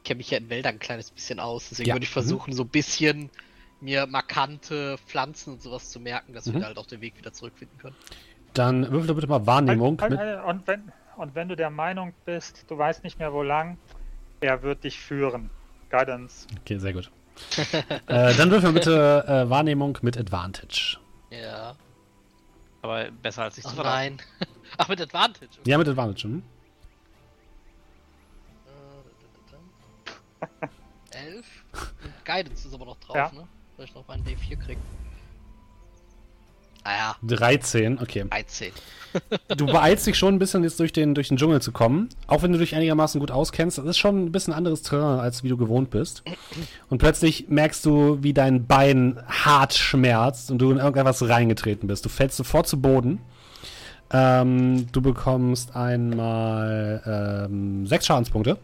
kenne 0.04 0.18
mich 0.18 0.32
ja 0.32 0.38
in 0.40 0.50
Wäldern 0.50 0.76
ein 0.76 0.80
kleines 0.80 1.12
bisschen 1.12 1.40
aus, 1.40 1.70
deswegen 1.70 1.90
Ja, 1.90 1.96
würde 1.96 2.06
ich 2.06 2.12
mhm. 2.14 2.14
versuchen, 2.14 2.54
so 2.54 2.64
ein 2.64 2.70
bisschen 2.70 3.32
mir 3.80 4.08
markante 4.08 4.98
Pflanzen 5.00 5.54
und 5.54 5.62
sowas 5.62 5.90
zu 5.90 6.00
merken, 6.00 6.34
dass 6.34 6.46
Mhm. 6.46 6.54
wir 6.54 6.60
da 6.60 6.68
halt 6.68 6.78
auch 6.80 6.88
den 6.88 7.02
Weg 7.02 7.18
wieder 7.20 7.34
zurückfinden 7.34 7.80
können. 7.80 7.98
Dann 8.54 8.92
würfel 8.92 9.08
doch 9.08 9.16
bitte 9.16 9.28
mal 9.28 9.46
Wahrnehmung. 9.46 10.02
Halt, 10.02 10.10
mit, 10.10 10.22
halt, 10.22 10.28
halt, 10.28 10.46
und, 10.46 10.68
wenn, 10.68 10.92
und 11.18 11.36
wenn 11.36 11.48
du 11.50 11.56
der 11.56 11.70
Meinung 11.70 12.14
bist, 12.26 12.66
du 12.70 12.78
weißt 12.78 13.04
nicht 13.04 13.20
mehr 13.20 13.32
wo 13.34 13.42
lang, 13.44 13.78
er 14.42 14.62
wird 14.64 14.84
dich 14.84 15.00
führen. 15.00 15.50
Guidance. 15.90 16.48
okay, 16.62 16.78
sehr 16.78 16.94
gut. 16.94 17.10
äh, 18.08 18.34
dann 18.36 18.50
würfel 18.52 18.72
bitte 18.72 19.26
äh, 19.28 19.50
Wahrnehmung 19.50 19.98
mit 20.02 20.18
Advantage. 20.18 20.98
Ja. 21.32 21.76
Aber 22.82 23.10
besser 23.12 23.44
als 23.44 23.58
ich 23.58 23.66
Oh 23.66 23.70
zu 23.70 23.76
verlassen. 23.76 24.18
nein. 24.40 24.48
Ach, 24.78 24.88
mit 24.90 25.02
Advantage. 25.02 25.50
Okay. 25.60 25.70
Ja, 25.70 25.78
mit 25.78 25.88
Advantage. 25.88 26.24
Hm? 26.24 26.44
Äh, 31.12 31.18
Elf. 31.18 31.46
Und 32.04 32.26
Guidance 32.26 32.68
ist 32.68 32.74
aber 32.74 32.86
noch 32.86 33.00
drauf, 33.00 33.16
Ja. 33.16 33.32
ne? 33.34 33.48
Soll 33.78 33.86
ich 33.86 33.94
noch 33.96 34.08
meinen 34.08 34.24
D4 34.24 34.58
kriegen? 34.58 34.82
Naja, 36.86 37.16
13, 37.24 38.00
okay. 38.00 38.26
13. 38.30 38.72
Du 39.56 39.66
beeilst 39.66 40.06
dich 40.08 40.18
schon 40.18 40.36
ein 40.36 40.40
bisschen 40.40 40.64
jetzt 40.64 40.78
durch 40.80 40.92
den, 40.92 41.16
durch 41.16 41.30
den 41.30 41.38
Dschungel 41.38 41.62
zu 41.62 41.72
kommen. 41.72 42.10
Auch 42.28 42.44
wenn 42.44 42.52
du 42.52 42.58
dich 42.60 42.76
einigermaßen 42.76 43.20
gut 43.20 43.32
auskennst, 43.32 43.78
das 43.78 43.86
ist 43.86 43.98
schon 43.98 44.26
ein 44.26 44.32
bisschen 44.32 44.54
anderes 44.54 44.82
Terrain, 44.82 45.20
als 45.20 45.42
wie 45.44 45.48
du 45.50 45.56
gewohnt 45.58 45.90
bist. 45.90 46.22
Und 46.90 46.98
plötzlich 46.98 47.48
merkst 47.48 47.86
du, 47.86 48.22
wie 48.22 48.34
dein 48.34 48.66
Bein 48.68 49.18
hart 49.28 49.74
schmerzt 49.74 50.52
und 50.52 50.58
du 50.60 50.70
in 50.70 50.78
irgendetwas 50.78 51.28
reingetreten 51.28 51.88
bist. 51.88 52.04
Du 52.06 52.10
fällst 52.10 52.36
sofort 52.38 52.68
zu 52.68 52.82
Boden. 52.82 53.20
Ähm, 54.12 54.88
du 54.92 55.02
bekommst 55.02 55.76
einmal 55.76 57.48
ähm, 57.50 57.88
sechs 57.88 58.06
Schadenspunkte. 58.06 58.58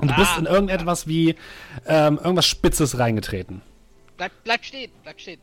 Und 0.00 0.10
du 0.10 0.14
bist 0.16 0.32
Ah. 0.36 0.38
in 0.40 0.46
irgendetwas 0.46 1.06
wie 1.06 1.36
ähm, 1.86 2.18
irgendwas 2.18 2.46
Spitzes 2.46 2.98
reingetreten. 2.98 3.62
Bleib, 4.16 4.32
bleib 4.44 4.64
stehen, 4.64 4.90
bleib 5.04 5.20
stehen. 5.20 5.40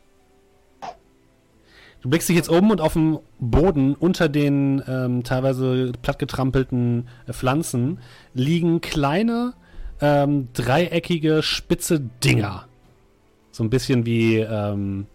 Du 2.01 2.09
blickst 2.09 2.29
dich 2.29 2.35
jetzt 2.37 2.49
um 2.49 2.71
und 2.71 2.79
auf 2.81 2.93
dem 2.93 3.19
Boden 3.39 3.93
unter 3.95 4.29
den 4.29 4.81
ähm, 4.87 5.23
teilweise 5.23 5.91
plattgetrampelten 6.01 7.07
äh, 7.27 7.33
Pflanzen 7.33 7.99
liegen 8.33 8.79
kleine, 8.79 9.53
ähm, 9.99 10.47
dreieckige, 10.53 11.43
spitze 11.43 11.99
Dinger. 12.23 12.67
So 13.51 13.63
ein 13.65 13.69
bisschen 13.69 14.05
wie, 14.05 14.37
ähm, 14.37 15.07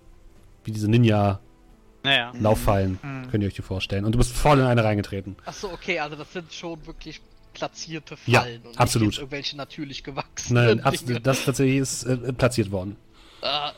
wie 0.64 0.72
diese 0.72 0.90
Ninja-Lauffallen, 0.90 2.98
Mhm. 3.02 3.30
könnt 3.30 3.42
ihr 3.42 3.46
euch 3.48 3.54
die 3.54 3.62
vorstellen. 3.62 4.04
Und 4.04 4.12
du 4.12 4.18
bist 4.18 4.32
voll 4.32 4.58
in 4.58 4.66
eine 4.66 4.84
reingetreten. 4.84 5.36
Achso, 5.46 5.72
okay, 5.72 5.98
also 6.00 6.16
das 6.16 6.30
sind 6.34 6.52
schon 6.52 6.86
wirklich 6.86 7.22
platzierte 7.54 8.16
Ja, 8.26 8.40
Fallen 8.40 8.60
und 8.62 8.78
absolut. 8.78 9.16
irgendwelche 9.16 9.56
natürlich 9.56 10.04
gewachsenen 10.04 10.64
Nein, 10.66 10.76
Dinge. 10.78 10.86
absolut, 10.86 11.26
das 11.26 11.44
tatsächlich 11.46 11.78
ist 11.78 12.04
äh, 12.04 12.32
platziert 12.34 12.70
worden. 12.70 12.96
Äh, 13.40 13.70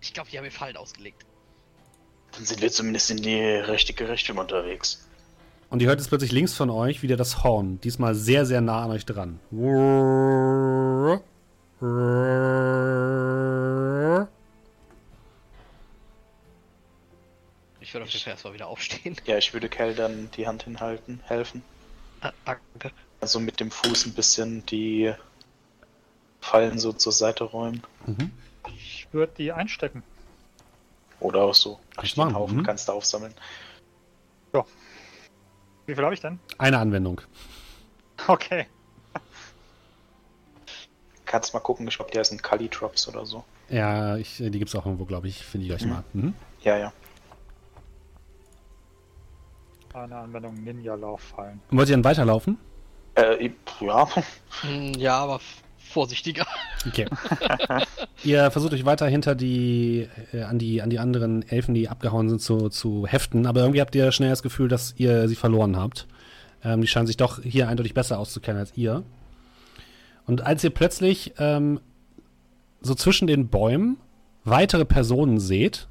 ich 0.00 0.12
glaube, 0.12 0.28
die 0.30 0.38
haben 0.38 0.44
mir 0.44 0.50
Fallen 0.50 0.76
ausgelegt. 0.76 1.24
Dann 2.36 2.44
sind 2.44 2.60
wir 2.60 2.70
zumindest 2.70 3.10
in 3.10 3.16
die 3.18 3.40
richtige 3.40 4.08
Richtung 4.08 4.38
unterwegs. 4.38 5.06
Und 5.70 5.82
ihr 5.82 5.88
hört 5.88 5.98
jetzt 5.98 6.08
plötzlich 6.08 6.32
links 6.32 6.54
von 6.54 6.70
euch 6.70 7.02
wieder 7.02 7.16
das 7.16 7.42
Horn. 7.42 7.80
Diesmal 7.80 8.14
sehr, 8.14 8.46
sehr 8.46 8.60
nah 8.60 8.84
an 8.84 8.90
euch 8.90 9.04
dran. 9.04 9.40
Ich 17.80 17.94
würde 17.94 18.04
auf 18.04 18.10
jeden 18.10 18.22
Fall 18.22 18.32
erstmal 18.32 18.54
wieder 18.54 18.68
aufstehen. 18.68 19.16
Ja, 19.24 19.38
ich 19.38 19.52
würde 19.54 19.68
Kel 19.68 19.94
dann 19.94 20.30
die 20.36 20.46
Hand 20.46 20.64
hinhalten, 20.64 21.20
helfen. 21.24 21.62
Ah, 22.20 22.32
danke. 22.44 22.92
Also 23.20 23.40
mit 23.40 23.58
dem 23.58 23.70
Fuß 23.70 24.06
ein 24.06 24.12
bisschen 24.12 24.64
die 24.66 25.12
Fallen 26.40 26.78
so 26.78 26.92
zur 26.92 27.12
Seite 27.12 27.44
räumen. 27.44 27.82
Mhm. 28.06 28.30
Ich 28.76 29.08
würde 29.10 29.32
die 29.38 29.52
einstecken. 29.52 30.02
Oder 31.20 31.42
auch 31.42 31.54
so. 31.54 31.78
Kannst 31.96 32.16
machen, 32.16 32.34
Haufen 32.34 32.58
mhm. 32.58 32.62
kannst 32.62 32.88
du 32.88 32.92
aufsammeln. 32.92 33.34
Wie 35.86 35.94
viel 35.94 36.02
habe 36.04 36.14
ich 36.14 36.20
denn? 36.20 36.40
Eine 36.58 36.78
Anwendung. 36.78 37.20
Okay. 38.26 38.66
Kannst 41.26 41.54
mal 41.54 41.60
gucken, 41.60 41.86
ich 41.86 41.96
glaube, 41.96 42.10
die 42.10 42.18
heißen 42.18 42.40
Kali 42.40 42.68
Drops 42.68 43.06
oder 43.08 43.24
so. 43.26 43.44
Ja, 43.68 44.16
ich, 44.16 44.36
die 44.38 44.50
gibt 44.50 44.68
es 44.68 44.74
auch 44.74 44.84
irgendwo, 44.86 45.04
glaube 45.04 45.28
ich. 45.28 45.44
Finde 45.44 45.66
ich 45.66 45.70
gleich 45.70 45.84
Mhm. 45.84 45.90
mal. 45.92 46.04
Mhm. 46.12 46.34
Ja, 46.62 46.76
ja. 46.78 46.92
Eine 49.94 50.16
Anwendung 50.16 50.54
Ninja-Lauffallen. 50.62 51.60
Wollt 51.70 51.88
ihr 51.88 51.94
dann 51.96 52.04
weiterlaufen? 52.04 52.58
Äh, 53.14 53.50
ja. 53.80 54.08
Hm, 54.62 54.92
Ja, 54.94 55.18
aber 55.18 55.40
vorsichtiger. 55.86 56.46
Okay. 56.86 57.06
ihr 58.24 58.50
versucht 58.50 58.72
euch 58.72 58.84
weiter 58.84 59.06
hinter 59.06 59.34
die, 59.34 60.08
äh, 60.32 60.42
an 60.42 60.58
die, 60.58 60.82
an 60.82 60.90
die 60.90 60.98
anderen 60.98 61.48
Elfen, 61.48 61.74
die 61.74 61.88
abgehauen 61.88 62.28
sind, 62.28 62.40
zu, 62.40 62.68
zu 62.68 63.06
heften, 63.06 63.46
aber 63.46 63.60
irgendwie 63.60 63.80
habt 63.80 63.94
ihr 63.94 64.12
schnell 64.12 64.30
das 64.30 64.42
Gefühl, 64.42 64.68
dass 64.68 64.94
ihr 64.96 65.28
sie 65.28 65.36
verloren 65.36 65.76
habt. 65.76 66.06
Ähm, 66.64 66.80
die 66.80 66.86
scheinen 66.86 67.06
sich 67.06 67.16
doch 67.16 67.42
hier 67.42 67.68
eindeutig 67.68 67.94
besser 67.94 68.18
auszukennen 68.18 68.60
als 68.60 68.76
ihr. 68.76 69.02
Und 70.26 70.42
als 70.42 70.64
ihr 70.64 70.70
plötzlich 70.70 71.34
ähm, 71.38 71.80
so 72.80 72.94
zwischen 72.94 73.26
den 73.26 73.48
Bäumen 73.48 73.98
weitere 74.44 74.84
Personen 74.84 75.38
seht, 75.38 75.88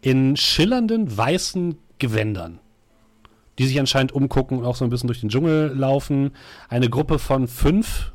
in 0.00 0.36
schillernden 0.36 1.16
weißen 1.16 1.76
Gewändern, 1.98 2.58
die 3.58 3.66
sich 3.66 3.78
anscheinend 3.78 4.12
umgucken 4.12 4.58
und 4.58 4.64
auch 4.64 4.76
so 4.76 4.84
ein 4.84 4.90
bisschen 4.90 5.08
durch 5.08 5.20
den 5.20 5.28
Dschungel 5.28 5.72
laufen. 5.74 6.32
Eine 6.68 6.88
Gruppe 6.88 7.18
von 7.18 7.46
fünf 7.46 8.12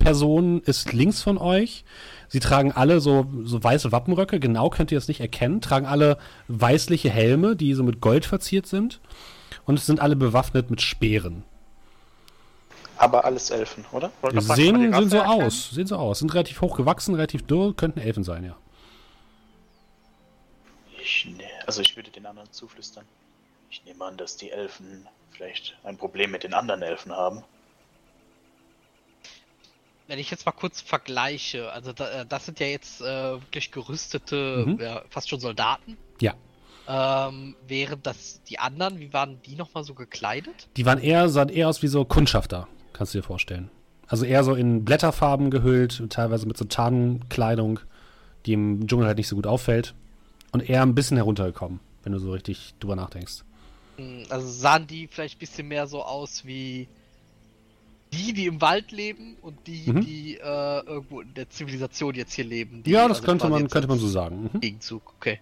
Person 0.00 0.60
ist 0.62 0.92
links 0.92 1.22
von 1.22 1.38
euch. 1.38 1.84
Sie 2.26 2.40
tragen 2.40 2.72
alle 2.72 3.00
so, 3.00 3.26
so 3.44 3.62
weiße 3.62 3.92
Wappenröcke, 3.92 4.40
genau 4.40 4.70
könnt 4.70 4.90
ihr 4.90 4.98
es 4.98 5.06
nicht 5.06 5.20
erkennen, 5.20 5.60
tragen 5.60 5.86
alle 5.86 6.18
weißliche 6.48 7.10
Helme, 7.10 7.54
die 7.54 7.74
so 7.74 7.84
mit 7.84 8.00
Gold 8.00 8.24
verziert 8.24 8.66
sind. 8.66 9.00
Und 9.64 9.78
es 9.78 9.86
sind 9.86 10.00
alle 10.00 10.16
bewaffnet 10.16 10.70
mit 10.70 10.80
Speeren. 10.80 11.44
Aber 12.96 13.24
alles 13.24 13.50
Elfen, 13.50 13.84
oder? 13.92 14.10
Man 14.20 14.40
Sehen, 14.40 14.78
die 14.80 14.92
sehen 14.92 15.10
so 15.10 15.16
erkennen? 15.18 15.42
aus, 15.42 15.70
sehen 15.70 15.86
so 15.86 15.96
aus. 15.96 16.18
Sind 16.18 16.34
relativ 16.34 16.60
hoch 16.60 16.76
gewachsen, 16.76 17.14
relativ 17.14 17.46
dürr, 17.46 17.74
könnten 17.74 18.00
Elfen 18.00 18.24
sein, 18.24 18.44
ja. 18.44 18.56
Ich, 21.02 21.26
ne, 21.26 21.44
also 21.66 21.80
ich 21.80 21.96
würde 21.96 22.10
den 22.10 22.26
anderen 22.26 22.52
zuflüstern. 22.52 23.04
Ich 23.70 23.82
nehme 23.84 24.04
an, 24.04 24.16
dass 24.16 24.36
die 24.36 24.50
Elfen 24.50 25.06
vielleicht 25.30 25.76
ein 25.84 25.96
Problem 25.96 26.30
mit 26.30 26.44
den 26.44 26.52
anderen 26.52 26.82
Elfen 26.82 27.12
haben. 27.12 27.42
Wenn 30.10 30.18
ich 30.18 30.28
jetzt 30.32 30.44
mal 30.44 30.50
kurz 30.50 30.80
vergleiche, 30.80 31.70
also 31.70 31.92
da, 31.92 32.22
äh, 32.22 32.26
das 32.26 32.44
sind 32.44 32.58
ja 32.58 32.66
jetzt 32.66 33.00
äh, 33.00 33.04
wirklich 33.40 33.70
gerüstete, 33.70 34.64
Mhm. 34.66 34.80
ja, 34.80 35.02
fast 35.08 35.28
schon 35.28 35.38
Soldaten. 35.38 35.96
Ja. 36.20 36.34
Ähm, 36.88 37.54
während 37.68 38.04
das 38.08 38.42
die 38.42 38.58
anderen, 38.58 38.98
wie 38.98 39.12
waren 39.12 39.40
die 39.42 39.54
nochmal 39.54 39.84
so 39.84 39.94
gekleidet? 39.94 40.66
Die 40.76 40.84
waren 40.84 40.98
eher, 40.98 41.28
sahen 41.28 41.48
eher 41.48 41.68
aus 41.68 41.82
wie 41.82 41.86
so 41.86 42.04
Kundschafter, 42.04 42.66
kannst 42.92 43.14
du 43.14 43.18
dir 43.18 43.22
vorstellen. 43.22 43.70
Also 44.08 44.24
eher 44.24 44.42
so 44.42 44.54
in 44.56 44.84
Blätterfarben 44.84 45.48
gehüllt, 45.52 46.02
teilweise 46.10 46.44
mit 46.48 46.56
so 46.56 46.64
Tarnkleidung, 46.64 47.78
die 48.46 48.54
im 48.54 48.88
Dschungel 48.88 49.06
halt 49.06 49.16
nicht 49.18 49.28
so 49.28 49.36
gut 49.36 49.46
auffällt. 49.46 49.94
Und 50.50 50.68
eher 50.68 50.82
ein 50.82 50.96
bisschen 50.96 51.18
heruntergekommen, 51.18 51.78
wenn 52.02 52.12
du 52.12 52.18
so 52.18 52.32
richtig 52.32 52.74
drüber 52.80 52.96
nachdenkst. 52.96 53.44
Hm, 53.96 54.24
Also 54.28 54.48
sahen 54.48 54.88
die 54.88 55.06
vielleicht 55.06 55.36
ein 55.36 55.38
bisschen 55.38 55.68
mehr 55.68 55.86
so 55.86 56.02
aus 56.02 56.44
wie 56.44 56.88
die, 58.12 58.32
die 58.32 58.46
im 58.46 58.60
Wald 58.60 58.90
leben 58.92 59.36
und 59.42 59.66
die, 59.66 59.90
Mhm. 59.92 60.00
die 60.00 60.36
äh, 60.36 60.80
irgendwo 60.86 61.20
in 61.20 61.32
der 61.34 61.48
Zivilisation 61.50 62.14
jetzt 62.14 62.32
hier 62.32 62.44
leben. 62.44 62.82
Die 62.82 62.90
Ja, 62.90 63.06
das 63.08 63.18
also 63.18 63.26
könnte 63.28 63.48
man, 63.48 63.68
könnte 63.68 63.88
man 63.88 63.98
so 63.98 64.08
sagen. 64.08 64.50
Mhm. 64.52 64.60
Gegenzug, 64.60 65.02
okay. 65.16 65.40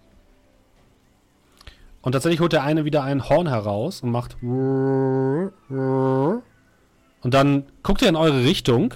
Und 2.01 2.13
tatsächlich 2.13 2.39
holt 2.39 2.53
der 2.53 2.63
eine 2.63 2.85
wieder 2.85 3.03
ein 3.03 3.27
Horn 3.27 3.47
heraus 3.47 4.01
und 4.01 4.11
macht. 4.11 4.37
Und 4.41 5.51
dann 7.23 7.65
guckt 7.83 8.01
er 8.01 8.09
in 8.09 8.15
eure 8.15 8.43
Richtung 8.45 8.93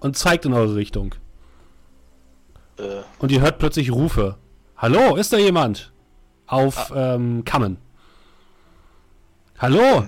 und 0.00 0.16
zeigt 0.16 0.44
in 0.44 0.52
eure 0.52 0.74
Richtung. 0.74 1.14
Äh, 2.78 3.02
Und 3.18 3.32
ihr 3.32 3.40
hört 3.40 3.58
plötzlich 3.58 3.90
Rufe. 3.92 4.36
Hallo, 4.76 5.16
ist 5.16 5.32
da 5.32 5.38
jemand? 5.38 5.92
Auf 6.46 6.92
ähm, 6.94 7.44
Kammen. 7.44 7.78
Hallo? 9.58 10.04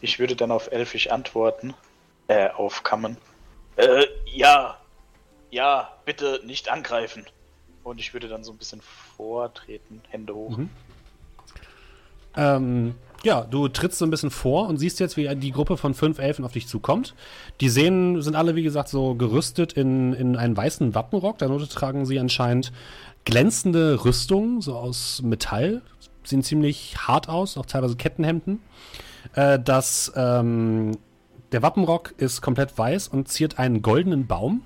Ich 0.00 0.18
würde 0.18 0.36
dann 0.36 0.50
auf 0.50 0.70
Elfisch 0.70 1.10
antworten. 1.10 1.74
Äh, 2.28 2.50
auf 2.50 2.82
Kammen. 2.82 3.16
Äh, 3.76 4.04
ja. 4.26 4.78
Ja, 5.50 5.92
bitte 6.04 6.42
nicht 6.44 6.70
angreifen. 6.70 7.24
Und 7.84 8.00
ich 8.00 8.12
würde 8.12 8.28
dann 8.28 8.44
so 8.44 8.52
ein 8.52 8.58
bisschen 8.58 8.82
vortreten, 9.16 10.02
Hände 10.10 10.34
hoch. 10.34 10.58
Mhm. 10.58 10.70
Ähm, 12.36 12.94
ja, 13.24 13.40
du 13.40 13.66
trittst 13.68 13.98
so 13.98 14.06
ein 14.06 14.10
bisschen 14.10 14.30
vor 14.30 14.68
und 14.68 14.76
siehst 14.76 15.00
jetzt, 15.00 15.16
wie 15.16 15.34
die 15.34 15.50
Gruppe 15.50 15.76
von 15.76 15.94
fünf 15.94 16.18
Elfen 16.18 16.44
auf 16.44 16.52
dich 16.52 16.68
zukommt. 16.68 17.14
Die 17.60 17.68
sehen, 17.68 18.20
sind 18.22 18.36
alle, 18.36 18.54
wie 18.54 18.62
gesagt, 18.62 18.90
so 18.90 19.14
gerüstet 19.14 19.72
in, 19.72 20.12
in 20.12 20.36
einen 20.36 20.56
weißen 20.56 20.94
Wappenrock. 20.94 21.38
Darunter 21.38 21.68
tragen 21.68 22.06
sie 22.06 22.18
anscheinend 22.20 22.72
glänzende 23.24 24.04
Rüstungen, 24.04 24.60
so 24.60 24.76
aus 24.76 25.22
Metall. 25.22 25.82
Sehen 26.22 26.42
ziemlich 26.42 26.96
hart 26.98 27.28
aus, 27.28 27.56
auch 27.56 27.66
teilweise 27.66 27.96
Kettenhemden. 27.96 28.60
Äh, 29.34 29.58
das, 29.58 30.12
ähm, 30.16 30.96
der 31.52 31.62
Wappenrock 31.62 32.14
ist 32.18 32.40
komplett 32.40 32.76
weiß 32.76 33.08
und 33.08 33.28
ziert 33.28 33.58
einen 33.58 33.82
goldenen 33.82 34.26
Baum. 34.26 34.62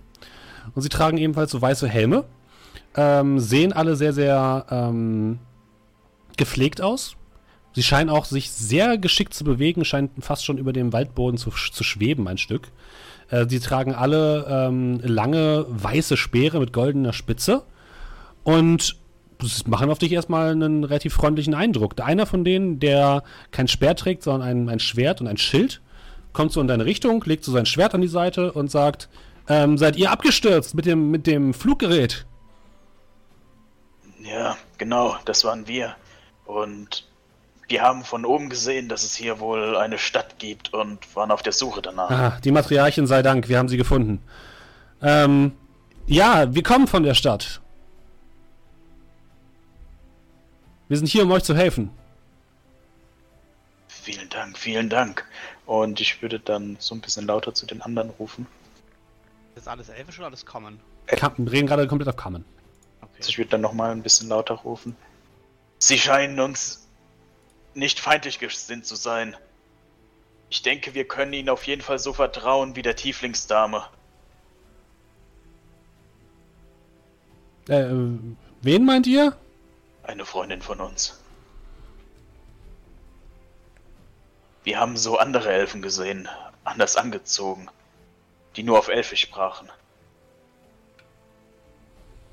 Und 0.74 0.82
sie 0.82 0.88
tragen 0.88 1.18
ebenfalls 1.18 1.50
so 1.50 1.60
weiße 1.60 1.88
Helme. 1.88 2.24
Ähm, 2.94 3.38
sehen 3.38 3.72
alle 3.72 3.96
sehr, 3.96 4.12
sehr 4.12 4.66
ähm, 4.70 5.38
gepflegt 6.36 6.80
aus. 6.80 7.16
Sie 7.74 7.82
scheinen 7.82 8.10
auch 8.10 8.26
sich 8.26 8.50
sehr 8.50 8.98
geschickt 8.98 9.32
zu 9.32 9.44
bewegen, 9.44 9.84
scheinen 9.84 10.10
fast 10.20 10.44
schon 10.44 10.58
über 10.58 10.72
dem 10.72 10.92
Waldboden 10.92 11.38
zu, 11.38 11.50
zu 11.50 11.84
schweben, 11.84 12.28
ein 12.28 12.38
Stück. 12.38 12.68
Äh, 13.30 13.46
sie 13.48 13.60
tragen 13.60 13.94
alle 13.94 14.46
ähm, 14.48 15.00
lange 15.02 15.64
weiße 15.68 16.16
Speere 16.16 16.60
mit 16.60 16.72
goldener 16.72 17.14
Spitze 17.14 17.62
und 18.44 18.96
machen 19.66 19.90
auf 19.90 19.98
dich 19.98 20.12
erstmal 20.12 20.50
einen 20.50 20.84
relativ 20.84 21.14
freundlichen 21.14 21.54
Eindruck. 21.54 22.00
Einer 22.00 22.26
von 22.26 22.44
denen, 22.44 22.80
der 22.80 23.22
kein 23.50 23.68
Speer 23.68 23.96
trägt, 23.96 24.22
sondern 24.22 24.48
ein, 24.48 24.68
ein 24.68 24.80
Schwert 24.80 25.20
und 25.20 25.26
ein 25.26 25.38
Schild, 25.38 25.80
kommt 26.32 26.52
so 26.52 26.60
in 26.60 26.68
deine 26.68 26.84
Richtung, 26.84 27.22
legt 27.26 27.44
so 27.44 27.52
sein 27.52 27.66
Schwert 27.66 27.94
an 27.94 28.00
die 28.00 28.08
Seite 28.08 28.52
und 28.52 28.70
sagt, 28.70 29.08
ähm, 29.48 29.76
seid 29.78 29.96
ihr 29.96 30.10
abgestürzt 30.10 30.74
mit 30.74 30.86
dem, 30.86 31.10
mit 31.10 31.26
dem 31.26 31.54
Fluggerät? 31.54 32.26
Ja, 34.22 34.56
genau, 34.78 35.16
das 35.24 35.44
waren 35.44 35.66
wir. 35.66 35.94
Und 36.46 37.06
wir 37.68 37.82
haben 37.82 38.04
von 38.04 38.24
oben 38.24 38.50
gesehen, 38.50 38.88
dass 38.88 39.02
es 39.02 39.16
hier 39.16 39.40
wohl 39.40 39.76
eine 39.76 39.98
Stadt 39.98 40.38
gibt 40.38 40.74
und 40.74 41.16
waren 41.16 41.30
auf 41.30 41.42
der 41.42 41.52
Suche 41.52 41.82
danach. 41.82 42.10
Ah, 42.10 42.38
die 42.44 42.52
Matriarchin 42.52 43.06
sei 43.06 43.22
Dank, 43.22 43.48
wir 43.48 43.58
haben 43.58 43.68
sie 43.68 43.78
gefunden. 43.78 44.20
Ähm, 45.02 45.52
ja, 46.06 46.54
wir 46.54 46.62
kommen 46.62 46.86
von 46.86 47.02
der 47.02 47.14
Stadt. 47.14 47.61
Wir 50.92 50.98
sind 50.98 51.06
hier, 51.06 51.22
um 51.22 51.30
euch 51.30 51.42
zu 51.42 51.56
helfen. 51.56 51.88
Vielen 53.88 54.28
Dank, 54.28 54.58
vielen 54.58 54.90
Dank. 54.90 55.24
Und 55.64 56.02
ich 56.02 56.20
würde 56.20 56.38
dann 56.38 56.76
so 56.80 56.94
ein 56.94 57.00
bisschen 57.00 57.26
lauter 57.26 57.54
zu 57.54 57.64
den 57.64 57.80
anderen 57.80 58.10
rufen. 58.10 58.46
Ist 59.54 59.68
alles 59.68 59.88
elfisch 59.88 60.18
oder 60.18 60.26
alles 60.26 60.44
common? 60.44 60.78
Kam, 61.06 61.32
wir 61.38 61.50
reden 61.50 61.66
gerade 61.66 61.88
komplett 61.88 62.10
auf 62.10 62.16
Kamen. 62.16 62.44
Also 63.00 63.30
ich 63.30 63.38
würde 63.38 63.48
dann 63.48 63.62
nochmal 63.62 63.90
ein 63.90 64.02
bisschen 64.02 64.28
lauter 64.28 64.52
rufen. 64.52 64.94
Sie 65.78 65.98
scheinen 65.98 66.38
uns 66.38 66.86
nicht 67.72 67.98
feindlich 67.98 68.38
gesinnt 68.38 68.84
zu 68.84 68.94
sein. 68.94 69.34
Ich 70.50 70.60
denke, 70.60 70.92
wir 70.92 71.08
können 71.08 71.32
ihnen 71.32 71.48
auf 71.48 71.66
jeden 71.66 71.80
Fall 71.80 72.00
so 72.00 72.12
vertrauen 72.12 72.76
wie 72.76 72.82
der 72.82 72.96
Tieflingsdame. 72.96 73.82
Äh, 77.68 77.86
wen 78.60 78.84
meint 78.84 79.06
ihr? 79.06 79.34
Eine 80.02 80.24
Freundin 80.24 80.62
von 80.62 80.80
uns. 80.80 81.18
Wir 84.64 84.78
haben 84.78 84.96
so 84.96 85.18
andere 85.18 85.50
Elfen 85.50 85.82
gesehen, 85.82 86.28
anders 86.64 86.96
angezogen, 86.96 87.68
die 88.56 88.62
nur 88.62 88.78
auf 88.78 88.88
Elfisch 88.88 89.22
sprachen. 89.22 89.68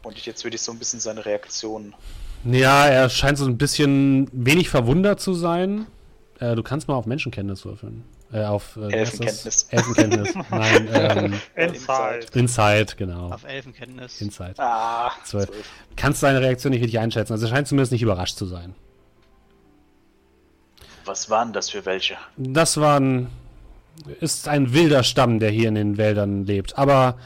Und 0.04 0.18
jetzt 0.26 0.44
würde 0.44 0.56
ich 0.56 0.62
so 0.62 0.72
ein 0.72 0.80
bisschen 0.80 1.00
seine 1.00 1.26
Reaktion. 1.26 1.94
Ja, 2.46 2.86
er 2.88 3.10
scheint 3.10 3.38
so 3.38 3.46
ein 3.46 3.58
bisschen 3.58 4.30
wenig 4.32 4.70
verwundert 4.70 5.20
zu 5.20 5.34
sein. 5.34 5.88
Äh, 6.40 6.56
du 6.56 6.64
kannst 6.64 6.88
mal 6.88 6.96
auf 6.96 7.06
Menschenkenntnis 7.06 7.66
würfeln. 7.66 8.06
Äh, 8.32 8.44
auf 8.44 8.78
äh? 8.78 8.92
Elfenkenntnis. 8.92 9.68
Elfenkenntnis. 9.72 10.34
Nein, 10.52 10.90
ähm, 10.94 11.34
Inside. 11.56 12.28
Inside, 12.34 12.96
genau. 12.96 13.32
Auf 13.32 13.44
Elfenkenntnis. 13.44 14.22
Inside. 14.22 14.54
Ah, 14.58 15.12
Zwölf. 15.24 15.50
zwölf. 15.50 15.66
Kannst 15.96 16.22
deine 16.22 16.40
Reaktion 16.42 16.72
nicht 16.72 16.82
richtig 16.82 17.00
einschätzen. 17.00 17.34
Also 17.34 17.48
er 17.48 17.50
scheint 17.50 17.68
zumindest 17.68 17.92
nicht 17.92 18.04
überrascht 18.04 18.38
zu 18.38 18.46
sein. 18.46 18.76
Was 21.06 21.30
waren 21.32 21.54
das 21.54 21.72
für 21.72 21.86
welche? 21.88 22.18
Das 22.38 22.78
war 22.78 23.00
ein, 23.00 23.30
ist 24.20 24.48
ein 24.48 24.74
wilder 24.74 25.02
Stamm, 25.02 25.40
der 25.40 25.50
hier 25.50 25.68
in 25.70 25.76
den 25.76 25.98
Wäldern 25.98 26.46
lebt. 26.46 26.78
Aber 26.78 27.18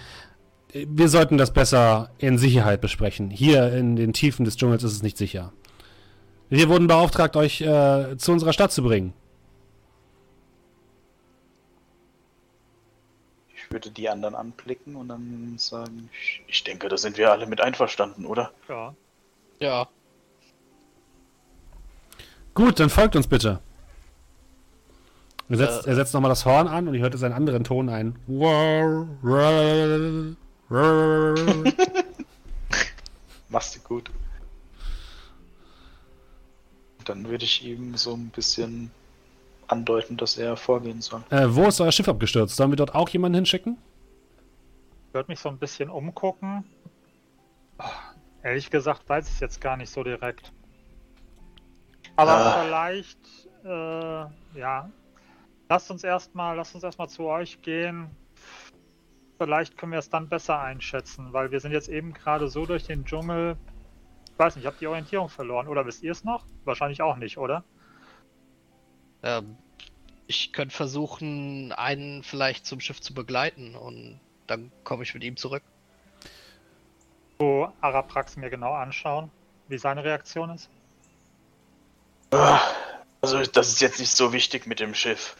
äh, 0.73 0.85
wir 0.87 1.09
sollten 1.09 1.37
das 1.37 1.51
besser 1.51 2.11
in 2.17 2.37
Sicherheit 2.37 2.79
besprechen. 2.79 3.29
Hier 3.29 3.73
in 3.73 3.97
den 3.97 4.13
Tiefen 4.13 4.45
des 4.45 4.55
Dschungels 4.55 4.83
ist 4.83 4.93
es 4.93 5.03
nicht 5.03 5.17
sicher. 5.17 5.51
Wir 6.49 6.69
wurden 6.69 6.87
beauftragt, 6.87 7.35
euch 7.35 7.59
äh, 7.59 8.15
zu 8.15 8.31
unserer 8.31 8.53
Stadt 8.53 8.71
zu 8.71 8.83
bringen. 8.83 9.13
Würde 13.73 13.91
die 13.91 14.07
anderen 14.07 14.35
anblicken 14.35 14.95
und 14.95 15.09
dann 15.09 15.55
sagen, 15.57 16.09
Ich, 16.47 16.63
denke, 16.63 16.87
da 16.87 16.97
sind 16.97 17.17
wir 17.17 17.31
alle 17.31 17.47
mit 17.47 17.59
einverstanden, 17.59 18.25
oder? 18.25 18.51
Ja. 18.69 18.93
Ja. 19.59 19.87
Gut, 22.53 22.79
dann 22.79 22.89
folgt 22.89 23.15
uns 23.15 23.27
bitte. 23.27 23.59
Er 25.49 25.57
setzt, 25.57 25.85
Äh. 25.85 25.89
er 25.89 25.95
setzt 25.95 26.13
nochmal 26.13 26.29
das 26.29 26.45
Horn 26.45 26.67
an 26.67 26.87
und 26.87 26.93
ich 26.93 27.01
hörte 27.01 27.17
seinen 27.17 27.33
anderen 27.33 27.63
Ton 27.63 27.89
ein. 27.89 28.15
machst 33.49 33.75
du 33.75 33.79
gut. 33.81 34.09
Dann 37.05 37.27
würde 37.27 37.43
ich 37.43 37.65
ihm 37.65 37.97
so 37.97 38.13
ein 38.13 38.29
bisschen 38.29 38.91
andeuten, 39.67 40.17
dass 40.17 40.37
er 40.37 40.55
vorgehen 40.57 41.01
soll. 41.01 41.23
äh, 41.29 41.45
wo 41.47 41.63
ist 41.65 41.79
euer 41.81 41.91
Schiff 41.91 42.07
abgestürzt? 42.07 42.55
Sollen 42.55 42.71
wir 42.71 42.75
dort 42.77 42.95
auch 42.95 43.09
jemanden 43.09 43.35
hinschicken? 43.35 43.77
Ich 45.07 45.13
würde 45.13 45.31
mich 45.31 45.39
so 45.39 45.49
ein 45.49 45.57
bisschen 45.57 45.89
umgucken. 45.89 46.63
Ah, 47.77 47.89
Ehrlich 48.41 48.69
gesagt 48.69 49.07
weiß 49.07 49.27
ich 49.27 49.35
es 49.35 49.39
jetzt 49.39 49.61
gar 49.61 49.77
nicht 49.77 49.89
so 49.89 50.03
direkt. 50.03 50.51
Aber 52.15 52.31
Ah. 52.31 52.63
vielleicht, 52.63 53.19
äh, 53.63 54.59
ja. 54.59 54.89
Lasst 55.69 55.89
uns 55.89 56.03
erstmal, 56.03 56.55
lasst 56.55 56.75
uns 56.75 56.83
erstmal 56.83 57.09
zu 57.09 57.23
euch 57.25 57.61
gehen. 57.61 58.09
Vielleicht 59.39 59.77
können 59.77 59.91
wir 59.93 59.99
es 59.99 60.09
dann 60.09 60.29
besser 60.29 60.59
einschätzen, 60.59 61.31
weil 61.33 61.51
wir 61.51 61.59
sind 61.59 61.71
jetzt 61.71 61.89
eben 61.89 62.13
gerade 62.13 62.47
so 62.49 62.65
durch 62.65 62.85
den 62.85 63.05
Dschungel. 63.05 63.55
Ich 64.31 64.37
weiß 64.39 64.55
nicht, 64.55 64.65
habt 64.65 64.81
die 64.81 64.87
Orientierung 64.87 65.29
verloren? 65.29 65.67
Oder 65.67 65.85
wisst 65.85 66.03
ihr 66.03 66.11
es 66.11 66.23
noch? 66.23 66.45
Wahrscheinlich 66.65 67.01
auch 67.01 67.15
nicht, 67.17 67.37
oder? 67.37 67.63
Ähm, 69.23 69.57
ich 70.27 70.53
könnte 70.53 70.75
versuchen, 70.75 71.71
einen 71.73 72.23
vielleicht 72.23 72.65
zum 72.65 72.79
Schiff 72.79 73.01
zu 73.01 73.13
begleiten 73.13 73.75
und 73.75 74.19
dann 74.47 74.71
komme 74.83 75.03
ich 75.03 75.13
mit 75.13 75.23
ihm 75.23 75.37
zurück. 75.37 75.63
So 77.39 77.71
Araprax 77.81 78.37
mir 78.37 78.49
genau 78.49 78.73
anschauen, 78.73 79.31
wie 79.67 79.77
seine 79.77 80.03
Reaktion 80.03 80.49
ist. 80.51 80.69
Also, 83.21 83.43
das 83.43 83.69
ist 83.69 83.81
jetzt 83.81 83.99
nicht 83.99 84.15
so 84.15 84.33
wichtig 84.33 84.65
mit 84.65 84.79
dem 84.79 84.93
Schiff. 84.93 85.35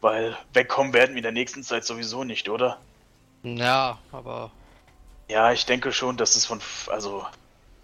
Weil 0.00 0.36
wegkommen 0.52 0.92
werden 0.92 1.10
wir 1.12 1.18
in 1.18 1.22
der 1.22 1.32
nächsten 1.32 1.62
Zeit 1.62 1.84
sowieso 1.84 2.24
nicht, 2.24 2.48
oder? 2.48 2.78
Ja, 3.44 3.98
aber 4.10 4.50
Ja, 5.28 5.52
ich 5.52 5.64
denke 5.64 5.92
schon, 5.92 6.16
dass 6.16 6.34
es 6.34 6.44
von. 6.44 6.60
Also, 6.88 7.24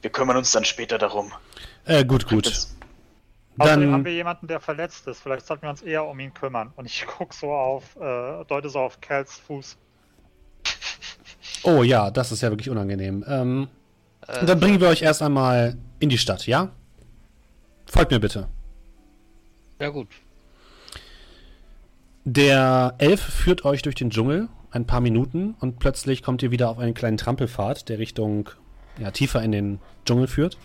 wir 0.02 0.10
kümmern 0.10 0.36
uns 0.36 0.50
dann 0.50 0.64
später 0.64 0.98
darum. 0.98 1.32
Äh, 1.84 2.04
gut, 2.04 2.26
gut. 2.26 2.46
Das- 2.46 2.74
Außerdem 3.58 3.92
haben 3.92 3.92
Dann, 3.92 4.04
wir 4.04 4.12
jemanden, 4.12 4.46
der 4.46 4.60
verletzt 4.60 5.06
ist. 5.06 5.20
Vielleicht 5.20 5.46
sollten 5.46 5.62
wir 5.62 5.70
uns 5.70 5.82
eher 5.82 6.04
um 6.06 6.18
ihn 6.20 6.32
kümmern. 6.32 6.72
Und 6.76 6.86
ich 6.86 7.06
guck 7.18 7.34
so 7.34 7.52
auf, 7.52 7.96
äh, 7.96 8.44
deute 8.44 8.68
so 8.68 8.80
auf 8.80 9.00
Cals 9.00 9.38
Fuß. 9.46 9.76
oh 11.64 11.82
ja, 11.82 12.10
das 12.10 12.32
ist 12.32 12.42
ja 12.42 12.50
wirklich 12.50 12.70
unangenehm. 12.70 13.24
Ähm, 13.26 13.68
äh, 14.26 14.44
dann 14.44 14.60
bringen 14.60 14.80
wir 14.80 14.88
euch 14.88 15.02
erst 15.02 15.22
einmal 15.22 15.76
in 15.98 16.08
die 16.08 16.18
Stadt, 16.18 16.46
ja? 16.46 16.70
Folgt 17.86 18.10
mir 18.10 18.20
bitte. 18.20 18.48
ja 19.80 19.88
gut. 19.88 20.08
Der 22.24 22.94
Elf 22.98 23.22
führt 23.22 23.64
euch 23.64 23.80
durch 23.80 23.94
den 23.94 24.10
Dschungel 24.10 24.48
ein 24.70 24.86
paar 24.86 25.00
Minuten 25.00 25.54
und 25.60 25.78
plötzlich 25.78 26.22
kommt 26.22 26.42
ihr 26.42 26.50
wieder 26.50 26.68
auf 26.68 26.78
einen 26.78 26.92
kleinen 26.92 27.16
Trampelpfad, 27.16 27.88
der 27.88 27.98
Richtung 27.98 28.50
ja, 28.98 29.10
tiefer 29.10 29.42
in 29.42 29.52
den 29.52 29.78
Dschungel 30.04 30.26
führt. 30.26 30.58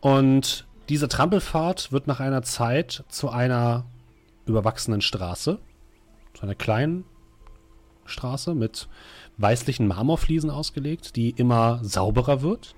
Und 0.00 0.66
dieser 0.88 1.08
Trampelpfad 1.08 1.92
wird 1.92 2.06
nach 2.06 2.20
einer 2.20 2.42
Zeit 2.42 3.04
zu 3.08 3.30
einer 3.30 3.84
überwachsenen 4.46 5.00
Straße, 5.00 5.58
zu 6.34 6.42
einer 6.42 6.54
kleinen 6.54 7.04
Straße 8.04 8.54
mit 8.54 8.88
weißlichen 9.38 9.86
Marmorfliesen 9.86 10.50
ausgelegt, 10.50 11.16
die 11.16 11.30
immer 11.30 11.80
sauberer 11.82 12.42
wird. 12.42 12.74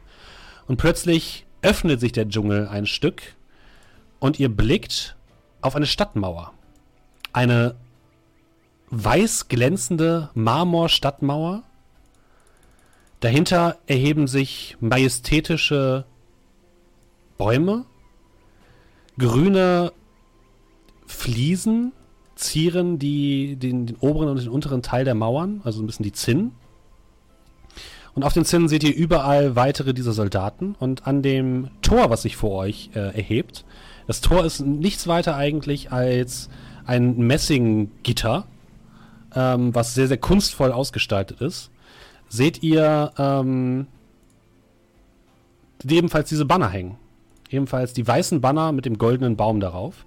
Und 0.67 0.77
plötzlich 0.77 1.47
öffnet 1.63 2.01
sich 2.01 2.13
der 2.13 2.29
Dschungel 2.29 2.69
ein 2.69 2.87
Stück 2.87 3.23
und 4.19 4.39
ihr 4.39 4.49
blickt 4.49 5.17
auf 5.61 5.77
eine 5.77 5.87
Stadtmauer. 5.87 6.53
Eine 7.33 7.75
weiß 8.91 9.49
glänzende 9.49 10.31
Marmorstadtmauer. 10.35 11.63
Dahinter 13.21 13.79
erheben 13.87 14.27
sich 14.29 14.77
majestätische 14.81 16.05
Bäume. 17.39 17.87
Grüne 19.19 19.93
Fliesen 21.07 21.93
zieren 22.35 22.99
die, 22.99 23.57
den, 23.57 23.87
den 23.87 23.97
oberen 23.97 24.29
und 24.29 24.41
den 24.41 24.49
unteren 24.49 24.83
Teil 24.83 25.05
der 25.05 25.15
Mauern, 25.15 25.61
also 25.65 25.83
ein 25.83 25.87
bisschen 25.87 26.05
die 26.05 26.13
Zinnen. 26.13 26.53
Und 28.15 28.23
auf 28.23 28.33
den 28.33 28.45
Zinnen 28.45 28.69
seht 28.69 28.85
ihr 28.85 28.95
überall 28.95 29.57
weitere 29.57 29.93
dieser 29.93 30.13
Soldaten. 30.13 30.77
Und 30.79 31.07
an 31.07 31.23
dem 31.23 31.71
Tor, 31.83 32.11
was 32.11 32.23
sich 32.23 32.37
vor 32.37 32.53
euch 32.53 32.91
äh, 32.95 33.17
erhebt, 33.17 33.65
das 34.07 34.21
Tor 34.21 34.45
ist 34.45 34.61
nichts 34.61 35.07
weiter 35.07 35.37
eigentlich 35.37 35.91
als 35.91 36.49
ein 36.87 37.17
Messinggitter, 37.19 38.47
ähm, 39.35 39.75
was 39.75 39.95
sehr, 39.95 40.07
sehr 40.07 40.19
kunstvoll 40.19 40.71
ausgestaltet 40.71 41.41
ist. 41.41 41.71
Seht 42.29 42.63
ihr 42.63 43.13
ähm, 43.19 43.87
ebenfalls 45.85 46.29
diese 46.29 46.45
Banner 46.45 46.69
hängen. 46.69 46.99
Ebenfalls 47.55 47.93
die 47.93 48.07
weißen 48.07 48.41
Banner 48.41 48.73
mit 48.73 48.85
dem 48.85 48.99
goldenen 48.99 49.37
Baum 49.37 49.61
darauf. 49.61 50.05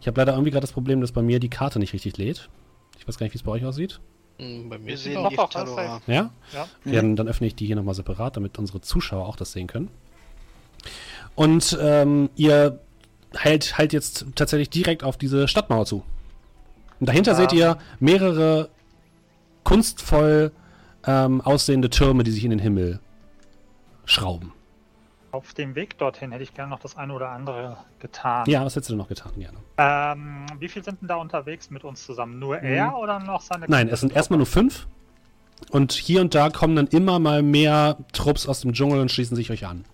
Ich 0.00 0.06
habe 0.06 0.18
leider 0.18 0.32
irgendwie 0.32 0.50
gerade 0.50 0.62
das 0.62 0.72
Problem, 0.72 1.02
dass 1.02 1.12
bei 1.12 1.20
mir 1.20 1.38
die 1.40 1.50
Karte 1.50 1.78
nicht 1.78 1.92
richtig 1.92 2.16
lädt. 2.16 2.48
Ich 2.98 3.06
weiß 3.06 3.18
gar 3.18 3.24
nicht, 3.26 3.34
wie 3.34 3.38
es 3.38 3.42
bei 3.42 3.52
euch 3.52 3.64
aussieht. 3.66 4.00
Hm, 4.38 4.70
Bei 4.70 4.78
mir 4.78 4.96
sehen 4.96 5.26
die 5.30 5.38
auch 5.38 5.50
Talora. 5.50 6.00
Ja? 6.06 6.30
Ja. 6.54 6.66
Ja, 6.86 6.92
dann, 7.02 7.16
dann 7.16 7.28
öffne 7.28 7.46
ich 7.46 7.54
die 7.54 7.66
hier 7.66 7.76
nochmal 7.76 7.94
separat, 7.94 8.36
damit 8.38 8.58
unsere 8.58 8.80
Zuschauer 8.80 9.26
auch 9.26 9.36
das 9.36 9.52
sehen 9.52 9.66
können. 9.66 9.88
Und 11.34 11.78
ähm, 11.80 12.30
ihr 12.36 12.80
heilt 13.36 13.76
halt 13.76 13.92
jetzt 13.92 14.24
tatsächlich 14.34 14.70
direkt 14.70 15.04
auf 15.04 15.18
diese 15.18 15.46
Stadtmauer 15.48 15.84
zu. 15.84 16.02
Und 16.98 17.08
dahinter 17.10 17.32
Ja. 17.32 17.36
seht 17.36 17.52
ihr 17.52 17.76
mehrere 17.98 18.70
kunstvoll 19.64 20.52
ähm, 21.06 21.42
aussehende 21.42 21.90
Türme, 21.90 22.24
die 22.24 22.30
sich 22.30 22.44
in 22.44 22.50
den 22.50 22.58
Himmel 22.58 23.00
schrauben. 24.06 24.52
Auf 25.32 25.54
dem 25.54 25.76
Weg 25.76 25.96
dorthin 25.98 26.32
hätte 26.32 26.42
ich 26.42 26.54
gerne 26.54 26.70
noch 26.70 26.80
das 26.80 26.96
eine 26.96 27.12
oder 27.14 27.28
andere 27.30 27.76
getan. 28.00 28.48
Ja, 28.48 28.64
was 28.64 28.74
hättest 28.74 28.90
du 28.90 28.94
denn 28.94 28.98
noch 28.98 29.08
getan? 29.08 29.32
Gerne. 29.36 29.58
Ähm, 29.78 30.46
wie 30.58 30.68
viel 30.68 30.82
sind 30.82 31.00
denn 31.00 31.08
da 31.08 31.16
unterwegs 31.16 31.70
mit 31.70 31.84
uns 31.84 32.04
zusammen? 32.04 32.38
Nur 32.40 32.58
er 32.58 32.96
oder 32.96 33.20
noch 33.20 33.40
seine 33.40 33.66
Nein, 33.68 33.88
es 33.88 34.00
sind 34.00 34.12
erstmal 34.12 34.38
nur 34.38 34.46
fünf. 34.46 34.88
Und 35.70 35.92
hier 35.92 36.20
und 36.20 36.34
da 36.34 36.50
kommen 36.50 36.74
dann 36.74 36.86
immer 36.88 37.18
mal 37.20 37.42
mehr 37.42 37.98
Trupps 38.12 38.48
aus 38.48 38.62
dem 38.62 38.72
Dschungel 38.72 38.98
und 39.00 39.10
schließen 39.10 39.36
sich 39.36 39.50
euch 39.52 39.66
an. 39.66 39.84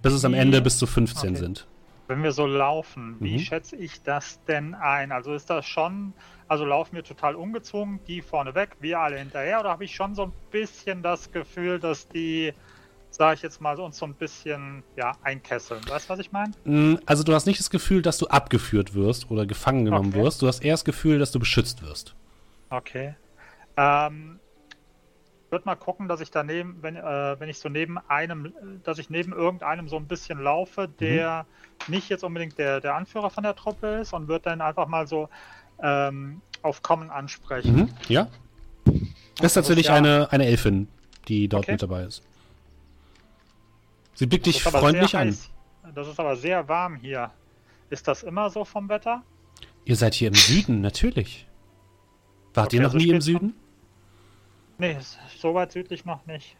Bis 0.00 0.12
es 0.14 0.24
am 0.24 0.34
Ende 0.34 0.62
bis 0.62 0.78
zu 0.78 0.86
15 0.86 1.30
Okay. 1.30 1.38
sind. 1.38 1.66
Wenn 2.06 2.22
wir 2.22 2.32
so 2.32 2.46
laufen, 2.46 3.16
wie 3.20 3.34
Mhm. 3.34 3.38
schätze 3.38 3.76
ich 3.76 4.02
das 4.02 4.38
denn 4.44 4.74
ein? 4.74 5.10
Also 5.10 5.34
ist 5.34 5.48
das 5.50 5.66
schon, 5.66 6.12
also 6.48 6.64
laufen 6.64 6.96
wir 6.96 7.02
total 7.02 7.34
ungezwungen, 7.34 8.00
die 8.06 8.20
vorne 8.22 8.54
weg, 8.54 8.76
wir 8.80 9.00
alle 9.00 9.18
hinterher, 9.18 9.60
oder 9.60 9.70
habe 9.70 9.84
ich 9.84 9.94
schon 9.94 10.14
so 10.14 10.24
ein 10.24 10.32
bisschen 10.50 11.02
das 11.02 11.32
Gefühl, 11.32 11.80
dass 11.80 12.06
die, 12.08 12.52
sage 13.14 13.34
ich 13.36 13.42
jetzt 13.42 13.60
mal, 13.60 13.78
uns 13.78 13.96
so 13.98 14.06
ein 14.06 14.14
bisschen 14.14 14.82
ja, 14.96 15.12
einkesseln? 15.22 15.80
Weißt 15.88 16.08
du, 16.08 16.12
was 16.14 16.18
ich 16.18 16.32
meine? 16.32 16.52
Mm, 16.64 16.96
Also 17.06 17.22
du 17.22 17.32
hast 17.32 17.46
nicht 17.46 17.60
das 17.60 17.70
Gefühl, 17.70 18.02
dass 18.02 18.18
du 18.18 18.26
abgeführt 18.26 18.94
wirst 18.94 19.30
oder 19.30 19.46
gefangen 19.46 19.84
genommen 19.84 20.08
Okay. 20.10 20.22
wirst. 20.24 20.42
Du 20.42 20.48
hast 20.48 20.64
eher 20.64 20.72
das 20.74 20.84
Gefühl, 20.84 21.18
dass 21.18 21.30
du 21.30 21.38
beschützt 21.38 21.82
wirst. 21.82 22.14
Okay. 22.70 23.14
Ähm, 23.76 24.40
würde 25.50 25.64
mal 25.66 25.76
gucken, 25.76 26.08
dass 26.08 26.20
ich 26.20 26.32
daneben, 26.32 26.78
wenn, 26.80 26.96
äh, 26.96 27.36
wenn 27.38 27.48
ich 27.48 27.58
so 27.60 27.68
neben 27.68 27.98
einem, 28.08 28.52
dass 28.82 28.98
ich 28.98 29.10
neben 29.10 29.32
irgendeinem 29.32 29.88
so 29.88 29.96
ein 29.96 30.06
bisschen 30.08 30.40
laufe, 30.40 30.88
der 30.88 31.46
nicht 31.86 32.08
jetzt 32.08 32.24
unbedingt 32.24 32.58
der, 32.58 32.80
der 32.80 32.96
Anführer 32.96 33.30
von 33.30 33.44
der 33.44 33.54
Truppe 33.54 33.86
ist 34.00 34.12
und 34.12 34.26
würde 34.26 34.44
dann 34.46 34.60
einfach 34.60 34.88
mal 34.88 35.06
so 35.06 35.28
ähm, 35.80 36.40
auf 36.62 36.82
Kommen 36.82 37.10
ansprechen. 37.10 37.76
Mhm. 37.76 37.88
Ja? 38.08 38.26
Das 39.36 39.46
ist 39.46 39.54
tatsächlich 39.54 39.86
ja- 39.86 39.94
eine, 39.94 40.32
eine 40.32 40.46
Elfin, 40.46 40.88
die 41.28 41.46
dort 41.48 41.64
Okay. 41.64 41.72
mit 41.72 41.82
dabei 41.82 42.02
ist. 42.02 42.22
Sie 44.14 44.26
blickt 44.26 44.46
dich 44.46 44.62
freundlich 44.62 45.16
an. 45.16 45.28
heiß. 45.28 45.50
Das 45.94 46.08
ist 46.08 46.18
aber 46.18 46.36
sehr 46.36 46.66
warm 46.68 46.96
hier. 46.96 47.30
Ist 47.90 48.08
das 48.08 48.22
immer 48.22 48.50
so 48.50 48.64
vom 48.64 48.88
Wetter? 48.88 49.22
Ihr 49.84 49.96
seid 49.96 50.14
hier 50.14 50.28
im 50.28 50.34
Süden, 50.34 50.80
natürlich. 50.80 51.46
Wart 52.54 52.68
Okay, 52.68 52.76
ihr 52.76 52.82
noch 52.82 52.94
also 52.94 53.04
nie 53.04 53.10
im 53.10 53.20
Süden? 53.20 53.54
Nee, 54.78 54.96
ist 54.98 55.18
so 55.38 55.54
weit 55.54 55.72
südlich 55.72 56.04
noch 56.04 56.24
nicht. 56.26 56.56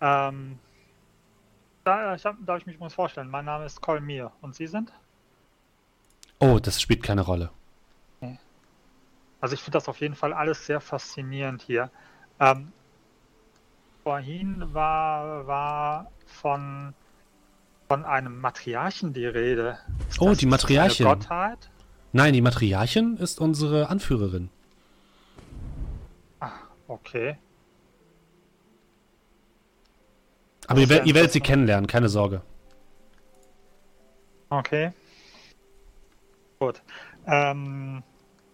Ähm, 0.00 0.58
da, 1.84 2.14
ich 2.14 2.22
darf 2.22 2.58
ich 2.58 2.66
mich 2.66 2.78
mal 2.78 2.90
vorstellen? 2.90 3.28
Mein 3.28 3.44
Name 3.44 3.64
ist 3.64 3.80
Kolmir. 3.80 4.30
Und 4.40 4.54
Sie 4.54 4.66
sind? 4.66 4.92
Oh, 6.38 6.58
das 6.58 6.80
spielt 6.80 7.02
keine 7.02 7.22
Rolle. 7.22 7.50
Also 9.40 9.54
ich 9.54 9.60
finde 9.60 9.76
das 9.76 9.88
auf 9.88 10.00
jeden 10.00 10.14
Fall 10.14 10.32
alles 10.32 10.66
sehr 10.66 10.80
faszinierend 10.80 11.62
hier. 11.62 11.90
Ähm, 12.40 12.72
vorhin 14.08 14.72
war, 14.72 15.46
war 15.46 16.10
von, 16.24 16.94
von 17.88 18.06
einem 18.06 18.40
Matriarchen 18.40 19.12
die 19.12 19.26
Rede. 19.26 19.76
Ist 20.08 20.18
Oh, 20.18 20.32
die 20.32 20.46
Matriarchin. 20.46 21.06
Eine 21.06 21.16
Gottheit? 21.16 21.70
Nein, 22.14 22.32
die 22.32 22.40
Matriarchin 22.40 23.18
ist 23.18 23.38
unsere 23.38 23.90
Anführerin. 23.90 24.48
Ah, 26.40 26.52
okay. 26.86 27.36
Aber 30.68 30.80
ihr, 30.80 31.04
ihr 31.04 31.14
werdet 31.14 31.32
sie 31.32 31.40
kennenlernen, 31.40 31.86
keine 31.86 32.08
Sorge. 32.08 32.40
Okay. 34.48 34.92
Gut. 36.58 36.80
Ähm, 37.26 38.02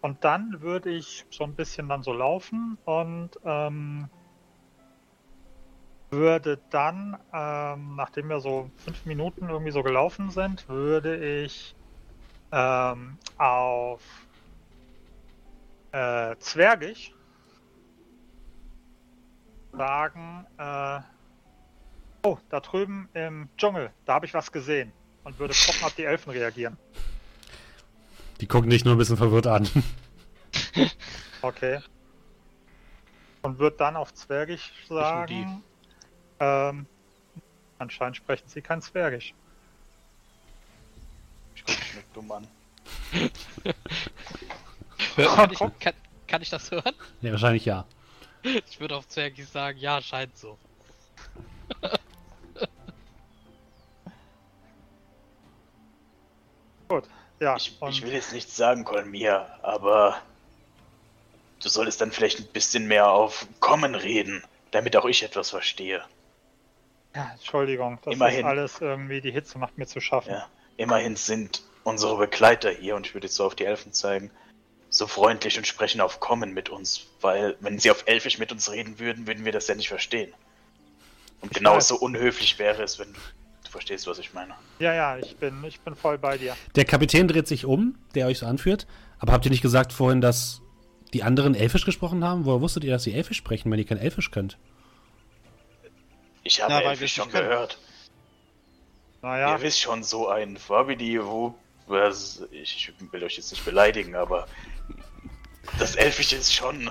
und 0.01 0.25
dann 0.25 0.63
würde 0.63 0.91
ich 0.91 1.27
so 1.31 1.45
ein 1.45 1.55
bisschen 1.55 1.89
dann 1.89 2.03
so 2.03 2.13
laufen 2.13 2.77
und 2.87 3.31
ähm, 3.45 4.09
würde 6.11 6.61
dann, 6.71 7.19
ähm, 7.33 7.97
nachdem 7.97 8.29
wir 8.29 8.41
so 8.41 8.71
fünf 8.77 9.05
Minuten 9.05 9.49
irgendwie 9.49 9.73
so 9.73 9.83
gelaufen 9.83 10.31
sind, 10.31 10.69
würde 10.69 11.43
ich 11.43 11.75
ähm, 12.53 13.19
auf 13.39 14.01
äh, 15.93 16.37
Zwergisch 16.39 17.13
sagen, 19.73 20.47
äh, 20.59 21.01
oh, 22.23 22.39
da 22.49 22.61
drüben 22.61 23.09
im 23.15 23.49
Dschungel, 23.57 23.91
da 24.05 24.15
habe 24.15 24.27
ich 24.27 24.35
was 24.35 24.53
gesehen 24.53 24.93
und 25.25 25.39
würde 25.39 25.55
gucken, 25.55 25.83
ob 25.85 25.97
die 25.97 26.05
Elfen 26.05 26.31
reagieren. 26.31 26.77
Die 28.41 28.47
gucken 28.47 28.71
dich 28.71 28.85
nur 28.85 28.95
ein 28.95 28.99
bisschen 28.99 29.17
verwirrt 29.17 29.47
an. 29.47 29.69
Okay. 31.43 31.81
Und 33.43 33.59
wird 33.59 33.79
dann 33.79 33.97
auf 33.97 34.15
Zwergisch 34.15 34.73
sagen, 34.89 35.63
ähm, 36.45 36.87
anscheinend 37.79 38.17
sprechen 38.17 38.49
sie 38.49 38.61
kein 38.61 38.83
Zwergisch. 38.83 39.35
Ich 41.55 41.65
guck 41.65 41.77
mich 41.77 42.05
dumm 42.13 42.31
an. 42.33 42.47
Kann 45.17 45.51
ich, 45.53 45.59
kann, 45.59 45.95
kann 46.27 46.43
ich 46.43 46.51
das 46.51 46.71
hören? 46.73 46.93
Ja, 47.21 47.31
wahrscheinlich 47.31 47.65
ja. 47.65 47.87
Ich 48.69 48.79
würde 48.81 48.97
auf 48.97 49.09
Zwergis 49.09 49.53
sagen, 49.53 49.79
ja, 49.79 50.03
scheint 50.03 50.37
so. 50.37 50.59
Gut, 56.89 57.05
ja. 57.41 57.57
Ich, 57.57 57.81
ich 57.89 58.03
will 58.03 58.13
jetzt 58.13 58.33
nichts 58.33 58.57
sagen, 58.57 58.85
Kolmir, 58.85 59.47
aber 59.63 60.21
du 61.63 61.69
solltest 61.69 62.01
dann 62.01 62.11
vielleicht 62.13 62.41
ein 62.41 62.49
bisschen 62.49 62.87
mehr 62.87 63.09
auf 63.09 63.47
Kommen 63.61 63.95
reden, 63.95 64.45
damit 64.73 64.97
auch 64.97 65.07
ich 65.07 65.23
etwas 65.23 65.51
verstehe. 65.51 66.05
Ja, 67.15 67.31
Entschuldigung, 67.35 67.99
das 68.05 68.15
Immerhin. 68.15 68.41
ist 68.41 68.45
alles 68.45 68.81
irgendwie, 68.81 69.21
die 69.21 69.31
Hitze 69.31 69.59
macht 69.59 69.79
mir 69.79 69.87
zu 69.87 70.01
schaffen. 70.01 70.31
Ja, 70.33 70.47
immerhin 70.77 71.17
sind 71.17 71.63
unsere 71.85 72.17
Begleiter 72.17 72.71
hier, 72.71 72.97
und 72.97 73.07
ich 73.07 73.15
würde 73.15 73.27
jetzt 73.27 73.37
so 73.37 73.45
auf 73.45 73.55
die 73.55 73.65
Elfen 73.65 73.93
zeigen, 73.93 74.31
so 74.91 75.07
freundlich 75.07 75.59
und 75.59 75.67
sprechen 75.67 76.01
auf 76.01 76.21
Kommen 76.21 76.55
mit 76.55 76.69
uns, 76.69 77.07
weil 77.21 77.57
wenn 77.61 77.79
sie 77.79 77.91
auf 77.91 78.05
Elfisch 78.07 78.39
mit 78.39 78.53
uns 78.53 78.71
reden 78.71 78.99
würden, 78.99 79.27
würden 79.27 79.45
wir 79.45 79.53
das 79.53 79.67
ja 79.67 79.75
nicht 79.75 79.89
verstehen. 79.89 80.33
Und 81.41 81.51
Ich 81.53 81.59
genauso 81.59 81.97
weiß. 81.97 82.03
unhöflich 82.03 82.59
wäre 82.59 82.83
es, 82.83 82.99
wenn 82.99 83.13
du, 83.13 83.19
du 83.65 83.71
verstehst, 83.71 84.07
was 84.07 84.19
ich 84.19 84.33
meine. 84.35 84.55
Ja, 84.79 84.95
ja, 84.95 85.19
ich 85.19 85.37
bin, 85.37 85.63
ich 85.65 85.81
bin 85.81 85.95
voll 85.97 86.17
bei 86.17 86.39
dir. 86.39 86.57
Der 86.77 86.85
Kapitän 86.85 87.29
dreht 87.29 87.49
sich 87.49 87.65
um, 87.67 87.99
der 88.15 88.29
euch 88.29 88.39
so 88.39 88.47
anführt. 88.47 88.87
Aber 89.19 89.33
habt 89.33 89.45
ihr 89.45 89.51
nicht 89.51 89.63
gesagt 89.63 89.93
vorhin, 89.93 90.21
dass 90.21 90.63
die 91.13 91.23
anderen 91.23 91.55
Elfisch 91.55 91.85
gesprochen 91.85 92.25
haben? 92.25 92.45
Woher 92.45 92.61
wusstet 92.61 92.85
ihr, 92.85 92.93
dass 92.93 93.03
sie 93.03 93.13
Elfisch 93.15 93.37
sprechen, 93.39 93.71
wenn 93.71 93.79
ihr 93.79 93.85
kein 93.87 93.99
Elfisch 93.99 94.31
könnt? 94.31 94.59
Ich 96.45 96.63
habe 96.63 96.75
wir 96.75 96.83
Elfisch 96.85 97.11
es 97.11 97.17
schon 97.17 97.31
können. 97.31 97.49
gehört. 97.49 97.79
Naja, 99.23 99.53
Ihr 99.57 99.63
wisst 99.63 99.81
schon, 99.81 100.03
so 100.03 100.29
ein 100.29 100.57
Fabidi, 100.57 101.19
wo. 101.25 101.55
was- 101.87 102.43
Ich, 102.51 102.93
will 103.11 103.25
euch 103.25 103.37
jetzt 103.37 103.51
nicht 103.51 103.65
beleidigen, 103.65 104.15
aber. 104.15 104.47
Das 105.79 105.97
Elfische 105.97 106.37
ist 106.37 106.53
schon. 106.55 106.91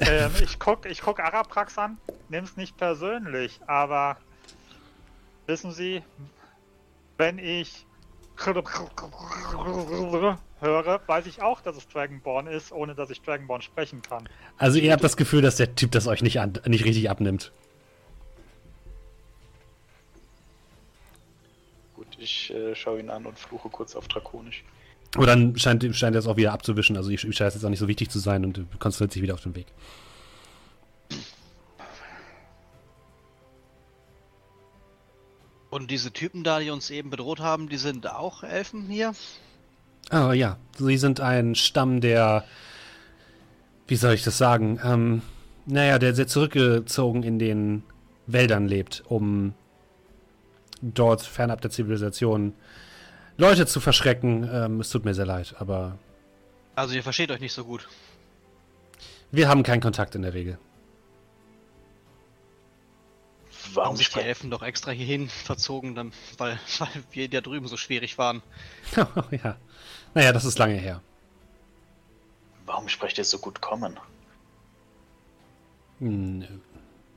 ähm, 0.00 0.32
ich 0.42 0.58
guck, 0.58 0.86
ich 0.86 1.02
guck 1.02 1.20
Araprax 1.20 1.76
an, 1.78 1.98
nimm's 2.30 2.56
nicht 2.56 2.76
persönlich, 2.78 3.60
aber 3.66 4.16
wissen 5.46 5.70
Sie, 5.72 6.02
wenn 7.18 7.38
ich 7.38 7.84
höre, 10.60 11.00
weiß 11.06 11.26
ich 11.26 11.42
auch, 11.42 11.60
dass 11.60 11.76
es 11.76 11.86
Dragonborn 11.88 12.46
ist, 12.46 12.72
ohne 12.72 12.94
dass 12.94 13.10
ich 13.10 13.20
Dragonborn 13.20 13.60
sprechen 13.60 14.00
kann. 14.00 14.26
Also 14.56 14.78
ihr 14.78 14.92
habt 14.92 15.04
das 15.04 15.16
Gefühl, 15.18 15.42
dass 15.42 15.56
der 15.56 15.74
Typ 15.74 15.90
das 15.92 16.06
euch 16.06 16.22
nicht, 16.22 16.40
an, 16.40 16.58
nicht 16.66 16.84
richtig 16.86 17.10
abnimmt. 17.10 17.52
Ich 22.20 22.52
äh, 22.52 22.74
schaue 22.74 23.00
ihn 23.00 23.10
an 23.10 23.26
und 23.26 23.38
fluche 23.38 23.68
kurz 23.68 23.96
auf 23.96 24.08
Drakonisch. 24.08 24.64
Aber 25.16 25.26
dann 25.26 25.56
scheint, 25.58 25.82
scheint 25.96 26.14
er 26.14 26.20
es 26.20 26.26
auch 26.26 26.36
wieder 26.36 26.52
abzuwischen. 26.52 26.96
Also 26.96 27.10
ich, 27.10 27.24
ich 27.24 27.36
scheint 27.36 27.48
es 27.48 27.54
jetzt 27.54 27.64
auch 27.64 27.70
nicht 27.70 27.80
so 27.80 27.88
wichtig 27.88 28.10
zu 28.10 28.18
sein 28.18 28.44
und 28.44 28.64
konzentriert 28.78 29.12
sich 29.12 29.22
wieder 29.22 29.34
auf 29.34 29.42
den 29.42 29.56
Weg. 29.56 29.66
Und 35.70 35.90
diese 35.90 36.12
Typen 36.12 36.42
da, 36.44 36.60
die 36.60 36.70
uns 36.70 36.90
eben 36.90 37.10
bedroht 37.10 37.40
haben, 37.40 37.68
die 37.68 37.76
sind 37.76 38.08
auch 38.08 38.42
Elfen 38.42 38.88
hier? 38.88 39.14
Ah 40.10 40.32
ja, 40.32 40.56
sie 40.76 40.96
sind 40.96 41.20
ein 41.20 41.54
Stamm, 41.54 42.00
der, 42.00 42.44
wie 43.86 43.96
soll 43.96 44.14
ich 44.14 44.24
das 44.24 44.36
sagen, 44.36 44.80
ähm, 44.84 45.22
naja, 45.66 46.00
der 46.00 46.14
sehr 46.14 46.26
zurückgezogen 46.26 47.22
in 47.22 47.38
den 47.38 47.84
Wäldern 48.26 48.66
lebt, 48.66 49.04
um 49.06 49.54
dort 50.82 51.22
fernab 51.22 51.60
der 51.60 51.70
Zivilisation 51.70 52.54
Leute 53.36 53.66
zu 53.66 53.80
verschrecken. 53.80 54.48
Ähm, 54.52 54.80
es 54.80 54.90
tut 54.90 55.04
mir 55.04 55.14
sehr 55.14 55.26
leid, 55.26 55.54
aber 55.58 55.98
Also 56.74 56.94
ihr 56.94 57.02
versteht 57.02 57.30
euch 57.30 57.40
nicht 57.40 57.52
so 57.54 57.64
gut. 57.64 57.88
wir 59.30 59.48
haben 59.48 59.62
keinen 59.62 59.80
Kontakt 59.80 60.14
in 60.14 60.22
der 60.22 60.34
Regel. 60.34 60.58
Haben 63.74 63.74
Warum 63.74 63.96
sich 63.96 64.10
die 64.10 64.12
sprechen, 64.12 64.28
Elfen 64.28 64.50
doch 64.50 64.62
extra 64.62 64.90
hierhin 64.90 65.28
verzogen, 65.28 65.94
dann, 65.94 66.12
weil, 66.38 66.58
weil 66.78 66.88
wir 67.12 67.28
da 67.28 67.40
drüben 67.40 67.68
so 67.68 67.76
schwierig 67.76 68.18
waren. 68.18 68.42
ja. 69.30 69.56
Naja, 70.14 70.32
das 70.32 70.44
ist 70.44 70.58
lange 70.58 70.74
her. 70.74 71.02
warum 72.66 72.88
sprecht 72.88 73.18
ihr 73.18 73.24
so 73.24 73.38
gut 73.38 73.60
kommen? 73.60 73.98
Hm, 75.98 76.44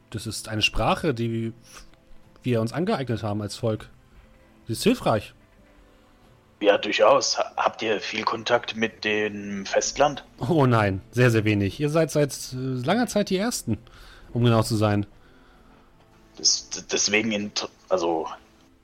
Das 0.10 0.27
ist 0.27 0.48
eine 0.49 0.61
Sprache, 0.61 1.14
die 1.14 1.53
wir 2.44 2.61
uns 2.61 2.74
angeeignet 2.74 3.24
haben 3.24 3.41
als 3.41 3.56
Volk. 3.56 3.90
Sie 4.68 4.74
ist 4.74 4.84
hilfreich. 4.84 5.34
Ja, 6.61 6.78
durchaus. 6.78 7.38
Ha- 7.38 7.52
Habt 7.57 7.82
ihr 7.82 7.99
viel 7.99 8.24
Kontakt 8.24 8.76
mit 8.76 9.03
dem 9.03 9.65
Festland? 9.65 10.24
Oh 10.48 10.65
nein, 10.65 11.02
sehr, 11.11 11.30
sehr 11.30 11.44
wenig. 11.44 11.80
Ihr 11.80 11.90
seid 11.90 12.10
seit 12.11 12.32
äh, 12.53 12.56
langer 12.56 13.07
Zeit 13.07 13.30
die 13.30 13.38
Ersten, 13.38 13.78
um 14.32 14.44
genau 14.44 14.64
zu 14.64 14.76
sein. 14.78 15.06
Das, 16.38 16.70
deswegen, 16.91 17.52
also, 17.90 18.28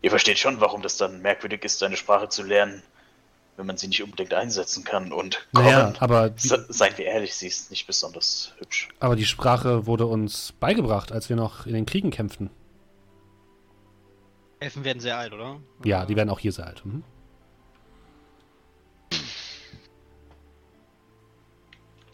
ihr 0.01 0.09
versteht 0.09 0.37
schon, 0.37 0.59
warum 0.61 0.81
das 0.81 0.97
dann 0.97 1.21
merkwürdig 1.21 1.63
ist, 1.63 1.81
eine 1.81 1.95
Sprache 1.97 2.29
zu 2.29 2.43
lernen, 2.43 2.83
wenn 3.57 3.65
man 3.65 3.77
sie 3.77 3.87
nicht 3.87 4.03
unbedingt 4.03 4.33
einsetzen 4.33 4.83
kann. 4.83 5.11
Und 5.13 5.47
kommen, 5.53 5.65
Naja, 5.65 5.93
aber 5.99 6.29
die, 6.31 6.47
se- 6.47 6.65
seien 6.69 6.97
wir 6.97 7.05
ehrlich, 7.05 7.33
sie 7.35 7.47
ist 7.47 7.71
nicht 7.71 7.87
besonders 7.87 8.51
hübsch. 8.59 8.89
aber 8.99 9.15
die 9.15 9.25
Sprache 9.25 9.85
wurde 9.87 10.05
uns 10.05 10.51
beigebracht, 10.59 11.11
als 11.13 11.29
wir 11.29 11.35
noch 11.37 11.65
in 11.65 11.73
den 11.73 11.85
Kriegen 11.85 12.11
kämpften. 12.11 12.49
Elfen 14.59 14.83
werden 14.83 14.99
sehr 14.99 15.17
alt, 15.17 15.33
oder? 15.33 15.59
Ja, 15.83 16.05
die 16.05 16.15
werden 16.15 16.29
auch 16.29 16.39
hier 16.39 16.51
sehr 16.51 16.67
alt. 16.67 16.85
Mhm. 16.85 17.03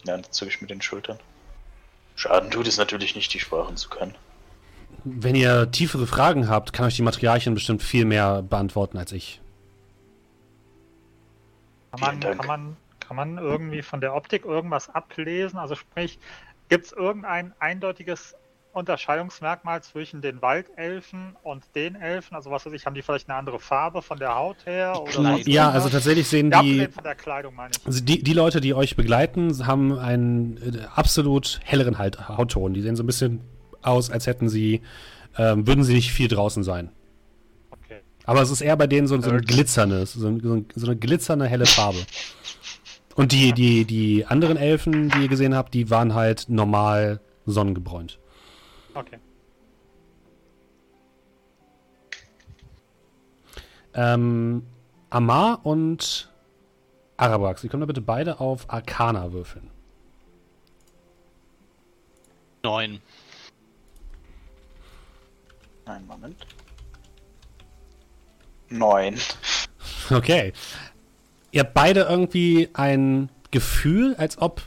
Ja, 0.04 0.16
dann 0.16 0.24
zucke 0.30 0.50
ich 0.50 0.60
mit 0.60 0.70
den 0.70 0.80
Schultern. 0.80 1.18
Schaden 2.14 2.50
tut 2.50 2.68
es 2.68 2.78
natürlich 2.78 3.16
nicht, 3.16 3.34
die 3.34 3.40
Sprachen 3.40 3.76
zu 3.76 3.88
können. 3.88 4.14
Wenn 5.04 5.34
ihr 5.34 5.70
tiefere 5.70 6.06
Fragen 6.06 6.48
habt, 6.48 6.72
kann 6.72 6.86
euch 6.86 6.96
die 6.96 7.02
Matriarchin 7.02 7.54
bestimmt 7.54 7.82
viel 7.82 8.04
mehr 8.04 8.42
beantworten 8.42 8.96
als 8.96 9.12
ich. 9.12 9.40
Kann 11.90 12.00
man, 12.00 12.20
kann, 12.20 12.46
man, 12.46 12.76
kann 13.00 13.16
man 13.16 13.38
irgendwie 13.38 13.82
von 13.82 14.00
der 14.00 14.14
Optik 14.14 14.44
irgendwas 14.44 14.88
ablesen? 14.88 15.58
Also 15.58 15.74
sprich, 15.74 16.18
gibt 16.68 16.86
es 16.86 16.92
irgendein 16.92 17.52
eindeutiges 17.58 18.36
Unterscheidungsmerkmal 18.76 19.82
zwischen 19.82 20.20
den 20.20 20.42
Waldelfen 20.42 21.34
und 21.42 21.64
den 21.74 21.94
Elfen? 21.94 22.34
Also 22.36 22.50
was 22.50 22.66
weiß 22.66 22.74
ich, 22.74 22.84
haben 22.84 22.94
die 22.94 23.00
vielleicht 23.00 23.28
eine 23.28 23.38
andere 23.38 23.58
Farbe 23.58 24.02
von 24.02 24.18
der 24.18 24.34
Haut 24.34 24.66
her? 24.66 25.02
Ja, 25.46 25.70
also 25.70 25.88
tatsächlich 25.88 26.28
sehen 26.28 26.50
Ja, 26.50 26.60
die, 26.62 26.86
Kleidung 27.16 27.54
meine 27.54 27.70
ich. 27.74 27.86
also 27.86 28.04
die, 28.04 28.22
die 28.22 28.34
Leute, 28.34 28.60
die 28.60 28.74
euch 28.74 28.94
begleiten, 28.94 29.66
haben 29.66 29.98
einen 29.98 30.58
äh, 30.58 30.86
absolut 30.94 31.58
helleren 31.64 31.96
halt, 31.96 32.28
Hautton. 32.28 32.74
Die 32.74 32.82
sehen 32.82 32.96
so 32.96 33.02
ein 33.02 33.06
bisschen 33.06 33.40
aus, 33.80 34.10
als 34.10 34.26
hätten 34.26 34.50
sie, 34.50 34.82
ähm, 35.38 35.66
würden 35.66 35.82
sie 35.82 35.94
nicht 35.94 36.12
viel 36.12 36.28
draußen 36.28 36.62
sein. 36.62 36.90
Okay. 37.70 38.00
Aber 38.24 38.42
es 38.42 38.50
ist 38.50 38.60
eher 38.60 38.76
bei 38.76 38.86
denen 38.86 39.06
so, 39.06 39.18
so 39.22 39.30
ein 39.30 39.40
glitzerndes, 39.40 40.12
so, 40.12 40.28
ein, 40.28 40.40
so, 40.40 40.52
ein, 40.52 40.66
so 40.74 40.86
eine 40.86 40.96
glitzernde 40.96 41.46
helle 41.46 41.64
Farbe. 41.64 42.00
Und 43.14 43.32
die, 43.32 43.54
die, 43.54 43.86
die 43.86 44.26
anderen 44.26 44.58
Elfen, 44.58 45.08
die 45.08 45.22
ihr 45.22 45.28
gesehen 45.28 45.54
habt, 45.54 45.72
die 45.72 45.88
waren 45.88 46.12
halt 46.12 46.50
normal 46.50 47.20
sonnengebräunt. 47.46 48.18
Okay. 48.96 49.18
Ähm, 53.92 54.62
Amar 55.10 55.64
und 55.64 56.32
Arabax, 57.18 57.60
Sie 57.60 57.68
können 57.68 57.82
da 57.82 57.86
bitte 57.86 58.00
beide 58.00 58.40
auf 58.40 58.70
Arcana 58.70 59.32
würfeln. 59.32 59.70
Neun. 62.62 63.00
Nein, 65.84 66.06
Moment. 66.06 66.46
Neun. 68.70 69.16
Okay. 70.10 70.52
Ihr 71.52 71.60
habt 71.60 71.74
beide 71.74 72.00
irgendwie 72.00 72.70
ein 72.72 73.28
Gefühl, 73.50 74.14
als 74.16 74.38
ob 74.38 74.62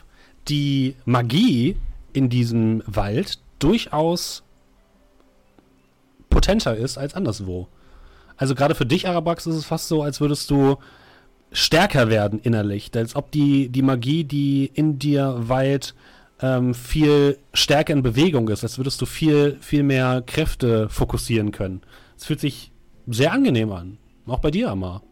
die 0.48 0.96
Magie 1.04 1.76
in 2.12 2.28
diesem 2.28 2.82
Wald 2.86 3.38
durchaus 3.60 4.42
potenter 6.28 6.76
ist 6.76 6.98
als 6.98 7.14
anderswo. 7.14 7.68
Also 8.36 8.54
gerade 8.54 8.74
für 8.74 8.86
dich, 8.86 9.06
Arabax, 9.06 9.46
ist 9.46 9.56
es 9.56 9.64
fast 9.66 9.88
so, 9.88 10.02
als 10.02 10.20
würdest 10.20 10.50
du 10.50 10.76
stärker 11.52 12.08
werden 12.08 12.38
innerlich. 12.38 12.90
Als 12.94 13.14
ob 13.16 13.30
die, 13.30 13.68
die 13.68 13.82
Magie, 13.82 14.24
die 14.24 14.70
in 14.72 14.98
dir 14.98 15.34
weilt, 15.36 15.94
ähm, 16.40 16.74
viel 16.74 17.38
stärker 17.52 17.92
in 17.92 18.02
Bewegung 18.02 18.48
ist. 18.48 18.62
Als 18.62 18.78
würdest 18.78 19.00
du 19.00 19.06
viel, 19.06 19.58
viel 19.60 19.82
mehr 19.82 20.22
Kräfte 20.26 20.88
fokussieren 20.88 21.52
können. 21.52 21.82
Es 22.16 22.24
fühlt 22.24 22.40
sich 22.40 22.72
sehr 23.06 23.32
angenehm 23.32 23.72
an. 23.72 23.98
Auch 24.26 24.38
bei 24.38 24.50
dir, 24.50 24.70
Amar. 24.70 25.02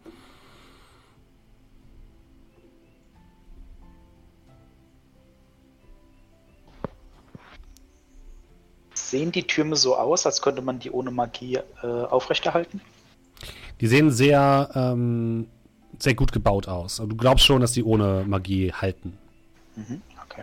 Sehen 9.10 9.32
die 9.32 9.44
Türme 9.44 9.76
so 9.76 9.96
aus, 9.96 10.26
als 10.26 10.42
könnte 10.42 10.60
man 10.60 10.80
die 10.80 10.90
ohne 10.90 11.10
Magie 11.10 11.58
äh, 11.82 11.86
aufrechterhalten? 11.86 12.82
Die 13.80 13.86
sehen 13.86 14.10
sehr, 14.10 14.70
ähm, 14.74 15.46
sehr 15.98 16.14
gut 16.14 16.30
gebaut 16.30 16.68
aus. 16.68 17.00
Also 17.00 17.06
du 17.06 17.16
glaubst 17.16 17.46
schon, 17.46 17.62
dass 17.62 17.72
die 17.72 17.82
ohne 17.82 18.24
Magie 18.26 18.70
halten. 18.72 19.16
Mhm, 19.76 20.02
okay. 20.24 20.42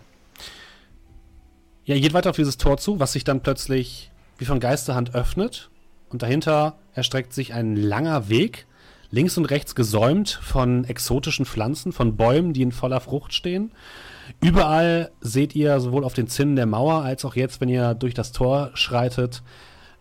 Ja, 1.86 1.96
geht 2.00 2.14
weiter 2.14 2.32
auf 2.32 2.36
dieses 2.38 2.58
Tor 2.58 2.78
zu, 2.78 3.00
was 3.00 3.14
sich 3.14 3.24
dann 3.24 3.42
plötzlich 3.42 4.10
wie 4.40 4.46
von 4.46 4.60
Geisterhand 4.60 5.14
öffnet. 5.14 5.70
Und 6.10 6.24
dahinter 6.24 6.76
erstreckt 6.96 7.34
sich 7.34 7.54
ein 7.54 7.76
langer 7.76 8.30
Weg, 8.30 8.66
links 9.12 9.38
und 9.38 9.46
rechts 9.46 9.76
gesäumt 9.76 10.30
von 10.42 10.86
exotischen 10.86 11.46
Pflanzen, 11.46 11.92
von 11.92 12.18
Bäumen, 12.18 12.54
die 12.54 12.64
in 12.64 12.72
voller 12.72 13.00
Frucht 13.00 13.34
stehen. 13.34 13.72
Überall 14.42 15.12
seht 15.22 15.56
ihr 15.56 15.80
sowohl 15.80 16.04
auf 16.04 16.14
den 16.14 16.28
Zinnen 16.28 16.56
der 16.56 16.66
Mauer 16.66 17.04
als 17.04 17.26
auch 17.26 17.36
jetzt, 17.36 17.62
wenn 17.62 17.70
ihr 17.70 17.94
durch 17.94 18.14
das 18.14 18.32
Tor 18.32 18.72
schreitet, 18.74 19.44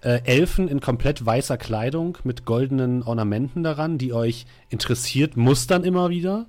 äh, 0.02 0.20
Elfen 0.24 0.68
in 0.68 0.80
komplett 0.80 1.24
weißer 1.24 1.56
Kleidung 1.56 2.18
mit 2.24 2.44
goldenen 2.44 3.02
Ornamenten 3.02 3.62
daran, 3.62 3.98
die 3.98 4.12
euch 4.12 4.46
interessiert 4.68 5.36
mustern 5.36 5.84
immer 5.84 6.10
wieder. 6.10 6.46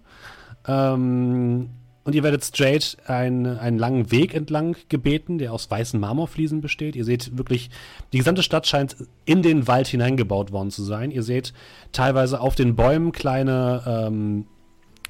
Ähm, 0.67 1.69
und 2.05 2.13
ihr 2.13 2.21
werdet 2.21 2.43
straight 2.43 2.97
einen, 3.07 3.47
einen 3.57 3.79
langen 3.79 4.11
Weg 4.11 4.35
entlang 4.35 4.75
gebeten, 4.89 5.39
der 5.39 5.51
aus 5.51 5.71
weißen 5.71 5.99
Marmorfliesen 5.99 6.61
besteht. 6.61 6.95
Ihr 6.95 7.03
seht 7.03 7.35
wirklich, 7.35 7.71
die 8.13 8.19
gesamte 8.19 8.43
Stadt 8.43 8.67
scheint 8.67 8.95
in 9.25 9.41
den 9.41 9.67
Wald 9.67 9.87
hineingebaut 9.87 10.51
worden 10.51 10.69
zu 10.69 10.83
sein. 10.83 11.09
Ihr 11.09 11.23
seht 11.23 11.51
teilweise 11.93 12.41
auf 12.41 12.53
den 12.53 12.75
Bäumen 12.75 13.11
kleine, 13.11 13.81
ähm, 13.87 14.45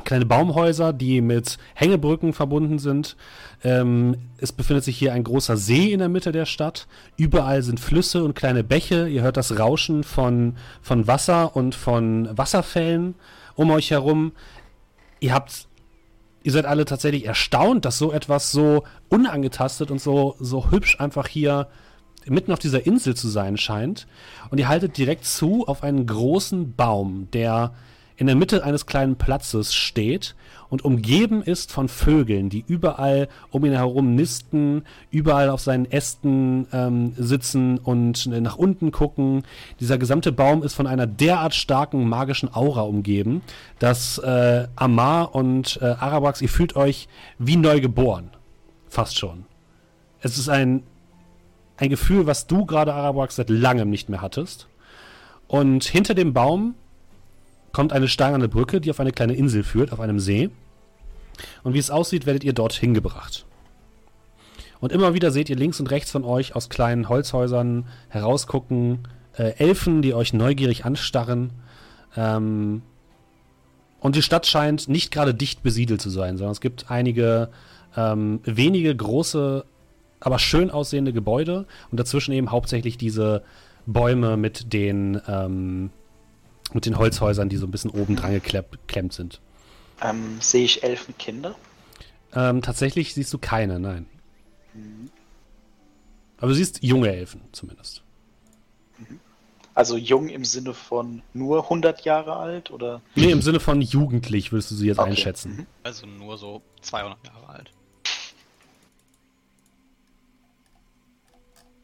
kleine 0.05 0.25
Baumhäuser, 0.25 0.93
die 0.93 1.21
mit 1.21 1.57
Hängebrücken 1.73 2.33
verbunden 2.33 2.79
sind. 2.79 3.15
Ähm, 3.63 4.15
es 4.37 4.51
befindet 4.51 4.83
sich 4.83 4.97
hier 4.97 5.13
ein 5.13 5.23
großer 5.23 5.57
See 5.57 5.91
in 5.91 5.99
der 5.99 6.09
Mitte 6.09 6.31
der 6.31 6.45
Stadt. 6.45 6.87
Überall 7.17 7.61
sind 7.63 7.79
Flüsse 7.79 8.23
und 8.23 8.35
kleine 8.35 8.63
Bäche. 8.63 9.07
Ihr 9.07 9.23
hört 9.23 9.37
das 9.37 9.59
Rauschen 9.59 10.03
von, 10.03 10.55
von 10.81 11.07
Wasser 11.07 11.55
und 11.55 11.75
von 11.75 12.29
Wasserfällen 12.37 13.15
um 13.55 13.71
euch 13.71 13.91
herum. 13.91 14.31
Ihr 15.19 15.33
habt 15.33 15.67
ihr 16.43 16.51
seid 16.51 16.65
alle 16.65 16.85
tatsächlich 16.85 17.25
erstaunt, 17.25 17.85
dass 17.85 17.97
so 17.97 18.11
etwas 18.11 18.51
so 18.51 18.83
unangetastet 19.09 19.89
und 19.89 19.99
so, 19.99 20.35
so 20.39 20.69
hübsch 20.69 20.99
einfach 20.99 21.27
hier 21.27 21.67
mitten 22.27 22.51
auf 22.51 22.59
dieser 22.59 22.85
Insel 22.85 23.15
zu 23.15 23.27
sein 23.27 23.57
scheint. 23.57 24.05
Und 24.51 24.59
ihr 24.59 24.67
haltet 24.67 24.97
direkt 24.97 25.25
zu 25.25 25.67
auf 25.67 25.83
einen 25.83 26.05
großen 26.05 26.75
Baum, 26.75 27.29
der 27.33 27.73
in 28.17 28.27
der 28.27 28.35
Mitte 28.35 28.63
eines 28.63 28.85
kleinen 28.85 29.17
Platzes 29.17 29.73
steht 29.73 30.35
und 30.69 30.83
umgeben 30.83 31.43
ist 31.43 31.71
von 31.71 31.89
Vögeln, 31.89 32.49
die 32.49 32.63
überall 32.65 33.27
um 33.51 33.65
ihn 33.65 33.73
herum 33.73 34.15
nisten, 34.15 34.83
überall 35.11 35.49
auf 35.49 35.61
seinen 35.61 35.89
Ästen 35.91 36.67
ähm, 36.71 37.13
sitzen 37.17 37.77
und 37.77 38.25
nach 38.27 38.55
unten 38.55 38.91
gucken. 38.91 39.43
Dieser 39.79 39.97
gesamte 39.97 40.31
Baum 40.31 40.63
ist 40.63 40.73
von 40.73 40.87
einer 40.87 41.07
derart 41.07 41.53
starken 41.53 42.07
magischen 42.07 42.53
Aura 42.53 42.81
umgeben, 42.81 43.41
dass 43.79 44.17
äh, 44.17 44.67
Amar 44.75 45.35
und 45.35 45.79
äh, 45.81 45.85
Arabax, 45.85 46.41
ihr 46.41 46.49
fühlt 46.49 46.75
euch 46.75 47.07
wie 47.37 47.57
neu 47.57 47.81
geboren. 47.81 48.31
Fast 48.87 49.17
schon. 49.17 49.45
Es 50.21 50.37
ist 50.37 50.49
ein, 50.49 50.83
ein 51.77 51.89
Gefühl, 51.89 52.25
was 52.25 52.47
du 52.47 52.65
gerade, 52.65 52.93
Arabax, 52.93 53.35
seit 53.35 53.49
langem 53.49 53.89
nicht 53.89 54.09
mehr 54.09 54.21
hattest. 54.21 54.67
Und 55.47 55.83
hinter 55.83 56.15
dem 56.15 56.33
Baum 56.33 56.75
kommt 57.75 57.91
eine 57.91 58.07
steinerne 58.07 58.47
Brücke, 58.47 58.79
die 58.79 58.89
auf 58.89 59.01
eine 59.01 59.11
kleine 59.11 59.35
Insel 59.35 59.61
führt, 59.61 59.91
auf 59.91 59.99
einem 59.99 60.17
See. 60.17 60.49
Und 61.61 61.73
wie 61.73 61.77
es 61.77 61.91
aussieht, 61.91 62.25
werdet 62.25 62.45
ihr 62.45 62.53
dort 62.53 62.71
hingebracht. 62.71 63.45
Und 64.79 64.93
immer 64.93 65.13
wieder 65.13 65.29
seht 65.29 65.49
ihr 65.49 65.57
links 65.57 65.81
und 65.81 65.91
rechts 65.91 66.09
von 66.09 66.23
euch 66.23 66.55
aus 66.55 66.69
kleinen 66.69 67.09
Holzhäusern 67.09 67.85
herausgucken 68.07 68.99
äh, 69.37 69.57
Elfen, 69.57 70.01
die 70.01 70.13
euch 70.13 70.31
neugierig 70.31 70.85
anstarren. 70.85 71.49
Ähm, 72.15 72.81
und 73.99 74.15
die 74.15 74.21
Stadt 74.21 74.47
scheint 74.47 74.87
nicht 74.87 75.11
gerade 75.11 75.33
dicht 75.33 75.61
besiedelt 75.61 76.01
zu 76.01 76.09
sein, 76.09 76.37
sondern 76.37 76.53
es 76.53 76.61
gibt 76.61 76.89
einige 76.89 77.49
ähm, 77.97 78.39
wenige 78.45 78.95
große, 78.95 79.65
aber 80.21 80.39
schön 80.39 80.71
aussehende 80.71 81.11
Gebäude 81.11 81.65
und 81.91 81.99
dazwischen 81.99 82.31
eben 82.31 82.51
hauptsächlich 82.51 82.97
diese 82.97 83.43
Bäume 83.85 84.37
mit 84.37 84.71
den 84.71 85.19
ähm, 85.27 85.89
mit 86.73 86.85
den 86.85 86.97
Holzhäusern, 86.97 87.49
die 87.49 87.57
so 87.57 87.65
ein 87.67 87.71
bisschen 87.71 87.91
oben 87.91 88.15
dran 88.15 88.31
geklemmt 88.33 89.13
sind. 89.13 89.39
Ähm, 90.01 90.37
sehe 90.41 90.65
ich 90.65 90.83
Elfenkinder? 90.83 91.55
Ähm, 92.33 92.61
tatsächlich 92.61 93.13
siehst 93.13 93.33
du 93.33 93.37
keine, 93.37 93.79
nein. 93.79 94.07
Aber 96.37 96.47
du 96.49 96.53
siehst 96.53 96.83
junge 96.83 97.13
Elfen 97.13 97.41
zumindest. 97.53 98.01
Also 99.73 99.97
jung 99.97 100.29
im 100.29 100.45
Sinne 100.45 100.73
von 100.73 101.21
nur 101.33 101.63
100 101.63 102.03
Jahre 102.05 102.35
alt 102.37 102.71
oder? 102.71 103.01
Nee, 103.15 103.31
im 103.31 103.41
Sinne 103.41 103.59
von 103.59 103.81
jugendlich 103.81 104.51
würdest 104.51 104.71
du 104.71 104.75
sie 104.75 104.87
jetzt 104.87 104.99
Okay. 104.99 105.09
einschätzen. 105.11 105.55
Mhm. 105.57 105.65
Also 105.83 106.05
nur 106.05 106.37
so 106.37 106.61
200 106.81 107.17
Jahre 107.27 107.49
alt. 107.49 107.71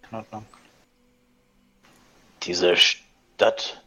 In 0.09 0.17
Ordnung. 0.17 0.45
Diese 2.43 2.75
Stadt, 2.75 3.80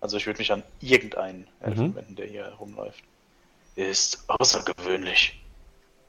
also 0.00 0.16
ich 0.16 0.26
würde 0.26 0.38
mich 0.38 0.52
an 0.52 0.62
irgendeinen 0.80 1.46
Elfen 1.60 1.88
Mhm. 1.88 1.94
wenden, 1.96 2.16
der 2.16 2.26
hier 2.26 2.44
herumläuft, 2.44 3.02
ist 3.76 4.24
außergewöhnlich. 4.28 5.40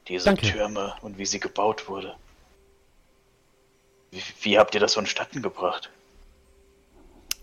Diese 0.08 0.24
Danke. 0.26 0.46
Türme 0.46 0.94
und 1.02 1.18
wie 1.18 1.26
sie 1.26 1.40
gebaut 1.40 1.88
wurde. 1.88 2.14
Wie, 4.10 4.22
wie 4.42 4.58
habt 4.58 4.74
ihr 4.74 4.80
das 4.80 4.94
vonstatten 4.94 5.40
gebracht? 5.42 5.90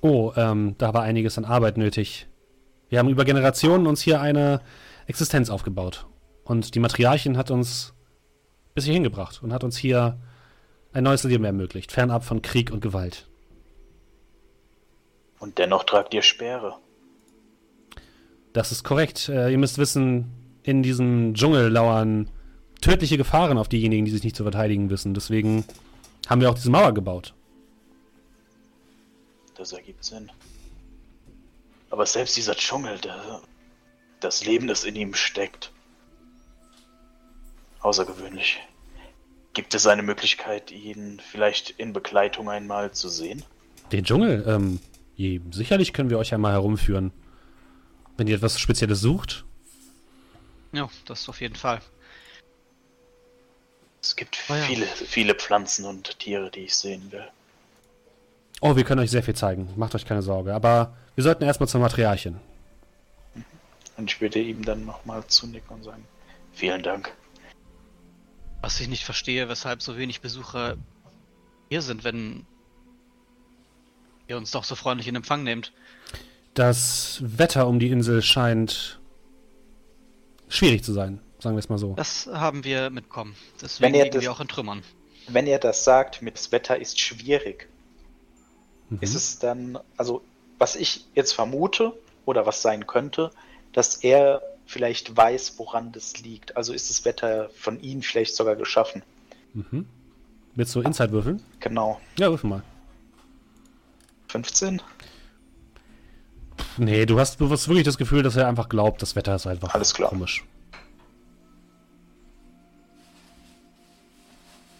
Oh, 0.02 0.34
ähm, 0.36 0.76
da 0.78 0.94
war 0.94 1.04
einiges 1.04 1.38
an 1.38 1.46
Arbeit 1.46 1.78
nötig. 1.78 2.28
Wir 2.90 3.00
haben 3.00 3.10
über 3.10 3.26
Generationen 3.26 3.88
uns 3.88 4.02
hier 4.02 4.22
eine 4.22 4.62
Existenz 5.08 5.50
aufgebaut. 5.50 6.06
Und 6.44 6.76
die 6.76 6.80
Matriarchin 6.80 7.38
hat 7.38 7.52
uns 7.52 7.94
bis 8.74 8.86
hierhin 8.86 9.04
gebracht 9.04 9.42
und 9.42 9.54
hat 9.54 9.64
uns 9.64 9.78
hier 9.78 10.18
ein 10.94 11.04
neues 11.04 11.24
Leben 11.24 11.44
ermöglicht, 11.46 11.92
fernab 11.92 12.24
von 12.24 12.42
Krieg 12.42 12.72
und 12.72 12.82
Gewalt. 12.82 13.28
Und 15.40 15.58
dennoch 15.58 15.84
tragt 15.84 16.14
ihr 16.14 16.22
Speere. 16.22 16.78
Das 18.54 18.72
ist 18.72 18.84
korrekt. 18.84 19.30
Äh, 19.30 19.52
ihr 19.52 19.58
müsst 19.58 19.78
wissen, 19.78 20.32
in 20.64 20.84
diesem 20.84 21.34
Dschungel 21.34 21.70
lauern 21.70 22.30
tödliche 22.82 23.18
Gefahren 23.18 23.58
auf 23.58 23.70
diejenigen, 23.70 24.06
die 24.06 24.12
sich 24.12 24.24
nicht 24.24 24.36
zu 24.36 24.44
verteidigen 24.44 24.90
wissen. 24.90 25.14
Deswegen 25.14 25.66
haben 26.28 26.42
wir 26.42 26.50
auch 26.50 26.56
diese 26.56 26.70
Mauer 26.70 26.94
gebaut. 26.94 27.34
Das 29.56 29.72
ergibt 29.72 30.04
Sinn. 30.04 30.32
Aber 31.90 32.06
selbst 32.06 32.36
dieser 32.36 32.56
Dschungel, 32.56 32.98
der, 33.00 33.42
das 34.20 34.46
Leben, 34.46 34.68
das 34.68 34.84
in 34.84 34.96
ihm 34.96 35.14
steckt, 35.14 35.72
außergewöhnlich. 37.80 38.60
Gibt 39.54 39.74
es 39.74 39.88
eine 39.88 40.04
Möglichkeit, 40.04 40.72
ihn 40.72 41.20
vielleicht 41.32 41.72
in 41.72 41.94
Begleitung 41.94 42.50
einmal 42.50 42.92
zu 42.92 43.10
sehen? 43.10 43.44
Den 43.92 44.04
Dschungel, 44.04 44.44
ähm, 44.48 44.80
je, 45.18 45.42
sicherlich 45.52 45.92
können 45.92 46.10
wir 46.10 46.18
euch 46.18 46.34
einmal 46.34 46.54
herumführen. 46.54 47.12
Wenn 48.16 48.28
ihr 48.28 48.36
etwas 48.36 48.60
Spezielles 48.60 49.02
sucht. 49.02 49.44
Ja, 50.72 50.90
das 51.06 51.28
auf 51.28 51.42
jeden 51.42 51.56
Fall. 51.56 51.82
Es 54.02 54.16
gibt 54.16 54.38
Ah 54.48 54.56
ja. 54.58 54.64
viele, 54.64 54.86
viele 54.86 55.36
Pflanzen 55.36 55.86
und 55.86 56.18
Tiere, 56.20 56.50
die 56.50 56.62
ich 56.62 56.76
sehen 56.76 57.12
will. 57.12 57.28
Oh, 58.62 58.76
wir 58.76 58.84
können 58.84 59.02
euch 59.02 59.12
sehr 59.12 59.24
viel 59.24 59.36
zeigen. 59.36 59.70
Macht 59.76 59.94
euch 59.96 60.06
keine 60.06 60.22
Sorge. 60.22 60.56
Aber 60.56 60.96
wir 61.16 61.24
sollten 61.24 61.44
erstmal 61.44 61.68
zum 61.68 61.82
Materialchen. 61.82 62.40
Und 63.98 64.12
ich 64.12 64.22
würde 64.22 64.40
ihm 64.40 64.64
dann 64.64 64.86
nochmal 64.86 65.26
zunicken 65.28 65.76
und 65.76 65.84
sagen, 65.84 66.04
vielen 66.54 66.84
Dank. 66.84 67.12
Was 68.62 68.80
ich 68.80 68.88
nicht 68.88 69.04
verstehe, 69.04 69.50
weshalb 69.50 69.82
so 69.82 69.98
wenig 69.98 70.22
Besucher 70.22 70.78
hier 71.70 71.82
sind, 71.82 72.04
wenn 72.04 72.46
ihr 74.28 74.38
uns 74.38 74.52
doch 74.52 74.64
so 74.64 74.76
freundlich 74.76 75.08
in 75.08 75.16
Empfang 75.16 75.44
nehmt. 75.44 75.72
Das 76.54 77.20
Wetter 77.24 77.68
um 77.68 77.80
die 77.80 77.90
Insel 77.92 78.22
scheint 78.22 79.00
schwierig 80.50 80.84
zu 80.84 80.94
sein, 80.94 81.20
sagen 81.40 81.56
wir 81.56 81.60
es 81.60 81.70
mal 81.70 81.78
so. 81.78 81.94
Das 81.96 82.28
haben 82.32 82.64
wir 82.64 82.90
mitbekommen. 82.90 83.36
Deswegen 83.62 83.84
Wenn 83.94 83.96
ihr 84.00 84.04
liegen 84.06 84.16
das- 84.16 84.24
wir 84.24 84.32
auch 84.32 84.40
in 84.40 84.48
Trümmern. 84.48 84.84
Wenn 85.28 85.46
er 85.46 85.60
das 85.60 85.84
sagt, 85.84 86.22
mit 86.22 86.36
das 86.36 86.52
Wetter 86.52 86.80
ist 86.80 87.00
schwierig, 87.00 87.68
Mhm. 88.90 89.00
ist 89.02 89.14
es 89.16 89.40
dann, 89.40 89.78
also 89.98 90.22
was 90.58 90.76
ich 90.76 91.06
jetzt 91.14 91.34
vermute 91.34 91.94
oder 92.26 92.46
was 92.46 92.62
sein 92.62 92.88
könnte, 92.88 93.32
dass 93.74 93.98
er 93.98 94.42
vielleicht 94.66 95.16
weiß, 95.16 95.60
woran 95.60 95.92
das 95.92 96.20
liegt. 96.22 96.56
Also 96.58 96.74
ist 96.74 96.90
das 96.90 97.06
Wetter 97.06 97.50
von 97.56 97.80
ihm 97.82 98.02
vielleicht 98.02 98.36
sogar 98.36 98.56
geschaffen. 98.56 99.04
Mhm. 99.54 99.86
Willst 100.56 100.74
du 100.76 100.82
Inside 100.82 101.12
würfeln? 101.12 101.44
Genau. 101.60 102.00
Ja, 102.18 102.30
würfel 102.30 102.50
mal. 102.50 102.64
15? 104.30 104.82
Nee, 106.78 107.06
du 107.06 107.20
hast, 107.20 107.40
du 107.40 107.50
hast 107.50 107.68
wirklich 107.68 107.86
das 107.86 107.98
Gefühl, 107.98 108.24
dass 108.24 108.36
er 108.36 108.48
einfach 108.48 108.70
glaubt, 108.70 109.02
das 109.02 109.16
Wetter 109.16 109.36
ist 109.36 109.48
einfach 109.48 109.74
Alles 109.74 109.94
klar. 109.94 110.10
komisch. 110.10 110.44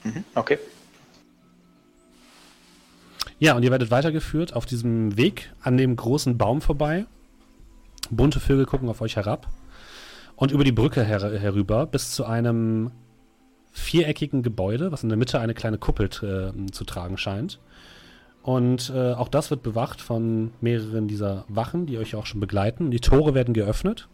Mhm, 0.04 0.24
okay. 0.36 0.60
Ja, 3.40 3.56
und 3.56 3.64
ihr 3.64 3.72
werdet 3.72 3.92
weitergeführt 3.92 4.54
auf 4.54 4.66
diesem 4.66 5.16
Weg 5.18 5.52
an 5.62 5.78
dem 5.78 5.96
großen 5.96 6.38
Baum 6.38 6.62
vorbei. 6.62 7.06
Bunte 8.10 8.40
Vögel 8.40 8.66
gucken 8.66 8.90
auf 8.90 9.02
euch 9.02 9.16
herab. 9.16 9.48
Und 10.36 10.52
über 10.52 10.64
die 10.64 10.72
Brücke 10.72 11.04
her 11.04 11.20
herüber 11.40 11.86
bis 11.86 12.12
zu 12.12 12.26
einem 12.26 12.92
viereckigen 13.72 14.42
Gebäude, 14.44 14.92
was 14.92 15.04
in 15.04 15.10
der 15.10 15.18
Mitte 15.18 15.40
eine 15.40 15.54
kleine 15.54 15.78
Kuppel 15.78 16.08
äh, 16.08 16.72
zu 16.72 16.84
tragen 16.84 17.18
scheint. 17.18 17.60
Und 18.44 18.92
äh, 18.96 19.14
auch 19.14 19.28
das 19.28 19.50
wird 19.50 19.64
bewacht 19.64 20.02
von 20.02 20.52
mehreren 20.62 21.08
dieser 21.08 21.44
Wachen, 21.50 21.86
die 21.86 21.98
euch 21.98 22.16
auch 22.16 22.26
schon 22.26 22.40
begleiten. 22.40 22.92
Die 22.92 23.00
Tore 23.00 23.34
werden 23.34 23.54
geöffnet. 23.54 24.08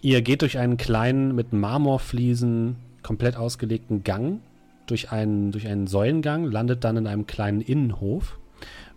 Ihr 0.00 0.22
geht 0.22 0.42
durch 0.42 0.58
einen 0.58 0.76
kleinen, 0.76 1.34
mit 1.34 1.52
Marmorfliesen 1.52 2.76
komplett 3.02 3.36
ausgelegten 3.36 4.04
Gang, 4.04 4.40
durch 4.86 5.10
einen, 5.10 5.50
durch 5.50 5.66
einen 5.66 5.86
Säulengang, 5.86 6.44
landet 6.44 6.84
dann 6.84 6.96
in 6.96 7.06
einem 7.06 7.26
kleinen 7.26 7.60
Innenhof, 7.60 8.38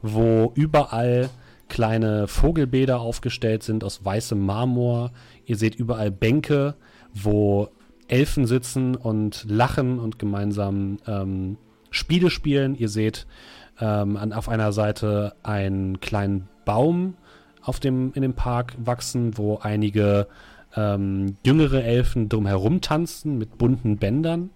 wo 0.02 0.52
überall 0.56 1.30
kleine 1.70 2.28
Vogelbäder 2.28 3.00
aufgestellt 3.00 3.64
sind 3.64 3.84
aus 3.84 4.04
weißem 4.04 4.40
Marmor. 4.40 5.12
Ihr 5.46 5.56
seht 5.56 5.76
überall 5.76 6.12
Bänke, 6.12 6.76
wo 7.14 7.70
Elfen 8.10 8.46
sitzen 8.46 8.96
und 8.96 9.46
lachen 9.48 9.98
und 9.98 10.20
gemeinsam 10.20 10.98
ähm, 11.08 11.58
Spiele 11.90 12.30
spielen. 12.30 12.76
Ihr 12.76 12.90
seht 12.90 13.26
ähm, 13.80 14.18
an, 14.18 14.34
auf 14.34 14.50
einer 14.50 14.72
Seite 14.72 15.34
einen 15.44 16.00
kleinen 16.00 16.48
Baum 16.66 17.16
auf 17.62 17.80
dem, 17.80 18.12
in 18.14 18.22
dem 18.22 18.34
Park 18.34 18.74
wachsen, 18.84 19.38
wo 19.38 19.58
einige 19.58 20.28
ähm, 20.76 21.38
jüngere 21.46 21.84
Elfen 21.84 22.30
drumherum 22.30 22.82
tanzen 22.82 23.38
mit 23.38 23.58
bunten 23.58 23.98
Bändern. 23.98 24.50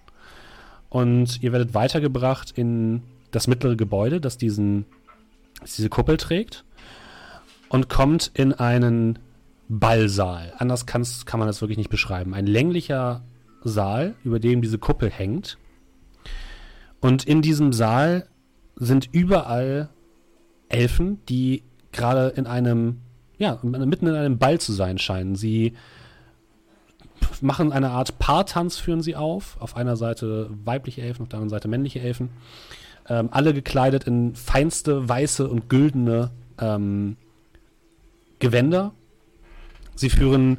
Und 0.89 1.41
ihr 1.43 1.51
werdet 1.51 1.73
weitergebracht 1.73 2.51
in 2.55 3.03
das 3.31 3.47
mittlere 3.47 3.75
Gebäude, 3.75 4.21
das 4.21 4.37
diesen, 4.37 4.85
das 5.59 5.75
diese 5.75 5.89
Kuppel 5.89 6.17
trägt. 6.17 6.63
Und 7.69 7.89
kommt 7.89 8.31
in 8.33 8.53
einen 8.53 9.19
Ballsaal. 9.67 10.53
Anders 10.57 10.85
kann's, 10.85 11.25
kann 11.25 11.39
man 11.39 11.47
das 11.47 11.61
wirklich 11.61 11.77
nicht 11.77 11.89
beschreiben. 11.89 12.33
Ein 12.33 12.47
länglicher 12.47 13.23
Saal, 13.63 14.15
über 14.23 14.39
dem 14.39 14.61
diese 14.61 14.77
Kuppel 14.77 15.09
hängt. 15.09 15.57
Und 17.01 17.25
in 17.25 17.41
diesem 17.41 17.73
Saal 17.73 18.27
sind 18.75 19.09
überall 19.11 19.89
Elfen, 20.69 21.19
die 21.27 21.63
gerade 21.91 22.29
in 22.35 22.47
einem, 22.47 23.01
ja, 23.37 23.59
mitten 23.61 24.07
in 24.07 24.15
einem 24.15 24.37
Ball 24.37 24.59
zu 24.59 24.73
sein 24.73 24.97
scheinen. 24.97 25.35
Sie 25.35 25.73
machen 27.41 27.71
eine 27.71 27.91
Art 27.91 28.19
Paartanz, 28.19 28.77
führen 28.77 29.01
sie 29.01 29.15
auf. 29.15 29.57
Auf 29.59 29.75
einer 29.75 29.95
Seite 29.95 30.49
weibliche 30.63 31.01
Elfen, 31.01 31.23
auf 31.23 31.29
der 31.29 31.37
anderen 31.37 31.49
Seite 31.49 31.67
männliche 31.67 32.01
Elfen. 32.01 32.29
Ähm, 33.07 33.29
alle 33.31 33.53
gekleidet 33.53 34.05
in 34.05 34.35
feinste 34.35 35.07
weiße 35.07 35.47
und 35.47 35.69
güldene 35.69 36.31
ähm, 36.59 37.17
Gewänder. 38.39 38.93
Sie 39.95 40.09
führen 40.09 40.57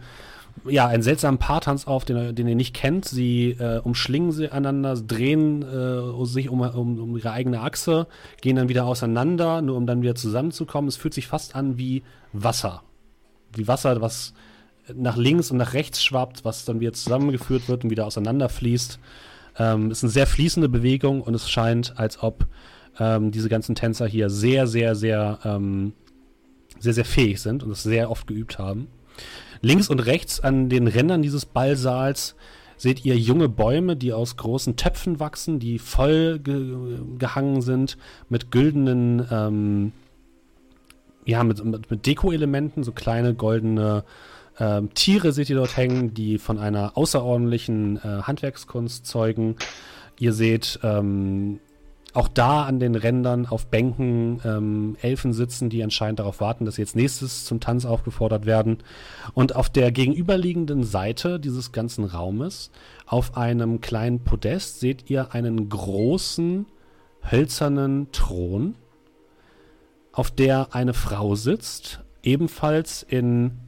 ja 0.65 0.87
einen 0.87 1.03
seltsamen 1.03 1.39
Paartanz 1.39 1.87
auf, 1.87 2.05
den, 2.05 2.35
den 2.35 2.49
ihr 2.49 2.55
nicht 2.55 2.75
kennt. 2.75 3.05
Sie 3.05 3.51
äh, 3.51 3.79
umschlingen 3.79 4.33
sie 4.33 4.51
einander, 4.51 4.95
drehen 4.95 5.63
äh, 5.63 6.25
sich 6.27 6.49
um, 6.49 6.61
um, 6.61 6.99
um 6.99 7.17
ihre 7.17 7.33
eigene 7.33 7.61
Achse, 7.61 8.07
gehen 8.41 8.57
dann 8.57 8.69
wieder 8.69 8.87
auseinander, 8.87 9.63
nur 9.63 9.77
um 9.77 9.87
dann 9.87 10.03
wieder 10.03 10.15
zusammenzukommen. 10.15 10.89
Es 10.89 10.97
fühlt 10.97 11.15
sich 11.15 11.27
fast 11.27 11.55
an 11.55 11.79
wie 11.79 12.03
Wasser. 12.33 12.83
Wie 13.55 13.69
Wasser, 13.69 14.01
was 14.01 14.35
nach 14.95 15.17
links 15.17 15.51
und 15.51 15.59
nach 15.59 15.75
rechts 15.75 16.03
schwappt, 16.03 16.45
was 16.45 16.65
dann 16.65 16.81
wieder 16.81 16.93
zusammengeführt 16.93 17.69
wird 17.69 17.85
und 17.85 17.91
wieder 17.91 18.07
auseinanderfließt. 18.07 18.99
Ähm, 19.59 19.91
ist 19.91 20.05
eine 20.05 20.13
sehr 20.13 20.27
fließende 20.27 20.69
Bewegung 20.69 21.23
und 21.23 21.35
es 21.35 21.51
scheint, 21.51 21.99
als 21.99 22.23
ob 22.23 22.47
ähm, 22.99 23.31
diese 23.31 23.49
ganzen 23.49 23.75
Tänzer 23.75 24.07
hier 24.07 24.31
sehr, 24.31 24.67
sehr, 24.67 24.95
sehr, 24.95 25.39
ähm, 25.45 25.93
sehr, 26.79 26.95
sehr 26.95 27.05
fähig 27.05 27.41
sind 27.41 27.63
und 27.63 27.71
es 27.71 27.83
sehr 27.83 28.11
oft 28.11 28.27
geübt 28.27 28.59
haben. 28.59 28.89
Links 29.61 29.89
und 29.89 30.01
rechts 30.01 30.41
an 30.41 30.69
den 30.69 30.87
Rändern 30.87 31.23
dieses 31.23 31.47
Ballsaals 31.47 32.37
seht 32.77 33.05
ihr 33.05 33.17
junge 33.17 33.49
Bäume, 33.49 33.97
die 33.97 34.13
aus 34.13 34.37
großen 34.37 34.77
Töpfen 34.77 35.19
wachsen, 35.19 35.59
die 35.59 35.79
voll 35.79 36.39
ge 36.39 36.99
gehangen 37.19 37.63
sind 37.63 37.97
mit 38.29 38.51
güldenen, 38.51 39.27
ähm, 39.31 39.93
ja, 41.25 41.43
mit, 41.43 41.65
mit, 41.65 41.91
mit 41.91 42.07
Deko-Elementen, 42.07 42.85
so 42.85 42.93
kleine 42.93 43.35
goldene 43.35 44.05
ähm, 44.59 44.93
Tiere 44.95 45.33
seht 45.33 45.51
ihr 45.51 45.57
dort 45.57 45.77
hängen, 45.77 46.15
die 46.15 46.39
von 46.39 46.59
einer 46.59 46.97
außerordentlichen 46.97 47.97
äh, 47.99 48.23
Handwerkskunst 48.23 49.07
zeugen. 49.07 49.57
Ihr 50.19 50.33
seht 50.33 50.81
ähm, 50.83 51.61
auch 52.17 52.29
da 52.29 52.65
an 52.65 52.81
den 52.81 52.95
Rändern 52.95 53.47
auf 53.47 53.67
Bänken 53.67 54.41
ähm, 54.45 54.97
Elfen 55.03 55.33
sitzen, 55.33 55.69
die 55.69 55.83
anscheinend 55.83 56.19
darauf 56.19 56.41
warten, 56.41 56.65
dass 56.65 56.77
sie 56.77 56.83
jetzt 56.83 56.97
nächstes 56.97 57.45
zum 57.45 57.61
Tanz 57.61 57.85
aufgefordert 57.85 58.47
werden. 58.47 58.79
Und 59.35 59.55
auf 59.55 59.69
der 59.69 59.93
gegenüberliegenden 59.93 60.83
Seite 60.83 61.39
dieses 61.39 61.73
ganzen 61.73 62.05
Raumes, 62.05 62.71
auf 63.07 63.37
einem 63.37 63.81
kleinen 63.81 64.25
Podest, 64.25 64.81
seht 64.81 65.11
ihr 65.11 65.35
einen 65.35 65.69
großen 65.69 66.67
hölzernen 67.31 68.11
Thron, 68.13 68.77
auf 70.13 70.31
der 70.31 70.75
eine 70.75 70.95
Frau 70.95 71.35
sitzt, 71.35 72.03
ebenfalls 72.23 73.03
in 73.03 73.59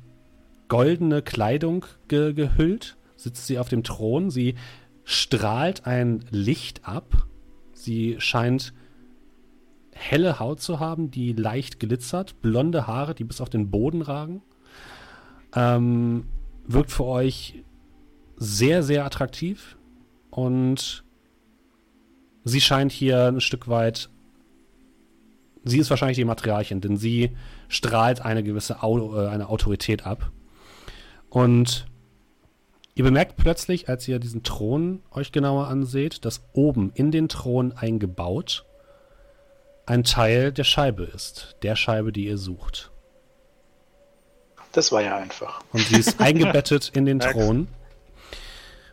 goldene 0.68 1.20
Kleidung 1.20 1.84
ge 2.08 2.32
gehüllt, 2.32 2.96
sitzt 3.16 3.46
sie 3.46 3.58
auf 3.58 3.68
dem 3.68 3.82
Thron. 3.82 4.30
Sie 4.30 4.54
strahlt 5.04 5.86
ein 5.86 6.24
Licht 6.30 6.88
ab. 6.88 7.26
Sie 7.78 8.16
scheint 8.18 8.72
helle 9.92 10.38
Haut 10.38 10.60
zu 10.60 10.80
haben, 10.80 11.10
die 11.10 11.32
leicht 11.32 11.80
glitzert, 11.80 12.40
blonde 12.42 12.86
Haare, 12.86 13.14
die 13.14 13.24
bis 13.24 13.40
auf 13.40 13.50
den 13.50 13.70
Boden 13.70 14.02
ragen. 14.02 14.42
Ähm, 15.54 16.26
wirkt 16.66 16.90
für 16.90 17.04
euch 17.04 17.62
sehr, 18.36 18.82
sehr 18.82 19.04
attraktiv 19.04 19.76
und 20.30 21.04
sie 22.44 22.60
scheint 22.60 22.92
hier 22.92 23.26
ein 23.26 23.40
Stück 23.40 23.68
weit. 23.68 24.10
Sie 25.64 25.78
ist 25.78 25.90
wahrscheinlich 25.90 26.18
die 26.18 26.24
Materialchen, 26.24 26.80
denn 26.80 26.96
sie 26.96 27.36
strahlt 27.68 28.20
eine 28.20 28.42
gewisse 28.42 28.82
Au 28.82 29.16
äh, 29.16 29.28
eine 29.28 29.48
Autorität 29.48 30.06
ab. 30.06 30.30
Und 31.30 31.87
Ihr 32.98 33.04
bemerkt 33.04 33.36
plötzlich, 33.36 33.88
als 33.88 34.08
ihr 34.08 34.18
diesen 34.18 34.42
Thron 34.42 35.04
euch 35.12 35.30
genauer 35.30 35.68
anseht, 35.68 36.24
dass 36.24 36.42
oben 36.52 36.90
in 36.94 37.12
den 37.12 37.28
Thron 37.28 37.70
eingebaut 37.70 38.66
ein 39.86 40.02
Teil 40.02 40.50
der 40.50 40.64
Scheibe 40.64 41.04
ist. 41.04 41.54
Der 41.62 41.76
Scheibe, 41.76 42.10
die 42.10 42.26
ihr 42.26 42.38
sucht. 42.38 42.90
Das 44.72 44.90
war 44.90 45.00
ja 45.00 45.16
einfach. 45.16 45.62
Und 45.72 45.82
sie 45.82 46.00
ist 46.00 46.20
eingebettet 46.20 46.90
in 46.92 47.06
den. 47.06 47.20
Thron. 47.20 47.68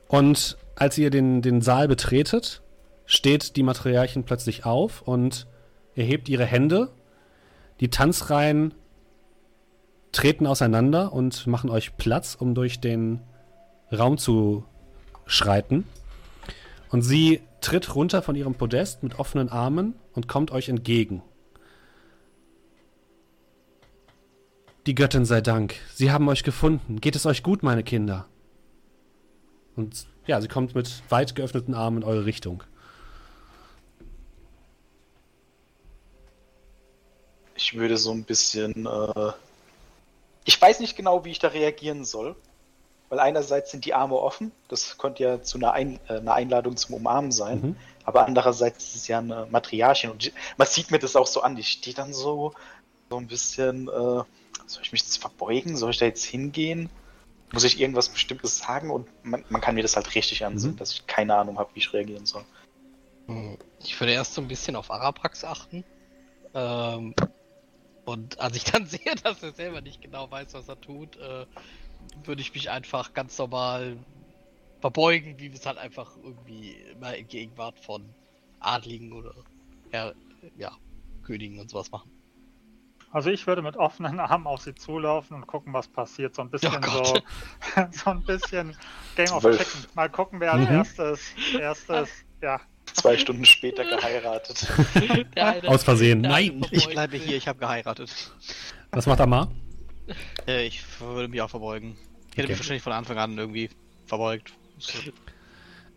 Und 0.08 0.56
als 0.76 1.00
ihr 1.00 1.10
den, 1.10 1.42
den 1.42 1.62
Saal 1.62 1.88
betretet, 1.88 2.62
steht 3.08 3.56
die 3.56 3.64
Matriarchin 3.64 4.24
plötzlich 4.24 4.66
auf 4.68 5.02
und 5.02 5.48
erhebt 5.96 6.30
ihre 6.30 6.46
Hände. 6.46 6.92
Die 7.80 7.90
Tanzreihen 7.90 8.76
treten 10.12 10.46
auseinander 10.46 11.12
und 11.12 11.48
machen 11.48 11.72
euch 11.72 11.98
Platz, 11.98 12.36
um 12.36 12.54
durch 12.54 12.80
den 12.80 13.22
Raum 13.96 14.18
zu 14.18 14.66
schreiten. 15.26 15.86
Und 16.90 17.02
sie 17.02 17.42
tritt 17.62 17.96
runter 17.96 18.22
von 18.22 18.36
ihrem 18.36 18.56
Podest 18.56 19.04
mit 19.04 19.20
offenen 19.20 19.50
Armen 19.50 19.96
und 20.14 20.28
kommt 20.28 20.52
euch 20.52 20.70
entgegen. 20.70 21.24
Die 24.86 24.94
Göttin 24.94 25.26
sei 25.26 25.42
Dank. 25.42 25.76
Sie 25.94 26.12
haben 26.12 26.28
euch 26.30 26.44
gefunden. 26.44 27.02
Geht 27.02 27.16
es 27.16 27.26
euch 27.26 27.42
gut, 27.42 27.64
meine 27.64 27.84
Kinder? 27.84 28.28
Und 29.76 30.06
ja, 30.28 30.40
sie 30.42 30.48
kommt 30.48 30.76
mit 30.76 31.02
weit 31.10 31.34
geöffneten 31.34 31.74
Armen 31.74 31.98
in 31.98 32.04
eure 32.04 32.26
Richtung. 32.26 32.64
Ich 37.56 37.76
würde 37.76 37.98
so 37.98 38.12
ein 38.12 38.24
bisschen. 38.24 38.86
Äh, 38.86 39.32
ich 40.44 40.62
weiß 40.62 40.80
nicht 40.80 40.96
genau, 40.96 41.26
wie 41.26 41.32
ich 41.32 41.40
da 41.40 41.48
reagieren 41.48 42.06
soll. 42.06 42.36
Weil 43.10 43.20
einerseits 43.20 43.72
sind 43.72 43.86
die 43.86 43.94
Arme 43.94 44.16
offen, 44.16 44.52
das 44.68 44.98
könnte 44.98 45.24
ja 45.24 45.42
zu 45.44 45.58
einer, 45.58 45.74
Ein 45.74 46.00
äh, 46.08 46.14
einer 46.18 46.34
Einladung 46.34 46.76
zum 46.76 46.96
Umarmen 46.96 47.32
sein. 47.32 47.62
Mhm. 47.62 47.76
Aber 48.04 48.26
andererseits 48.26 48.86
ist 48.90 48.96
es 48.96 49.08
ja 49.08 49.20
eine 49.20 49.48
Matriarchin 49.50 50.10
und 50.12 50.24
die- 50.26 50.34
man 50.58 50.68
sieht 50.68 50.92
mir 50.92 51.00
das 51.00 51.16
auch 51.16 51.28
so 51.28 51.42
an. 51.42 51.56
Die 51.56 51.64
steht 51.64 51.98
dann 51.98 52.14
so, 52.14 52.54
so 53.10 53.18
ein 53.18 53.28
bisschen. 53.28 53.88
Äh, 53.88 54.24
soll 54.68 54.82
ich 54.82 54.92
mich 54.92 55.02
jetzt 55.02 55.18
verbeugen? 55.18 55.78
Soll 55.78 55.92
ich 55.92 56.00
da 56.00 56.06
jetzt 56.06 56.26
hingehen? 56.26 56.90
Muss 57.52 57.64
ich 57.64 57.80
irgendwas 57.80 58.10
Bestimmtes 58.10 58.58
sagen? 58.58 58.90
Und 58.90 59.08
man, 59.24 59.46
man 59.50 59.62
kann 59.62 59.76
mir 59.76 59.84
das 59.84 59.96
halt 59.96 60.16
richtig 60.16 60.44
ansehen, 60.44 60.72
Mhm. 60.72 60.78
dass 60.78 60.92
ich 60.94 61.06
keine 61.06 61.36
Ahnung 61.36 61.60
habe, 61.60 61.70
wie 61.76 61.80
ich 61.80 61.94
reagieren 61.94 62.26
soll. 62.26 62.44
Ich 63.84 64.00
würde 64.00 64.14
erst 64.14 64.34
so 64.34 64.42
ein 64.42 64.48
bisschen 64.48 64.76
auf 64.76 64.90
Araprax 64.92 65.44
achten. 65.44 65.84
Ähm, 66.54 67.14
und 68.06 68.40
als 68.40 68.56
ich 68.58 68.64
dann 68.64 68.86
sehe, 68.88 69.16
dass 69.24 69.44
er 69.44 69.52
selber 69.54 69.82
nicht 69.82 70.02
genau 70.02 70.30
weiß, 70.30 70.54
was 70.54 70.68
er 70.68 70.80
tut, 70.82 71.18
äh, 71.18 71.46
würde 72.24 72.42
ich 72.42 72.54
mich 72.54 72.70
einfach 72.70 73.14
ganz 73.14 73.38
normal 73.38 73.98
verbeugen, 74.82 75.40
wie 75.40 75.52
wir 75.52 75.60
es 75.60 75.66
halt 75.66 75.78
einfach 75.78 76.12
irgendwie 76.24 76.72
immer 76.92 77.16
in 77.16 77.28
Gegenwart 77.28 77.80
von 77.80 78.04
Adligen 78.60 79.14
oder 79.14 79.34
ja, 79.92 80.12
ja, 80.58 80.72
Königen 81.24 81.60
und 81.60 81.70
sowas 81.70 81.92
machen. 81.92 82.12
Also 83.12 83.30
ich 83.30 83.48
würde 83.48 83.62
mit 83.62 83.78
offenen 83.78 84.20
Armen 84.20 84.46
auf 84.46 84.62
sie 84.62 84.76
zulaufen 84.76 85.38
und 85.38 85.48
gucken, 85.48 85.72
was 85.74 85.88
passiert. 85.88 86.36
So 86.36 86.42
ein 86.42 86.50
bisschen 86.50 86.76
Oh 86.84 87.04
so, 87.04 87.14
so 87.92 88.10
ein 88.10 88.22
bisschen 88.24 88.76
Game 89.16 89.32
of 89.32 89.42
Zwölf. 89.42 89.58
Chicken. 89.58 89.88
Mal 89.96 90.10
gucken, 90.10 90.40
wer 90.42 90.54
als 90.54 90.70
Mhm. 90.70 90.76
erstes, 90.76 91.22
erstes, 91.58 92.10
ja. 92.42 92.60
Zwei 92.94 93.18
Stunden 93.18 93.46
später 93.46 93.84
geheiratet. 93.86 94.68
Aus 95.68 95.84
Versehen. 95.84 96.22
Nein. 96.22 96.66
Ich 96.72 96.88
bleibe 96.88 97.18
hier, 97.18 97.36
ich 97.38 97.48
habe 97.48 97.60
geheiratet. 97.60 98.12
Was 98.92 99.06
macht 99.08 99.20
Amar? 99.22 99.50
Äh, 100.48 100.68
ich 100.68 100.84
würde 101.00 101.28
mich 101.28 101.42
auch 101.42 101.50
verbeugen. 101.50 101.96
Ich 102.32 102.38
hätte 102.38 102.44
Okay. 102.44 102.52
mich 102.52 102.60
wahrscheinlich 102.60 102.84
von 102.84 102.94
Anfang 102.94 103.18
an 103.18 103.38
irgendwie 103.38 103.70
verbeugt. 104.06 104.54
So. 104.78 105.00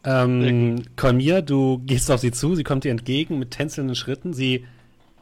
Ähm, 0.05 0.83
Kolmir, 0.97 1.43
du 1.43 1.79
gehst 1.85 2.11
auf 2.11 2.21
sie 2.21 2.31
zu, 2.31 2.55
sie 2.55 2.65
kommt 2.65 2.85
dir 2.85 2.91
entgegen 2.91 3.39
mit 3.39 3.51
tänzelnden 3.51 3.95
Schritten. 3.97 4.33
Sie 4.33 4.65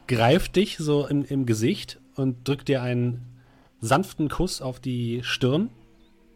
greift 0.07 0.55
dich 0.55 0.77
so 0.77 1.05
im, 1.07 1.25
im 1.25 1.45
Gesicht 1.45 1.99
und 2.15 2.47
drückt 2.47 2.69
dir 2.69 2.81
einen 2.81 3.25
sanften 3.81 4.29
Kuss 4.29 4.61
auf 4.61 4.79
die 4.79 5.21
Stirn. 5.23 5.69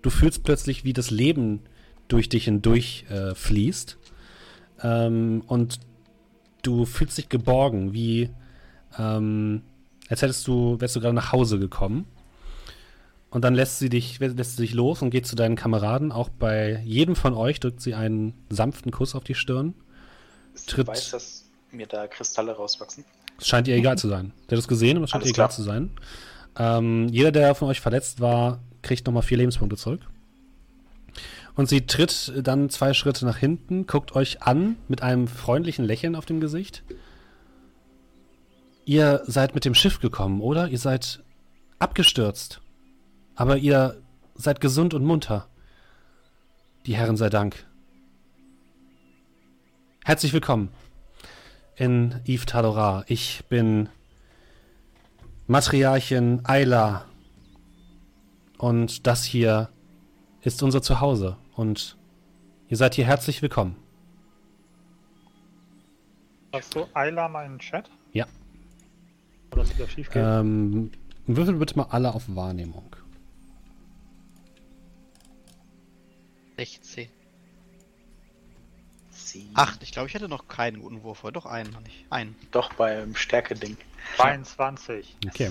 Du 0.01 0.09
fühlst 0.09 0.43
plötzlich, 0.43 0.83
wie 0.83 0.93
das 0.93 1.11
Leben 1.11 1.61
durch 2.07 2.27
dich 2.27 2.45
hindurch 2.45 3.05
äh, 3.09 3.33
fließt. 3.35 3.97
Ähm, 4.83 5.43
und 5.47 5.79
du 6.63 6.85
fühlst 6.85 7.17
dich 7.17 7.29
geborgen, 7.29 7.93
wie 7.93 8.29
ähm, 8.97 9.61
als 10.09 10.21
hättest 10.21 10.45
du, 10.47 10.81
wärst 10.81 10.95
du 10.95 10.99
gerade 10.99 11.15
nach 11.15 11.31
Hause 11.31 11.57
gekommen. 11.57 12.05
Und 13.31 13.43
dann 13.43 13.55
lässt 13.55 13.79
sie 13.79 13.89
dich, 13.89 14.19
lässt 14.19 14.57
sie 14.57 14.61
dich 14.63 14.73
los 14.73 15.01
und 15.01 15.09
geht 15.09 15.25
zu 15.25 15.35
deinen 15.35 15.55
Kameraden. 15.55 16.11
Auch 16.11 16.29
bei 16.29 16.81
jedem 16.85 17.15
von 17.15 17.33
euch 17.33 17.59
drückt 17.59 17.81
sie 17.81 17.95
einen 17.95 18.33
sanften 18.49 18.91
Kuss 18.91 19.15
auf 19.15 19.23
die 19.23 19.35
Stirn. 19.35 19.73
Sie 20.53 20.67
Tritt- 20.67 20.87
weiß, 20.87 21.11
dass 21.11 21.45
mir 21.71 21.87
da 21.87 22.07
Kristalle 22.07 22.51
rauswachsen. 22.51 23.05
Es 23.39 23.47
scheint 23.47 23.67
ihr 23.69 23.75
egal 23.75 23.97
zu 23.97 24.09
sein. 24.09 24.33
Der 24.49 24.57
hat 24.57 24.61
es 24.61 24.67
gesehen, 24.67 24.97
aber 24.97 25.05
es 25.05 25.11
scheint 25.11 25.23
Alles 25.23 25.31
ihr 25.31 25.35
egal 25.35 25.47
klar. 25.47 25.55
zu 25.55 25.63
sein. 25.63 25.91
Ähm, 26.57 27.07
jeder, 27.07 27.31
der 27.31 27.55
von 27.55 27.69
euch 27.69 27.79
verletzt 27.79 28.19
war, 28.19 28.59
kriegt 28.81 29.05
nochmal 29.07 29.23
vier 29.23 29.37
Lebenspunkte 29.37 29.77
zurück. 29.77 30.01
Und 31.55 31.69
sie 31.69 31.85
tritt 31.85 32.33
dann 32.43 32.69
zwei 32.69 32.93
Schritte 32.93 33.25
nach 33.25 33.37
hinten, 33.37 33.85
guckt 33.87 34.13
euch 34.15 34.41
an 34.41 34.75
mit 34.89 35.01
einem 35.03 35.27
freundlichen 35.27 35.85
Lächeln 35.85 36.15
auf 36.15 36.25
dem 36.25 36.39
Gesicht. 36.41 36.83
Ihr 38.85 39.21
seid 39.25 39.53
mit 39.55 39.63
dem 39.65 39.75
Schiff 39.75 39.99
gekommen, 39.99 40.41
oder? 40.41 40.67
Ihr 40.69 40.79
seid 40.79 41.23
abgestürzt. 41.79 42.61
Aber 43.41 43.57
ihr 43.57 43.99
seid 44.35 44.61
gesund 44.61 44.93
und 44.93 45.03
munter. 45.03 45.47
Die 46.85 46.95
Herren 46.95 47.17
sei 47.17 47.27
Dank. 47.31 47.65
Herzlich 50.05 50.31
willkommen 50.31 50.69
in 51.75 52.21
Yves 52.27 52.45
Talora. 52.45 53.03
Ich 53.07 53.43
bin 53.49 53.89
Matriarchin 55.47 56.41
Ayla. 56.43 57.05
Und 58.59 59.07
das 59.07 59.23
hier 59.23 59.69
ist 60.41 60.61
unser 60.61 60.83
Zuhause. 60.83 61.35
Und 61.55 61.97
ihr 62.69 62.77
seid 62.77 62.93
hier 62.93 63.07
herzlich 63.07 63.41
willkommen. 63.41 63.75
Hast 66.53 66.75
du 66.75 66.85
Ayla 66.93 67.27
mal 67.27 67.47
in 67.47 67.53
den 67.53 67.59
Chat? 67.59 67.89
Ja. 68.13 68.27
Oder 69.51 69.63
das 69.63 69.73
wieder 69.73 69.87
schief 69.87 70.11
geht? 70.11 70.21
Ähm, 70.23 70.91
würfel 71.25 71.55
bitte 71.55 71.75
mal 71.75 71.87
alle 71.89 72.13
auf 72.13 72.35
Wahrnehmung. 72.35 72.95
16. 76.61 77.07
Sie 79.09 79.49
Acht, 79.55 79.81
ich 79.81 79.91
glaube, 79.91 80.07
ich 80.07 80.13
hätte 80.13 80.29
noch 80.29 80.47
keinen 80.47 80.79
guten 80.81 81.01
Wurf, 81.01 81.21
aber 81.23 81.31
doch 81.31 81.47
einen 81.47 81.75
ich. 81.87 82.05
Einen. 82.11 82.35
doch 82.51 82.71
beim 82.73 83.15
Stärke-Ding. 83.15 83.77
22. 84.17 85.17
Okay. 85.27 85.49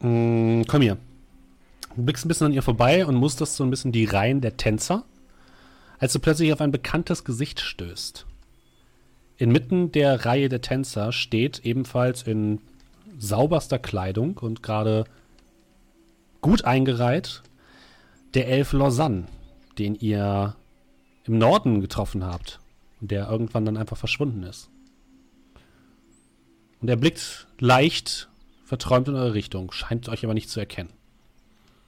Mm, 0.00 0.64
komm 0.68 0.82
hier. 0.82 0.98
Du 1.96 2.02
blickst 2.02 2.26
ein 2.26 2.28
bisschen 2.28 2.48
an 2.48 2.52
ihr 2.52 2.60
vorbei 2.60 3.06
und 3.06 3.14
musterst 3.14 3.56
so 3.56 3.64
ein 3.64 3.70
bisschen 3.70 3.92
die 3.92 4.04
Reihen 4.04 4.42
der 4.42 4.58
Tänzer, 4.58 5.04
als 5.98 6.12
du 6.12 6.18
plötzlich 6.18 6.52
auf 6.52 6.60
ein 6.60 6.70
bekanntes 6.70 7.24
Gesicht 7.24 7.60
stößt. 7.60 8.26
Inmitten 9.38 9.90
der 9.90 10.26
Reihe 10.26 10.50
der 10.50 10.60
Tänzer 10.60 11.12
steht 11.12 11.60
ebenfalls 11.64 12.24
in 12.24 12.60
sauberster 13.18 13.78
Kleidung 13.78 14.36
und 14.36 14.62
gerade 14.62 15.04
gut 16.42 16.66
eingereiht 16.66 17.42
der 18.34 18.48
Elf 18.48 18.72
Lausanne, 18.72 19.24
den 19.78 19.94
ihr 19.94 20.54
im 21.24 21.38
Norden 21.38 21.80
getroffen 21.80 22.24
habt 22.24 22.60
und 23.00 23.10
der 23.10 23.28
irgendwann 23.30 23.64
dann 23.64 23.76
einfach 23.76 23.96
verschwunden 23.96 24.42
ist. 24.42 24.68
Und 26.80 26.88
er 26.88 26.96
blickt 26.96 27.46
leicht 27.58 28.28
verträumt 28.64 29.08
in 29.08 29.14
eure 29.14 29.34
Richtung, 29.34 29.72
scheint 29.72 30.08
euch 30.08 30.24
aber 30.24 30.34
nicht 30.34 30.48
zu 30.50 30.60
erkennen. 30.60 30.90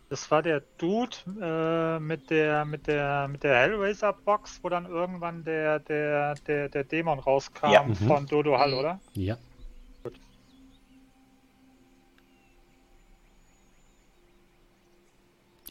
Das 0.08 0.30
war 0.30 0.40
der 0.40 0.62
Dude 0.78 1.16
äh, 1.42 1.98
mit 1.98 2.30
der 2.30 2.64
mit 2.64 2.86
der 2.86 3.26
mit 3.26 3.42
der 3.42 3.56
Hellraiser 3.58 4.12
Box, 4.12 4.60
wo 4.62 4.68
dann 4.68 4.86
irgendwann 4.86 5.42
der 5.42 5.80
der 5.80 6.34
der 6.46 6.68
der 6.68 6.84
Dämon 6.84 7.18
rauskam 7.18 7.72
Ja. 7.72 7.82
Mhm. 7.82 7.94
von 7.96 8.26
Dodo 8.26 8.56
Hall, 8.58 8.70
Mhm. 8.72 8.78
oder? 8.78 9.00
Ja. 9.14 9.36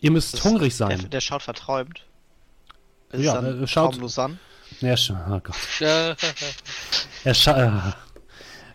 Ihr 0.02 0.12
müsst 0.12 0.34
Das- 0.36 0.44
hungrig 0.44 0.78
Der, 0.78 0.88
sein. 0.88 1.10
der 1.10 1.22
schaut 1.22 1.42
verträumt. 1.44 2.06
Ist 3.12 3.22
Ja, 3.24 3.36
dann 3.42 3.64
äh, 3.64 3.68
schaut- 3.68 3.98
Lausanne? 3.98 4.38
Ja, 4.82 4.96
oh 5.30 5.40
Gott. 5.40 5.56
Er 7.24 7.34
scha- 7.34 7.90
äh, 7.90 7.92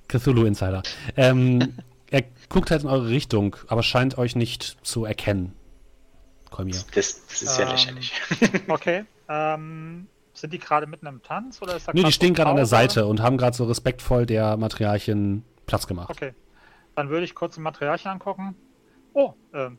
Cthulhu 0.08 0.44
Insider. 0.44 0.82
Ähm, 1.16 1.74
er 2.10 2.24
guckt 2.48 2.70
halt 2.70 2.82
in 2.82 2.88
eure 2.88 3.08
Richtung, 3.08 3.54
aber 3.68 3.82
scheint 3.82 4.18
euch 4.18 4.34
nicht 4.34 4.76
zu 4.82 5.04
erkennen. 5.04 5.54
Kolmir. 6.50 6.74
Das, 6.94 7.24
das 7.28 7.42
ist 7.42 7.58
ja 7.58 7.64
Ähm, 7.66 7.70
lächerlich. 7.72 8.12
Okay. 8.68 9.04
Ähm, 9.28 10.08
sind 10.34 10.52
die 10.52 10.58
gerade 10.58 10.86
mitten 10.88 11.06
im 11.06 11.22
Tanz 11.22 11.60
oder 11.62 11.76
ist 11.76 11.86
da 11.86 11.92
Nö, 11.92 12.02
die 12.02 12.12
stehen 12.12 12.34
gerade 12.34 12.50
an 12.50 12.56
der? 12.56 12.66
Seite 12.66 13.06
und 13.06 13.20
haben 13.20 13.36
gerade 13.36 13.56
so 13.56 13.64
respektvoll 13.64 14.26
der 14.26 14.56
Matriarchin 14.56 15.44
Platz 15.66 15.86
gemacht. 15.86 16.10
Okay. 16.10 16.34
Dann 16.96 17.08
würde 17.10 17.24
ich 17.24 17.34
kurz 17.36 17.54
die 17.54 17.60
Materialien 17.60 18.08
angucken. 18.08 18.56
Oh, 19.12 19.34
ähm, 19.54 19.78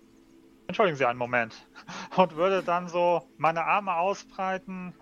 entschuldigen 0.71 0.97
Sie 0.97 1.05
einen 1.05 1.19
Moment. 1.19 1.53
und 2.15 2.35
würde 2.35 2.63
dann 2.63 2.87
so 2.87 3.21
meine 3.37 3.63
Arme 3.65 3.93
ausbreiten. 3.95 4.93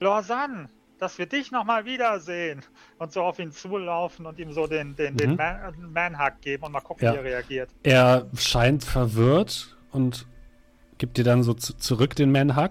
Lorsan, 0.00 0.68
dass 0.98 1.18
wir 1.18 1.26
dich 1.26 1.50
nochmal 1.50 1.84
wiedersehen. 1.84 2.62
Und 2.98 3.12
so 3.12 3.22
auf 3.22 3.38
ihn 3.38 3.52
zulaufen 3.52 4.26
und 4.26 4.38
ihm 4.38 4.52
so 4.52 4.66
den, 4.66 4.94
den, 4.96 5.16
den 5.16 5.30
Mhm. 5.32 5.36
Man- 5.36 5.92
Manhug 5.92 6.40
geben 6.40 6.64
und 6.64 6.72
mal 6.72 6.80
gucken, 6.80 7.06
Ja. 7.06 7.12
wie 7.14 7.18
er 7.18 7.24
reagiert. 7.24 7.70
Er 7.82 8.26
scheint 8.36 8.84
verwirrt 8.84 9.76
und 9.92 10.26
gibt 10.98 11.16
dir 11.16 11.24
dann 11.24 11.42
so 11.42 11.54
zu 11.54 11.74
zurück 11.76 12.14
den 12.16 12.30
Manhug. 12.32 12.70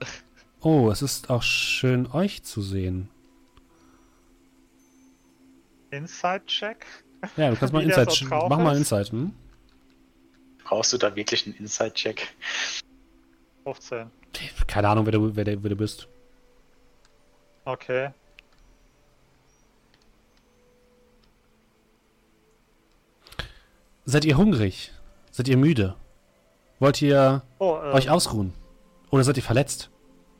Oh, 0.64 0.90
es 0.92 1.02
ist 1.02 1.28
auch 1.28 1.42
schön, 1.42 2.06
euch 2.12 2.44
zu 2.44 2.62
sehen. 2.62 3.08
Inside-Check. 5.90 6.86
Ja, 7.36 7.50
du 7.50 7.56
kannst 7.56 7.72
mal 7.74 7.82
Insight. 7.82 8.10
so 8.12 8.26
mach 8.48 8.58
mal. 8.58 8.76
Insight. 8.76 9.08
Hm? 9.10 9.32
Brauchst 10.72 10.90
du 10.94 10.96
da 10.96 11.14
wirklich 11.14 11.44
einen 11.44 11.54
Inside-Check? 11.56 12.34
15. 13.64 14.10
Keine 14.66 14.88
Ahnung, 14.88 15.04
wer 15.04 15.12
du, 15.12 15.36
wer, 15.36 15.44
der- 15.44 15.62
wer 15.62 15.68
du 15.68 15.76
bist. 15.76 16.08
Okay. 17.66 18.08
Seid 24.04 24.24
ihr 24.24 24.36
hungrig? 24.36 24.92
Seid 25.30 25.48
ihr 25.48 25.56
müde? 25.56 25.94
Wollt 26.80 27.00
ihr 27.02 27.42
Oh, 27.58 27.76
äh, 27.82 27.92
euch 27.92 28.10
ausruhen? 28.10 28.52
Oder 29.10 29.24
seid 29.24 29.36
ihr 29.36 29.42
verletzt? 29.42 29.90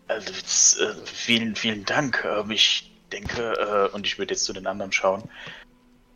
Also, 0.09 0.33
äh, 0.83 0.95
vielen, 1.05 1.55
vielen 1.55 1.85
Dank. 1.85 2.25
Ähm, 2.25 2.51
ich 2.51 2.91
denke, 3.13 3.53
äh, 3.93 3.95
und 3.95 4.07
ich 4.07 4.19
würde 4.19 4.35
jetzt 4.35 4.45
zu 4.45 4.53
den 4.53 4.67
anderen 4.67 4.93
schauen, 4.93 5.23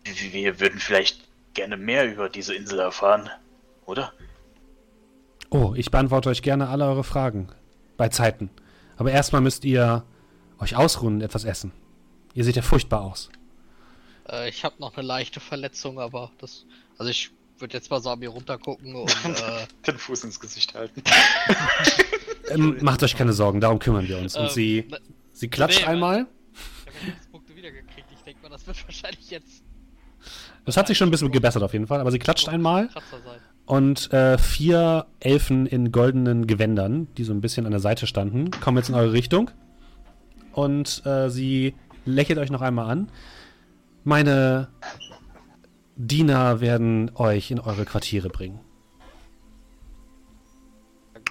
wir 0.04 0.60
würden 0.60 0.80
vielleicht 0.80 1.20
gerne 1.54 1.76
mehr 1.76 2.10
über 2.10 2.28
diese 2.28 2.54
Insel 2.54 2.78
erfahren, 2.80 3.30
oder? 3.86 4.12
Oh, 5.50 5.74
ich 5.76 5.90
beantworte 5.90 6.28
euch 6.28 6.42
gerne 6.42 6.68
alle 6.68 6.84
eure 6.84 7.04
Fragen. 7.04 7.48
Bei 7.96 8.08
Zeiten. 8.08 8.50
Aber 8.96 9.10
erstmal 9.10 9.40
müsst 9.40 9.64
ihr 9.64 10.04
euch 10.58 10.76
ausruhen 10.76 11.14
und 11.14 11.20
etwas 11.22 11.44
essen. 11.44 11.72
Ihr 12.34 12.44
seht 12.44 12.56
ja 12.56 12.62
furchtbar 12.62 13.02
aus. 13.02 13.30
Äh, 14.28 14.48
ich 14.48 14.64
habe 14.64 14.76
noch 14.78 14.96
eine 14.96 15.06
leichte 15.06 15.40
Verletzung, 15.40 15.98
aber 15.98 16.30
das. 16.38 16.66
Also 16.98 17.10
ich 17.10 17.30
würde 17.58 17.74
jetzt 17.74 17.90
mal 17.90 18.00
so 18.02 18.10
an 18.10 18.18
mir 18.18 18.28
runtergucken 18.28 18.94
und 18.94 19.10
äh, 19.24 19.66
Den 19.86 19.98
Fuß 19.98 20.24
ins 20.24 20.40
Gesicht 20.40 20.74
halten. 20.74 21.02
Ähm, 22.48 22.78
macht 22.80 23.02
euch 23.02 23.16
keine 23.16 23.32
Sorgen, 23.32 23.60
darum 23.60 23.80
kümmern 23.80 24.06
wir 24.06 24.18
uns. 24.18 24.36
Und 24.36 24.44
ähm, 24.44 24.50
sie, 24.50 24.84
ne, 24.88 25.00
sie 25.32 25.48
klatscht 25.48 25.80
nee, 25.80 25.86
einmal. 25.86 26.26
ich 26.52 26.94
habe 26.94 27.06
Lebenspunkte 27.06 27.56
wiedergekriegt. 27.56 28.06
Ich 28.12 28.22
denke 28.22 28.42
mal, 28.42 28.50
das 28.50 28.64
wird 28.68 28.84
wahrscheinlich 28.86 29.30
jetzt 29.30 29.64
Das 30.64 30.76
hat 30.76 30.86
sich 30.86 30.96
schon 30.96 31.08
ein 31.08 31.10
bisschen 31.10 31.32
gebessert 31.32 31.64
auf 31.64 31.72
jeden 31.72 31.88
Fall. 31.88 32.00
Aber 32.00 32.12
sie 32.12 32.20
klatscht 32.20 32.48
einmal. 32.48 32.86
Kratzer 32.86 33.20
sein. 33.24 33.40
Und 33.66 34.12
äh, 34.12 34.38
vier 34.38 35.06
Elfen 35.18 35.66
in 35.66 35.90
goldenen 35.90 36.46
Gewändern, 36.46 37.08
die 37.16 37.24
so 37.24 37.32
ein 37.32 37.40
bisschen 37.40 37.66
an 37.66 37.72
der 37.72 37.80
Seite 37.80 38.06
standen, 38.06 38.50
kommen 38.52 38.78
jetzt 38.78 38.88
in 38.88 38.94
eure 38.94 39.12
Richtung. 39.12 39.50
Und 40.52 41.04
äh, 41.04 41.28
sie 41.28 41.74
lächelt 42.04 42.38
euch 42.38 42.50
noch 42.50 42.62
einmal 42.62 42.88
an. 42.88 43.10
Meine 44.04 44.68
Diener 45.96 46.60
werden 46.60 47.10
euch 47.16 47.50
in 47.50 47.58
eure 47.58 47.84
Quartiere 47.84 48.28
bringen. 48.28 48.60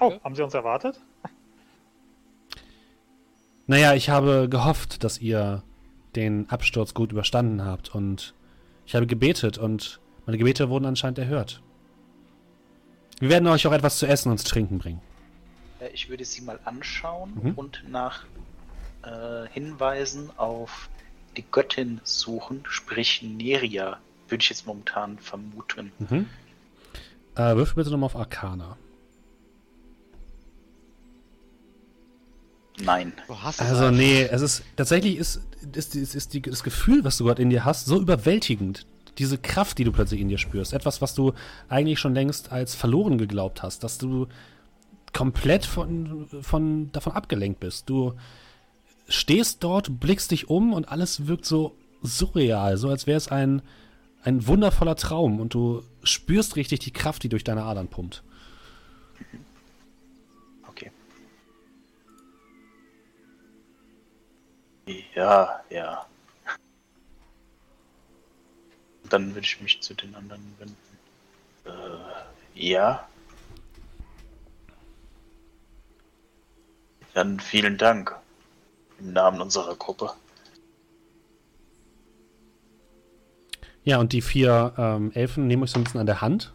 Oh, 0.00 0.12
haben 0.22 0.34
sie 0.34 0.42
uns 0.42 0.52
erwartet? 0.52 1.00
Naja, 3.66 3.94
ich 3.94 4.10
habe 4.10 4.48
gehofft, 4.48 5.02
dass 5.02 5.18
ihr 5.20 5.62
den 6.14 6.48
Absturz 6.50 6.94
gut 6.94 7.12
überstanden 7.12 7.64
habt. 7.64 7.94
Und 7.94 8.34
ich 8.84 8.94
habe 8.94 9.06
gebetet 9.06 9.58
und 9.58 10.00
meine 10.26 10.38
Gebete 10.38 10.68
wurden 10.68 10.84
anscheinend 10.84 11.18
erhört. 11.18 11.62
Wir 13.20 13.28
werden 13.30 13.48
euch 13.48 13.66
auch 13.66 13.72
etwas 13.72 13.98
zu 13.98 14.06
essen 14.06 14.30
und 14.30 14.38
zu 14.38 14.46
trinken 14.46 14.78
bringen. 14.78 15.00
Äh, 15.80 15.88
Ich 15.94 16.08
würde 16.08 16.24
sie 16.24 16.42
mal 16.42 16.58
anschauen 16.64 17.32
Mhm. 17.42 17.52
und 17.54 17.82
nach 17.88 18.24
äh, 19.04 19.48
Hinweisen 19.52 20.30
auf 20.36 20.88
die 21.36 21.44
Göttin 21.50 22.00
suchen, 22.04 22.64
sprich 22.68 23.22
Neria, 23.22 23.98
würde 24.28 24.42
ich 24.42 24.48
jetzt 24.50 24.66
momentan 24.66 25.18
vermuten. 25.18 25.92
Mhm. 25.98 26.26
Äh, 27.36 27.54
würfel 27.56 27.76
bitte 27.76 27.90
nochmal 27.90 28.06
auf 28.06 28.16
Arcana. 28.16 28.76
Nein. 32.78 33.12
Du 33.26 33.38
hast 33.42 33.60
es 33.60 33.66
Also 33.68 33.86
einfach. 33.86 33.96
nee, 33.98 34.22
es 34.24 34.42
ist 34.42 34.62
tatsächlich 34.76 35.16
ist, 35.16 35.40
ist, 35.72 35.94
ist, 35.94 36.14
ist 36.14 36.34
die, 36.34 36.42
das 36.42 36.62
Gefühl, 36.62 37.04
was 37.04 37.16
du 37.16 37.24
gerade 37.24 37.40
in 37.42 37.48
dir 37.50 37.64
hast, 37.64 37.86
so 37.86 37.98
überwältigend. 38.00 38.86
Diese 39.18 39.38
Kraft, 39.38 39.78
die 39.78 39.84
du 39.84 39.92
plötzlich 39.92 40.20
in 40.20 40.28
dir 40.28 40.38
spürst. 40.38 40.72
Etwas, 40.72 41.00
was 41.00 41.14
du 41.14 41.32
eigentlich 41.68 41.98
schon 41.98 42.14
längst 42.14 42.52
als 42.52 42.74
verloren 42.74 43.18
geglaubt 43.18 43.62
hast, 43.62 43.82
dass 43.82 43.98
du 43.98 44.28
komplett 45.12 45.64
von, 45.64 46.26
von, 46.42 46.92
davon 46.92 47.14
abgelenkt 47.14 47.60
bist. 47.60 47.88
Du 47.88 48.14
stehst 49.08 49.64
dort, 49.64 50.00
blickst 50.00 50.30
dich 50.30 50.50
um 50.50 50.72
und 50.72 50.88
alles 50.88 51.26
wirkt 51.26 51.46
so 51.46 51.74
surreal, 52.02 52.76
so 52.76 52.88
als 52.90 53.06
wäre 53.06 53.16
es 53.16 53.28
ein, 53.28 53.62
ein 54.22 54.46
wundervoller 54.46 54.96
Traum 54.96 55.40
und 55.40 55.54
du 55.54 55.82
spürst 56.02 56.56
richtig 56.56 56.80
die 56.80 56.92
Kraft, 56.92 57.22
die 57.22 57.28
durch 57.28 57.44
deine 57.44 57.62
Adern 57.64 57.88
pumpt. 57.88 58.22
Okay. 60.68 60.90
Ja, 65.14 65.60
ja. 65.70 66.06
Dann 69.08 69.34
würde 69.34 69.46
ich 69.46 69.60
mich 69.60 69.80
zu 69.80 69.94
den 69.94 70.14
anderen 70.14 70.42
wenden. 70.58 70.76
Äh, 71.64 71.70
ja. 72.54 73.06
Dann 77.14 77.40
vielen 77.40 77.78
Dank. 77.78 78.14
Im 78.98 79.12
Namen 79.12 79.40
unserer 79.40 79.74
Gruppe. 79.74 80.12
Ja, 83.84 83.98
und 83.98 84.12
die 84.12 84.20
vier 84.22 84.74
ähm, 84.76 85.12
Elfen 85.12 85.46
nehmen 85.46 85.62
euch 85.62 85.70
so 85.70 85.78
ein 85.78 85.84
bisschen 85.84 86.00
an 86.00 86.06
der 86.06 86.20
Hand 86.20 86.52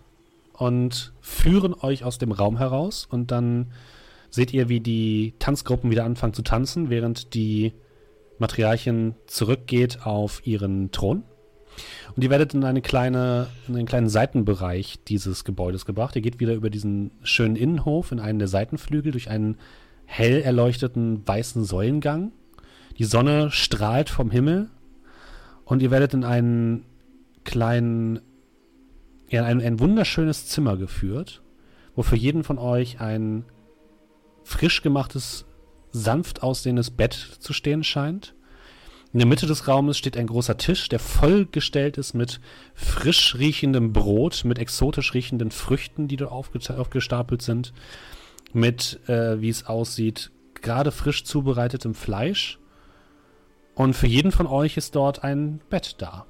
und 0.54 1.14
führen 1.22 1.74
euch 1.74 2.04
aus 2.04 2.18
dem 2.18 2.32
Raum 2.32 2.58
heraus. 2.58 3.08
Und 3.10 3.32
dann 3.32 3.72
seht 4.30 4.54
ihr, 4.54 4.70
wie 4.70 4.82
die 4.82 5.34
Tanzgruppen 5.40 5.92
wieder 5.92 6.04
anfangen 6.04 6.34
zu 6.34 6.42
tanzen, 6.42 6.90
während 6.90 7.34
die 7.34 7.74
Matriarchin 8.38 9.16
zurückgeht 9.28 10.06
auf 10.06 10.46
ihren 10.46 10.92
Thron. 10.92 11.24
Und 12.16 12.24
ihr 12.24 12.30
werdet 12.30 12.54
in, 12.54 12.64
eine 12.64 12.82
kleine, 12.82 13.48
in 13.68 13.76
einen 13.76 13.86
kleinen 13.86 14.10
Seitenbereich 14.10 15.00
dieses 15.08 15.44
Gebäudes 15.44 15.86
gebracht. 15.86 16.16
Ihr 16.16 16.22
geht 16.22 16.40
wieder 16.40 16.54
über 16.54 16.70
diesen 16.70 17.12
schönen 17.24 17.56
Innenhof 17.56 18.12
in 18.12 18.20
einen 18.20 18.40
der 18.40 18.48
Seitenflügel 18.48 19.12
durch 19.12 19.30
einen 19.30 19.58
hell 20.06 20.42
erleuchteten 20.42 21.26
weißen 21.26 21.64
Säulengang. 21.64 22.32
Die 22.98 23.06
Sonne 23.06 23.52
strahlt 23.52 24.10
vom 24.10 24.30
Himmel 24.30 24.70
und 25.64 25.82
ihr 25.82 25.92
werdet 25.92 26.14
in 26.14 26.24
einen 26.24 26.86
kleinen, 27.46 28.20
ja, 29.30 29.46
ein, 29.46 29.62
ein 29.62 29.80
wunderschönes 29.80 30.48
Zimmer 30.48 30.76
geführt, 30.78 31.42
wo 31.96 32.04
für 32.04 32.18
jeden 32.18 32.44
von 32.44 32.58
euch 32.58 33.00
ein 33.00 33.46
frisch 34.44 34.82
gemachtes, 34.82 35.46
sanft 35.92 36.44
aussehendes 36.44 36.92
Bett 36.92 37.14
zu 37.14 37.54
stehen 37.54 37.84
scheint. 37.84 38.34
In 39.14 39.20
der 39.20 39.28
Mitte 39.28 39.46
des 39.46 39.68
Raumes 39.68 39.98
steht 39.98 40.16
ein 40.16 40.28
großer 40.28 40.58
Tisch, 40.58 40.88
der 40.88 41.00
vollgestellt 41.00 41.98
ist 41.98 42.14
mit 42.14 42.40
frisch 42.74 43.36
riechendem 43.36 43.92
Brot, 43.92 44.46
mit 44.46 44.58
exotisch 44.58 45.14
riechenden 45.14 45.52
Früchten, 45.52 46.08
die 46.08 46.16
dort 46.16 46.32
aufgestapelt 46.32 47.42
sind, 47.42 47.74
mit, 48.54 49.00
äh, 49.10 49.42
wie 49.42 49.50
es 49.50 49.66
aussieht, 49.66 50.32
gerade 50.62 50.92
frisch 50.92 51.26
zubereitetem 51.26 51.94
Fleisch. 51.94 52.60
Und 53.76 53.96
für 53.96 54.08
jeden 54.08 54.32
von 54.32 54.48
euch 54.48 54.78
ist 54.78 54.96
dort 54.96 55.24
ein 55.24 55.60
Bett 55.70 55.96
da. 55.98 56.26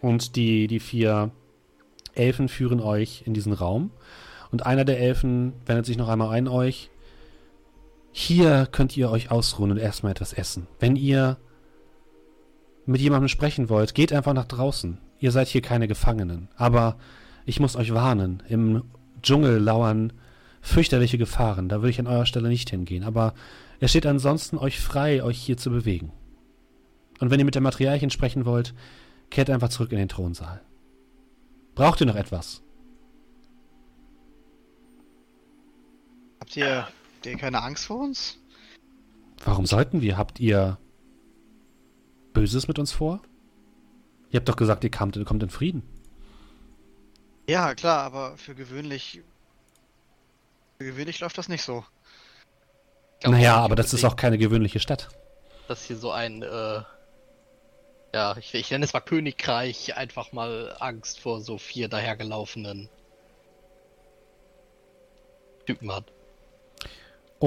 Und 0.00 0.36
die, 0.36 0.66
die 0.66 0.80
vier 0.80 1.30
Elfen 2.14 2.48
führen 2.48 2.80
euch 2.80 3.22
in 3.26 3.34
diesen 3.34 3.52
Raum. 3.52 3.90
Und 4.50 4.64
einer 4.64 4.84
der 4.84 5.00
Elfen 5.00 5.54
wendet 5.66 5.86
sich 5.86 5.98
noch 5.98 6.08
einmal 6.08 6.36
an 6.38 6.48
euch. 6.48 6.90
Hier 8.16 8.68
könnt 8.70 8.96
ihr 8.96 9.10
euch 9.10 9.32
ausruhen 9.32 9.72
und 9.72 9.76
erstmal 9.76 10.12
etwas 10.12 10.32
essen. 10.32 10.68
Wenn 10.78 10.94
ihr 10.94 11.36
mit 12.86 13.00
jemandem 13.00 13.26
sprechen 13.26 13.68
wollt, 13.68 13.92
geht 13.92 14.12
einfach 14.12 14.34
nach 14.34 14.44
draußen. 14.44 14.98
Ihr 15.18 15.32
seid 15.32 15.48
hier 15.48 15.62
keine 15.62 15.88
Gefangenen. 15.88 16.48
Aber 16.54 16.96
ich 17.44 17.58
muss 17.58 17.74
euch 17.74 17.92
warnen, 17.92 18.40
im 18.48 18.84
Dschungel 19.20 19.58
lauern 19.58 20.12
fürchterliche 20.60 21.18
Gefahren. 21.18 21.68
Da 21.68 21.78
würde 21.78 21.90
ich 21.90 21.98
an 21.98 22.06
eurer 22.06 22.24
Stelle 22.24 22.48
nicht 22.48 22.70
hingehen. 22.70 23.02
Aber 23.02 23.34
es 23.80 23.90
steht 23.90 24.06
ansonsten 24.06 24.58
euch 24.58 24.78
frei, 24.78 25.24
euch 25.24 25.38
hier 25.38 25.56
zu 25.56 25.70
bewegen. 25.70 26.12
Und 27.18 27.32
wenn 27.32 27.40
ihr 27.40 27.44
mit 27.44 27.56
der 27.56 27.62
Materialien 27.62 28.10
sprechen 28.10 28.44
wollt, 28.44 28.74
kehrt 29.28 29.50
einfach 29.50 29.70
zurück 29.70 29.90
in 29.90 29.98
den 29.98 30.08
Thronsaal. 30.08 30.60
Braucht 31.74 32.00
ihr 32.00 32.06
noch 32.06 32.14
etwas? 32.14 32.62
Habt 36.38 36.56
ihr, 36.56 36.86
habt 37.24 37.34
ihr 37.34 37.40
keine 37.40 37.62
Angst 37.62 37.86
vor 37.86 38.00
uns? 38.00 38.36
Warum 39.44 39.64
sollten 39.64 40.02
wir? 40.02 40.18
Habt 40.18 40.40
ihr 40.40 40.78
Böses 42.34 42.68
mit 42.68 42.78
uns 42.78 42.92
vor? 42.92 43.22
Ihr 44.30 44.40
habt 44.40 44.48
doch 44.48 44.56
gesagt, 44.56 44.84
ihr 44.84 44.90
kamt, 44.90 45.22
kommt 45.24 45.42
in 45.42 45.48
Frieden. 45.48 45.82
Ja, 47.48 47.74
klar, 47.74 48.02
aber 48.02 48.36
für 48.36 48.54
gewöhnlich. 48.54 49.22
Für 50.78 50.84
gewöhnlich 50.84 51.20
läuft 51.20 51.38
das 51.38 51.48
nicht 51.48 51.62
so. 51.62 51.84
Glaub 53.20 53.32
naja, 53.32 53.56
aber 53.56 53.76
das 53.76 53.94
ist 53.94 54.04
auch 54.04 54.16
keine 54.16 54.36
gewöhnliche 54.36 54.80
Stadt. 54.80 55.08
Dass 55.68 55.84
hier 55.84 55.96
so 55.96 56.10
ein, 56.10 56.42
äh, 56.42 56.82
ja, 58.12 58.36
ich, 58.36 58.52
ich 58.54 58.70
nenne 58.70 58.84
es 58.84 58.92
mal 58.92 59.00
Königreich, 59.00 59.96
einfach 59.96 60.32
mal 60.32 60.76
Angst 60.78 61.20
vor 61.20 61.40
so 61.40 61.56
vier 61.56 61.88
dahergelaufenen 61.88 62.90
Typen 65.64 65.90
hat. 65.90 66.13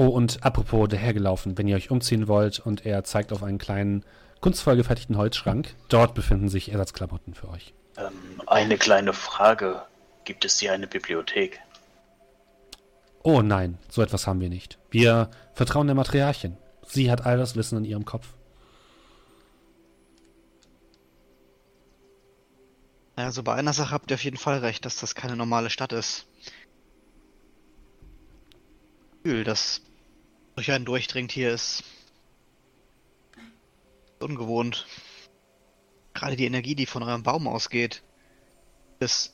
Oh, 0.00 0.06
und 0.06 0.44
apropos 0.44 0.88
dahergelaufen, 0.88 1.58
wenn 1.58 1.66
ihr 1.66 1.74
euch 1.74 1.90
umziehen 1.90 2.28
wollt 2.28 2.60
und 2.60 2.86
er 2.86 3.02
zeigt 3.02 3.32
auf 3.32 3.42
einen 3.42 3.58
kleinen, 3.58 4.04
kunstvoll 4.40 4.76
gefertigten 4.76 5.16
Holzschrank, 5.16 5.74
dort 5.88 6.14
befinden 6.14 6.48
sich 6.48 6.70
Ersatzklamotten 6.70 7.34
für 7.34 7.48
euch. 7.48 7.74
Ähm, 7.96 8.12
eine 8.46 8.78
kleine 8.78 9.12
Frage. 9.12 9.82
Gibt 10.22 10.44
es 10.44 10.60
hier 10.60 10.72
eine 10.72 10.86
Bibliothek? 10.86 11.58
Oh 13.24 13.42
nein, 13.42 13.76
so 13.90 14.00
etwas 14.00 14.28
haben 14.28 14.40
wir 14.40 14.48
nicht. 14.48 14.78
Wir 14.92 15.30
vertrauen 15.52 15.88
der 15.88 15.96
Matriarchin. 15.96 16.56
Sie 16.86 17.10
hat 17.10 17.26
all 17.26 17.36
das 17.36 17.56
Wissen 17.56 17.78
in 17.78 17.84
ihrem 17.84 18.04
Kopf. 18.04 18.28
Also 23.16 23.42
bei 23.42 23.54
einer 23.54 23.72
Sache 23.72 23.90
habt 23.90 24.12
ihr 24.12 24.14
auf 24.14 24.22
jeden 24.22 24.36
Fall 24.36 24.58
recht, 24.58 24.84
dass 24.84 25.00
das 25.00 25.16
keine 25.16 25.34
normale 25.34 25.70
Stadt 25.70 25.92
ist. 25.92 26.28
Gefühl, 29.24 29.42
das 29.42 29.82
durch 30.58 30.72
einen 30.72 30.84
durchdringt 30.84 31.30
hier 31.30 31.52
ist 31.52 31.84
ungewohnt. 34.18 34.88
Gerade 36.14 36.34
die 36.34 36.46
Energie, 36.46 36.74
die 36.74 36.86
von 36.86 37.04
eurem 37.04 37.22
Baum 37.22 37.46
ausgeht. 37.46 38.02
Das 38.98 39.32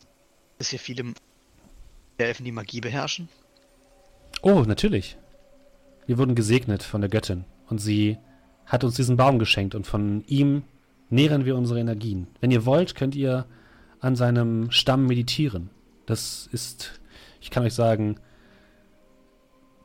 ist 0.59 0.69
hier 0.69 0.79
viele 0.79 1.15
der 2.19 2.29
Elfen, 2.29 2.45
die 2.45 2.53
Magie 2.53 2.83
beherrschen. 2.83 3.31
Oh, 4.43 4.65
natürlich. 4.67 5.17
Wir 6.07 6.19
wurden 6.19 6.35
gesegnet 6.35 6.83
von 6.83 7.01
der 7.01 7.09
Göttin 7.09 7.47
und 7.71 7.79
sie 7.79 8.19
hat 8.67 8.85
uns 8.85 8.97
diesen 8.97 9.17
Baum 9.17 9.39
geschenkt 9.39 9.75
und 9.75 9.87
von 9.87 10.25
ihm 10.27 10.63
nähren 11.09 11.47
wir 11.47 11.57
unsere 11.57 11.81
Energien. 11.81 12.27
Wenn 12.43 12.51
ihr 12.51 12.67
wollt, 12.67 12.97
könnt 12.97 13.15
ihr 13.15 13.47
an 13.99 14.15
seinem 14.15 14.71
Stamm 14.71 15.07
meditieren. 15.07 15.71
Das 16.05 16.51
ist, 16.53 17.01
ich 17.41 17.51
kann 17.51 17.63
euch 17.63 17.73
sagen, 17.73 18.21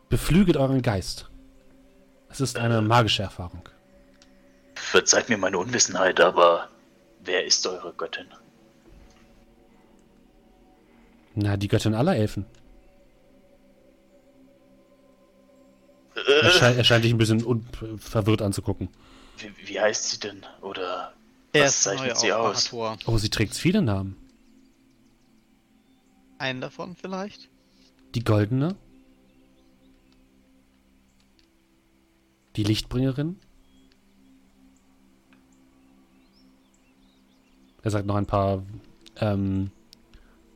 beflügelt 0.09 0.57
euren 0.57 0.81
Geist. 0.81 1.28
Es 2.29 2.39
ist 2.41 2.57
eine 2.57 2.81
magische 2.81 3.23
Erfahrung. 3.23 3.67
Verzeiht 4.75 5.29
mir 5.29 5.37
meine 5.37 5.57
Unwissenheit, 5.57 6.19
aber 6.19 6.69
wer 7.23 7.45
ist 7.45 7.65
eure 7.67 7.93
Göttin? 7.93 8.27
Na, 11.35 11.57
die 11.57 11.67
Göttin 11.67 11.93
aller 11.93 12.15
Elfen. 12.15 12.45
Er, 16.15 16.51
scheint, 16.51 16.77
er 16.77 16.83
scheint 16.83 17.03
dich 17.05 17.13
ein 17.13 17.17
bisschen 17.17 17.43
un 17.43 17.65
verwirrt 17.97 18.41
anzugucken. 18.41 18.89
Wie, 19.37 19.67
wie 19.67 19.79
heißt 19.79 20.09
sie 20.09 20.19
denn? 20.19 20.45
Oder 20.61 21.13
Er 21.53 21.65
was 21.65 21.85
neu 21.85 21.91
zeichnet 21.93 22.17
sie 22.17 22.33
aus? 22.33 22.73
Oh, 22.73 23.17
sie 23.17 23.29
trägt 23.29 23.55
viele 23.55 23.81
Namen. 23.81 24.17
Einen 26.37 26.61
davon 26.61 26.95
vielleicht? 26.95 27.49
Die 28.15 28.23
Goldene. 28.23 28.75
Die 32.55 32.63
Lichtbringerin. 32.63 33.37
Er 37.81 37.91
sagt 37.91 38.05
noch 38.05 38.15
ein 38.15 38.25
paar 38.25 38.63
ähm, 39.17 39.71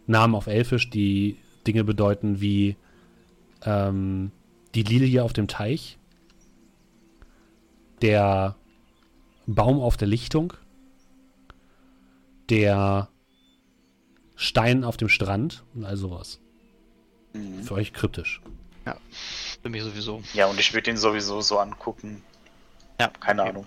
Namen 0.07 0.35
auf 0.35 0.47
Elfisch, 0.47 0.89
die 0.89 1.37
Dinge 1.65 1.83
bedeuten 1.83 2.41
wie 2.41 2.75
ähm, 3.63 4.31
die 4.75 4.83
Lilie 4.83 5.23
auf 5.23 5.33
dem 5.33 5.47
Teich, 5.47 5.97
der 8.01 8.55
Baum 9.45 9.79
auf 9.79 9.97
der 9.97 10.07
Lichtung, 10.07 10.53
der 12.49 13.09
Stein 14.35 14.83
auf 14.83 14.97
dem 14.97 15.09
Strand 15.09 15.63
und 15.73 15.85
all 15.85 15.95
sowas. 15.95 16.39
Mhm. 17.33 17.63
Für 17.63 17.75
euch 17.75 17.93
kryptisch. 17.93 18.41
Für 19.63 19.69
mich 19.69 19.81
sowieso. 19.81 20.21
Ja, 20.33 20.47
und 20.47 20.59
ich 20.59 20.73
würde 20.73 20.91
ihn 20.91 20.97
sowieso 20.97 21.39
so 21.41 21.57
angucken. 21.57 22.21
Ja, 22.99 23.07
Keine 23.07 23.41
okay. 23.41 23.49
Ahnung. 23.49 23.65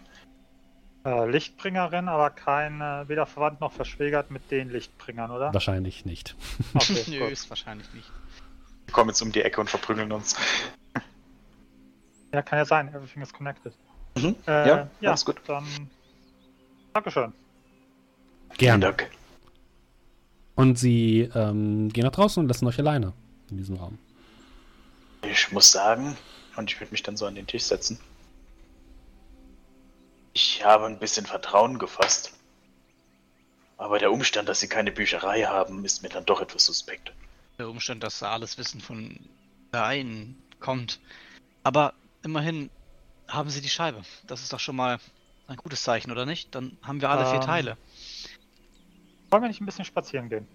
Äh, 1.07 1.31
Lichtbringerin, 1.31 2.09
aber 2.09 2.31
keine, 2.31 3.05
weder 3.07 3.27
verwandt 3.27 3.61
noch 3.61 3.73
verschwägert 3.73 4.31
mit 4.31 4.51
den 4.51 4.71
Lichtbringern, 4.71 5.31
oder? 5.31 5.55
Wahrscheinlich 5.55 6.05
nicht. 6.05 6.37
Okay, 6.75 7.05
Nö, 7.09 7.27
ist 7.27 7.49
wahrscheinlich 7.49 7.93
nicht. 7.95 8.11
Wir 8.85 8.93
kommen 8.93 9.11
jetzt 9.11 9.23
um 9.23 9.33
die 9.33 9.41
Ecke 9.41 9.61
und 9.61 9.71
verprügeln 9.71 10.13
uns. 10.13 10.37
Ja, 12.33 12.43
kann 12.43 12.59
ja 12.59 12.65
sein. 12.65 12.89
Everything 12.89 13.23
is 13.23 13.33
connected. 13.33 13.73
Mhm. 14.17 14.37
Äh, 14.47 14.69
ja, 14.69 14.89
ja, 15.01 15.11
alles 15.11 15.25
gut. 15.25 15.41
Dann. 15.47 15.65
Dankeschön. 16.93 17.33
Gerne. 18.59 18.87
Dank. 18.87 19.11
Und 20.55 20.79
sie 20.79 21.31
ähm, 21.35 21.89
gehen 21.89 22.05
nach 22.05 22.13
draußen 22.13 22.43
und 22.43 22.49
lassen 22.49 22.67
euch 22.67 22.79
alleine 22.79 23.13
in 23.51 23.57
diesem 23.57 23.77
Raum. 23.77 23.99
Ich 25.31 25.53
muss 25.53 25.71
sagen, 25.71 26.17
und 26.57 26.71
ich 26.71 26.81
würde 26.81 26.93
mich 26.93 27.03
dann 27.03 27.17
so 27.17 27.27
an 27.27 27.35
den 27.35 27.47
Tisch 27.47 27.65
setzen. 27.65 27.99
Ich 30.33 30.65
habe 30.65 30.87
ein 30.87 30.99
bisschen 30.99 31.27
Vertrauen 31.27 31.79
gefasst. 31.79 32.33
Aber 33.79 33.99
der 33.99 34.13
Umstand, 34.13 34.49
dass 34.49 34.61
sie 34.61 34.69
keine 34.69 34.93
Bücherei 34.93 35.43
haben, 35.43 35.85
ist 35.85 36.03
mir 36.03 36.09
dann 36.09 36.25
doch 36.25 36.41
etwas 36.41 36.65
suspekt. 36.67 37.13
Der 37.59 37.69
Umstand, 37.69 38.03
dass 38.03 38.19
da 38.21 38.33
alles 38.33 38.57
Wissen 38.59 38.81
von 38.81 39.19
da 39.73 39.87
einen 39.87 40.43
kommt. 40.61 41.01
Aber 41.63 41.95
immerhin 42.23 42.71
haben 43.29 43.51
sie 43.51 43.61
die 43.61 43.69
Scheibe. 43.69 44.03
Das 44.27 44.43
ist 44.43 44.53
doch 44.53 44.61
schon 44.61 44.77
mal 44.77 44.99
ein 45.49 45.57
gutes 45.57 45.83
Zeichen, 45.83 46.11
oder 46.11 46.27
nicht? 46.27 46.55
Dann 46.55 46.77
haben 46.83 47.01
wir 47.01 47.11
alle 47.11 47.27
vier 47.27 47.41
Ähm. 47.41 47.47
Teile. 47.47 47.77
Wollen 49.31 49.43
wir 49.43 49.49
nicht 49.49 49.61
ein 49.61 49.67
bisschen 49.67 49.85
spazieren 49.85 50.29
gehen? 50.29 50.47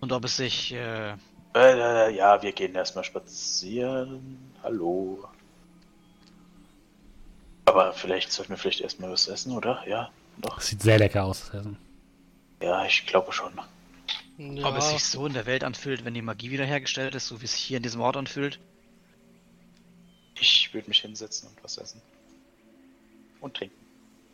Und 0.00 0.12
ob 0.12 0.24
es 0.24 0.36
sich 0.36 0.72
äh, 0.72 1.14
Äh, 1.56 2.14
ja, 2.14 2.42
wir 2.42 2.52
gehen 2.52 2.74
erstmal 2.74 3.04
spazieren. 3.04 4.52
Hallo. 4.62 5.26
Aber 7.64 7.94
vielleicht 7.94 8.30
sollten 8.30 8.50
wir 8.50 8.58
vielleicht 8.58 8.82
erstmal 8.82 9.10
was 9.10 9.26
essen, 9.26 9.52
oder? 9.52 9.82
Ja, 9.88 10.10
doch. 10.36 10.60
Sieht 10.60 10.82
sehr 10.82 10.98
lecker 10.98 11.24
aus. 11.24 11.46
das 11.46 11.60
Essen. 11.60 11.78
Ja, 12.60 12.84
ich 12.84 13.06
glaube 13.06 13.32
schon. 13.32 13.52
Ja, 14.36 14.68
ob 14.68 14.76
es 14.76 14.90
sich 14.90 15.04
so 15.04 15.26
in 15.26 15.32
der 15.32 15.46
Welt 15.46 15.64
anfühlt, 15.64 16.04
wenn 16.04 16.12
die 16.12 16.20
Magie 16.20 16.50
wiederhergestellt 16.50 17.14
ist, 17.14 17.26
so 17.26 17.40
wie 17.40 17.46
es 17.46 17.52
sich 17.52 17.62
hier 17.62 17.78
in 17.78 17.82
diesem 17.82 18.02
Ort 18.02 18.18
anfühlt. 18.18 18.60
Ich 20.38 20.74
würde 20.74 20.88
mich 20.88 21.00
hinsetzen 21.00 21.48
und 21.48 21.64
was 21.64 21.78
essen. 21.78 22.02
Und 23.40 23.54
trinken. 23.54 23.76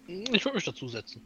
ich 0.08 0.44
würde 0.44 0.56
mich 0.56 0.64
dazusetzen. 0.64 1.22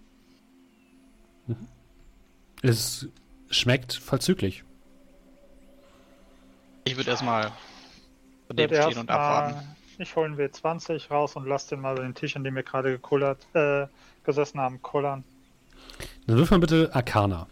Es 2.63 3.07
schmeckt 3.49 3.95
vollzüglich. 3.95 4.63
Ich 6.87 6.97
würde 6.97 7.11
erstmal 7.11 7.47
Ich 7.49 7.53
daneben 8.49 8.73
würd 8.73 8.85
stehen 8.85 8.99
und 9.01 9.11
abwarten. 9.11 9.55
mal- 9.57 9.65
Ich 9.99 10.15
hole 10.15 10.27
einen 10.27 10.37
W20 10.39 11.11
raus 11.11 11.35
und 11.37 11.47
lasse 11.47 11.71
den 11.71 11.81
mal 11.81 11.97
den 11.97 12.15
Tisch, 12.15 12.37
an 12.37 12.45
dem 12.45 12.55
wir 12.55 12.63
gerade 12.63 12.93
gekullert, 12.93 13.47
äh, 13.55 13.87
gesessen 14.25 14.61
haben, 14.61 14.81
kullern. 14.83 15.25
Dann 16.27 16.37
wirf 16.37 16.51
mal 16.51 16.61
bitte 16.61 16.95
Arcana. 16.95 17.47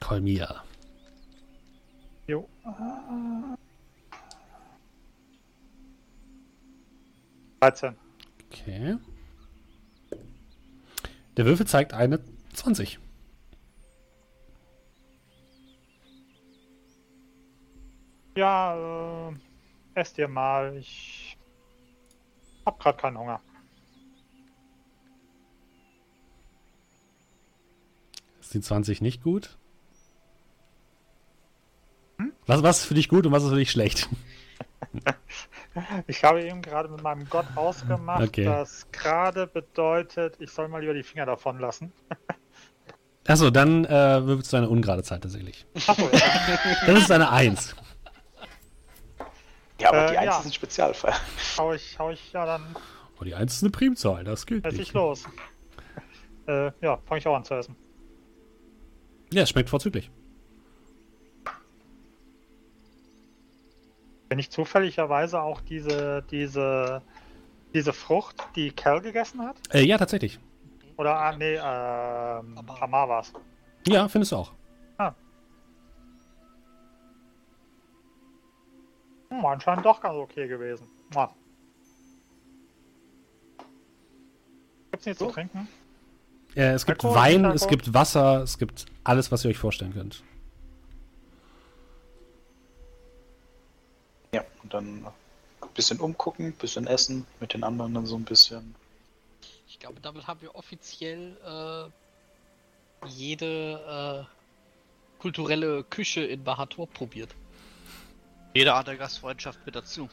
Kolmia. 0.00 0.64
Jo. 2.26 2.48
Äh, 2.64 3.56
13. 7.60 7.96
Okay. 8.50 8.96
Der 11.36 11.44
Würfel 11.46 11.66
zeigt 11.66 11.92
eine 11.94 12.20
20. 12.54 12.98
Ja, 18.50 19.28
äh, 19.28 19.34
esst 19.94 20.18
ihr 20.18 20.26
mal. 20.26 20.76
Ich 20.76 21.38
hab 22.66 22.80
grad 22.80 22.98
keinen 22.98 23.16
Hunger. 23.16 23.40
Ist 28.40 28.52
die 28.52 28.60
20 28.60 29.02
nicht 29.02 29.22
gut? 29.22 29.56
Was, 32.46 32.64
was 32.64 32.78
ist 32.80 32.86
für 32.86 32.94
dich 32.94 33.08
gut 33.08 33.24
und 33.24 33.30
was 33.32 33.44
ist 33.44 33.50
für 33.50 33.56
dich 33.56 33.70
schlecht? 33.70 34.08
Ich 36.08 36.24
habe 36.24 36.42
eben 36.42 36.60
gerade 36.62 36.88
mit 36.88 37.00
meinem 37.02 37.28
Gott 37.28 37.46
ausgemacht, 37.54 38.24
Okay. 38.24 38.44
dass 38.44 38.90
gerade 38.90 39.46
bedeutet, 39.46 40.34
ich 40.40 40.50
soll 40.50 40.66
mal 40.66 40.80
lieber 40.80 40.94
die 40.94 41.04
Finger 41.04 41.26
davon 41.26 41.60
lassen. 41.60 41.92
Achso, 43.28 43.50
dann 43.50 43.84
äh, 43.84 44.26
würfelst 44.26 44.52
du 44.52 44.56
eine 44.56 44.68
ungerade 44.68 45.04
Zeit 45.04 45.22
tatsächlich. 45.22 45.64
Achso, 45.86 46.10
ja. 46.12 46.58
Das 46.86 46.98
ist 47.02 47.12
eine 47.12 47.30
1. 47.30 47.76
Ja, 49.80 49.88
aber 49.88 50.06
Äh, 50.06 50.10
die 50.12 50.18
Eins 50.18 50.26
ja. 50.26 50.38
ist 50.40 50.46
ein 50.46 50.52
Spezialfall. 50.52 51.14
hau 51.58 51.72
ich, 51.72 51.98
hau 51.98 52.10
ich, 52.10 52.32
ja, 52.32 52.44
dann 52.46 52.76
Oh, 53.20 53.24
die 53.24 53.34
1 53.34 53.52
ist 53.54 53.62
eine 53.62 53.70
Primzahl, 53.70 54.24
das 54.24 54.46
gilt 54.46 54.64
nicht. 54.64 54.78
ich 54.78 54.92
los. 54.94 55.24
Äh, 56.46 56.70
ja, 56.80 56.98
fange 57.04 57.18
ich 57.18 57.26
auch 57.26 57.36
an 57.36 57.44
zu 57.44 57.54
essen. 57.54 57.76
Ja, 59.32 59.42
es 59.42 59.50
schmeckt 59.50 59.68
vorzüglich. 59.68 60.10
Bin 64.28 64.38
ich 64.38 64.50
zufälligerweise 64.50 65.40
auch 65.40 65.60
diese, 65.60 66.22
diese, 66.30 67.02
diese 67.74 67.92
Frucht, 67.92 68.36
die 68.56 68.70
Cal 68.70 69.00
gegessen 69.00 69.40
hat? 69.42 69.56
Äh, 69.74 69.82
ja, 69.84 69.98
tatsächlich. 69.98 70.38
Oder, 70.96 71.16
ah, 71.18 71.36
nee, 71.36 71.54
ähm, 71.54 71.60
Aber- 71.60 72.82
Amar 72.82 73.08
war's. 73.08 73.32
Ja, 73.86 74.08
findest 74.08 74.32
du 74.32 74.36
auch. 74.36 74.52
Hm, 79.40 79.46
anscheinend 79.46 79.86
doch 79.86 80.00
ganz 80.00 80.16
okay 80.16 80.46
gewesen. 80.46 80.86
Mua. 81.14 81.34
Gibt's 84.90 85.06
nichts 85.06 85.18
zu 85.18 85.30
trinken? 85.30 85.68
Äh, 86.54 86.72
es 86.72 86.84
gibt 86.84 87.04
Alkohol, 87.04 87.16
Wein, 87.16 87.44
Alkohol? 87.44 87.56
es 87.56 87.68
gibt 87.68 87.94
Wasser, 87.94 88.42
es 88.42 88.58
gibt 88.58 88.86
alles, 89.04 89.32
was 89.32 89.44
ihr 89.44 89.50
euch 89.50 89.58
vorstellen 89.58 89.94
könnt. 89.94 90.22
Ja, 94.32 94.44
und 94.62 94.74
dann 94.74 95.06
ein 95.06 95.68
bisschen 95.74 96.00
umgucken, 96.00 96.46
ein 96.46 96.52
bisschen 96.52 96.86
essen, 96.86 97.26
mit 97.38 97.54
den 97.54 97.64
anderen 97.64 97.94
dann 97.94 98.06
so 98.06 98.16
ein 98.16 98.24
bisschen. 98.24 98.74
Ich 99.68 99.78
glaube, 99.78 100.00
damit 100.00 100.26
haben 100.26 100.42
wir 100.42 100.54
offiziell 100.54 101.36
äh, 101.46 103.06
jede 103.08 104.26
äh, 104.28 105.20
kulturelle 105.20 105.84
Küche 105.84 106.22
in 106.22 106.42
Bahator 106.42 106.88
probiert. 106.88 107.34
Jede 108.54 108.74
Art 108.74 108.88
der 108.88 108.96
Gastfreundschaft 108.96 109.64
mit 109.64 109.76
dazu. 109.76 110.08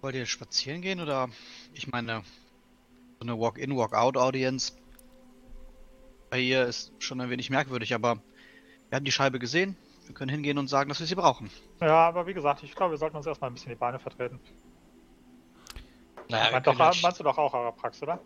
Wollt 0.00 0.14
ihr 0.14 0.26
spazieren 0.26 0.80
gehen 0.80 1.00
oder? 1.00 1.28
Ich 1.74 1.88
meine, 1.88 2.22
so 3.18 3.26
eine 3.26 3.38
Walk-in, 3.38 3.76
Walk-out-Audience 3.76 4.72
bei 6.30 6.38
ihr 6.38 6.64
ist 6.64 6.92
schon 7.00 7.20
ein 7.20 7.28
wenig 7.28 7.50
merkwürdig, 7.50 7.92
aber 7.92 8.16
wir 8.88 8.96
haben 8.96 9.04
die 9.04 9.12
Scheibe 9.12 9.38
gesehen. 9.38 9.76
Wir 10.06 10.14
können 10.14 10.30
hingehen 10.30 10.58
und 10.58 10.68
sagen, 10.68 10.88
dass 10.88 11.00
wir 11.00 11.06
sie 11.06 11.14
brauchen. 11.14 11.50
Ja, 11.80 12.08
aber 12.08 12.26
wie 12.26 12.34
gesagt, 12.34 12.62
ich 12.62 12.74
glaube, 12.74 12.94
wir 12.94 12.98
sollten 12.98 13.16
uns 13.16 13.26
erstmal 13.26 13.50
ein 13.50 13.54
bisschen 13.54 13.70
die 13.70 13.76
Beine 13.76 13.98
vertreten. 13.98 14.40
Naja, 16.28 16.60
doch, 16.60 16.78
ja 16.78 16.92
meinst 17.02 17.20
du 17.20 17.24
doch 17.24 17.36
auch 17.36 17.52
Araprax, 17.52 18.02
oder? 18.02 18.20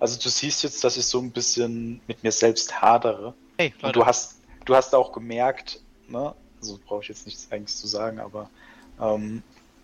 Also 0.00 0.20
du 0.20 0.28
siehst 0.28 0.62
jetzt, 0.62 0.82
dass 0.82 0.96
ich 0.96 1.06
so 1.06 1.20
ein 1.20 1.30
bisschen 1.30 2.00
mit 2.06 2.22
mir 2.22 2.32
selbst 2.32 2.80
hadere. 2.80 3.34
Hey, 3.58 3.74
Und 3.82 3.94
du 3.94 4.04
hast, 4.04 4.40
du 4.64 4.74
hast 4.74 4.94
auch 4.94 5.12
gemerkt, 5.12 5.81
ne, 6.08 6.34
also 6.60 6.78
brauche 6.84 7.02
ich 7.02 7.08
jetzt 7.08 7.26
nichts 7.26 7.50
eigentlich 7.50 7.76
zu 7.76 7.86
sagen, 7.86 8.20
aber 8.20 8.50
ähm, 9.00 9.42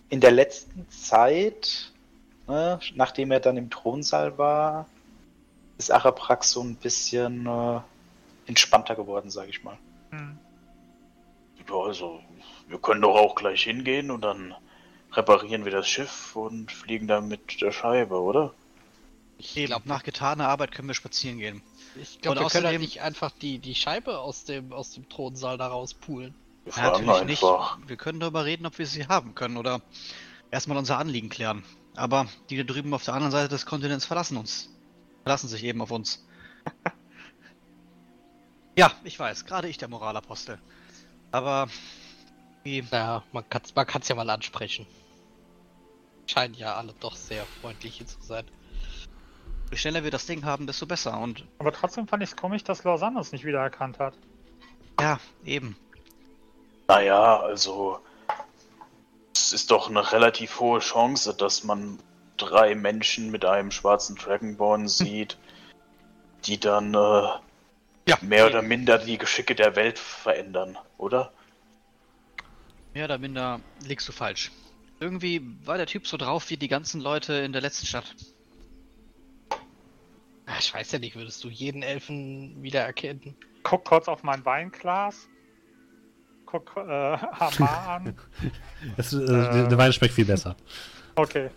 in 0.09 0.21
der 0.21 0.31
letzten 0.31 0.89
Zeit, 0.91 1.93
ne, 2.47 2.81
nachdem 2.95 3.31
er 3.31 3.41
dann 3.41 3.57
im 3.57 3.71
Thronsaal 3.71 4.39
war, 4.39 4.87
ist 5.79 5.91
Araprax 5.91 6.51
so 6.51 6.63
ein 6.63 6.77
bisschen 6.77 7.47
äh, 7.47 7.81
entspannter 8.47 8.97
geworden, 8.97 9.31
sage 9.31 9.51
ich 9.51 9.63
mal. 9.63 9.79
Hm. 10.11 10.39
Ja, 11.69 11.75
also, 11.75 12.21
wir 12.69 12.79
können 12.79 13.03
doch 13.03 13.17
auch 13.17 13.35
gleich 13.35 13.63
hingehen 13.63 14.11
und 14.11 14.23
dann 14.23 14.55
reparieren 15.13 15.65
wir 15.65 15.73
das 15.73 15.89
Schiff 15.89 16.35
und 16.37 16.73
fliegen 16.73 17.07
dann 17.07 17.29
mit 17.29 17.61
der 17.61 17.73
Scheibe, 17.73 18.21
oder? 18.21 18.55
Ich 19.39 19.55
glaube, 19.55 19.89
nach 19.89 20.03
getaner 20.03 20.49
Arbeit 20.49 20.73
können 20.73 20.89
wir 20.89 20.95
spazieren 20.95 21.39
gehen. 21.39 21.63
Ich 21.99 22.21
glaub, 22.21 22.37
Und 22.37 22.43
wir 22.43 22.49
können 22.51 22.65
ja 22.65 22.71
außerdem- 22.71 22.79
nicht 22.81 23.03
einfach 23.03 23.31
die, 23.31 23.59
die 23.59 23.75
Scheibe 23.75 24.19
aus 24.19 24.45
dem, 24.45 24.73
aus 24.73 24.93
dem 24.93 25.09
Thronsaal 25.09 25.59
da 25.59 25.69
rauspulen. 25.69 26.35
Ja, 26.77 26.91
natürlich 26.99 27.25
nicht. 27.25 27.43
Wir 27.43 27.97
können 27.97 28.21
darüber 28.21 28.45
reden, 28.45 28.67
ob 28.67 28.79
wir 28.79 28.87
sie 28.87 29.07
haben 29.07 29.35
können 29.35 29.57
oder 29.57 29.81
erstmal 30.51 30.77
unser 30.79 30.99
Anliegen 30.99 31.29
klären. 31.29 31.65
Aber 31.97 32.27
die 32.51 32.57
da 32.57 32.63
drüben 32.63 32.95
auf 32.95 33.05
der 33.05 33.15
anderen 33.15 33.33
Seite 33.33 33.49
des 33.49 33.67
Kontinents 33.67 34.05
verlassen 34.05 34.37
uns. 34.37 34.69
Verlassen 35.25 35.49
sich 35.49 35.65
eben 35.65 35.81
auf 35.81 35.91
uns. 35.91 36.25
ja, 38.77 38.93
ich 39.05 39.19
weiß, 39.19 39.45
gerade 39.47 39.69
ich 39.69 39.79
der 39.79 39.89
Moralapostel. 39.89 40.59
Aber 41.33 41.69
wie, 42.63 42.83
Naja, 42.91 43.23
man 43.33 43.49
kann 43.49 43.63
es 43.65 43.75
man 43.75 43.87
kann's 43.87 44.09
ja 44.09 44.15
mal 44.15 44.29
ansprechen. 44.31 44.87
Scheinen 46.27 46.55
ja 46.55 46.75
alle 46.77 46.93
doch 47.01 47.17
sehr 47.17 47.45
freundlich 47.61 47.97
hier 47.97 48.07
zu 48.07 48.21
sein. 48.21 48.45
Je 49.71 49.77
schneller 49.77 50.05
wir 50.05 50.11
das 50.11 50.27
Ding 50.27 50.45
haben, 50.45 50.67
desto 50.67 50.87
besser. 50.87 51.19
Und 51.19 51.45
Aber 51.59 51.73
trotzdem 51.73 52.07
fand 52.09 52.23
ich 52.23 52.31
es 52.31 52.37
komisch, 52.37 52.65
dass 52.65 52.85
Lausanne 52.85 53.19
uns 53.19 53.33
nicht 53.33 53.45
wiedererkannt 53.45 53.99
hat. 53.99 54.15
ja, 55.01 55.19
eben. 55.45 55.77
Naja, 56.89 57.41
also 57.41 58.01
es 59.35 59.53
ist 59.53 59.71
doch 59.71 59.91
eine 59.91 60.13
relativ 60.13 60.59
hohe 60.59 60.81
Chance, 60.81 61.35
dass 61.35 61.65
man 61.65 61.99
drei 62.39 62.75
Menschen 62.75 63.31
mit 63.31 63.45
einem 63.45 63.71
schwarzen 63.71 64.17
Dragonborn 64.17 64.89
sieht, 64.89 65.37
die 66.45 66.59
dann 66.59 66.95
äh, 66.95 67.29
Ja, 68.09 68.17
mehr 68.23 68.47
oder 68.47 68.63
minder 68.63 68.97
die 68.99 69.19
Geschicke 69.19 69.55
der 69.55 69.77
Welt 69.77 69.99
verändern, 69.99 70.79
oder? 70.97 71.33
Mehr 72.95 73.05
oder 73.05 73.19
minder 73.19 73.61
liegst 73.85 74.09
du 74.09 74.13
falsch. 74.13 74.51
Irgendwie 74.99 75.43
war 75.65 75.77
der 75.77 75.87
Typ 75.87 76.07
so 76.07 76.17
drauf 76.17 76.49
wie 76.49 76.57
die 76.57 76.69
ganzen 76.69 77.01
Leute 77.01 77.35
in 77.35 77.53
der 77.53 77.61
letzten 77.61 77.87
Stadt. 77.87 78.15
Ich 80.59 80.73
weiß 80.73 80.93
ja 80.93 80.99
nicht, 80.99 81.15
würdest 81.17 81.43
du 81.45 81.49
jeden 81.49 81.83
Elfen 81.83 82.63
wiedererkennen? 82.63 83.35
Guck 83.63 83.85
kurz 83.85 84.09
auf 84.09 84.23
mein 84.23 84.45
Weinglas. 84.45 85.29
Guck 86.47 86.75
äh, 86.77 86.81
Hamar 87.19 87.89
an. 87.89 88.17
Es, 88.97 89.13
äh, 89.13 89.27
der- 89.27 89.67
Der 89.69 89.79
Wein 89.79 89.93
schmeckt 89.93 90.15
viel 90.15 90.25
besser. 90.27 90.57
Okay. 91.17 91.51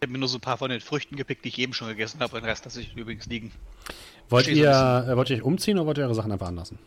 Ich 0.00 0.06
habe 0.06 0.12
mir 0.12 0.18
nur 0.18 0.28
so 0.28 0.38
ein 0.38 0.40
paar 0.40 0.56
von 0.58 0.70
den 0.70 0.80
Früchten 0.80 1.16
gepickt, 1.16 1.44
die 1.44 1.48
ich 1.50 1.58
eben 1.58 1.72
schon 1.74 1.88
gegessen 1.88 2.18
habe. 2.20 2.40
Den 2.40 2.44
Rest 2.44 2.64
lasse 2.64 2.80
ich 2.80 2.96
übrigens 2.96 3.26
liegen. 3.26 3.52
Wollt 4.28 4.48
ihr, 4.48 4.72
so 4.74 5.12
äh, 5.12 5.16
wollt 5.16 5.30
ihr 5.30 5.36
euch 5.36 5.42
umziehen 5.42 5.78
oder 5.78 5.86
wollt 5.86 5.98
ihr 5.98 6.04
eure 6.04 6.14
Sachen 6.14 6.32
einfach 6.32 6.48
anlassen? 6.48 6.78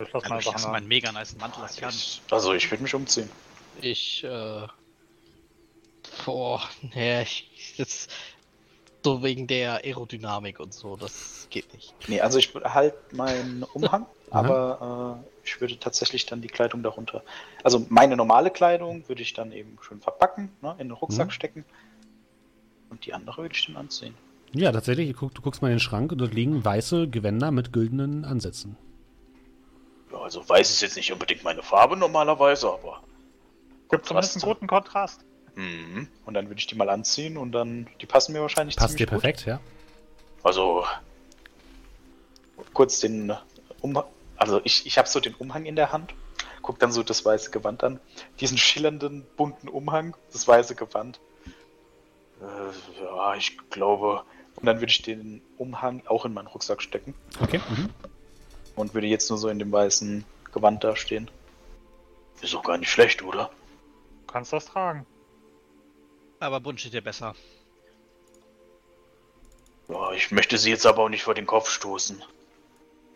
Ich 0.00 0.12
lass 0.12 0.24
Also 0.24 0.34
lasse 0.34 0.58
Sachen 0.58 0.72
meinen 0.72 0.88
mega 0.88 1.12
nice 1.12 1.36
Mantel 1.36 1.60
lasse 1.60 1.84
ich. 1.88 2.22
Also 2.30 2.52
ich 2.54 2.68
würde 2.70 2.82
mich 2.82 2.94
umziehen. 2.94 3.28
Ich, 3.80 4.24
äh. 4.24 4.66
Boah, 6.24 6.62
nee, 6.94 7.22
ich. 7.22 7.74
Das, 7.76 8.08
so 9.04 9.22
wegen 9.22 9.46
der 9.46 9.84
Aerodynamik 9.84 10.60
und 10.60 10.72
so, 10.72 10.96
das 10.96 11.46
geht 11.50 11.72
nicht. 11.74 11.94
Nee, 12.08 12.20
also 12.20 12.38
ich 12.38 12.54
halt 12.54 12.94
meinen 13.12 13.62
Umhang, 13.62 14.06
aber 14.30 15.24
äh, 15.24 15.30
ich 15.44 15.60
würde 15.60 15.78
tatsächlich 15.78 16.24
dann 16.26 16.40
die 16.40 16.48
Kleidung 16.48 16.82
darunter. 16.82 17.22
Also 17.62 17.84
meine 17.90 18.16
normale 18.16 18.50
Kleidung 18.50 19.06
würde 19.08 19.22
ich 19.22 19.34
dann 19.34 19.52
eben 19.52 19.76
schön 19.82 20.00
verpacken, 20.00 20.50
ne, 20.62 20.72
in 20.78 20.88
den 20.88 20.92
Rucksack 20.92 21.28
Mhm. 21.28 21.32
stecken. 21.32 21.64
Und 22.88 23.04
die 23.04 23.12
andere 23.12 23.42
würde 23.42 23.54
ich 23.54 23.66
dann 23.66 23.76
anziehen. 23.76 24.14
Ja, 24.52 24.72
tatsächlich. 24.72 25.12
Du, 25.12 25.18
guck, 25.18 25.34
du 25.34 25.42
guckst 25.42 25.60
mal 25.62 25.68
in 25.68 25.74
den 25.74 25.80
Schrank 25.80 26.12
und 26.12 26.18
dort 26.18 26.32
liegen 26.32 26.64
weiße 26.64 27.08
Gewänder 27.08 27.50
mit 27.50 27.72
güldenen 27.72 28.24
Ansätzen. 28.24 28.76
Ja, 30.12 30.20
also 30.20 30.48
weiß 30.48 30.70
ist 30.70 30.80
jetzt 30.80 30.96
nicht 30.96 31.12
unbedingt 31.12 31.42
meine 31.42 31.62
Farbe 31.62 31.96
normalerweise, 31.96 32.72
aber. 32.72 33.02
Gibt 33.90 34.06
zumindest 34.06 34.36
einen 34.36 34.52
guten 34.52 34.66
Kontrast. 34.66 35.24
Mhm. 35.54 36.08
Und 36.24 36.34
dann 36.34 36.48
würde 36.48 36.58
ich 36.58 36.66
die 36.66 36.74
mal 36.74 36.88
anziehen 36.90 37.36
und 37.36 37.52
dann. 37.52 37.88
Die 38.00 38.06
passen 38.06 38.32
mir 38.32 38.40
wahrscheinlich 38.40 38.76
Passt 38.76 38.94
dir 38.94 39.06
ziemlich 39.06 39.10
gut. 39.10 39.20
perfekt, 39.22 39.46
ja? 39.46 39.60
Also. 40.42 40.84
Kurz 42.72 43.00
den 43.00 43.32
Umhang. 43.80 44.04
Also 44.36 44.60
ich, 44.64 44.86
ich 44.86 44.98
habe 44.98 45.08
so 45.08 45.20
den 45.20 45.34
Umhang 45.34 45.64
in 45.64 45.76
der 45.76 45.92
Hand. 45.92 46.14
Guck 46.62 46.78
dann 46.78 46.92
so 46.92 47.02
das 47.02 47.24
weiße 47.24 47.50
Gewand 47.50 47.84
an. 47.84 48.00
Diesen 48.40 48.58
schillernden, 48.58 49.24
bunten 49.36 49.68
Umhang, 49.68 50.16
das 50.32 50.48
weiße 50.48 50.74
Gewand. 50.74 51.20
Äh, 52.40 53.02
ja, 53.04 53.34
ich 53.34 53.56
glaube. 53.70 54.24
Und 54.56 54.66
dann 54.66 54.76
würde 54.76 54.90
ich 54.90 55.02
den 55.02 55.42
Umhang 55.58 56.02
auch 56.06 56.24
in 56.24 56.32
meinen 56.32 56.46
Rucksack 56.46 56.80
stecken. 56.82 57.14
Okay. 57.40 57.60
Mhm. 57.68 57.90
Und 58.76 58.94
würde 58.94 59.06
jetzt 59.06 59.28
nur 59.28 59.38
so 59.38 59.48
in 59.48 59.58
dem 59.58 59.70
weißen 59.70 60.24
Gewand 60.52 60.82
da 60.82 60.96
stehen. 60.96 61.30
Ist 62.40 62.54
auch 62.54 62.64
gar 62.64 62.78
nicht 62.78 62.90
schlecht, 62.90 63.22
oder? 63.22 63.50
Du 64.26 64.32
kannst 64.32 64.52
das 64.52 64.66
tragen. 64.66 65.06
Aber 66.40 66.60
bunt 66.60 66.80
steht 66.80 66.94
dir 66.94 67.00
besser. 67.02 67.34
Ja, 69.88 70.12
ich 70.12 70.30
möchte 70.30 70.58
sie 70.58 70.70
jetzt 70.70 70.86
aber 70.86 71.02
auch 71.04 71.08
nicht 71.08 71.22
vor 71.22 71.34
den 71.34 71.46
Kopf 71.46 71.68
stoßen. 71.68 72.22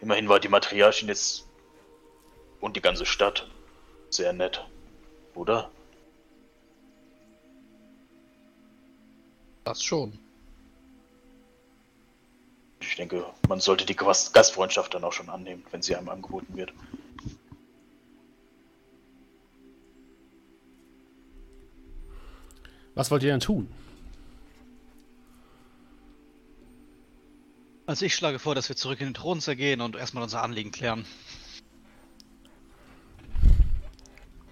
Immerhin 0.01 0.29
war 0.29 0.39
die 0.39 0.49
Matriarchin 0.49 1.09
jetzt 1.09 1.47
und 2.61 2.77
die 2.77 2.81
ganze 2.81 3.07
Stadt 3.07 3.49
sehr 4.11 4.33
nett, 4.33 4.65
oder? 5.35 5.71
Das 9.65 9.83
schon. 9.83 10.19
Ich 12.81 12.97
denke, 12.97 13.27
man 13.49 13.61
sollte 13.61 13.85
die 13.85 13.97
Gast 13.97 14.33
Gastfreundschaft 14.33 14.95
dann 14.95 15.05
auch 15.05 15.13
schon 15.13 15.29
annehmen, 15.29 15.65
wenn 15.71 15.83
sie 15.83 15.95
einem 15.95 16.09
angeboten 16.09 16.57
wird. 16.57 16.73
Was 22.99 23.13
wollt 23.13 23.23
ihr 23.23 23.31
denn 23.31 23.39
tun? 23.39 23.73
Also 27.87 28.05
ich 28.05 28.13
schlage 28.17 28.41
vor, 28.41 28.57
dass 28.57 28.69
wir 28.69 28.75
zurück 28.75 29.01
in 29.01 29.07
den 29.07 29.15
Thronsaal 29.15 29.55
gehen 29.55 29.81
und 29.81 29.95
erstmal 29.95 30.25
unser 30.25 30.43
Anliegen 30.43 30.73
klären. 30.73 31.07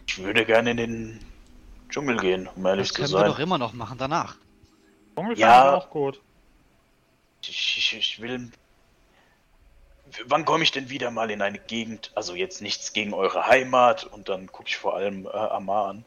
Ich 0.06 0.18
würde 0.18 0.44
gerne 0.46 0.70
in 0.70 0.76
den 0.76 1.20
Dschungel 1.88 2.18
gehen, 2.18 2.48
um 2.54 2.64
ehrlich 2.66 2.86
Das 2.86 2.94
zu 2.94 3.02
können 3.02 3.14
wir 3.14 3.18
sein. 3.18 3.30
doch 3.30 3.40
immer 3.40 3.58
noch 3.58 3.72
machen 3.72 3.98
danach. 3.98 4.36
Dschungel 5.16 5.36
Ja. 5.36 5.74
auch 5.74 5.90
gut. 5.90 6.22
Ich, 7.42 7.48
ich, 7.78 7.96
ich 7.98 8.20
will. 8.22 8.52
Wann 10.26 10.44
komme 10.44 10.62
ich 10.62 10.70
denn 10.70 10.88
wieder 10.88 11.10
mal 11.10 11.32
in 11.32 11.42
eine 11.42 11.58
Gegend? 11.58 12.12
Also 12.14 12.36
jetzt 12.36 12.62
nichts 12.62 12.92
gegen 12.92 13.12
eure 13.12 13.48
Heimat 13.48 14.04
und 14.04 14.28
dann 14.28 14.46
gucke 14.46 14.68
ich 14.68 14.76
vor 14.76 14.94
allem 14.94 15.26
äh, 15.26 15.30
Amar 15.30 15.88
an. 15.88 16.04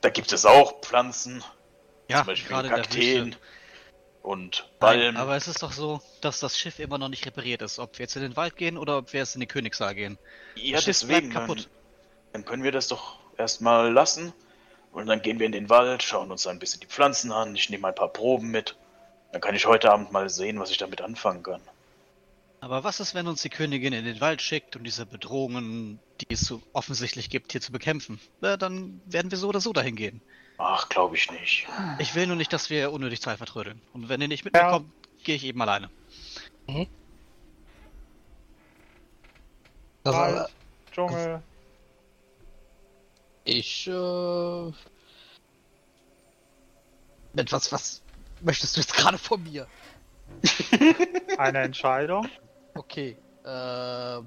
Da 0.00 0.10
gibt 0.10 0.32
es 0.32 0.46
auch 0.46 0.80
Pflanzen, 0.80 1.44
Ja, 2.08 2.18
zum 2.18 2.26
Beispiel 2.28 2.56
Kakteen 2.68 3.36
und 4.22 4.58
Nein, 4.62 4.78
Ballen. 4.80 5.16
aber 5.16 5.36
es 5.36 5.48
ist 5.48 5.62
doch 5.62 5.72
so, 5.72 6.00
dass 6.20 6.40
das 6.40 6.58
Schiff 6.58 6.78
immer 6.78 6.98
noch 6.98 7.08
nicht 7.08 7.26
repariert 7.26 7.62
ist. 7.62 7.78
Ob 7.78 7.98
wir 7.98 8.04
jetzt 8.04 8.16
in 8.16 8.22
den 8.22 8.36
Wald 8.36 8.56
gehen 8.56 8.76
oder 8.78 8.98
ob 8.98 9.12
wir 9.12 9.20
jetzt 9.20 9.34
in 9.34 9.40
den 9.40 9.48
Königssaal 9.48 9.94
gehen. 9.94 10.18
ja, 10.56 10.76
das 10.76 10.84
deswegen. 10.86 11.28
bleibt 11.30 11.34
Dann, 11.36 11.46
kaputt. 11.46 11.68
dann 12.32 12.44
können 12.44 12.62
wir 12.62 12.72
das 12.72 12.88
doch 12.88 13.18
erstmal 13.36 13.92
lassen. 13.92 14.32
Und 14.92 15.06
dann 15.06 15.22
gehen 15.22 15.38
wir 15.38 15.46
in 15.46 15.52
den 15.52 15.70
Wald, 15.70 16.02
schauen 16.02 16.32
uns 16.32 16.46
ein 16.48 16.58
bisschen 16.58 16.80
die 16.80 16.86
Pflanzen 16.88 17.30
an. 17.30 17.54
Ich 17.54 17.70
nehme 17.70 17.86
ein 17.88 17.94
paar 17.94 18.08
Proben 18.12 18.50
mit. 18.50 18.76
Dann 19.32 19.40
kann 19.40 19.54
ich 19.54 19.66
heute 19.66 19.92
Abend 19.92 20.10
mal 20.10 20.28
sehen, 20.28 20.58
was 20.58 20.70
ich 20.70 20.78
damit 20.78 21.00
anfangen 21.00 21.44
kann. 21.44 21.62
Aber 22.60 22.84
was 22.84 23.00
ist, 23.00 23.14
wenn 23.14 23.26
uns 23.26 23.40
die 23.40 23.48
Königin 23.48 23.94
in 23.94 24.04
den 24.04 24.20
Wald 24.20 24.42
schickt, 24.42 24.76
um 24.76 24.84
diese 24.84 25.06
Bedrohungen, 25.06 25.98
die 26.20 26.34
es 26.34 26.42
so 26.42 26.60
offensichtlich 26.74 27.30
gibt, 27.30 27.52
hier 27.52 27.60
zu 27.62 27.72
bekämpfen? 27.72 28.20
Na, 28.40 28.58
dann 28.58 29.00
werden 29.06 29.30
wir 29.30 29.38
so 29.38 29.48
oder 29.48 29.60
so 29.60 29.72
dahin 29.72 29.96
gehen. 29.96 30.20
Ach, 30.58 30.86
glaube 30.90 31.16
ich 31.16 31.30
nicht. 31.30 31.66
Ich 31.98 32.14
will 32.14 32.26
nur 32.26 32.36
nicht, 32.36 32.52
dass 32.52 32.68
wir 32.68 32.92
unnötig 32.92 33.22
Zeit 33.22 33.38
vertrödeln. 33.38 33.80
Und 33.94 34.10
wenn 34.10 34.20
ihr 34.20 34.28
nicht 34.28 34.44
mit 34.44 34.52
mir 34.52 34.60
Ja. 34.60 34.70
kommt, 34.70 34.92
gehe 35.24 35.36
ich 35.36 35.44
eben 35.44 35.62
alleine. 35.62 35.90
Das 40.02 40.14
Wald, 40.14 40.36
aber, 40.36 40.50
Dschungel. 40.92 41.42
ich, 43.44 43.86
äh. 43.86 44.72
Etwas, 47.36 47.72
was 47.72 48.02
möchtest 48.42 48.76
du 48.76 48.80
jetzt 48.80 48.94
gerade 48.94 49.16
von 49.16 49.42
mir? 49.42 49.66
Eine 51.38 51.60
Entscheidung. 51.60 52.28
Okay, 52.74 53.16
ähm. 53.44 54.26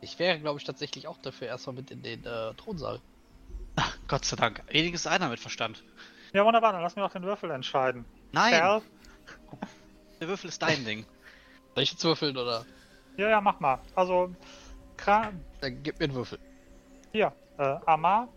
Ich 0.00 0.18
wäre, 0.18 0.38
glaube 0.38 0.58
ich, 0.58 0.64
tatsächlich 0.64 1.08
auch 1.08 1.18
dafür 1.18 1.48
erstmal 1.48 1.74
mit 1.74 1.90
in 1.90 2.02
den 2.02 2.24
äh, 2.24 2.54
Thronsaal. 2.54 3.00
Gott 4.08 4.24
sei 4.24 4.36
Dank. 4.36 4.62
Wenigstens 4.68 5.10
einer 5.10 5.28
mit 5.28 5.40
Verstand. 5.40 5.82
Ja, 6.32 6.44
wunderbar, 6.44 6.72
dann 6.72 6.82
lass 6.82 6.94
mir 6.94 7.02
doch 7.02 7.12
den 7.12 7.24
Würfel 7.24 7.50
entscheiden. 7.50 8.04
Nein, 8.32 8.52
Kerl. 8.52 8.82
der 10.20 10.28
Würfel 10.28 10.48
ist 10.48 10.62
dein 10.62 10.84
Ding. 10.84 11.04
Soll 11.74 11.82
ich 11.82 11.92
jetzt 11.92 12.04
würfeln 12.04 12.36
oder? 12.36 12.64
Ja, 13.16 13.28
ja, 13.28 13.40
mach 13.40 13.58
mal. 13.60 13.80
Also, 13.94 14.32
Kra 14.96 15.32
Dann 15.60 15.82
gib 15.82 15.98
mir 15.98 16.04
einen 16.04 16.14
Würfel. 16.14 16.38
hier, 17.12 17.32
äh, 17.58 17.76
Amar, 17.86 18.28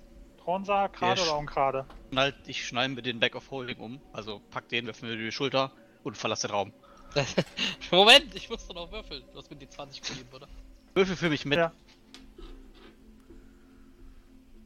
Thronsaal, 0.44 0.90
gerade 0.90 1.22
oder 1.22 1.38
ungerade? 1.38 1.86
Schnallt, 2.12 2.36
ich 2.48 2.66
schneide 2.66 2.94
mir 2.94 3.02
den 3.02 3.20
Back 3.20 3.36
of 3.36 3.52
Holding 3.52 3.78
um. 3.78 4.02
Also 4.14 4.42
pack 4.50 4.70
den, 4.70 4.88
wirf 4.88 5.02
mir 5.02 5.16
die 5.16 5.32
Schulter 5.32 5.72
und 6.04 6.18
verlasse 6.18 6.48
den 6.48 6.56
Raum. 6.56 6.74
Moment, 7.92 8.34
ich 8.36 8.50
muss 8.50 8.68
doch 8.68 8.76
noch 8.76 8.92
würfeln. 8.92 9.24
Du 9.32 9.40
hast 9.40 9.50
mir 9.50 9.58
die 9.58 9.70
20 9.70 10.02
gegeben, 10.02 10.30
oder? 10.34 10.48
Würfel 10.94 11.16
für 11.16 11.30
mich 11.30 11.46
mit. 11.46 11.58
Ja. 11.58 11.72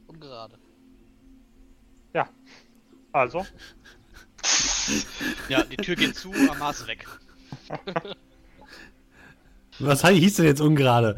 Ungerade. 0.06 0.58
Also, 3.16 3.46
Ja, 5.48 5.64
die 5.64 5.78
Tür 5.78 5.96
geht 5.96 6.14
zu, 6.16 6.34
Amar 6.50 6.72
ist 6.72 6.86
weg. 6.86 7.08
Was 9.78 10.06
hieß 10.06 10.36
denn 10.36 10.44
jetzt 10.44 10.60
ungerade? 10.60 11.14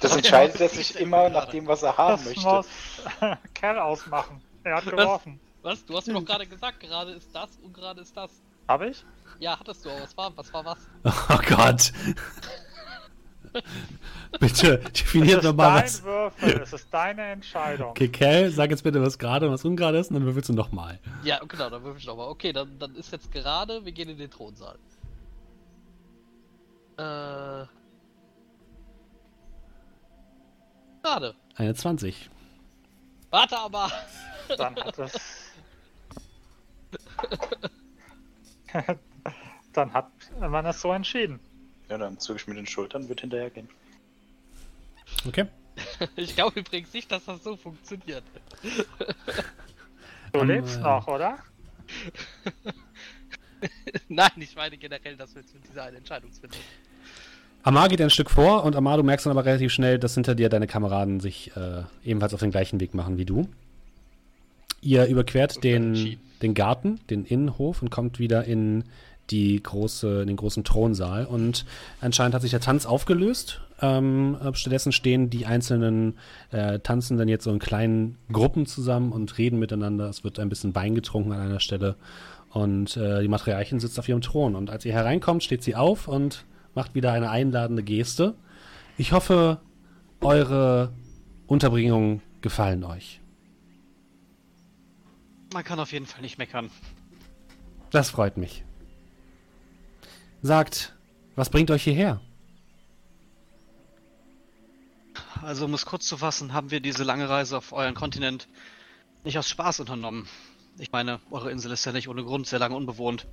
Das 0.00 0.16
entscheidet 0.16 0.60
er 0.60 0.66
was 0.66 0.76
sich 0.76 0.98
immer 0.98 1.28
nach 1.28 1.46
dem, 1.46 1.66
was 1.66 1.82
er 1.82 1.96
haben 1.96 2.24
das 2.24 2.24
möchte. 2.24 2.48
muss 2.48 2.66
Kerl 3.54 3.78
ausmachen. 3.78 4.40
Er 4.64 4.76
hat 4.76 4.84
geworfen. 4.86 5.40
Was? 5.62 5.84
Du 5.84 5.96
hast 5.96 6.06
mir 6.06 6.14
doch 6.14 6.24
gerade 6.24 6.46
gesagt, 6.46 6.80
gerade 6.80 7.12
ist 7.12 7.28
das, 7.32 7.50
ungerade 7.62 8.00
ist 8.00 8.16
das. 8.16 8.30
Hab 8.68 8.82
ich? 8.82 9.04
Ja, 9.38 9.58
hattest 9.58 9.84
du, 9.84 9.90
aber 9.90 10.02
was 10.02 10.16
war, 10.16 10.36
was 10.36 10.52
war 10.52 10.64
was? 10.64 10.78
Oh 11.30 11.38
Gott. 11.48 11.92
Bitte, 14.40 14.78
definiert 14.78 15.38
ist 15.38 15.44
nochmal 15.44 15.74
dein 15.74 15.84
was. 15.84 16.02
Würfel, 16.02 16.60
es 16.60 16.72
ist 16.72 16.92
deine 16.92 17.22
Entscheidung. 17.22 17.90
Okay, 17.90 18.08
Kel, 18.08 18.50
sag 18.50 18.70
jetzt 18.70 18.82
bitte, 18.82 19.00
was 19.00 19.18
gerade 19.18 19.46
und 19.46 19.52
was 19.52 19.64
ungerade 19.64 19.98
ist, 19.98 20.10
und 20.10 20.16
dann 20.16 20.24
würfelst 20.24 20.48
du 20.48 20.54
nochmal. 20.54 20.98
Ja, 21.22 21.38
genau, 21.44 21.70
dann 21.70 21.84
würfel 21.84 22.00
ich 22.00 22.06
nochmal. 22.06 22.28
Okay, 22.28 22.52
dann, 22.52 22.76
dann 22.78 22.96
ist 22.96 23.12
jetzt 23.12 23.30
gerade, 23.30 23.84
wir 23.84 23.92
gehen 23.92 24.08
in 24.08 24.18
den 24.18 24.30
Thronsaal. 24.30 24.76
Äh. 26.96 27.66
Gerade. 31.02 31.34
Eine 31.56 31.74
20. 31.74 32.30
Warte 33.30 33.58
aber! 33.58 33.90
Dann 34.56 34.76
hat 34.76 34.98
es. 34.98 35.12
Dann 39.74 39.92
hat 39.92 40.08
man 40.40 40.64
es 40.66 40.80
so 40.80 40.92
entschieden. 40.92 41.38
Ja, 41.90 41.98
dann 41.98 42.18
zog 42.18 42.36
ich 42.36 42.46
mit 42.46 42.56
den 42.56 42.66
Schultern, 42.66 43.08
wird 43.08 43.20
hinterhergehen. 43.20 43.68
Okay. 45.26 45.46
Ich 46.16 46.36
glaube 46.36 46.60
übrigens 46.60 46.92
nicht, 46.92 47.10
dass 47.10 47.24
das 47.24 47.42
so 47.42 47.56
funktioniert. 47.56 48.22
Du 50.32 50.38
Ähm, 50.40 50.46
lebst 50.48 50.76
äh, 50.76 50.82
noch, 50.82 51.06
oder? 51.08 51.38
Nein, 54.08 54.30
ich 54.36 54.54
meine 54.54 54.76
generell, 54.76 55.16
dass 55.16 55.34
wir 55.34 55.42
jetzt 55.42 55.52
mit 55.54 55.66
dieser 55.68 55.84
einen 55.84 55.96
Entscheidungsfindung. 55.96 56.60
Amar 57.64 57.88
geht 57.88 58.00
ein 58.00 58.10
Stück 58.10 58.30
vor 58.30 58.62
und 58.64 58.76
Amar, 58.76 58.98
du 58.98 59.02
merkst 59.02 59.26
dann 59.26 59.30
aber 59.32 59.44
relativ 59.44 59.72
schnell, 59.72 59.98
dass 59.98 60.14
hinter 60.14 60.34
dir 60.34 60.48
deine 60.48 60.66
Kameraden 60.66 61.18
sich 61.18 61.56
äh, 61.56 61.82
ebenfalls 62.04 62.34
auf 62.34 62.40
den 62.40 62.50
gleichen 62.50 62.78
Weg 62.78 62.94
machen 62.94 63.16
wie 63.18 63.24
du. 63.24 63.48
Ihr 64.80 65.06
überquert 65.06 65.64
den, 65.64 66.20
den 66.42 66.54
Garten, 66.54 67.00
den 67.08 67.24
Innenhof 67.24 67.80
und 67.80 67.90
kommt 67.90 68.18
wieder 68.18 68.44
in 68.44 68.84
die 69.30 69.62
große, 69.62 70.22
in 70.22 70.26
den 70.26 70.36
großen 70.36 70.64
Thronsaal 70.64 71.26
und 71.26 71.64
anscheinend 72.00 72.34
hat 72.34 72.42
sich 72.42 72.50
der 72.50 72.60
Tanz 72.60 72.86
aufgelöst. 72.86 73.60
Ähm, 73.80 74.36
äh, 74.42 74.54
stattdessen 74.54 74.92
stehen 74.92 75.30
die 75.30 75.46
einzelnen 75.46 76.16
äh, 76.50 76.78
Tanzenden 76.78 77.28
jetzt 77.28 77.44
so 77.44 77.50
in 77.50 77.58
kleinen 77.58 78.16
Gruppen 78.30 78.66
zusammen 78.66 79.12
und 79.12 79.36
reden 79.38 79.58
miteinander. 79.58 80.08
Es 80.08 80.24
wird 80.24 80.38
ein 80.38 80.48
bisschen 80.48 80.74
Wein 80.74 80.94
getrunken 80.94 81.32
an 81.32 81.40
einer 81.40 81.60
Stelle 81.60 81.96
und 82.50 82.96
äh, 82.96 83.22
die 83.22 83.28
Matriarchin 83.28 83.80
sitzt 83.80 83.98
auf 83.98 84.08
ihrem 84.08 84.20
Thron 84.20 84.54
und 84.54 84.70
als 84.70 84.84
ihr 84.84 84.92
hereinkommt, 84.92 85.42
steht 85.42 85.62
sie 85.62 85.74
auf 85.74 86.06
und 86.06 86.44
macht 86.74 86.94
wieder 86.94 87.12
eine 87.12 87.30
einladende 87.30 87.82
Geste. 87.82 88.34
Ich 88.96 89.12
hoffe, 89.12 89.60
eure 90.20 90.92
Unterbringungen 91.46 92.22
gefallen 92.42 92.84
euch. 92.84 93.20
Man 95.52 95.64
kann 95.64 95.78
auf 95.78 95.92
jeden 95.92 96.06
Fall 96.06 96.22
nicht 96.22 96.38
meckern. 96.38 96.70
Das 97.90 98.10
freut 98.10 98.36
mich. 98.36 98.64
Sagt, 100.44 100.92
was 101.36 101.48
bringt 101.48 101.70
euch 101.70 101.84
hierher? 101.84 102.20
Also, 105.40 105.64
um 105.64 105.72
es 105.72 105.86
kurz 105.86 106.06
zu 106.06 106.18
fassen, 106.18 106.52
haben 106.52 106.70
wir 106.70 106.80
diese 106.80 107.02
lange 107.02 107.30
Reise 107.30 107.56
auf 107.56 107.72
euren 107.72 107.94
Kontinent 107.94 108.46
nicht 109.24 109.38
aus 109.38 109.48
Spaß 109.48 109.80
unternommen. 109.80 110.28
Ich 110.76 110.92
meine, 110.92 111.18
eure 111.30 111.50
Insel 111.50 111.72
ist 111.72 111.86
ja 111.86 111.92
nicht 111.92 112.10
ohne 112.10 112.24
Grund 112.24 112.46
sehr 112.46 112.58
lange 112.58 112.76
unbewohnt. 112.76 113.26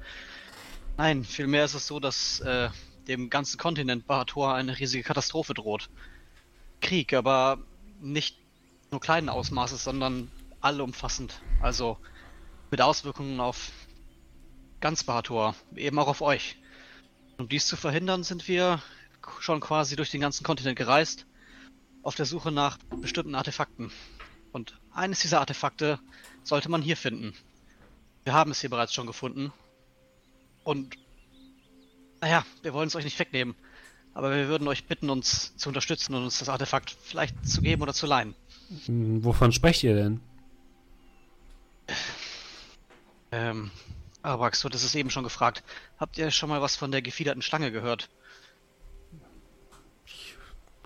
Nein, 0.96 1.26
vielmehr 1.26 1.66
ist 1.66 1.74
es 1.74 1.86
so, 1.86 2.00
dass 2.00 2.40
äh, 2.40 2.70
dem 3.10 3.30
ganzen 3.30 3.58
Kontinent 3.58 4.08
Bahator 4.08 4.54
eine 4.54 4.80
riesige 4.80 5.04
Katastrophe 5.04 5.54
droht. 5.54 5.90
Krieg, 6.80 7.12
aber 7.12 7.58
nicht 8.00 8.38
nur 8.90 9.02
kleinen 9.02 9.28
Ausmaßes, 9.28 9.84
sondern 9.84 10.32
allumfassend. 10.62 11.42
Also 11.62 11.98
mit 12.70 12.80
Auswirkungen 12.80 13.42
auf 13.42 13.74
ganz 14.80 15.04
Bahator, 15.04 15.56
eben 15.76 16.00
auch 16.00 16.08
auf 16.08 16.22
euch. 16.22 16.56
Um 17.42 17.50
dies 17.50 17.66
zu 17.66 17.76
verhindern, 17.76 18.22
sind 18.22 18.48
wir 18.48 18.84
schon 19.40 19.62
quasi 19.62 19.96
durch 19.96 20.12
den 20.12 20.22
ganzen 20.22 20.44
Kontinent 20.44 20.78
gereist, 20.78 21.26
auf 22.04 22.14
der 22.14 22.28
Suche 22.28 22.52
nach 22.52 22.78
bestimmten 22.98 23.34
Artefakten. 23.34 23.92
Und 24.52 24.80
eines 24.94 25.22
dieser 25.22 25.40
Artefakte 25.40 25.98
sollte 26.44 26.70
man 26.70 26.84
hier 26.84 26.96
finden. 26.96 27.34
Wir 28.26 28.34
haben 28.34 28.52
es 28.52 28.62
hier 28.62 28.70
bereits 28.70 28.94
schon 28.94 29.08
gefunden. 29.08 29.52
Und 30.64 30.96
naja, 32.22 32.46
wir 32.62 32.76
wollen 32.76 32.90
es 32.90 32.96
euch 32.96 33.06
nicht 33.06 33.18
wegnehmen. 33.18 33.56
Aber 34.14 34.30
wir 34.36 34.48
würden 34.48 34.68
euch 34.68 34.86
bitten, 34.86 35.10
uns 35.10 35.58
zu 35.58 35.68
unterstützen 35.70 36.14
und 36.14 36.24
uns 36.24 36.38
das 36.38 36.48
Artefakt 36.48 36.96
vielleicht 37.02 37.44
zu 37.44 37.64
geben 37.64 37.82
oder 37.82 37.96
zu 37.96 38.06
leihen. 38.06 38.36
Hm, 38.86 39.24
Wovon 39.24 39.52
sprecht 39.52 39.82
ihr 39.82 39.96
denn? 39.96 40.22
Ähm, 43.32 43.72
Arax, 44.24 44.62
du 44.62 44.66
hattest 44.66 44.86
es 44.86 44.96
eben 44.96 45.10
schon 45.10 45.24
gefragt. 45.24 45.64
Habt 45.98 46.18
ihr 46.18 46.32
schon 46.32 46.50
mal 46.50 46.62
was 46.62 46.76
von 46.76 46.92
der 46.92 47.02
gefiederten 47.02 47.42
Schlange 47.42 47.72
gehört? 47.72 48.10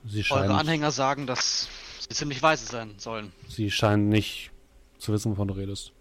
Sie 0.05 0.19
Eure 0.19 0.23
scheinen, 0.23 0.51
Anhänger 0.51 0.91
sagen, 0.91 1.25
dass 1.27 1.67
sie 1.99 2.09
ziemlich 2.09 2.41
weise 2.41 2.65
sein 2.65 2.95
sollen. 2.97 3.33
sie 3.49 3.71
scheinen 3.71 4.09
nicht 4.09 4.51
zu 4.99 5.11
wissen, 5.11 5.31
wovon 5.31 5.47
du 5.47 5.55
redest. 5.55 5.91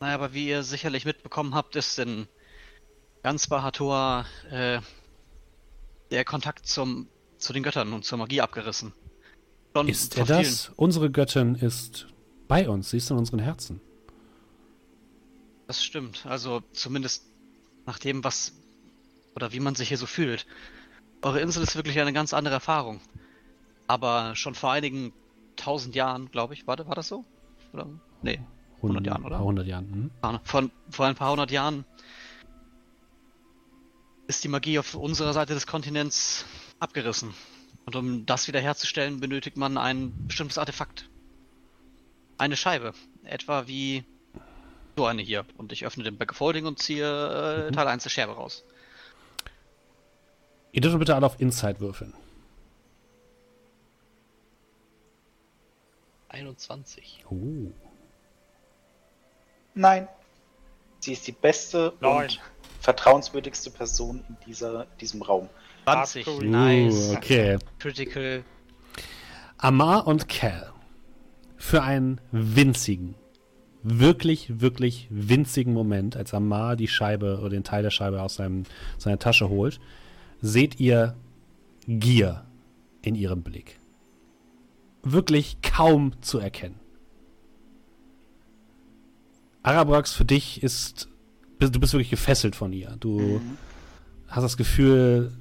Naja, 0.00 0.14
aber 0.14 0.32
wie 0.32 0.48
ihr 0.48 0.62
sicherlich 0.62 1.04
mitbekommen 1.04 1.54
habt, 1.54 1.76
ist 1.76 1.98
in 1.98 2.26
ganz 3.22 3.46
Bahator 3.46 4.26
äh, 4.50 4.80
der 6.10 6.24
Kontakt 6.24 6.66
zum, 6.66 7.08
zu 7.38 7.52
den 7.52 7.62
Göttern 7.62 7.92
und 7.92 8.04
zur 8.04 8.18
Magie 8.18 8.40
abgerissen. 8.40 8.92
Schon 9.76 9.88
Ist 9.88 10.16
er 10.16 10.24
das? 10.24 10.72
Unsere 10.76 11.10
Göttin 11.10 11.54
ist 11.54 12.08
bei 12.48 12.68
uns, 12.68 12.90
sie 12.90 12.96
ist 12.96 13.10
in 13.10 13.16
unseren 13.16 13.38
Herzen. 13.38 13.80
Das 15.72 15.82
stimmt. 15.82 16.26
Also 16.26 16.62
zumindest 16.74 17.24
nach 17.86 17.98
dem, 17.98 18.22
was 18.22 18.52
oder 19.34 19.54
wie 19.54 19.60
man 19.60 19.74
sich 19.74 19.88
hier 19.88 19.96
so 19.96 20.04
fühlt. 20.04 20.44
Eure 21.22 21.40
Insel 21.40 21.62
ist 21.62 21.76
wirklich 21.76 21.98
eine 21.98 22.12
ganz 22.12 22.34
andere 22.34 22.52
Erfahrung. 22.52 23.00
Aber 23.86 24.36
schon 24.36 24.54
vor 24.54 24.70
einigen 24.70 25.14
tausend 25.56 25.94
Jahren, 25.94 26.30
glaube 26.30 26.52
ich, 26.52 26.66
war, 26.66 26.76
war 26.86 26.94
das 26.94 27.08
so? 27.08 27.24
Oder? 27.72 27.88
Nee, 28.20 28.42
100 28.76 29.06
Jahren, 29.06 29.24
oder? 29.24 29.36
Paar 29.36 29.46
hundert 29.46 29.66
Jahren. 29.66 30.10
Hm? 30.22 30.40
Von, 30.44 30.70
vor 30.90 31.06
ein 31.06 31.14
paar 31.14 31.30
hundert 31.30 31.50
Jahren 31.50 31.86
ist 34.26 34.44
die 34.44 34.48
Magie 34.48 34.78
auf 34.78 34.94
unserer 34.94 35.32
Seite 35.32 35.54
des 35.54 35.66
Kontinents 35.66 36.44
abgerissen. 36.80 37.32
Und 37.86 37.96
um 37.96 38.26
das 38.26 38.46
wiederherzustellen, 38.46 39.20
benötigt 39.20 39.56
man 39.56 39.78
ein 39.78 40.26
bestimmtes 40.26 40.58
Artefakt. 40.58 41.08
Eine 42.36 42.58
Scheibe. 42.58 42.92
Etwa 43.24 43.66
wie 43.68 44.04
so 44.96 45.06
eine 45.06 45.22
hier. 45.22 45.44
Und 45.56 45.72
ich 45.72 45.84
öffne 45.84 46.04
den 46.04 46.16
Back 46.18 46.32
of 46.32 46.40
Holding 46.40 46.66
und 46.66 46.78
ziehe 46.78 47.06
äh, 47.06 47.70
Mhm. 47.70 47.72
Teil 47.74 47.88
1 47.88 48.02
der 48.02 48.10
Scherbe 48.10 48.34
raus. 48.34 48.64
Ihr 50.72 50.80
dürft 50.80 50.98
bitte 50.98 51.14
alle 51.14 51.26
auf 51.26 51.40
Inside 51.40 51.80
würfeln. 51.80 52.14
21. 56.28 57.24
Oh. 57.30 57.70
Nein. 59.74 60.08
Sie 61.00 61.12
ist 61.12 61.26
die 61.26 61.32
beste 61.32 61.92
Neun. 62.00 62.22
und 62.24 62.40
vertrauenswürdigste 62.80 63.70
Person 63.70 64.24
in 64.28 64.36
dieser, 64.46 64.86
diesem 65.00 65.22
Raum. 65.22 65.48
20. 65.84 66.26
Absolut. 66.26 66.50
Nice. 66.50 67.10
Uh, 67.10 67.16
okay. 67.16 67.58
Critical. 67.78 68.44
Amar 69.58 70.06
und 70.06 70.28
Cal 70.28 70.72
für 71.56 71.82
einen 71.82 72.20
winzigen, 72.32 73.14
wirklich, 73.82 74.60
wirklich 74.60 75.08
winzigen 75.10 75.72
Moment, 75.72 76.16
als 76.16 76.34
Amar 76.34 76.76
die 76.76 76.88
Scheibe 76.88 77.38
oder 77.40 77.50
den 77.50 77.64
Teil 77.64 77.82
der 77.82 77.90
Scheibe 77.90 78.22
aus 78.22 78.36
seinem, 78.36 78.64
seiner 78.98 79.18
Tasche 79.18 79.48
holt, 79.48 79.80
seht 80.40 80.80
ihr 80.80 81.16
Gier 81.86 82.44
in 83.02 83.14
ihrem 83.14 83.42
Blick. 83.42 83.78
Wirklich 85.02 85.58
kaum 85.62 86.12
zu 86.22 86.38
erkennen. 86.38 86.78
Arabrax, 89.64 90.12
für 90.12 90.24
dich 90.24 90.62
ist, 90.62 91.08
du 91.58 91.80
bist 91.80 91.92
wirklich 91.92 92.10
gefesselt 92.10 92.56
von 92.56 92.72
ihr. 92.72 92.96
Du 93.00 93.40
hast 94.28 94.42
das 94.42 94.56
Gefühl, 94.56 95.32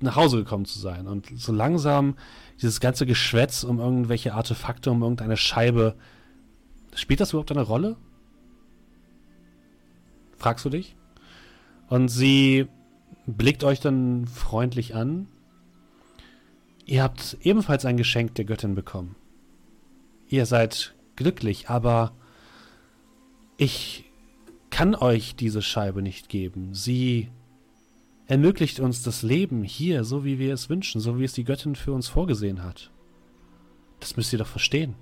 nach 0.00 0.16
Hause 0.16 0.38
gekommen 0.38 0.64
zu 0.64 0.78
sein. 0.78 1.06
Und 1.06 1.28
so 1.36 1.52
langsam 1.52 2.16
dieses 2.60 2.80
ganze 2.80 3.06
Geschwätz 3.06 3.64
um 3.64 3.78
irgendwelche 3.78 4.34
Artefakte, 4.34 4.90
um 4.90 5.02
irgendeine 5.02 5.36
Scheibe. 5.36 5.94
Spielt 6.94 7.20
das 7.20 7.30
überhaupt 7.30 7.50
eine 7.50 7.62
Rolle? 7.62 7.96
Fragst 10.36 10.64
du 10.64 10.70
dich? 10.70 10.96
Und 11.88 12.08
sie 12.08 12.66
blickt 13.26 13.64
euch 13.64 13.80
dann 13.80 14.26
freundlich 14.26 14.94
an. 14.94 15.28
Ihr 16.86 17.02
habt 17.02 17.36
ebenfalls 17.42 17.84
ein 17.84 17.96
Geschenk 17.96 18.34
der 18.34 18.44
Göttin 18.44 18.74
bekommen. 18.74 19.16
Ihr 20.28 20.46
seid 20.46 20.94
glücklich, 21.16 21.68
aber 21.68 22.12
ich 23.56 24.10
kann 24.70 24.94
euch 24.94 25.36
diese 25.36 25.62
Scheibe 25.62 26.02
nicht 26.02 26.28
geben. 26.28 26.74
Sie 26.74 27.28
ermöglicht 28.26 28.80
uns 28.80 29.02
das 29.02 29.22
Leben 29.22 29.64
hier, 29.64 30.04
so 30.04 30.24
wie 30.24 30.38
wir 30.38 30.54
es 30.54 30.70
wünschen, 30.70 31.00
so 31.00 31.18
wie 31.18 31.24
es 31.24 31.32
die 31.32 31.44
Göttin 31.44 31.74
für 31.74 31.92
uns 31.92 32.08
vorgesehen 32.08 32.62
hat. 32.62 32.90
Das 33.98 34.16
müsst 34.16 34.32
ihr 34.32 34.38
doch 34.38 34.46
verstehen. 34.46 34.94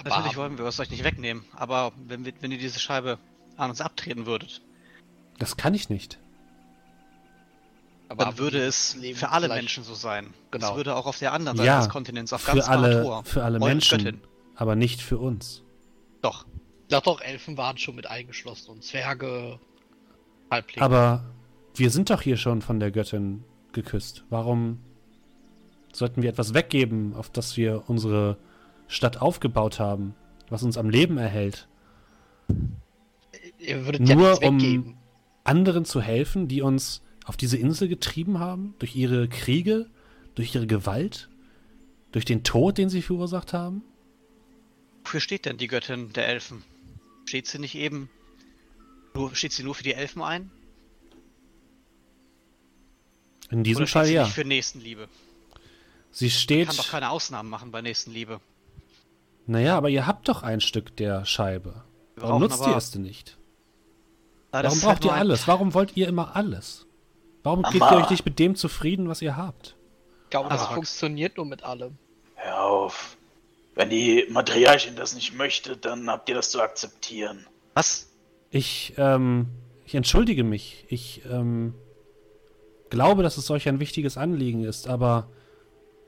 Aber 0.00 0.08
Natürlich 0.16 0.36
wollen 0.36 0.56
wir 0.58 0.64
es 0.64 0.80
euch 0.80 0.90
nicht 0.90 1.04
wegnehmen. 1.04 1.44
Aber 1.54 1.92
wenn, 2.06 2.24
wir, 2.24 2.32
wenn 2.40 2.50
ihr 2.50 2.58
diese 2.58 2.80
Scheibe 2.80 3.18
an 3.56 3.70
uns 3.70 3.80
abtreten 3.80 4.24
würdet, 4.26 4.62
Das 5.38 5.56
kann 5.56 5.74
ich 5.74 5.90
nicht. 5.90 6.18
aber 8.08 8.24
dann 8.24 8.38
würde 8.38 8.58
es 8.64 8.96
Leben 8.96 9.18
für 9.18 9.30
alle 9.30 9.46
vielleicht- 9.46 9.62
Menschen 9.62 9.84
so 9.84 9.94
sein. 9.94 10.32
Genau. 10.50 10.70
Es 10.70 10.76
würde 10.76 10.96
auch 10.96 11.06
auf 11.06 11.18
der 11.18 11.32
anderen 11.32 11.56
Seite 11.58 11.66
Ja, 11.66 11.78
des 11.80 11.88
Kontinents, 11.88 12.32
auf 12.32 12.44
ganz 12.44 12.64
Für 12.64 12.70
alle, 12.70 12.88
Barator, 13.04 13.24
für 13.24 13.44
alle 13.44 13.58
Menschen, 13.58 13.98
Göttin. 14.04 14.20
aber 14.56 14.74
nicht 14.74 15.00
für 15.02 15.18
uns. 15.18 15.62
Doch. 16.22 16.46
Doch, 16.88 17.02
doch, 17.02 17.20
Elfen 17.20 17.56
waren 17.56 17.78
schon 17.78 17.94
mit 17.94 18.06
eingeschlossen 18.08 18.70
und 18.72 18.82
Zwerge, 18.82 19.60
Halblinge. 20.50 20.84
Aber 20.84 21.24
wir 21.76 21.90
sind 21.90 22.10
doch 22.10 22.22
hier 22.22 22.36
schon 22.36 22.62
von 22.62 22.80
der 22.80 22.90
Göttin 22.90 23.44
geküsst. 23.72 24.24
Warum 24.28 24.80
sollten 25.92 26.22
wir 26.22 26.30
etwas 26.30 26.52
weggeben, 26.54 27.14
auf 27.14 27.30
das 27.30 27.56
wir 27.56 27.84
unsere 27.88 28.38
Stadt 28.90 29.22
aufgebaut 29.22 29.78
haben, 29.78 30.14
was 30.48 30.62
uns 30.62 30.76
am 30.76 30.90
Leben 30.90 31.16
erhält? 31.16 31.68
Ja 33.58 33.76
Nur 33.76 33.92
nichts 33.92 34.38
um 34.40 34.56
weggeben. 34.60 34.96
anderen 35.44 35.84
zu 35.84 36.00
helfen, 36.02 36.48
die 36.48 36.60
uns 36.60 37.02
auf 37.24 37.36
diese 37.36 37.56
Insel 37.56 37.88
getrieben 37.88 38.40
haben, 38.40 38.74
durch 38.80 38.96
ihre 38.96 39.28
Kriege, 39.28 39.86
durch 40.34 40.54
ihre 40.54 40.66
Gewalt, 40.66 41.28
durch 42.10 42.24
den 42.24 42.42
Tod, 42.42 42.78
den 42.78 42.88
sie 42.88 43.02
verursacht 43.02 43.52
haben? 43.52 43.82
Wofür 45.04 45.20
steht 45.20 45.44
denn 45.46 45.56
die 45.56 45.68
Göttin 45.68 46.12
der 46.12 46.26
Elfen? 46.26 46.64
Steht 47.26 47.46
sie 47.46 47.58
nicht 47.60 47.76
eben. 47.76 48.10
Nur, 49.14 49.34
steht 49.36 49.52
sie 49.52 49.62
nur 49.62 49.74
für 49.74 49.84
die 49.84 49.94
Elfen 49.94 50.22
ein? 50.22 50.50
In 53.50 53.62
diesem 53.62 53.82
Oder 53.82 53.86
Fall 53.88 54.04
steht 54.04 54.10
sie 54.10 54.14
ja. 54.16 54.24
nicht 54.24 54.34
für 54.34 54.44
Nächstenliebe? 54.44 55.08
Sie 56.12 56.28
Kann 56.28 56.66
doch 56.66 56.74
steht. 56.74 56.90
keine 56.90 57.10
Ausnahmen 57.10 57.48
machen 57.48 57.70
bei 57.70 57.82
Nächstenliebe. 57.82 58.40
Naja, 59.46 59.76
aber 59.76 59.88
ihr 59.88 60.06
habt 60.06 60.28
doch 60.28 60.42
ein 60.42 60.60
Stück 60.60 60.96
der 60.96 61.24
Scheibe. 61.24 61.84
Warum 62.16 62.42
nutzt 62.42 62.60
aber- 62.62 62.72
ihr 62.72 62.76
es 62.76 62.90
denn 62.90 63.02
nicht? 63.02 63.38
Das 64.52 64.64
Warum 64.64 64.78
ist 64.78 64.84
halt 64.86 65.00
braucht 65.00 65.04
ihr 65.04 65.12
alles? 65.18 65.48
Warum 65.48 65.74
wollt 65.74 65.96
ihr 65.96 66.08
immer 66.08 66.34
alles? 66.36 66.86
Warum 67.42 67.62
gebt 67.62 67.78
Mama. 67.78 67.92
ihr 67.92 68.04
euch 68.04 68.10
nicht 68.10 68.24
mit 68.24 68.38
dem 68.38 68.54
zufrieden, 68.56 69.08
was 69.08 69.22
ihr 69.22 69.36
habt? 69.36 69.76
Ich 70.24 70.30
glaube, 70.30 70.48
das 70.48 70.66
funktioniert 70.66 71.36
nur 71.36 71.46
mit 71.46 71.62
allem. 71.62 71.96
Hör 72.34 72.60
auf. 72.62 73.16
Wenn 73.74 73.90
die 73.90 74.26
Matriarchin 74.28 74.96
das 74.96 75.14
nicht 75.14 75.34
möchte, 75.34 75.76
dann 75.76 76.08
habt 76.10 76.28
ihr 76.28 76.34
das 76.34 76.50
zu 76.50 76.60
akzeptieren. 76.60 77.46
Was? 77.74 78.10
Ich, 78.50 78.94
ähm, 78.98 79.46
ich 79.86 79.94
entschuldige 79.94 80.44
mich. 80.44 80.84
Ich, 80.88 81.22
ähm, 81.30 81.74
glaube, 82.90 83.22
dass 83.22 83.38
es 83.38 83.50
euch 83.50 83.68
ein 83.68 83.80
wichtiges 83.80 84.16
Anliegen 84.18 84.64
ist, 84.64 84.88
aber 84.88 85.28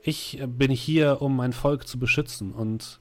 ich 0.01 0.39
äh, 0.39 0.47
bin 0.47 0.69
hier, 0.69 1.21
um 1.21 1.35
mein 1.35 1.53
Volk 1.53 1.87
zu 1.87 1.97
beschützen 1.97 2.51
und 2.53 2.99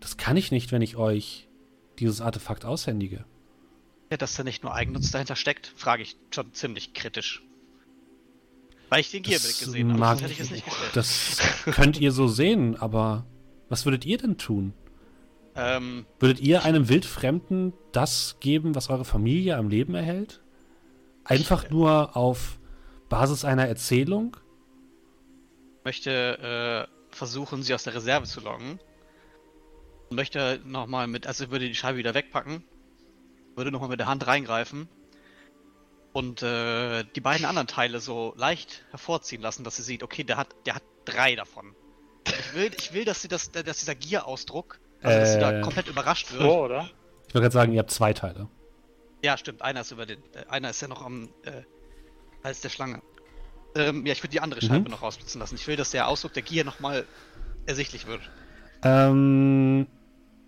das 0.00 0.16
kann 0.16 0.36
ich 0.36 0.50
nicht, 0.50 0.72
wenn 0.72 0.82
ich 0.82 0.96
euch 0.96 1.48
dieses 1.98 2.20
Artefakt 2.20 2.64
aushändige. 2.64 3.24
Ja, 4.10 4.16
dass 4.16 4.34
da 4.34 4.42
nicht 4.42 4.62
nur 4.62 4.74
Eigennutz 4.74 5.10
dahinter 5.10 5.36
steckt, 5.36 5.72
frage 5.76 6.02
ich 6.02 6.16
schon 6.34 6.52
ziemlich 6.52 6.94
kritisch. 6.94 7.42
Weil 8.88 9.00
ich 9.00 9.10
den 9.10 9.22
Gierblick 9.22 9.58
gesehen 9.58 9.92
habe, 9.92 10.04
sonst 10.04 10.22
hätte 10.22 10.32
ich 10.32 10.40
es 10.40 10.50
nicht 10.50 10.64
gestellt. 10.64 10.96
Das 10.96 11.38
könnt 11.64 12.00
ihr 12.00 12.10
so 12.10 12.26
sehen, 12.26 12.76
aber 12.76 13.24
was 13.68 13.84
würdet 13.84 14.04
ihr 14.04 14.18
denn 14.18 14.36
tun? 14.36 14.72
Ähm, 15.54 16.06
Würdet 16.18 16.40
ihr 16.40 16.64
einem 16.64 16.88
Wildfremden 16.88 17.72
das 17.92 18.36
geben, 18.40 18.74
was 18.74 18.90
eure 18.90 19.04
Familie 19.04 19.56
am 19.56 19.68
Leben 19.68 19.94
erhält? 19.94 20.40
Einfach 21.22 21.70
nur 21.70 22.16
auf 22.16 22.58
Basis 23.08 23.44
einer 23.44 23.66
Erzählung? 23.66 24.36
möchte 25.84 26.88
äh, 26.88 27.14
versuchen, 27.14 27.62
sie 27.62 27.74
aus 27.74 27.84
der 27.84 27.94
Reserve 27.94 28.26
zu 28.26 28.40
locken. 28.40 28.78
Und 30.10 30.16
möchte 30.16 30.60
nochmal 30.64 31.06
mit, 31.06 31.26
also 31.28 31.44
ich 31.44 31.50
würde 31.50 31.68
die 31.68 31.74
Scheibe 31.74 31.98
wieder 31.98 32.14
wegpacken, 32.14 32.64
würde 33.54 33.70
nochmal 33.70 33.88
mit 33.90 34.00
der 34.00 34.08
Hand 34.08 34.26
reingreifen 34.26 34.88
und 36.12 36.42
äh, 36.42 37.04
die 37.14 37.20
beiden 37.20 37.46
anderen 37.46 37.68
Teile 37.68 38.00
so 38.00 38.34
leicht 38.36 38.84
hervorziehen 38.90 39.40
lassen, 39.40 39.62
dass 39.62 39.76
sie 39.76 39.82
sieht, 39.82 40.02
okay, 40.02 40.24
der 40.24 40.36
hat, 40.36 40.48
der 40.66 40.74
hat 40.74 40.82
drei 41.04 41.36
davon. 41.36 41.76
Ich 42.26 42.54
will, 42.54 42.72
ich 42.76 42.92
will, 42.92 43.04
dass 43.04 43.22
sie 43.22 43.28
das, 43.28 43.52
dass 43.52 43.78
dieser 43.78 43.94
Gier-Ausdruck, 43.94 44.80
also 45.00 45.18
dass 45.20 45.32
sie 45.34 45.38
da 45.38 45.52
Äh. 45.52 45.60
komplett 45.60 45.86
überrascht 45.86 46.32
wird. 46.32 46.42
So, 46.42 46.64
oder? 46.64 46.90
Ich 47.28 47.34
wollte 47.34 47.42
gerade 47.44 47.52
sagen, 47.52 47.72
ihr 47.72 47.78
habt 47.78 47.92
zwei 47.92 48.12
Teile. 48.12 48.48
Ja, 49.22 49.36
stimmt. 49.36 49.62
Einer 49.62 49.82
ist 49.82 49.92
über 49.92 50.06
den. 50.06 50.18
Äh, 50.34 50.46
einer 50.48 50.70
ist 50.70 50.80
ja 50.82 50.88
noch 50.88 51.02
am 51.02 51.28
äh, 51.44 51.62
Hals 52.42 52.60
der 52.62 52.70
Schlange. 52.70 53.00
Ähm, 53.76 54.04
ja, 54.06 54.12
ich 54.12 54.22
würde 54.24 54.32
die 54.32 54.40
andere 54.40 54.60
Scheibe 54.60 54.86
Mhm. 54.86 54.90
noch 54.90 55.02
rausblitzen 55.02 55.40
lassen. 55.40 55.54
Ich 55.54 55.68
will, 55.68 55.76
dass 55.76 55.92
der 55.92 56.08
Ausdruck 56.08 56.32
der 56.32 56.42
Gier 56.42 56.64
nochmal 56.64 57.06
ersichtlich 57.66 58.06
wird. 58.08 58.22
Ähm, 58.82 59.86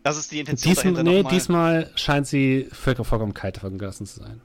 Das 0.02 0.16
ist 0.16 0.32
die 0.32 0.40
Intention 0.40 0.74
diesmal, 0.74 0.94
dahinter 1.04 1.28
nee, 1.28 1.34
diesmal 1.34 1.90
scheint 1.94 2.26
sie 2.26 2.68
voll- 2.72 2.96
vollkommen 2.96 3.34
kalt 3.34 3.56
davon 3.56 3.78
gelassen 3.78 4.06
zu 4.06 4.20
sein. 4.20 4.40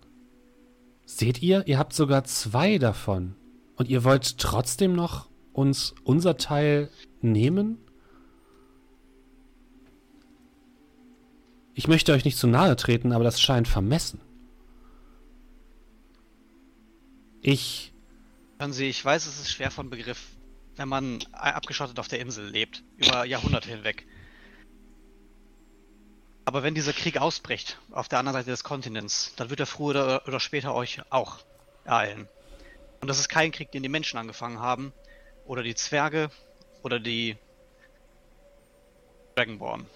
Seht 1.05 1.41
ihr, 1.41 1.65
ihr 1.67 1.79
habt 1.79 1.93
sogar 1.93 2.23
zwei 2.25 2.77
davon. 2.77 3.35
Und 3.75 3.89
ihr 3.89 4.03
wollt 4.03 4.37
trotzdem 4.39 4.93
noch 4.93 5.29
uns 5.53 5.93
unser 6.03 6.37
Teil 6.37 6.89
nehmen? 7.21 7.77
Ich 11.73 11.87
möchte 11.87 12.11
euch 12.13 12.25
nicht 12.25 12.37
zu 12.37 12.47
nahe 12.47 12.75
treten, 12.75 13.11
aber 13.11 13.23
das 13.23 13.39
scheint 13.39 13.67
vermessen. 13.67 14.19
Ich 17.41 17.93
Hören 18.59 18.73
Sie, 18.73 18.87
ich 18.89 19.05
weiß, 19.05 19.27
es 19.27 19.39
ist 19.39 19.51
schwer 19.51 19.69
von 19.69 19.91
Begriff, 19.91 20.29
wenn 20.75 20.89
man 20.89 21.19
abgeschottet 21.31 21.99
auf 21.99 22.07
der 22.07 22.19
Insel 22.19 22.47
lebt, 22.49 22.83
über 22.97 23.23
Jahrhunderte 23.25 23.69
hinweg. 23.69 24.07
Aber 26.47 26.63
wenn 26.63 26.75
dieser 26.75 26.93
Krieg 26.93 27.17
ausbricht, 27.17 27.77
auf 27.91 28.07
der 28.07 28.19
anderen 28.19 28.37
Seite 28.39 28.51
des 28.51 28.63
Kontinents, 28.63 29.33
dann 29.35 29.49
wird 29.49 29.59
er 29.59 29.65
früher 29.65 30.21
oder, 30.25 30.39
später 30.39 30.73
euch 30.73 31.01
auch 31.09 31.39
ereilen. 31.83 32.29
Und 33.01 33.09
das 33.09 33.19
ist 33.19 33.27
kein 33.27 33.51
Krieg, 33.51 33.69
den 33.73 33.83
die 33.83 33.89
Menschen 33.89 34.17
angefangen 34.17 34.61
haben, 34.61 34.93
oder 35.45 35.61
die 35.61 35.75
Zwerge, 35.75 36.29
oder 36.83 37.01
die 37.01 37.35
Dragonborn. 39.35 39.87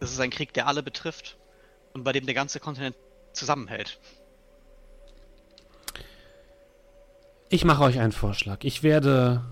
Das 0.00 0.10
ist 0.10 0.18
ein 0.18 0.30
Krieg, 0.30 0.52
der 0.54 0.66
alle 0.66 0.82
betrifft 0.82 1.38
und 1.92 2.02
bei 2.02 2.10
dem 2.10 2.26
der 2.26 2.34
ganze 2.34 2.58
Kontinent 2.58 2.96
zusammenhält. 3.32 4.00
Ich 7.48 7.64
mache 7.64 7.84
euch 7.84 8.00
einen 8.00 8.10
Vorschlag. 8.10 8.64
Ich 8.64 8.82
werde 8.82 9.44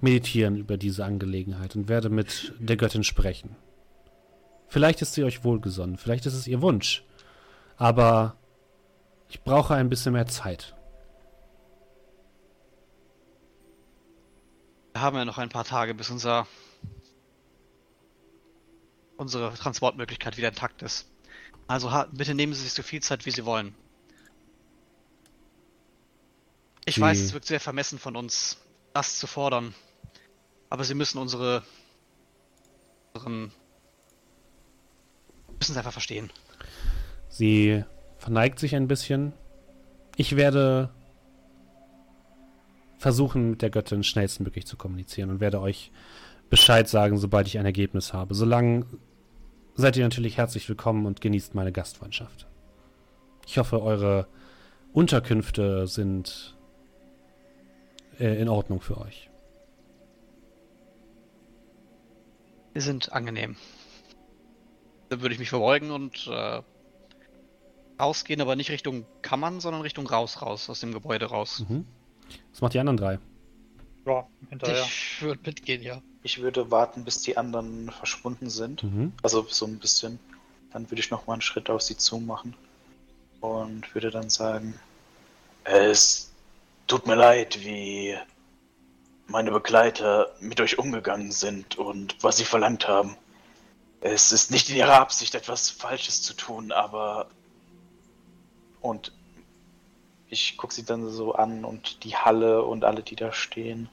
meditieren 0.00 0.56
über 0.56 0.76
diese 0.76 1.04
Angelegenheit 1.04 1.76
und 1.76 1.86
werde 1.86 2.08
mit 2.08 2.52
der 2.58 2.76
Göttin 2.76 3.04
sprechen. 3.04 3.54
Vielleicht 4.74 5.02
ist 5.02 5.14
sie 5.14 5.22
euch 5.22 5.44
wohlgesonnen, 5.44 5.96
vielleicht 5.98 6.26
ist 6.26 6.34
es 6.34 6.48
ihr 6.48 6.60
Wunsch. 6.60 7.04
Aber 7.76 8.36
ich 9.28 9.40
brauche 9.40 9.72
ein 9.74 9.88
bisschen 9.88 10.14
mehr 10.14 10.26
Zeit. 10.26 10.74
Wir 14.92 15.00
haben 15.00 15.16
ja 15.16 15.24
noch 15.24 15.38
ein 15.38 15.48
paar 15.48 15.62
Tage, 15.62 15.94
bis 15.94 16.10
unser 16.10 16.48
unsere 19.16 19.54
Transportmöglichkeit 19.54 20.36
wieder 20.38 20.48
intakt 20.48 20.82
ist. 20.82 21.06
Also 21.68 21.88
bitte 22.10 22.34
nehmen 22.34 22.52
Sie 22.52 22.62
sich 22.62 22.72
so 22.72 22.82
viel 22.82 23.00
Zeit, 23.00 23.26
wie 23.26 23.30
Sie 23.30 23.44
wollen. 23.44 23.76
Ich 26.84 26.96
Sie- 26.96 27.00
weiß, 27.00 27.20
es 27.20 27.32
wirkt 27.32 27.46
sehr 27.46 27.60
vermessen 27.60 28.00
von 28.00 28.16
uns, 28.16 28.58
das 28.92 29.20
zu 29.20 29.28
fordern. 29.28 29.72
Aber 30.68 30.82
Sie 30.82 30.94
müssen 30.94 31.18
unsere 31.18 31.62
unseren 33.12 33.52
müssen 35.58 35.72
es 35.72 35.78
einfach 35.78 35.92
verstehen. 35.92 36.30
Sie 37.28 37.84
verneigt 38.18 38.58
sich 38.58 38.74
ein 38.74 38.88
bisschen. 38.88 39.32
Ich 40.16 40.36
werde 40.36 40.90
versuchen, 42.98 43.50
mit 43.50 43.62
der 43.62 43.70
Göttin 43.70 44.02
schnellstmöglich 44.02 44.66
zu 44.66 44.76
kommunizieren 44.76 45.30
und 45.30 45.40
werde 45.40 45.60
euch 45.60 45.92
Bescheid 46.48 46.88
sagen, 46.88 47.18
sobald 47.18 47.46
ich 47.46 47.58
ein 47.58 47.66
Ergebnis 47.66 48.12
habe. 48.12 48.34
Solange 48.34 48.86
seid 49.74 49.96
ihr 49.96 50.04
natürlich 50.04 50.38
herzlich 50.38 50.68
willkommen 50.68 51.04
und 51.04 51.20
genießt 51.20 51.54
meine 51.54 51.72
Gastfreundschaft. 51.72 52.46
Ich 53.46 53.58
hoffe, 53.58 53.82
eure 53.82 54.26
Unterkünfte 54.92 55.86
sind 55.86 56.56
äh, 58.18 58.40
in 58.40 58.48
Ordnung 58.48 58.80
für 58.80 58.98
euch. 58.98 59.28
Sie 62.74 62.80
sind 62.80 63.12
angenehm. 63.12 63.56
Dann 65.08 65.20
würde 65.20 65.34
ich 65.34 65.38
mich 65.38 65.50
verbeugen 65.50 65.90
und 65.90 66.26
äh, 66.26 66.62
rausgehen, 68.00 68.40
aber 68.40 68.56
nicht 68.56 68.70
Richtung 68.70 69.06
Kammern, 69.22 69.60
sondern 69.60 69.82
Richtung 69.82 70.06
raus, 70.06 70.42
raus, 70.42 70.68
aus 70.70 70.80
dem 70.80 70.92
Gebäude 70.92 71.26
raus. 71.26 71.64
Mhm. 71.68 71.86
Was 72.52 72.60
macht 72.60 72.74
die 72.74 72.78
anderen 72.78 72.96
drei? 72.96 73.18
Ja, 74.06 74.26
hinterher. 74.50 74.82
Ich 74.84 75.22
würde 75.22 75.40
mitgehen, 75.44 75.82
ja. 75.82 76.02
Ich 76.22 76.40
würde 76.40 76.70
warten, 76.70 77.04
bis 77.04 77.22
die 77.22 77.36
anderen 77.36 77.90
verschwunden 77.90 78.50
sind. 78.50 78.82
Mhm. 78.82 79.12
Also 79.22 79.46
so 79.48 79.66
ein 79.66 79.78
bisschen. 79.78 80.18
Dann 80.72 80.90
würde 80.90 81.00
ich 81.00 81.10
noch 81.10 81.26
mal 81.26 81.34
einen 81.34 81.42
Schritt 81.42 81.70
auf 81.70 81.82
sie 81.82 81.96
zu 81.96 82.18
machen. 82.18 82.54
Und 83.40 83.94
würde 83.94 84.10
dann 84.10 84.30
sagen, 84.30 84.74
Es 85.64 86.30
tut 86.86 87.06
mir 87.06 87.14
leid, 87.14 87.58
wie 87.64 88.16
meine 89.26 89.50
Begleiter 89.50 90.34
mit 90.40 90.60
euch 90.60 90.78
umgegangen 90.78 91.32
sind 91.32 91.78
und 91.78 92.22
was 92.22 92.36
sie 92.36 92.44
verlangt 92.44 92.86
haben. 92.86 93.16
Es 94.06 94.32
ist 94.32 94.50
nicht 94.50 94.68
in 94.68 94.76
ihrer 94.76 95.00
Absicht, 95.00 95.34
etwas 95.34 95.70
Falsches 95.70 96.20
zu 96.20 96.34
tun, 96.34 96.72
aber 96.72 97.30
und 98.82 99.12
ich 100.28 100.58
gucke 100.58 100.74
sie 100.74 100.84
dann 100.84 101.08
so 101.08 101.34
an 101.34 101.64
und 101.64 102.04
die 102.04 102.14
Halle 102.14 102.64
und 102.64 102.84
alle, 102.84 103.02
die 103.02 103.16
da 103.16 103.32
stehen. 103.32 103.88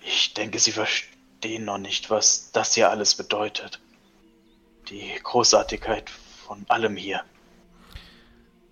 ich 0.00 0.32
denke, 0.32 0.58
sie 0.58 0.72
verstehen 0.72 1.66
noch 1.66 1.76
nicht, 1.76 2.08
was 2.08 2.52
das 2.52 2.74
hier 2.74 2.88
alles 2.88 3.16
bedeutet. 3.16 3.80
Die 4.88 5.12
Großartigkeit 5.22 6.08
von 6.08 6.64
allem 6.68 6.96
hier. 6.96 7.22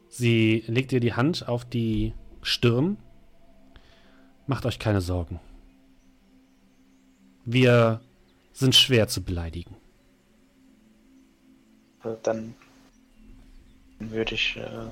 Sie 0.09 0.65
legt 0.69 0.91
ihr 0.91 1.01
die 1.01 1.13
Hand 1.13 1.47
auf 1.49 1.67
die 1.67 2.15
Stirn. 2.41 2.97
Macht 4.47 4.65
euch 4.65 4.79
keine 4.79 5.03
Sorgen. 5.03 5.39
Wir 7.45 8.01
sind 8.55 8.75
schwer 8.75 9.07
zu 9.09 9.23
beleidigen. 9.23 9.77
Dann 12.23 12.55
würde 13.99 14.35
ich, 14.35 14.57
äh, 14.57 14.89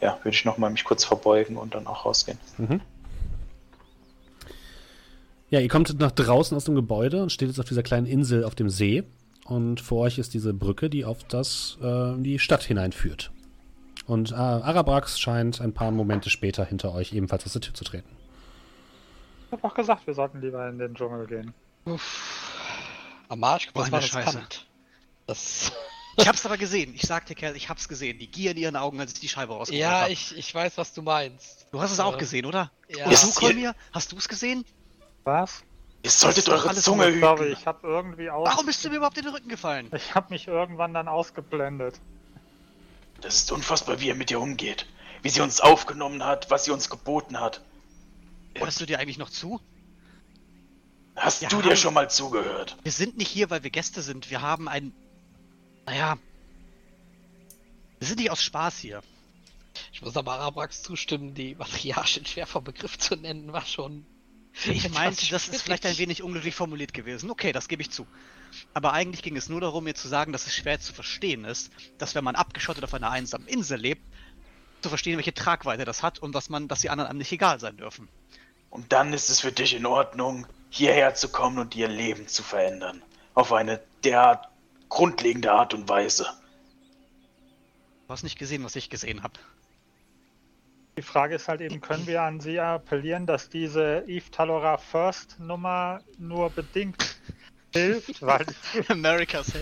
ja, 0.00 0.18
würde 0.22 0.34
ich 0.36 0.44
noch 0.44 0.58
mal 0.58 0.70
mich 0.70 0.84
kurz 0.84 1.04
verbeugen 1.04 1.56
und 1.56 1.74
dann 1.74 1.86
auch 1.86 2.04
rausgehen. 2.04 2.38
Mhm. 2.58 2.80
Ja, 5.50 5.60
ihr 5.60 5.68
kommt 5.68 5.98
nach 6.00 6.12
draußen 6.12 6.56
aus 6.56 6.64
dem 6.64 6.74
Gebäude 6.74 7.22
und 7.22 7.30
steht 7.30 7.48
jetzt 7.48 7.60
auf 7.60 7.66
dieser 7.66 7.82
kleinen 7.82 8.06
Insel 8.06 8.44
auf 8.44 8.54
dem 8.54 8.70
See. 8.70 9.04
Und 9.44 9.80
vor 9.80 10.00
euch 10.04 10.18
ist 10.18 10.32
diese 10.34 10.54
Brücke, 10.54 10.88
die 10.88 11.04
auf 11.04 11.24
das, 11.24 11.76
äh, 11.82 12.14
die 12.16 12.38
Stadt 12.38 12.62
hineinführt. 12.62 13.30
Und 14.06 14.32
äh, 14.32 14.34
Arabrax 14.34 15.20
scheint 15.20 15.60
ein 15.60 15.74
paar 15.74 15.90
Momente 15.90 16.30
später 16.30 16.64
hinter 16.64 16.94
euch 16.94 17.12
ebenfalls 17.12 17.44
aus 17.44 17.52
der 17.52 17.60
Tür 17.60 17.74
zu 17.74 17.84
treten. 17.84 18.08
Ich 19.46 19.52
hab 19.52 19.62
doch 19.62 19.74
gesagt, 19.74 20.06
wir 20.06 20.14
sollten 20.14 20.40
lieber 20.40 20.66
in 20.68 20.78
den 20.78 20.94
Dschungel 20.94 21.26
gehen. 21.26 21.52
Am 23.28 23.38
Marsch, 23.40 23.70
Boah, 23.72 23.82
das 23.82 23.92
war 23.92 24.00
das 24.00 24.08
Scheiße. 24.08 24.30
spannend. 24.30 24.66
Das, 25.32 25.72
Ich 26.18 26.28
hab's 26.28 26.44
aber 26.44 26.58
gesehen. 26.58 26.94
Ich 26.94 27.02
sagte, 27.02 27.34
Kerl, 27.34 27.56
ich 27.56 27.70
hab's 27.70 27.88
gesehen. 27.88 28.18
Die 28.18 28.26
Gier 28.30 28.50
in 28.50 28.58
ihren 28.58 28.76
Augen, 28.76 29.00
als 29.00 29.14
ich 29.14 29.20
die 29.20 29.28
Scheibe 29.30 29.54
rausgeholt 29.54 29.80
ja, 29.80 30.02
hab. 30.02 30.10
ich, 30.10 30.36
ich 30.36 30.54
weiß, 30.54 30.76
was 30.76 30.92
du 30.92 31.00
meinst. 31.00 31.66
Du 31.72 31.80
hast 31.80 31.90
es 31.90 32.00
auch 32.00 32.16
Äh, 32.16 32.18
gesehen, 32.18 32.44
oder? 32.44 32.70
Ja, 32.94 33.06
Und 33.06 33.22
du, 33.22 33.30
Kolmir? 33.32 33.74
Hast 33.92 34.12
du 34.12 34.18
es 34.18 34.28
gesehen? 34.28 34.66
Was? 35.24 35.62
Ihr 36.02 36.10
solltet 36.10 36.48
eure 36.50 36.68
alles 36.68 36.84
Zunge 36.84 37.10
nur- 37.12 37.20
Sorry, 37.20 37.52
ich 37.52 37.64
habe 37.66 37.86
irgendwie 37.86 38.28
aus. 38.28 38.46
Warum 38.46 38.66
bist 38.66 38.84
du 38.84 38.90
mir 38.90 38.96
überhaupt 38.96 39.16
in 39.16 39.24
den 39.24 39.32
Rücken 39.32 39.48
gefallen? 39.48 39.88
Ich 39.96 40.14
habe 40.14 40.26
mich 40.34 40.48
irgendwann 40.48 40.92
dann 40.92 41.08
ausgeblendet. 41.08 41.98
Das 43.22 43.36
ist 43.36 43.52
unfassbar, 43.52 43.98
wie 44.00 44.10
er 44.10 44.14
mit 44.14 44.30
ihr 44.30 44.40
umgeht. 44.40 44.86
Wie 45.22 45.30
sie 45.30 45.40
uns 45.40 45.60
aufgenommen 45.62 46.24
hat, 46.24 46.50
was 46.50 46.64
sie 46.64 46.72
uns 46.72 46.90
geboten 46.90 47.40
hat. 47.40 47.62
Hörst 48.56 48.80
du 48.80 48.84
dir 48.84 48.98
eigentlich 48.98 49.16
noch 49.18 49.30
zu? 49.30 49.60
Hast 51.16 51.40
Ja, 51.42 51.48
du 51.48 51.62
dir 51.62 51.76
schon 51.76 51.94
mal 51.94 52.10
zugehört? 52.10 52.76
Wir 52.82 52.92
sind 52.92 53.16
nicht 53.16 53.28
hier, 53.28 53.48
weil 53.48 53.62
wir 53.62 53.70
Gäste 53.70 54.02
sind. 54.02 54.28
Wir 54.30 54.42
haben 54.42 54.68
ein. 54.68 54.92
Naja. 55.86 56.18
Wir 57.98 58.08
sind 58.08 58.18
nicht 58.18 58.30
aus 58.30 58.42
Spaß 58.42 58.78
hier. 58.78 59.02
Ich 59.92 60.02
muss 60.02 60.16
aber 60.16 60.32
Arabrax 60.32 60.82
zustimmen, 60.82 61.34
die 61.34 61.54
matriarchin 61.54 62.26
schärfer 62.26 62.60
Begriff 62.60 62.98
zu 62.98 63.16
nennen, 63.16 63.52
war 63.52 63.64
schon. 63.64 64.04
Ich 64.66 64.90
meinte, 64.90 65.28
das 65.30 65.48
ist 65.48 65.62
vielleicht 65.62 65.86
ein 65.86 65.96
wenig 65.98 66.22
unglücklich 66.22 66.54
formuliert 66.54 66.92
gewesen. 66.92 67.30
Okay, 67.30 67.52
das 67.52 67.68
gebe 67.68 67.80
ich 67.82 67.90
zu. 67.90 68.06
Aber 68.74 68.92
eigentlich 68.92 69.22
ging 69.22 69.36
es 69.36 69.48
nur 69.48 69.60
darum, 69.60 69.84
mir 69.84 69.94
zu 69.94 70.08
sagen, 70.08 70.32
dass 70.32 70.46
es 70.46 70.54
schwer 70.54 70.78
zu 70.78 70.92
verstehen 70.92 71.44
ist, 71.44 71.70
dass 71.98 72.14
wenn 72.14 72.24
man 72.24 72.36
abgeschottet 72.36 72.84
auf 72.84 72.92
einer 72.92 73.10
einsamen 73.10 73.48
Insel 73.48 73.78
lebt, 73.80 74.02
zu 74.82 74.88
verstehen, 74.88 75.16
welche 75.16 75.32
Tragweite 75.32 75.84
das 75.84 76.02
hat 76.02 76.18
und 76.18 76.34
dass 76.34 76.50
man, 76.50 76.68
dass 76.68 76.80
die 76.80 76.90
anderen 76.90 77.08
einem 77.08 77.18
nicht 77.18 77.32
egal 77.32 77.60
sein 77.60 77.76
dürfen. 77.76 78.08
Und 78.68 78.92
dann 78.92 79.12
ist 79.12 79.30
es 79.30 79.40
für 79.40 79.52
dich 79.52 79.74
in 79.74 79.86
Ordnung, 79.86 80.46
hierher 80.70 81.14
zu 81.14 81.28
kommen 81.28 81.58
und 81.58 81.74
ihr 81.76 81.88
Leben 81.88 82.28
zu 82.28 82.42
verändern. 82.42 83.02
Auf 83.34 83.52
eine 83.52 83.80
derart 84.04 84.48
grundlegende 84.92 85.50
Art 85.50 85.72
und 85.72 85.88
Weise. 85.88 86.26
Du 88.06 88.12
hast 88.12 88.22
nicht 88.22 88.38
gesehen, 88.38 88.62
was 88.62 88.76
ich 88.76 88.90
gesehen 88.90 89.22
habe. 89.22 89.34
Die 90.98 91.02
Frage 91.02 91.34
ist 91.34 91.48
halt 91.48 91.62
eben, 91.62 91.80
können 91.80 92.06
wir 92.06 92.20
an 92.20 92.40
Sie 92.40 92.60
appellieren, 92.60 93.24
dass 93.24 93.48
diese 93.48 94.04
Eve 94.06 94.30
Talora 94.30 94.76
First 94.76 95.40
Nummer 95.40 96.00
nur 96.18 96.50
bedingt 96.50 97.16
hilft, 97.72 98.20
weil, 98.20 98.44
America's 98.88 99.52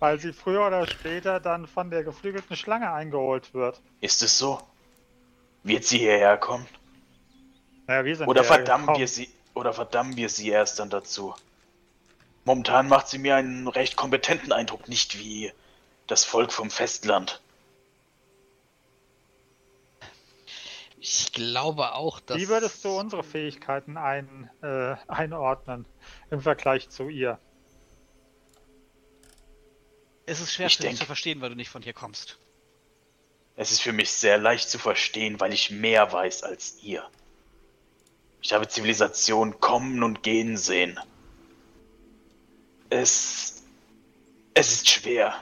weil 0.00 0.18
sie 0.18 0.32
früher 0.32 0.66
oder 0.66 0.84
später 0.88 1.38
dann 1.38 1.68
von 1.68 1.88
der 1.88 2.02
geflügelten 2.02 2.56
Schlange 2.56 2.92
eingeholt 2.92 3.54
wird. 3.54 3.80
Ist 4.00 4.24
es 4.24 4.36
so? 4.36 4.60
Wird 5.62 5.84
sie 5.84 5.98
hierher 5.98 6.36
kommen? 6.36 6.66
Naja, 7.86 8.04
wir 8.04 8.16
sind 8.16 8.26
Oder 8.26 8.42
verdammen 8.42 8.86
gekommen. 8.86 8.98
wir 8.98 9.06
sie 9.06 9.30
oder 9.54 9.72
verdammen 9.72 10.16
wir 10.16 10.28
sie 10.28 10.48
erst 10.48 10.80
dann 10.80 10.90
dazu? 10.90 11.36
Momentan 12.44 12.88
macht 12.88 13.08
sie 13.08 13.18
mir 13.18 13.36
einen 13.36 13.68
recht 13.68 13.96
kompetenten 13.96 14.52
Eindruck, 14.52 14.88
nicht 14.88 15.18
wie 15.18 15.52
das 16.06 16.24
Volk 16.24 16.52
vom 16.52 16.70
Festland. 16.70 17.40
Ich 20.98 21.32
glaube 21.32 21.94
auch, 21.94 22.20
dass. 22.20 22.36
Wie 22.36 22.48
würdest 22.48 22.84
du 22.84 22.90
unsere 22.98 23.24
Fähigkeiten 23.24 23.96
ein, 23.96 24.50
äh, 24.62 24.94
einordnen 25.08 25.84
im 26.30 26.40
Vergleich 26.40 26.88
zu 26.90 27.08
ihr? 27.08 27.38
Es 30.26 30.40
ist 30.40 30.52
schwer 30.52 30.68
Ich 30.68 30.76
für 30.76 30.82
dich 30.82 30.90
denk- 30.90 30.98
zu 31.00 31.06
verstehen, 31.06 31.40
weil 31.40 31.50
du 31.50 31.56
nicht 31.56 31.70
von 31.70 31.82
hier 31.82 31.92
kommst. 31.92 32.38
Es 33.56 33.72
ist 33.72 33.82
für 33.82 33.92
mich 33.92 34.10
sehr 34.12 34.38
leicht 34.38 34.70
zu 34.70 34.78
verstehen, 34.78 35.40
weil 35.40 35.52
ich 35.52 35.70
mehr 35.70 36.12
weiß 36.12 36.44
als 36.44 36.78
ihr. 36.82 37.08
Ich 38.40 38.52
habe 38.52 38.68
Zivilisation 38.68 39.60
kommen 39.60 40.02
und 40.02 40.22
gehen 40.22 40.56
sehen. 40.56 40.98
Es. 42.92 43.62
Es 44.52 44.70
ist 44.70 44.90
schwer. 44.90 45.34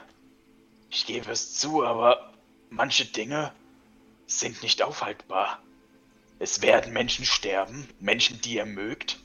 Ich 0.88 1.04
gebe 1.04 1.32
es 1.32 1.58
zu, 1.58 1.84
aber 1.84 2.32
manche 2.68 3.04
Dinge 3.04 3.52
sind 4.28 4.62
nicht 4.62 4.82
aufhaltbar. 4.82 5.60
Es 6.38 6.62
werden 6.62 6.92
Menschen 6.92 7.24
sterben, 7.24 7.88
Menschen, 7.98 8.40
die 8.40 8.54
ihr 8.54 8.66
mögt. 8.66 9.18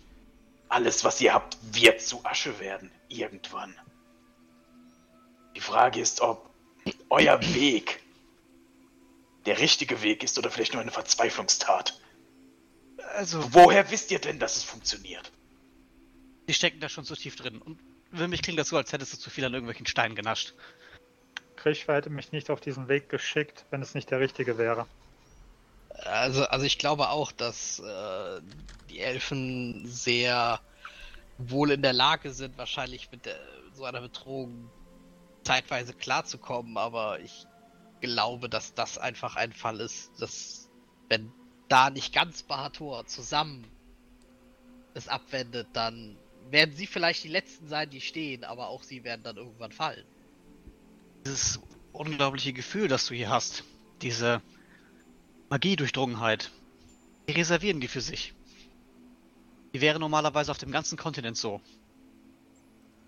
Alles, 0.70 1.04
was 1.04 1.22
ihr 1.22 1.36
habt, 1.36 1.56
wird 1.72 2.02
zu 2.02 2.26
Asche 2.26 2.60
werden, 2.60 2.92
irgendwann. 3.10 3.76
Die 5.56 5.62
Frage 5.62 6.00
ist, 6.02 6.22
ob 6.22 6.50
euer 7.10 7.40
Weg 7.54 8.02
der 9.46 9.60
richtige 9.60 10.02
Weg 10.02 10.24
ist 10.24 10.40
oder 10.40 10.50
vielleicht 10.50 10.74
nur 10.74 10.82
eine 10.82 10.92
Verzweiflungstat. 10.92 12.02
Also, 13.14 13.54
Woher 13.54 13.92
wisst 13.92 14.10
ihr 14.10 14.20
denn, 14.20 14.40
dass 14.40 14.58
es 14.58 14.64
funktioniert? 14.64 15.32
die 16.48 16.54
stecken 16.54 16.80
da 16.80 16.90
schon 16.90 17.06
so 17.06 17.16
tief 17.16 17.36
drin. 17.36 17.62
Und 17.62 17.80
für 18.16 18.28
mich 18.28 18.42
klingt 18.42 18.60
das 18.60 18.70
so, 18.70 18.78
als 18.78 18.92
hättest 18.92 19.14
du 19.14 19.18
zu 19.18 19.30
viel 19.30 19.46
an 19.46 19.54
irgendwelchen 19.54 19.86
Steinen 19.86 20.16
genascht. 20.16 20.54
Krischwer 21.56 21.96
hätte 21.96 22.10
mich 22.10 22.32
nicht 22.32 22.50
auf 22.50 22.62
diesen 22.62 22.88
Weg 22.88 23.10
geschickt, 23.10 23.66
wenn 23.72 23.82
es 23.82 23.94
nicht 23.96 24.12
der 24.12 24.20
richtige 24.20 24.58
wäre. 24.58 24.86
Also, 25.90 26.46
also 26.46 26.66
ich 26.66 26.78
glaube 26.78 27.10
auch, 27.10 27.32
dass 27.32 27.80
äh, 27.80 28.42
die 28.90 29.00
Elfen 29.00 29.88
sehr 29.88 30.60
wohl 31.38 31.72
in 31.72 31.82
der 31.82 31.94
Lage 31.94 32.32
sind, 32.32 32.58
wahrscheinlich 32.58 33.12
mit 33.12 33.26
der, 33.26 33.40
so 33.74 33.86
einer 33.86 34.02
Bedrohung 34.02 34.70
zeitweise 35.44 35.94
klarzukommen, 35.94 36.78
aber 36.78 37.20
ich 37.20 37.46
glaube, 38.02 38.50
dass 38.50 38.74
das 38.74 38.98
einfach 38.98 39.36
ein 39.36 39.54
Fall 39.54 39.80
ist, 39.80 40.12
dass 40.20 40.70
wenn 41.10 41.32
da 41.68 41.90
nicht 41.90 42.14
ganz 42.14 42.44
Bahator 42.44 43.06
zusammen 43.06 43.66
es 44.94 45.08
abwendet, 45.08 45.68
dann 45.74 46.18
werden 46.52 46.76
sie 46.76 46.88
vielleicht 46.88 47.24
die 47.24 47.30
Letzten 47.30 47.68
sein, 47.68 47.90
die 47.90 48.02
stehen, 48.02 48.44
aber 48.44 48.68
auch 48.68 48.84
sie 48.84 49.04
werden 49.04 49.24
dann 49.24 49.38
irgendwann 49.38 49.72
fallen. 49.72 50.06
Dieses 51.26 51.60
unglaubliche 51.92 52.54
Gefühl, 52.54 52.88
das 52.88 53.08
du 53.08 53.16
hier 53.16 53.30
hast, 53.30 53.64
diese 54.02 54.42
Magiedurchdrungenheit, 55.50 56.52
die 57.28 57.34
reservieren 57.34 57.80
die 57.80 57.88
für 57.88 58.02
sich. 58.02 58.34
Die 59.74 59.82
wäre 59.82 60.00
normalerweise 60.00 60.52
auf 60.52 60.58
dem 60.58 60.72
ganzen 60.72 60.98
Kontinent 60.98 61.38
so. 61.38 61.62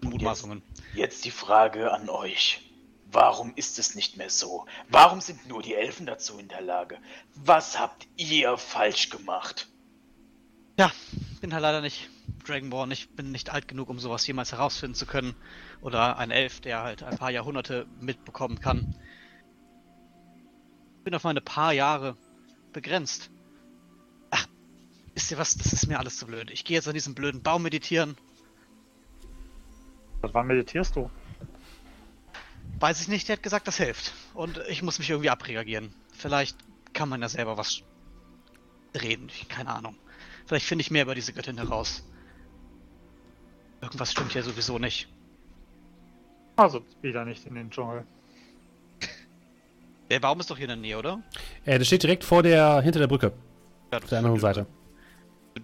Mutmaßungen. 0.02 0.62
Jetzt 0.94 1.26
die 1.26 1.32
Frage 1.32 1.92
an 1.92 2.10
euch. 2.10 2.62
Warum 3.10 3.54
ist 3.56 3.80
es 3.80 3.96
nicht 3.96 4.18
mehr 4.18 4.30
so? 4.30 4.66
Warum 4.90 5.22
sind 5.22 5.48
nur 5.48 5.62
die 5.62 5.76
Elfen 5.76 6.06
dazu 6.06 6.38
in 6.40 6.50
der 6.50 6.62
Lage? 6.62 6.98
Was 7.36 7.80
habt 7.80 8.06
ihr 8.18 8.58
falsch 8.58 9.10
gemacht? 9.10 9.70
Ja, 10.78 10.92
bin 11.40 11.54
halt 11.54 11.62
leider 11.62 11.82
nicht 11.82 12.10
Dragonborn. 12.48 12.92
Ich 12.92 13.10
bin 13.10 13.32
nicht 13.32 13.50
alt 13.52 13.68
genug, 13.68 13.90
um 13.90 14.00
sowas 14.00 14.26
jemals 14.26 14.52
herausfinden 14.52 14.96
zu 14.96 15.06
können. 15.06 15.36
Oder 15.82 16.18
ein 16.18 16.32
Elf, 16.32 16.60
der 16.62 16.82
halt 16.84 17.04
ein 17.04 17.18
paar 17.18 17.32
Jahrhunderte 17.32 17.86
mitbekommen 18.00 18.60
kann. 18.60 18.96
Bin 21.04 21.14
auf 21.16 21.24
meine 21.24 21.42
paar 21.42 21.74
Jahre 21.74 22.18
begrenzt. 22.74 23.30
Ach, 24.32 24.46
wisst 25.14 25.32
ihr 25.32 25.38
was? 25.38 25.56
Das 25.58 25.72
ist 25.74 25.88
mir 25.88 26.00
alles 26.00 26.18
zu 26.18 26.26
blöd. 26.26 26.52
Ich 26.52 26.66
gehe 26.66 26.76
jetzt 26.76 26.88
an 26.88 26.94
diesem 26.94 27.16
blöden 27.16 27.42
Baum 27.42 27.64
meditieren. 27.64 28.18
Seit 30.22 30.34
wann 30.34 30.48
meditierst 30.48 30.96
du? 30.96 31.10
Weiß 32.80 33.02
ich 33.02 33.08
nicht, 33.08 33.28
der 33.28 33.38
hat 33.38 33.44
gesagt, 33.44 33.68
das 33.68 33.78
hilft. 33.78 34.14
Und 34.34 34.60
ich 34.68 34.84
muss 34.84 35.00
mich 35.00 35.10
irgendwie 35.10 35.30
abreagieren. 35.30 35.94
Vielleicht 36.14 36.58
kann 36.94 37.10
man 37.10 37.22
ja 37.22 37.30
selber 37.30 37.58
was 37.58 37.82
reden. 39.00 39.30
Ich- 39.30 39.48
Keine 39.48 39.70
Ahnung. 39.74 39.96
Vielleicht 40.46 40.66
finde 40.66 40.82
ich 40.82 40.92
mehr 40.92 41.04
über 41.04 41.16
diese 41.16 41.34
Göttin 41.34 41.58
heraus. 41.58 42.04
Irgendwas 43.82 44.12
stimmt 44.12 44.34
ja 44.34 44.42
sowieso 44.42 44.80
nicht. 44.80 45.08
Also 46.56 46.82
wieder 47.02 47.24
nicht 47.26 47.46
in 47.46 47.56
den 47.56 47.70
Dschungel. 47.70 48.06
Der 50.10 50.20
Baum 50.20 50.40
ist 50.40 50.50
doch 50.50 50.56
hier 50.58 50.66
in 50.66 50.70
der 50.70 50.78
Nähe, 50.78 50.98
oder? 50.98 51.22
Äh, 51.66 51.78
das 51.78 51.88
steht 51.88 52.02
direkt 52.04 52.24
vor 52.24 52.42
der, 52.42 52.82
hinter 52.82 53.00
der 53.00 53.08
Brücke, 53.08 53.34
Ja, 53.92 53.98
auf 54.00 54.06
der 54.06 54.20
anderen 54.20 54.40
Seite. 54.40 54.66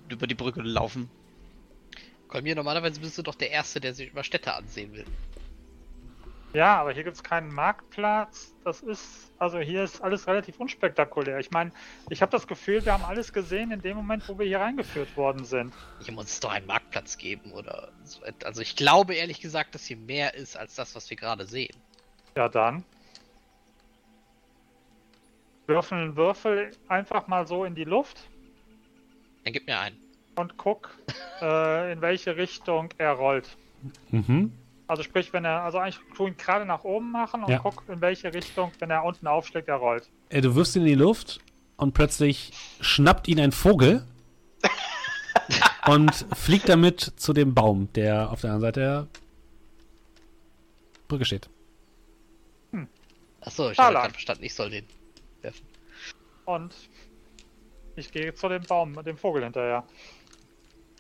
Über 0.10 0.28
die 0.28 0.36
Brücke 0.36 0.62
laufen. 0.62 1.10
Kolmir, 2.28 2.56
normalerweise 2.56 3.00
bist 3.00 3.18
du 3.18 3.22
doch 3.22 3.36
der 3.36 3.52
Erste, 3.52 3.80
der 3.80 3.94
sich 3.94 4.10
über 4.10 4.24
Städte 4.24 4.54
ansehen 4.54 4.92
will. 4.94 5.06
Ja, 6.54 6.80
aber 6.80 6.94
hier 6.94 7.04
gibt 7.04 7.16
es 7.16 7.24
keinen 7.24 7.52
Marktplatz. 7.52 8.54
Das 8.64 8.82
ist, 8.82 9.32
also 9.40 9.60
hier 9.60 9.84
ist 9.84 10.02
alles 10.02 10.28
relativ 10.28 10.60
unspektakulär. 10.60 11.40
Ich 11.40 11.50
meine, 11.50 11.72
ich 12.10 12.22
habe 12.22 12.32
das 12.32 12.46
Gefühl, 12.48 12.86
wir 12.86 12.94
haben 12.94 13.04
alles 13.04 13.34
gesehen 13.34 13.72
in 13.72 13.82
dem 13.82 13.98
Moment, 13.98 14.30
wo 14.30 14.38
wir 14.38 14.46
hier 14.46 14.60
reingeführt 14.60 15.18
worden 15.18 15.46
sind. 15.46 15.74
Hier 16.00 16.14
muss 16.14 16.26
es 16.26 16.40
doch 16.40 16.52
einen 16.52 16.68
Marktplatz 16.68 17.18
geben 17.18 17.52
oder 17.54 17.90
so. 18.04 18.22
Also 18.44 18.62
ich 18.62 18.76
glaube 18.76 19.16
ehrlich 19.16 19.42
gesagt, 19.42 19.74
dass 19.74 19.86
hier 19.86 19.98
mehr 19.98 20.36
ist 20.36 20.56
als 20.56 20.76
das, 20.76 20.96
was 20.96 21.10
wir 21.10 21.18
gerade 21.18 21.48
sehen. 21.48 21.76
Ja, 22.38 22.48
dann. 22.50 22.84
Würfel 25.66 25.98
einen 25.98 26.16
Würfel 26.16 26.72
einfach 26.88 27.28
mal 27.28 27.48
so 27.48 27.66
in 27.66 27.74
die 27.74 27.86
Luft 27.86 28.28
Dann 29.44 29.54
gib 29.54 29.66
mir 29.66 29.80
einen. 29.80 29.98
und 30.36 30.58
guck, 30.58 30.92
äh, 31.42 31.94
in 31.94 32.02
welche 32.02 32.38
Richtung 32.38 32.90
er 33.00 33.14
rollt. 33.14 33.58
Mhm. 34.12 34.52
Also 34.88 35.04
sprich, 35.04 35.32
wenn 35.34 35.46
er, 35.46 35.64
also 35.64 35.78
eigentlich 35.80 36.00
tu 36.16 36.28
ihn 36.28 36.36
gerade 36.38 36.66
nach 36.66 36.84
oben 36.84 37.12
machen 37.12 37.44
und 37.44 37.50
Ja. 37.50 37.60
guck, 37.60 37.84
in 37.88 38.02
welche 38.02 38.34
Richtung, 38.34 38.72
wenn 38.80 38.90
er 38.90 39.04
unten 39.04 39.28
aufschlägt, 39.28 39.68
er 39.68 39.76
rollt. 39.76 40.10
Äh, 40.30 40.42
du 40.42 40.56
wirfst 40.56 40.76
ihn 40.76 40.82
in 40.82 40.88
die 40.90 40.96
Luft 40.96 41.40
und 41.78 41.94
plötzlich 41.94 42.52
schnappt 42.82 43.28
ihn 43.28 43.40
ein 43.40 43.52
Vogel 43.52 44.06
und 45.88 46.14
fliegt 46.36 46.68
damit 46.70 47.00
zu 47.16 47.34
dem 47.34 47.54
Baum, 47.54 47.92
der 47.94 48.30
auf 48.32 48.42
der 48.42 48.52
anderen 48.52 48.62
Seite 48.62 48.80
der 48.80 49.08
Brücke 51.08 51.26
steht. 51.26 51.50
Achso, 53.46 53.72
ich 53.72 53.78
habe 53.78 53.94
gerade 53.94 54.14
verstanden, 54.14 54.44
ich 54.46 54.54
soll 54.54 54.70
den 54.70 54.86
werfen. 55.42 55.66
Und 56.46 56.74
ich 57.96 58.12
gehe 58.12 58.34
zu 58.34 58.48
dem 58.48 58.64
Baum, 58.64 59.04
dem 59.04 59.18
Vogel 59.18 59.44
hinterher. 59.44 59.84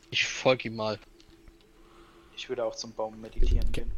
Ich 0.09 0.25
folge 0.25 0.67
ihm 0.67 0.75
mal. 0.75 0.99
Ich 2.43 2.49
würde 2.49 2.65
auch 2.65 2.75
zum 2.75 2.91
Baum 2.91 3.21
meditieren 3.21 3.71
gehen. 3.71 3.89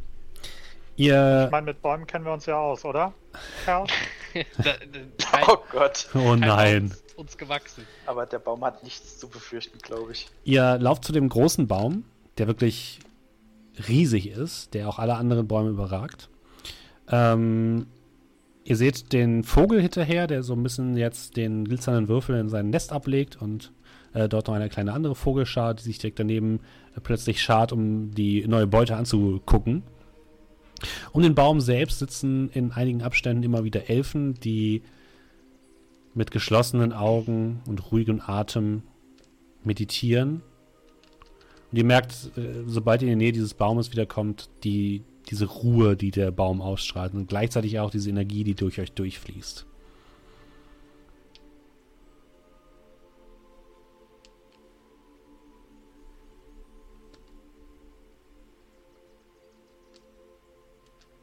Ihr. 0.94 1.46
Ich 1.46 1.50
meine, 1.50 1.66
mit 1.66 1.82
Bäumen 1.82 2.06
kennen 2.06 2.24
wir 2.24 2.32
uns 2.32 2.46
ja 2.46 2.56
aus, 2.56 2.84
oder? 2.84 3.12
Da- 3.66 3.86
Oh 5.48 5.56
Gott. 5.72 6.08
Oh 6.14 6.36
nein. 6.36 6.86
Ist 6.86 7.18
Uns 7.18 7.36
gewachsen. 7.36 7.84
Aber 8.06 8.24
der 8.24 8.38
Baum 8.38 8.64
hat 8.64 8.84
nichts 8.84 9.18
zu 9.18 9.28
befürchten, 9.28 9.78
glaube 9.78 10.12
ich. 10.12 10.28
Ihr 10.44 10.78
lauft 10.78 11.04
zu 11.04 11.12
dem 11.12 11.28
großen 11.28 11.66
Baum, 11.66 12.04
der 12.38 12.46
wirklich 12.46 13.00
riesig 13.88 14.28
ist, 14.28 14.74
der 14.74 14.88
auch 14.88 15.00
alle 15.00 15.16
anderen 15.16 15.48
Bäume 15.48 15.70
überragt. 15.70 16.28
Ähm, 17.08 17.88
ihr 18.62 18.76
seht 18.76 19.12
den 19.12 19.42
Vogel 19.42 19.82
hinterher, 19.82 20.28
der 20.28 20.44
so 20.44 20.52
ein 20.52 20.62
bisschen 20.62 20.96
jetzt 20.96 21.36
den 21.36 21.64
glitzernden 21.64 22.06
Würfel 22.06 22.38
in 22.38 22.48
sein 22.48 22.70
Nest 22.70 22.92
ablegt 22.92 23.42
und 23.42 23.72
äh, 24.16 24.28
dort 24.28 24.48
noch 24.48 24.54
eine 24.54 24.70
kleine 24.70 24.92
andere 24.92 25.14
Vogelschar, 25.14 25.74
die 25.74 25.82
sich 25.82 25.98
direkt 25.98 26.18
daneben 26.18 26.60
äh, 26.96 27.00
plötzlich 27.00 27.42
schart, 27.42 27.72
um 27.72 28.12
die 28.12 28.46
neue 28.48 28.66
Beute 28.66 28.96
anzugucken. 28.96 29.82
Um 31.12 31.22
den 31.22 31.34
Baum 31.34 31.60
selbst 31.60 31.98
sitzen 31.98 32.50
in 32.50 32.72
einigen 32.72 33.02
Abständen 33.02 33.42
immer 33.42 33.64
wieder 33.64 33.88
Elfen, 33.88 34.34
die 34.34 34.82
mit 36.14 36.30
geschlossenen 36.30 36.92
Augen 36.92 37.60
und 37.66 37.92
ruhigem 37.92 38.22
Atem 38.24 38.82
meditieren. 39.64 40.42
Und 41.70 41.78
ihr 41.78 41.84
merkt, 41.84 42.30
äh, 42.36 42.64
sobald 42.66 43.02
ihr 43.02 43.12
in 43.12 43.18
die 43.18 43.24
Nähe 43.26 43.32
dieses 43.32 43.54
Baumes 43.54 43.92
wiederkommt, 43.92 44.48
die, 44.64 45.02
diese 45.28 45.44
Ruhe, 45.46 45.94
die 45.94 46.10
der 46.10 46.30
Baum 46.30 46.62
ausstrahlt 46.62 47.12
und 47.12 47.28
gleichzeitig 47.28 47.78
auch 47.80 47.90
diese 47.90 48.08
Energie, 48.08 48.44
die 48.44 48.54
durch 48.54 48.80
euch 48.80 48.92
durchfließt. 48.92 49.66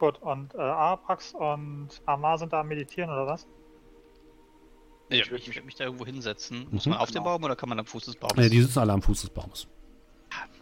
Gut, 0.04 0.22
und 0.22 0.54
äh, 0.54 0.58
Arapax 0.58 1.34
und 1.34 1.88
Amar 2.06 2.38
sind 2.38 2.52
da 2.52 2.60
am 2.60 2.68
Meditieren 2.68 3.10
oder 3.10 3.26
was? 3.26 3.48
Ja, 5.10 5.16
Ich 5.16 5.22
ich 5.22 5.32
würd 5.32 5.48
würde 5.48 5.62
mich 5.62 5.76
da 5.76 5.86
irgendwo 5.86 6.06
hinsetzen. 6.06 6.68
Muss 6.72 6.86
Mhm. 6.86 6.90
man 6.92 7.00
auf 7.00 7.08
den 7.08 7.14
Genau. 7.20 7.24
Baum 7.24 7.44
oder 7.46 7.56
kann 7.56 7.70
man 7.70 7.80
am 7.80 7.86
Fuß 7.86 8.04
des 8.04 8.18
Baums? 8.18 8.38
Äh, 8.38 8.50
die 8.50 8.62
sitzen 8.62 8.80
alle 8.80 8.92
am 8.92 9.02
Fuß 9.02 9.22
des 9.22 9.30
Baumes. 9.30 9.66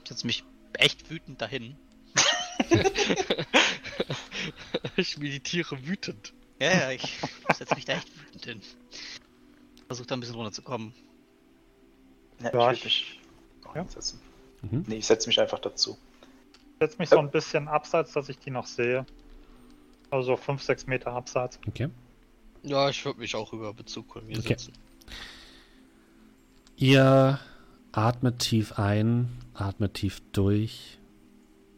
Ich 0.03 0.09
setze 0.09 0.27
mich 0.27 0.43
echt 0.73 1.09
wütend 1.09 1.41
dahin. 1.41 1.76
ich 4.95 5.18
meditiere 5.18 5.88
wütend. 5.88 6.35
Ja, 6.59 6.72
ja, 6.73 6.91
ich 6.91 7.19
setze 7.55 7.73
mich 7.73 7.85
da 7.85 7.93
echt 7.93 8.11
wütend 8.22 8.45
hin. 8.45 8.61
Versuch 9.88 10.05
da 10.05 10.18
ein 10.18 10.19
bisschen 10.19 10.35
runterzukommen. 10.35 10.93
Ja, 12.43 12.53
Ja, 12.53 12.72
ich 12.73 12.81
würde 12.81 12.85
mich 12.85 13.19
auch 13.65 13.76
ja. 13.76 13.81
hinsetzen. 13.81 14.22
Mhm. 14.61 14.85
Nee, 14.88 14.97
ich 14.97 15.07
setze 15.07 15.27
mich 15.30 15.41
einfach 15.41 15.57
dazu. 15.57 15.97
Ich 16.73 16.77
setze 16.88 16.99
mich 16.99 17.09
so 17.09 17.18
ein 17.18 17.31
bisschen 17.31 17.68
abseits, 17.68 18.11
dass 18.13 18.30
ich 18.30 18.38
die 18.38 18.51
noch 18.51 18.68
sehe. 18.68 19.03
Also 20.11 20.35
so 20.35 20.38
5, 20.38 20.61
6 20.61 20.88
Meter 20.88 21.13
abseits. 21.13 21.59
Okay. 21.67 21.89
Ja, 22.63 22.89
ich 22.89 23.03
würde 23.05 23.19
mich 23.19 23.35
auch 23.35 23.53
über 23.53 23.73
Bezug 23.73 24.11
von 24.13 24.25
mir 24.27 24.38
Okay. 24.38 24.49
setzen. 24.49 24.73
Ihr 26.75 27.39
atmet 27.91 28.39
tief 28.39 28.77
ein, 28.77 29.29
atmet 29.53 29.95
tief 29.95 30.21
durch. 30.31 30.99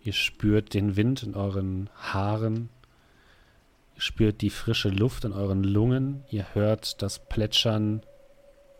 Ihr 0.03 0.13
spürt 0.13 0.73
den 0.73 0.95
Wind 0.95 1.23
in 1.23 1.35
euren 1.35 1.89
Haaren. 1.95 2.69
Ihr 3.95 4.01
spürt 4.01 4.41
die 4.41 4.49
frische 4.49 4.89
Luft 4.89 5.23
in 5.23 5.31
euren 5.31 5.63
Lungen. 5.63 6.23
Ihr 6.29 6.53
hört 6.53 7.01
das 7.01 7.19
Plätschern 7.19 8.01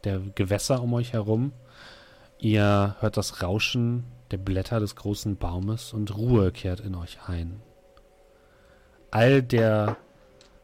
der 0.03 0.19
Gewässer 0.19 0.81
um 0.81 0.93
euch 0.93 1.13
herum. 1.13 1.53
Ihr 2.39 2.97
hört 2.99 3.15
das 3.15 3.41
Rauschen 3.41 4.03
der 4.31 4.38
Blätter 4.38 4.80
des 4.80 4.95
großen 4.95 5.38
Baumes 5.38 5.93
und 5.93 6.15
Ruhe 6.17 6.51
kehrt 6.51 6.81
in 6.81 6.95
euch 6.95 7.19
ein. 7.27 7.61
All 9.14 9.44
der 9.44 9.98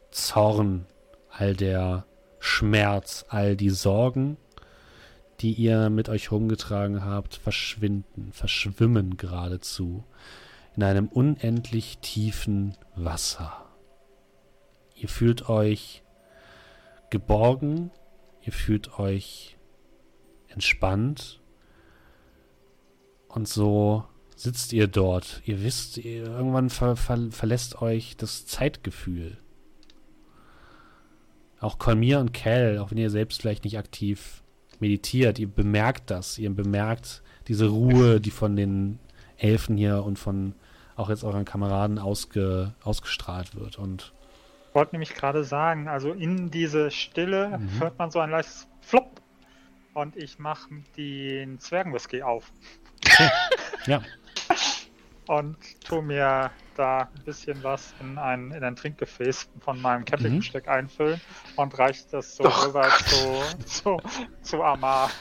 Zorn, 0.10 0.88
all 1.30 1.56
der 1.56 2.08
Schmerz, 2.40 3.24
all 3.30 3.56
die 3.56 3.70
Sorgen, 3.70 4.38
die 5.40 5.54
ihr 5.54 5.92
mit 5.92 6.10
euch 6.10 6.32
rumgetragen 6.32 7.06
habt, 7.06 7.36
verschwinden, 7.36 8.32
verschwimmen 8.32 9.18
geradezu 9.18 10.04
in 10.76 10.82
einem 10.82 11.10
unendlich 11.10 12.00
tiefen 12.00 12.76
Wasser. 12.96 13.68
Ihr 14.96 15.10
fühlt 15.10 15.48
euch 15.48 16.02
geborgen, 17.12 17.92
ihr 18.42 18.54
fühlt 18.54 18.98
euch 18.98 19.60
entspannt 20.48 21.40
und 23.28 23.48
so 23.48 24.06
sitzt 24.40 24.72
ihr 24.74 24.88
dort. 24.88 25.42
Ihr 25.46 25.64
wisst, 25.64 25.98
ihr, 25.98 26.24
irgendwann 26.26 26.70
ver 26.70 26.96
ver 26.96 27.18
verlässt 27.32 27.82
euch 27.82 28.16
das 28.18 28.46
Zeitgefühl. 28.46 29.38
Auch 31.60 31.78
Kolmir 31.78 32.20
und 32.20 32.34
Kel, 32.34 32.78
auch 32.80 32.92
wenn 32.92 32.98
ihr 32.98 33.10
selbst 33.10 33.42
vielleicht 33.42 33.66
nicht 33.66 33.78
aktiv 33.78 34.44
meditiert, 34.80 35.40
ihr 35.40 35.48
bemerkt 35.50 36.10
das. 36.10 36.38
Ihr 36.38 36.50
bemerkt 36.52 37.22
diese 37.50 37.68
Ruhe, 37.68 38.22
die 38.22 38.32
von 38.32 38.56
den 38.56 39.00
Elfen 39.38 39.76
hier 39.76 40.04
und 40.04 40.18
von 40.18 40.56
auch 40.96 41.10
jetzt 41.10 41.24
euren 41.24 41.44
Kameraden 41.46 42.00
ausge, 42.00 42.74
ausgestrahlt 42.84 43.56
wird. 43.56 43.78
Und 43.78 44.14
Ich 44.70 44.76
wollte 44.76 44.94
nämlich 44.94 45.14
gerade 45.16 45.44
sagen, 45.44 45.88
also 45.90 46.14
in 46.14 46.50
diese 46.50 46.92
Stille 46.92 47.58
Mhm. 47.58 47.80
hört 47.82 47.98
man 48.00 48.10
so 48.12 48.20
ein 48.20 48.30
leichtes 48.30 48.68
Flop 48.82 49.22
und 49.94 50.16
ich 50.16 50.40
mache 50.40 50.70
den 50.96 51.60
Zwergenwhisky 51.60 52.22
auf 52.22 52.52
ja, 53.88 54.02
und 55.30 55.58
tu 55.84 56.02
mir 56.02 56.50
da 56.76 57.02
ein 57.02 57.24
bisschen 57.24 57.64
was 57.64 57.94
in 58.00 58.18
ein, 58.18 58.52
in 58.52 58.64
ein 58.64 58.76
Trinkgefäß 58.76 59.48
von 59.60 59.80
meinem 59.80 60.04
Campingbesteck 60.04 60.68
einfüllen 60.68 61.22
und 61.56 61.78
reicht 61.78 62.12
das 62.12 62.36
so 62.36 62.46
Doch. 62.46 62.68
rüber 62.68 62.90
zu, 62.90 63.66
zu, 63.66 64.02
zu 64.42 64.64
Amar. 64.64 65.12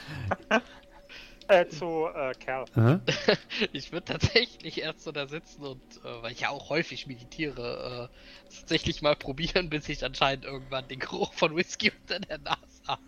äh, 1.48 1.66
zu 1.66 2.06
äh, 2.14 2.32
Kerl. 2.38 2.64
aha. 2.74 3.00
Ich 3.72 3.92
würde 3.92 4.06
tatsächlich 4.06 4.80
erst 4.80 5.02
so 5.04 5.12
da 5.12 5.26
sitzen 5.26 5.62
und, 5.62 5.82
äh, 6.02 6.22
weil 6.22 6.32
ich 6.32 6.40
ja 6.40 6.48
auch 6.48 6.70
häufig 6.70 7.06
meditiere, 7.06 8.08
äh, 8.10 8.54
tatsächlich 8.60 9.02
mal 9.02 9.14
probieren, 9.14 9.68
bis 9.68 9.90
ich 9.90 10.02
anscheinend 10.02 10.46
irgendwann 10.46 10.88
den 10.88 11.00
Geruch 11.00 11.34
von 11.34 11.54
Whisky 11.54 11.92
unter 12.00 12.18
der 12.20 12.38
Nase 12.38 12.82
habe. 12.86 13.02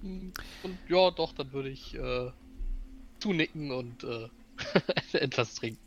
Und 0.00 0.78
ja, 0.88 1.10
doch, 1.10 1.34
dann 1.34 1.52
würde 1.52 1.68
ich 1.68 1.94
äh, 1.94 2.30
zunicken 3.20 3.70
und 3.70 4.02
äh, 4.04 4.30
etwas 5.12 5.54
trinken. 5.54 5.78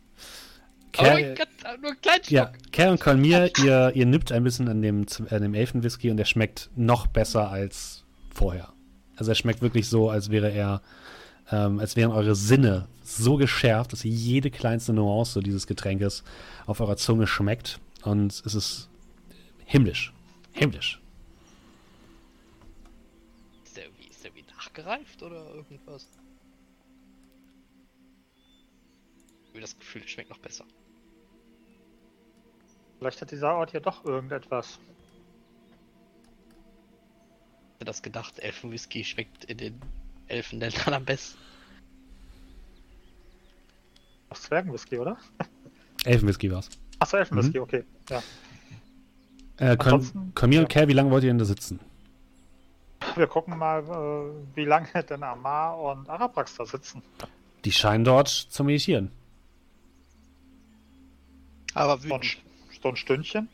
Aber 0.97 1.09
nur, 1.09 1.17
Kel, 1.17 1.29
ein 1.31 1.35
ganz- 1.35 1.49
nur 1.81 1.89
einen 1.91 2.01
kleinen 2.01 2.23
Schluck. 2.23 2.31
ja, 2.31 2.51
Kel 2.71 2.89
und 2.89 3.01
Kolmir, 3.01 3.51
ihr, 3.63 3.91
ihr 3.95 4.05
nippt 4.05 4.31
ein 4.31 4.43
bisschen 4.43 4.67
an 4.69 4.81
dem, 4.81 5.05
an 5.29 5.41
dem 5.41 5.53
Elfenwhisky 5.53 6.09
und 6.09 6.17
der 6.17 6.25
schmeckt 6.25 6.69
noch 6.75 7.07
besser 7.07 7.49
als 7.49 8.03
vorher. 8.33 8.71
Also 9.17 9.31
er 9.31 9.35
schmeckt 9.35 9.61
wirklich 9.61 9.87
so, 9.89 10.09
als 10.09 10.29
wäre 10.29 10.51
er, 10.51 10.81
ähm, 11.51 11.79
als 11.79 11.95
wären 11.95 12.11
eure 12.11 12.35
Sinne 12.35 12.87
so 13.03 13.35
geschärft, 13.37 13.91
dass 13.93 14.03
jede 14.03 14.49
kleinste 14.51 14.93
Nuance 14.93 15.41
dieses 15.41 15.67
Getränkes 15.67 16.23
auf 16.65 16.79
eurer 16.79 16.97
Zunge 16.97 17.27
schmeckt. 17.27 17.79
Und 18.03 18.31
es 18.45 18.55
ist 18.55 18.89
himmlisch. 19.65 20.13
Himmlisch. 20.53 21.01
Ist 23.65 23.77
der 23.77 23.85
ist 24.09 24.23
der 24.23 24.31
irgendwie 24.31 24.51
nachgereift 24.55 25.23
oder 25.23 25.53
irgendwas? 25.55 26.07
Ich 29.55 29.57
habe 29.57 29.61
das 29.71 29.79
Gefühl, 29.79 30.01
der 30.01 30.09
schmeckt 30.09 30.29
noch 30.29 30.39
besser. 30.39 30.65
Vielleicht 32.99 33.21
hat 33.21 33.31
dieser 33.31 33.55
Ort 33.55 33.71
hier 33.71 33.79
doch 33.79 34.03
irgendetwas. 34.03 34.79
Ich 37.69 37.75
hätte 37.75 37.85
das 37.85 38.01
gedacht, 38.01 38.37
Elfenwhisky 38.39 39.05
schmeckt 39.05 39.45
in 39.45 39.57
den 39.57 39.81
Elfenländern 40.27 40.93
am 40.95 41.05
besten. 41.05 41.39
Ach, 44.29 44.35
Zwergenwhisky, 44.37 44.97
oder? 44.97 45.17
Elfenwhisky 46.03 46.51
war's. 46.51 46.69
Achso, 46.99 47.15
Elfenwhisky, 47.15 47.59
okay. 47.59 47.85
Ja. 48.09 48.21
Äh, 49.55 49.77
Ansonsten- 49.79 50.33
Kolmir 50.35 50.59
und 50.59 50.73
ja. 50.73 50.79
Kel, 50.81 50.89
wie 50.89 50.93
lange 50.93 51.11
wollt 51.11 51.23
ihr 51.23 51.29
denn 51.29 51.37
da 51.37 51.45
sitzen? 51.45 51.79
Wir 53.15 53.27
gucken 53.27 53.57
mal, 53.57 53.83
äh, 53.83 54.55
wie 54.57 54.65
lange 54.65 54.89
denn 55.09 55.23
Amar 55.23 55.79
und 55.79 56.09
Araprax 56.09 56.55
da 56.55 56.65
sitzen. 56.65 57.01
Die 57.63 57.71
scheinen 57.71 58.03
dort 58.03 58.27
zu 58.27 58.65
meditieren. 58.65 59.13
Aber 61.75 62.03
wütend. 62.03 62.37
so 62.81 62.89
ein 62.89 62.95
Stündchen. 62.95 63.49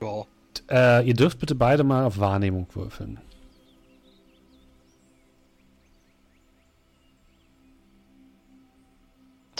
Ja. 0.00 0.26
Äh, 0.70 1.08
ihr 1.08 1.14
dürft 1.14 1.38
bitte 1.38 1.54
beide 1.54 1.84
mal 1.84 2.04
auf 2.04 2.18
Wahrnehmung 2.18 2.66
würfeln. 2.74 3.18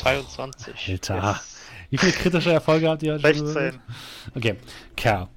Alter. 0.05 1.41
Wie 1.91 1.99
viele 1.99 2.13
kritische 2.13 2.53
Erfolge 2.53 2.89
habt 2.89 3.03
ihr? 3.03 3.15
heute 3.15 3.35
schon 3.35 3.47
16. 3.47 3.81
Okay, 4.35 4.57
Kerl. 4.95 5.29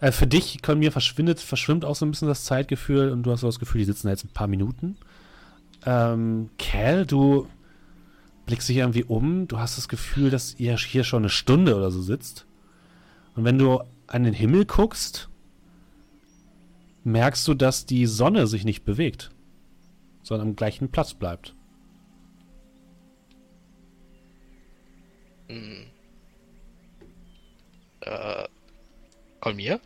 Äh, 0.00 0.12
für 0.12 0.26
dich, 0.26 0.60
Kolmir, 0.62 0.92
verschwindet, 0.92 1.40
verschwimmt 1.40 1.84
auch 1.84 1.94
so 1.94 2.04
ein 2.04 2.10
bisschen 2.10 2.28
das 2.28 2.44
Zeitgefühl 2.44 3.10
und 3.10 3.22
du 3.22 3.30
hast 3.30 3.40
so 3.40 3.46
das 3.46 3.60
Gefühl, 3.60 3.78
die 3.78 3.84
sitzen 3.84 4.08
da 4.08 4.10
jetzt 4.10 4.24
ein 4.24 4.32
paar 4.34 4.48
Minuten. 4.48 4.98
Ähm, 5.86 6.50
Cal, 6.58 7.06
du 7.06 7.48
blickst 8.46 8.68
dich 8.68 8.78
irgendwie 8.78 9.04
um, 9.04 9.48
du 9.48 9.58
hast 9.58 9.78
das 9.78 9.88
Gefühl, 9.88 10.30
dass 10.30 10.58
ihr 10.58 10.76
hier 10.76 11.04
schon 11.04 11.22
eine 11.22 11.30
Stunde 11.30 11.76
oder 11.76 11.90
so 11.90 12.02
sitzt. 12.02 12.46
Und 13.34 13.44
wenn 13.44 13.58
du 13.58 13.82
an 14.06 14.24
den 14.24 14.34
Himmel 14.34 14.66
guckst, 14.66 15.28
merkst 17.04 17.46
du, 17.48 17.54
dass 17.54 17.86
die 17.86 18.06
Sonne 18.06 18.46
sich 18.46 18.64
nicht 18.64 18.84
bewegt, 18.84 19.30
sondern 20.22 20.48
am 20.48 20.56
gleichen 20.56 20.90
Platz 20.90 21.14
bleibt. 21.14 21.54
Hm. 25.48 25.86
Äh. 28.00 28.48
Kolmir? 29.40 29.80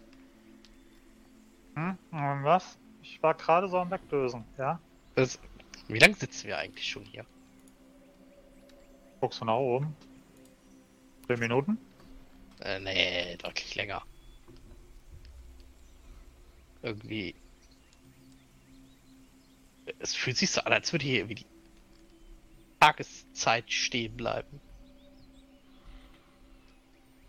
Hm? 1.75 1.97
Und 2.11 2.45
was? 2.45 2.79
Ich 3.03 3.23
war 3.23 3.35
gerade 3.35 3.69
so 3.69 3.79
am 3.79 3.91
Wegdösen, 3.91 4.45
ja? 4.59 4.79
Das, 5.15 5.39
wie 5.89 5.99
lange 5.99 6.15
sitzen 6.15 6.49
wir 6.49 6.59
eigentlich 6.59 6.87
schon 6.87 7.05
hier? 7.05 7.25
Guckst 9.27 9.41
du 9.41 9.45
nach 9.45 9.57
oben? 9.57 9.97
Zehn 11.27 11.41
Minuten? 11.41 11.79
Äh, 12.61 12.79
nee, 12.79 13.37
deutlich 13.39 13.75
länger. 13.75 14.05
Irgendwie. 16.81 17.35
Es 19.99 20.15
fühlt 20.15 20.37
sich 20.37 20.53
so 20.53 20.61
an, 20.61 20.73
als 20.73 20.93
würde 20.93 21.07
hier 21.07 21.17
irgendwie 21.17 21.35
die 21.35 21.47
Tageszeit 22.79 23.69
stehen 23.69 24.17
bleiben. 24.17 24.61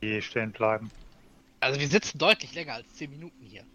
Die 0.03 0.21
stehen 0.21 0.51
bleiben. 0.51 0.91
Also 1.61 1.79
wir 1.79 1.87
sitzen 1.87 2.19
deutlich 2.19 2.53
länger 2.53 2.75
als 2.75 2.93
10 2.93 3.09
Minuten 3.09 3.43
hier. 3.43 3.65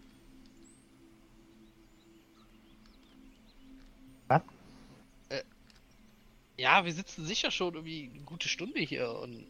Ja, 6.57 6.85
wir 6.85 6.93
sitzen 6.93 7.25
sicher 7.25 7.51
schon 7.51 7.73
irgendwie 7.73 8.09
eine 8.13 8.23
gute 8.23 8.47
Stunde 8.47 8.79
hier 8.79 9.11
und 9.11 9.45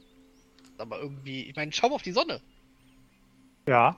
aber 0.78 1.00
irgendwie, 1.00 1.44
ich 1.44 1.56
meine, 1.56 1.72
schau 1.72 1.90
mal 1.90 1.96
auf 1.96 2.02
die 2.02 2.12
Sonne. 2.12 2.42
Ja, 3.68 3.98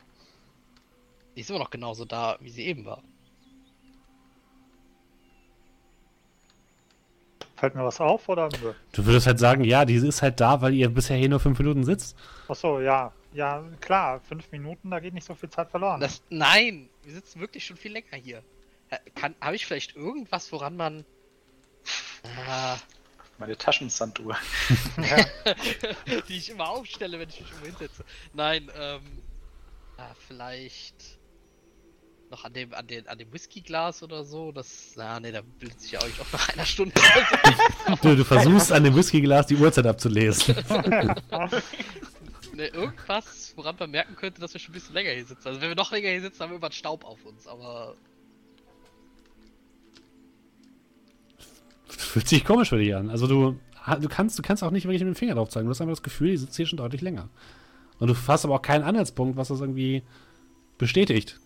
Die 1.35 1.41
ist 1.41 1.49
immer 1.49 1.59
noch 1.59 1.69
genauso 1.69 2.05
da, 2.05 2.37
wie 2.39 2.49
sie 2.49 2.65
eben 2.65 2.85
war. 2.85 3.01
fällt 7.55 7.75
mir 7.75 7.83
was 7.83 7.99
auf 7.99 8.27
oder? 8.29 8.49
Du 8.91 9.05
würdest 9.05 9.27
halt 9.27 9.39
sagen, 9.39 9.63
ja, 9.63 9.85
die 9.85 9.95
ist 9.95 10.21
halt 10.21 10.39
da, 10.39 10.61
weil 10.61 10.73
ihr 10.73 10.89
bisher 10.89 11.17
hier 11.17 11.29
nur 11.29 11.39
fünf 11.39 11.57
Minuten 11.57 11.83
sitzt. 11.83 12.15
Achso, 12.47 12.79
ja. 12.79 13.11
Ja, 13.33 13.63
klar, 13.81 14.21
fünf 14.21 14.51
Minuten, 14.51 14.91
da 14.91 14.99
geht 14.99 15.13
nicht 15.13 15.25
so 15.25 15.35
viel 15.35 15.49
Zeit 15.49 15.69
verloren. 15.69 15.99
Das, 15.99 16.21
nein, 16.29 16.89
wir 17.03 17.13
sitzen 17.13 17.39
wirklich 17.41 17.65
schon 17.65 17.75
viel 17.75 17.91
länger 17.91 18.15
hier. 18.21 18.43
Kann, 19.15 19.35
habe 19.41 19.55
ich 19.55 19.65
vielleicht 19.65 19.95
irgendwas, 19.95 20.51
woran 20.51 20.77
man. 20.77 21.05
Ah, 22.47 22.77
Meine 23.37 23.57
Taschensanduhr. 23.57 24.37
die 26.29 26.37
ich 26.37 26.49
immer 26.49 26.69
aufstelle, 26.69 27.19
wenn 27.19 27.27
ich 27.29 27.41
mich 27.41 27.49
irgendwo 27.49 27.65
hinsetze. 27.65 28.05
Nein, 28.33 28.71
ähm. 28.77 29.01
Ah, 29.97 30.13
vielleicht. 30.27 31.19
noch 32.29 32.43
an 32.43 32.53
dem, 32.53 32.73
an 32.73 32.87
den, 32.87 33.07
an 33.07 33.17
dem 33.17 33.31
Whiskyglas 33.33 34.03
oder 34.03 34.23
so. 34.23 34.51
Das, 34.51 34.93
na, 34.95 35.19
nee, 35.19 35.31
da 35.31 35.41
bildet 35.41 35.81
sich 35.81 35.91
ja 35.91 35.99
auch 35.99 36.05
auch 36.05 36.31
nach 36.31 36.49
einer 36.49 36.65
Stunde. 36.65 36.93
Du, 38.01 38.15
du 38.15 38.25
versuchst 38.25 38.71
an 38.71 38.83
dem 38.83 38.95
Whiskyglas 38.95 39.47
die 39.47 39.55
Uhrzeit 39.55 39.85
abzulesen. 39.85 40.55
ne, 42.53 42.67
irgendwas, 42.67 43.53
woran 43.55 43.75
man 43.77 43.91
merken 43.91 44.15
könnte, 44.15 44.41
dass 44.41 44.53
wir 44.53 44.59
schon 44.59 44.71
ein 44.71 44.73
bisschen 44.73 44.95
länger 44.95 45.11
hier 45.11 45.25
sitzen. 45.25 45.47
Also 45.47 45.61
wenn 45.61 45.69
wir 45.69 45.75
noch 45.75 45.91
länger 45.91 46.09
hier 46.09 46.21
sitzen, 46.21 46.39
haben 46.39 46.49
wir 46.49 46.55
irgendwann 46.55 46.71
Staub 46.71 47.05
auf 47.05 47.23
uns, 47.25 47.47
aber 47.47 47.95
Fühlt 51.97 52.27
sich 52.27 52.43
komisch 52.45 52.69
für 52.69 52.77
dich 52.77 52.95
an. 52.95 53.09
Also 53.09 53.27
du, 53.27 53.59
du 54.01 54.07
kannst, 54.09 54.37
du 54.37 54.43
kannst 54.43 54.63
auch 54.63 54.71
nicht 54.71 54.85
wirklich 54.85 55.01
mit 55.03 55.15
dem 55.15 55.15
Finger 55.15 55.35
drauf 55.35 55.49
zeigen. 55.49 55.65
Du 55.65 55.71
hast 55.71 55.81
einfach 55.81 55.93
das 55.93 56.03
Gefühl, 56.03 56.31
die 56.31 56.37
sitzt 56.37 56.55
hier 56.55 56.65
schon 56.65 56.77
deutlich 56.77 57.01
länger. 57.01 57.29
Und 57.99 58.07
du 58.09 58.15
hast 58.27 58.43
aber 58.45 58.55
auch 58.55 58.61
keinen 58.61 58.83
Anhaltspunkt, 58.83 59.37
was 59.37 59.47
das 59.47 59.61
irgendwie 59.61 60.03
bestätigt. 60.77 61.39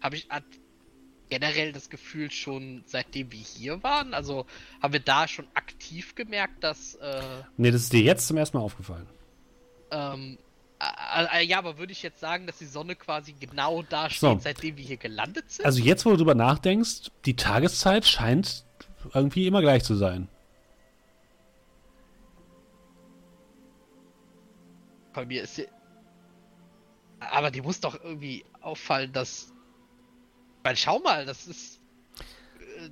habe 0.00 0.16
ich 0.16 0.28
generell 1.28 1.72
das 1.72 1.90
Gefühl 1.90 2.30
schon 2.30 2.84
seitdem 2.86 3.32
wir 3.32 3.40
hier 3.40 3.82
waren. 3.82 4.14
Also 4.14 4.46
haben 4.80 4.92
wir 4.92 5.00
da 5.00 5.26
schon 5.26 5.46
aktiv 5.54 6.14
gemerkt, 6.14 6.62
dass 6.62 6.94
äh, 6.96 7.20
Nee, 7.56 7.72
das 7.72 7.82
ist 7.82 7.92
dir 7.92 8.02
jetzt 8.02 8.28
zum 8.28 8.36
ersten 8.36 8.56
Mal 8.58 8.62
aufgefallen. 8.62 9.06
ähm, 9.90 10.38
äh, 10.78 11.40
äh, 11.40 11.44
ja, 11.44 11.58
aber 11.58 11.78
würde 11.78 11.90
ich 11.92 12.02
jetzt 12.02 12.20
sagen, 12.20 12.46
dass 12.46 12.58
die 12.58 12.66
Sonne 12.66 12.94
quasi 12.94 13.32
genau 13.32 13.82
da 13.82 14.08
steht, 14.10 14.20
So. 14.20 14.38
seitdem 14.40 14.76
wir 14.76 14.84
hier 14.84 14.98
gelandet 14.98 15.50
sind? 15.50 15.64
Also 15.64 15.80
jetzt, 15.82 16.04
wo 16.06 16.10
du 16.10 16.18
drüber 16.18 16.34
nachdenkst, 16.36 17.10
die 17.24 17.34
Tageszeit 17.34 18.04
scheint 18.06 18.65
irgendwie 19.14 19.46
immer 19.46 19.60
gleich 19.60 19.84
zu 19.84 19.94
sein. 19.94 20.28
Bei 25.14 25.24
mir 25.24 25.42
ist 25.42 25.56
sie. 25.56 25.66
Aber 27.20 27.50
die 27.50 27.62
muss 27.62 27.80
doch 27.80 28.02
irgendwie 28.02 28.44
auffallen, 28.60 29.12
dass. 29.12 29.52
Weil 30.62 30.76
schau 30.76 30.98
mal, 30.98 31.24
das 31.24 31.46
ist. 31.46 31.80
äh, 32.58 32.90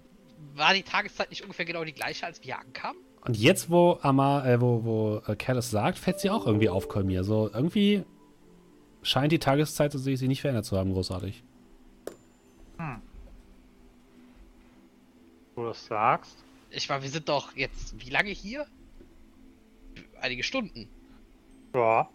War 0.57 0.73
die 0.75 0.83
Tageszeit 0.83 1.31
nicht 1.31 1.43
ungefähr 1.43 1.67
genau 1.67 1.85
die 1.85 1.93
gleiche, 1.93 2.25
als 2.27 2.43
wir 2.43 2.59
ankamen? 2.59 3.01
Und 3.27 3.37
jetzt, 3.37 3.71
wo 3.71 3.99
Amar, 4.03 4.47
äh, 4.47 4.61
wo, 4.61 4.85
wo 4.85 5.23
äh, 5.27 5.37
Cal 5.37 5.57
es 5.59 5.71
sagt, 5.71 5.99
fällt 5.99 6.21
sie 6.21 6.31
auch 6.31 6.47
irgendwie 6.47 6.69
auf 6.69 6.89
Kolmir. 6.89 7.25
So 7.25 7.51
irgendwie 7.53 8.05
scheint 9.03 9.33
die 9.33 9.39
Tageszeit 9.39 9.93
so 9.93 9.99
sich 9.99 10.21
nicht 10.23 10.41
verändert 10.41 10.65
zu 10.65 10.77
haben, 10.77 10.93
großartig. 10.93 11.43
Du 15.55 15.65
das 15.65 15.87
sagst. 15.87 16.45
Ich 16.71 16.89
meine, 16.89 17.03
wir 17.03 17.11
sind 17.11 17.29
doch 17.29 17.55
jetzt 17.57 17.99
wie 18.01 18.11
lange 18.11 18.31
hier? 18.31 18.67
Einige 20.21 20.43
Stunden. 20.43 20.89
Ja, 21.75 22.09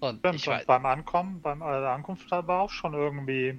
Und 0.00 0.18
stimmt. 0.18 0.34
ich 0.36 0.48
Und 0.48 0.66
beim 0.66 0.86
Ankommen, 0.86 1.40
beim 1.40 1.60
äh, 1.60 1.64
der 1.64 1.90
Ankunft 1.90 2.30
war 2.30 2.60
auch 2.60 2.70
schon 2.70 2.94
irgendwie 2.94 3.58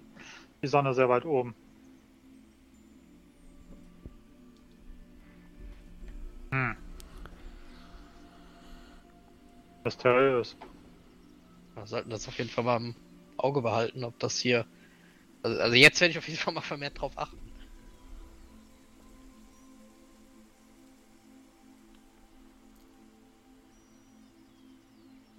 die 0.62 0.68
Sonne 0.68 0.94
sehr 0.94 1.10
weit 1.10 1.26
oben. 1.26 1.54
Hm. 6.52 6.76
Mysteriös. 9.84 10.58
wir 11.76 11.86
sollten 11.88 12.10
das 12.10 12.28
auf 12.28 12.38
jeden 12.38 12.50
Fall 12.50 12.64
mal 12.64 12.78
im 12.78 12.96
Auge 13.38 13.62
behalten, 13.62 14.04
ob 14.04 14.18
das 14.20 14.40
hier. 14.40 14.66
Also, 15.44 15.60
also 15.62 15.76
jetzt 15.76 16.02
werde 16.02 16.12
ich 16.12 16.18
auf 16.18 16.28
jeden 16.28 16.40
Fall 16.40 16.54
mal 16.54 16.62
vermehrt 16.62 17.00
drauf 17.00 17.14
achten. 17.18 17.38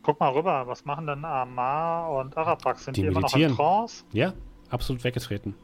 Guck 0.03 0.19
mal 0.19 0.31
rüber, 0.31 0.67
was 0.67 0.85
machen 0.85 1.07
denn 1.07 1.25
Amar 1.25 2.11
und 2.11 2.37
Arapax? 2.37 2.85
Sind 2.87 2.97
Die 2.97 3.03
die, 3.03 3.07
immer 3.09 3.21
noch 3.21 3.35
in 3.35 3.41
meditieren. 3.41 3.57
Trance? 3.57 4.05
Ja, 4.13 4.33
absolut 4.71 5.05
weggetreten. 5.05 5.55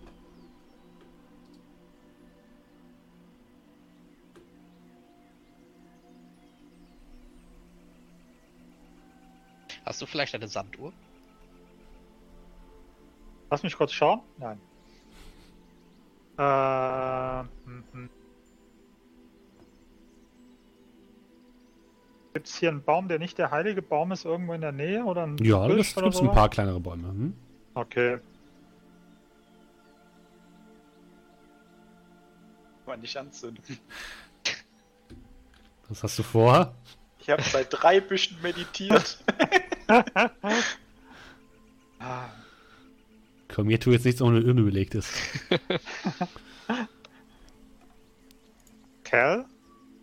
Hast 9.84 10.02
du 10.02 10.06
vielleicht 10.06 10.34
eine 10.34 10.48
Sanduhr? 10.48 10.92
Lass 13.50 13.62
mich 13.62 13.76
kurz 13.76 13.92
schauen. 13.92 14.20
Nein. 14.38 14.60
Äh, 16.38 17.40
hm, 17.64 17.84
hm. 17.92 18.10
Gibt 22.34 22.48
es 22.48 22.56
hier 22.56 22.68
einen 22.68 22.82
Baum, 22.82 23.08
der 23.08 23.18
nicht 23.18 23.38
der 23.38 23.50
heilige 23.50 23.80
Baum 23.80 24.12
ist, 24.12 24.24
irgendwo 24.24 24.52
in 24.52 24.60
der 24.60 24.72
Nähe? 24.72 25.04
Oder 25.04 25.26
ein 25.26 25.38
Ja, 25.38 25.66
da 25.66 25.74
gibt 25.74 25.86
es 25.86 26.20
ein 26.20 26.32
paar 26.32 26.50
kleinere 26.50 26.80
Bäume. 26.80 27.08
Hm? 27.08 27.34
Okay. 27.74 28.18
Mal 32.86 32.98
nicht 32.98 33.16
anzünden. 33.16 33.78
Was 35.88 36.02
hast 36.02 36.18
du 36.18 36.22
vor? 36.22 36.74
Ich 37.20 37.30
habe 37.30 37.42
bei 37.52 37.64
drei 37.64 38.00
Büschen 38.00 38.36
meditiert. 38.42 39.24
Komm, 43.56 43.68
mir 43.68 43.80
tu 43.80 43.90
jetzt 43.90 44.04
nichts 44.04 44.20
ohne 44.20 44.44
Unüberlegtes. 44.44 45.10
Cal? 49.02 49.46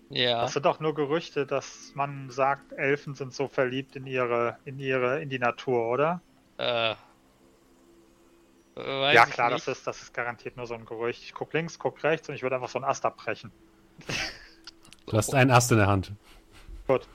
Ja. 0.10 0.42
Das 0.42 0.54
sind 0.54 0.66
doch 0.66 0.80
nur 0.80 0.96
Gerüchte, 0.96 1.46
dass 1.46 1.92
man 1.94 2.32
sagt, 2.32 2.72
Elfen 2.72 3.14
sind 3.14 3.32
so 3.32 3.48
verliebt 3.48 3.96
in 3.96 4.08
ihre, 4.08 4.58
in 4.66 4.80
ihre, 4.80 5.22
in 5.22 5.30
die 5.30 5.38
Natur, 5.38 5.88
oder? 5.88 6.22
Äh. 6.58 6.96
Weiß 8.74 9.14
ja 9.14 9.26
ich 9.28 9.30
klar, 9.30 9.52
nicht. 9.52 9.68
das 9.68 9.78
ist, 9.78 9.86
das 9.86 10.02
ist 10.02 10.16
garantiert 10.16 10.58
nur 10.58 10.66
so 10.66 10.74
ein 10.74 10.88
Gerücht. 10.88 11.22
Ich 11.22 11.36
guck 11.36 11.54
links, 11.54 11.78
guck 11.78 12.04
rechts 12.04 12.28
und 12.30 12.34
ich 12.34 12.42
würde 12.42 12.56
einfach 12.56 12.70
so 12.70 12.80
einen 12.80 12.86
Ast 12.86 13.06
abbrechen. 13.06 13.52
Du 15.06 15.18
hast 15.18 15.36
einen 15.36 15.52
Ast 15.52 15.70
in 15.72 15.78
der 15.78 15.88
Hand. 15.88 16.14
Gut. 16.88 17.08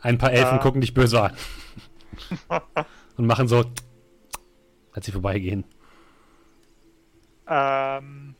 Ein 0.00 0.18
paar 0.18 0.32
Elfen 0.32 0.58
Äh. 0.58 0.62
gucken 0.62 0.80
dich 0.80 0.94
böse 0.94 1.20
an. 1.20 1.36
Und 3.18 3.26
machen 3.26 3.46
so, 3.46 3.62
als 4.92 5.06
sie 5.06 5.12
vorbeigehen. 5.12 5.64
Ähm, 7.46 8.34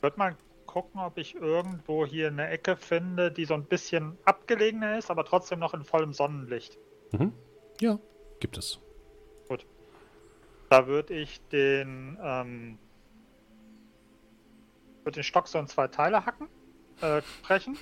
würde 0.00 0.18
mal 0.18 0.36
gucken, 0.66 1.00
ob 1.00 1.18
ich 1.18 1.34
irgendwo 1.34 2.06
hier 2.06 2.28
eine 2.28 2.48
Ecke 2.48 2.76
finde, 2.76 3.30
die 3.30 3.44
so 3.44 3.54
ein 3.54 3.64
bisschen 3.64 4.16
abgelegener 4.24 4.98
ist, 4.98 5.10
aber 5.10 5.24
trotzdem 5.24 5.58
noch 5.58 5.74
in 5.74 5.84
vollem 5.84 6.12
Sonnenlicht. 6.12 6.78
Mhm. 7.12 7.32
Ja, 7.80 7.98
gibt 8.40 8.58
es. 8.58 8.78
Da 10.68 10.86
würde 10.86 11.14
ich 11.14 11.40
den, 11.48 12.18
ähm, 12.20 12.78
würde 15.04 15.20
den 15.20 15.22
Stock 15.22 15.46
so 15.46 15.58
in 15.58 15.68
zwei 15.68 15.86
Teile 15.86 16.26
hacken, 16.26 16.48
äh, 17.00 17.22
brechen, 17.42 17.78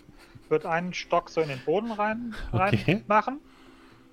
würde 0.49 0.69
einen 0.69 0.93
Stock 0.93 1.31
so 1.31 1.41
in 1.41 1.49
den 1.49 1.61
Boden 1.65 1.91
rein, 1.93 2.35
rein 2.53 2.75
Okay. 2.75 3.03
machen 3.07 3.41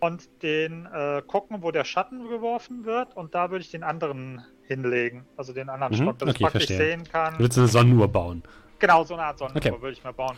und 0.01 0.29
den 0.43 0.87
äh, 0.87 1.21
gucken, 1.25 1.63
wo 1.63 1.71
der 1.71 1.85
Schatten 1.85 2.27
geworfen 2.27 2.85
wird 2.85 3.15
und 3.15 3.33
da 3.35 3.51
würde 3.51 3.63
ich 3.63 3.71
den 3.71 3.83
anderen 3.83 4.43
hinlegen, 4.67 5.25
also 5.37 5.53
den 5.53 5.69
anderen 5.69 5.93
Mhm, 5.93 6.01
Stock, 6.03 6.19
dass 6.19 6.29
okay, 6.29 6.37
ich 6.37 6.41
praktisch 6.41 6.67
verstehe. 6.67 6.77
sehen 6.77 7.03
kann. 7.07 7.33
Du 7.37 7.43
willst 7.43 7.57
eine 7.57 7.67
Sonnenuhr 7.67 8.07
bauen. 8.09 8.43
Genau, 8.79 9.03
so 9.03 9.13
eine 9.13 9.23
Art 9.23 9.39
Sonnenuhr 9.39 9.57
Okay. 9.57 9.81
würde 9.81 9.93
ich 9.93 10.03
mal 10.03 10.11
bauen. 10.13 10.37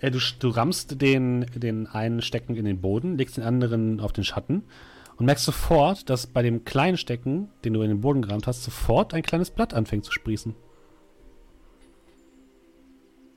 Äh, 0.00 0.10
du, 0.10 0.18
du 0.40 0.48
rammst 0.48 1.00
den, 1.02 1.46
den 1.54 1.86
einen 1.86 2.22
Stecken 2.22 2.56
in 2.56 2.64
den 2.64 2.80
Boden, 2.80 3.18
legst 3.18 3.36
den 3.36 3.44
anderen 3.44 4.00
auf 4.00 4.12
den 4.12 4.24
Schatten 4.24 4.64
und 5.16 5.26
merkst 5.26 5.44
sofort, 5.44 6.08
dass 6.08 6.26
bei 6.26 6.42
dem 6.42 6.64
kleinen 6.64 6.96
Stecken, 6.96 7.50
den 7.64 7.74
du 7.74 7.82
in 7.82 7.88
den 7.90 8.00
Boden 8.00 8.22
gerammt 8.22 8.46
hast, 8.46 8.64
sofort 8.64 9.14
ein 9.14 9.22
kleines 9.22 9.50
Blatt 9.50 9.74
anfängt 9.74 10.04
zu 10.06 10.12
sprießen. 10.12 10.56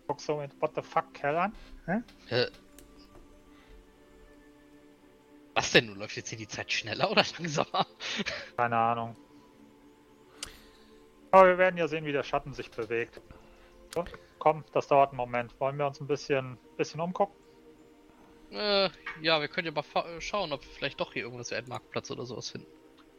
Guck 0.07 0.21
so 0.21 0.37
mit 0.37 0.51
What 0.61 0.71
the 0.75 0.81
fuck, 0.81 1.13
Kerl 1.13 1.37
an. 1.37 1.53
Hä? 1.85 2.01
Äh, 2.29 2.47
was 5.55 5.71
denn? 5.71 5.87
nun? 5.87 5.97
Läuft 5.97 6.15
jetzt 6.17 6.29
hier 6.29 6.37
die 6.37 6.47
Zeit 6.47 6.71
schneller 6.71 7.09
oder 7.09 7.23
langsamer? 7.39 7.87
Keine 8.57 8.77
Ahnung. 8.77 9.15
Aber 11.31 11.47
wir 11.47 11.57
werden 11.57 11.77
ja 11.77 11.87
sehen, 11.87 12.05
wie 12.05 12.11
der 12.11 12.23
Schatten 12.23 12.53
sich 12.53 12.69
bewegt. 12.71 13.19
So, 13.93 14.05
komm, 14.39 14.63
das 14.73 14.87
dauert 14.87 15.09
einen 15.09 15.17
Moment. 15.17 15.59
Wollen 15.59 15.77
wir 15.77 15.87
uns 15.87 15.99
ein 15.99 16.07
bisschen, 16.07 16.57
bisschen 16.77 17.01
umgucken? 17.01 17.35
Äh, 18.51 18.89
ja, 19.21 19.41
wir 19.41 19.47
können 19.47 19.67
ja 19.67 19.73
mal 19.73 20.21
schauen, 20.21 20.53
ob 20.53 20.61
wir 20.63 20.71
vielleicht 20.71 20.99
doch 20.99 21.13
hier 21.13 21.23
irgendwas 21.23 21.51
wie 21.51 21.55
einen 21.55 21.67
Marktplatz 21.67 22.11
oder 22.11 22.25
sowas 22.25 22.49
finden. 22.51 22.67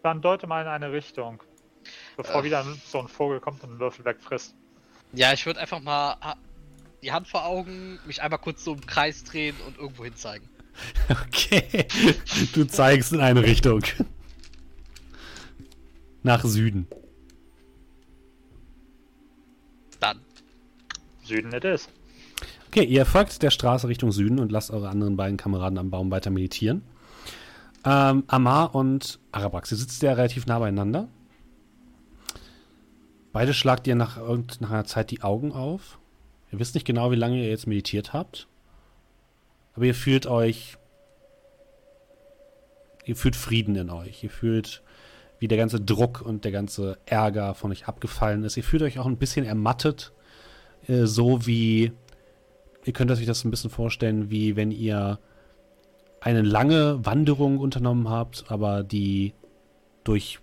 Dann 0.02 0.22
deute 0.22 0.46
mal 0.46 0.62
in 0.62 0.68
eine 0.68 0.92
Richtung. 0.92 1.42
Bevor 2.16 2.40
Äh. 2.40 2.44
wieder 2.44 2.64
so 2.64 3.00
ein 3.00 3.08
Vogel 3.08 3.40
kommt 3.40 3.62
und 3.64 3.70
einen 3.70 3.80
Würfel 3.80 4.04
wegfrisst. 4.04 4.54
Ja, 5.12 5.32
ich 5.32 5.44
würde 5.46 5.60
einfach 5.60 5.80
mal 5.80 6.16
die 7.02 7.12
Hand 7.12 7.28
vor 7.28 7.44
Augen, 7.44 7.98
mich 8.06 8.22
einmal 8.22 8.38
kurz 8.38 8.64
so 8.64 8.72
im 8.74 8.86
Kreis 8.86 9.24
drehen 9.24 9.56
und 9.66 9.78
irgendwo 9.78 10.04
hin 10.04 10.16
zeigen. 10.16 10.48
Okay. 11.08 11.86
Du 12.52 12.66
zeigst 12.66 13.12
in 13.12 13.20
eine 13.20 13.42
Richtung. 13.42 13.82
Nach 16.22 16.44
Süden. 16.44 16.86
Dann. 20.00 20.20
Süden 21.22 21.52
it 21.52 21.64
is. 21.64 21.88
Okay, 22.68 22.84
ihr 22.84 23.06
folgt 23.06 23.42
der 23.42 23.50
Straße 23.50 23.88
Richtung 23.88 24.12
Süden 24.12 24.38
und 24.38 24.52
lasst 24.52 24.70
eure 24.70 24.88
anderen 24.88 25.16
beiden 25.16 25.36
Kameraden 25.36 25.78
am 25.78 25.90
Baum 25.90 26.10
weiter 26.10 26.30
meditieren. 26.30 26.82
Ähm, 27.84 28.24
Amar 28.26 28.74
und 28.74 29.20
Arabax, 29.30 29.70
ihr 29.70 29.78
sitzt 29.78 30.02
ja 30.02 30.12
relativ 30.12 30.46
nah 30.46 30.58
beieinander. 30.58 31.08
Beide 33.32 33.54
schlagt 33.54 33.86
ihr 33.86 33.94
nach, 33.94 34.18
einer 34.18 34.84
Zeit 34.86 35.10
die 35.10 35.22
Augen 35.22 35.52
auf. 35.52 35.98
Ihr 36.50 36.58
wisst 36.58 36.74
nicht 36.74 36.86
genau, 36.86 37.10
wie 37.10 37.16
lange 37.16 37.36
ihr 37.36 37.48
jetzt 37.48 37.66
meditiert 37.66 38.12
habt. 38.12 38.48
Aber 39.76 39.84
ihr 39.84 39.94
fühlt 39.94 40.26
euch. 40.26 40.76
Ihr 43.04 43.14
fühlt 43.14 43.36
Frieden 43.36 43.76
in 43.76 43.90
euch. 43.90 44.24
Ihr 44.24 44.30
fühlt, 44.30 44.82
wie 45.38 45.46
der 45.46 45.58
ganze 45.58 45.80
Druck 45.80 46.22
und 46.22 46.44
der 46.44 46.50
ganze 46.50 46.98
Ärger 47.06 47.54
von 47.54 47.70
euch 47.70 47.86
abgefallen 47.86 48.42
ist. 48.42 48.56
Ihr 48.56 48.64
fühlt 48.64 48.82
euch 48.82 48.98
auch 48.98 49.06
ein 49.06 49.18
bisschen 49.18 49.44
ermattet. 49.44 50.12
Äh, 50.88 51.04
so 51.04 51.46
wie. 51.46 51.92
Ihr 52.84 52.92
könnt 52.92 53.10
euch 53.10 53.24
das 53.26 53.44
ein 53.44 53.50
bisschen 53.50 53.70
vorstellen, 53.70 54.30
wie 54.30 54.56
wenn 54.56 54.70
ihr 54.70 55.18
eine 56.20 56.42
lange 56.42 57.04
Wanderung 57.04 57.58
unternommen 57.58 58.08
habt, 58.08 58.44
aber 58.48 58.82
die 58.82 59.34
durch 60.04 60.38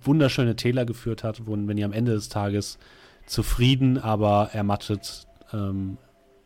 wunderschöne 0.00 0.56
Täler 0.56 0.84
geführt 0.84 1.24
hat, 1.24 1.46
wo, 1.46 1.52
wenn 1.52 1.76
ihr 1.76 1.84
am 1.84 1.92
Ende 1.92 2.12
des 2.12 2.28
Tages 2.28 2.78
zufrieden, 3.26 3.98
aber 3.98 4.50
ermattet 4.52 5.26
ähm, 5.52 5.98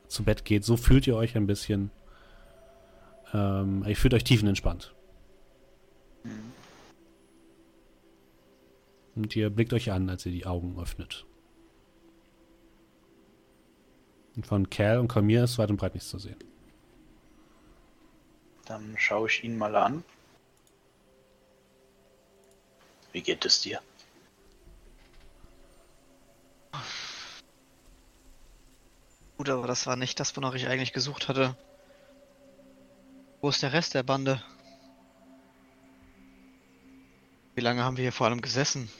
zu 0.08 0.24
Bett 0.24 0.44
geht. 0.44 0.64
So 0.64 0.76
fühlt 0.76 1.06
ihr 1.06 1.16
euch 1.16 1.36
ein 1.36 1.46
bisschen. 1.46 1.90
Ähm, 3.32 3.84
ihr 3.86 3.96
fühlt 3.96 4.14
euch 4.14 4.24
tiefenentspannt. 4.24 4.94
Und 9.14 9.34
ihr 9.34 9.50
blickt 9.50 9.72
euch 9.72 9.90
an, 9.90 10.10
als 10.10 10.26
ihr 10.26 10.32
die 10.32 10.46
Augen 10.46 10.78
öffnet. 10.78 11.24
Und 14.36 14.46
von 14.46 14.68
Cal 14.68 14.98
und 14.98 15.08
Kalmir 15.08 15.44
ist 15.44 15.56
weit 15.58 15.70
und 15.70 15.78
breit 15.78 15.94
nichts 15.94 16.10
zu 16.10 16.18
sehen. 16.18 16.36
Dann 18.66 18.94
schaue 18.98 19.28
ich 19.28 19.42
ihn 19.42 19.56
mal 19.56 19.74
an. 19.74 20.04
Wie 23.12 23.22
geht 23.22 23.44
es 23.46 23.62
dir? 23.62 23.80
Gut, 29.38 29.48
aber 29.48 29.66
das 29.66 29.86
war 29.86 29.96
nicht 29.96 30.20
das, 30.20 30.36
wonach 30.36 30.54
ich 30.54 30.66
eigentlich 30.66 30.92
gesucht 30.92 31.28
hatte. 31.28 31.56
Wo 33.46 33.50
ist 33.50 33.62
der 33.62 33.72
Rest 33.72 33.94
der 33.94 34.02
Bande? 34.02 34.42
Wie 37.54 37.60
lange 37.60 37.84
haben 37.84 37.96
wir 37.96 38.02
hier 38.02 38.10
vor 38.10 38.26
allem 38.26 38.40
gesessen? 38.40 38.90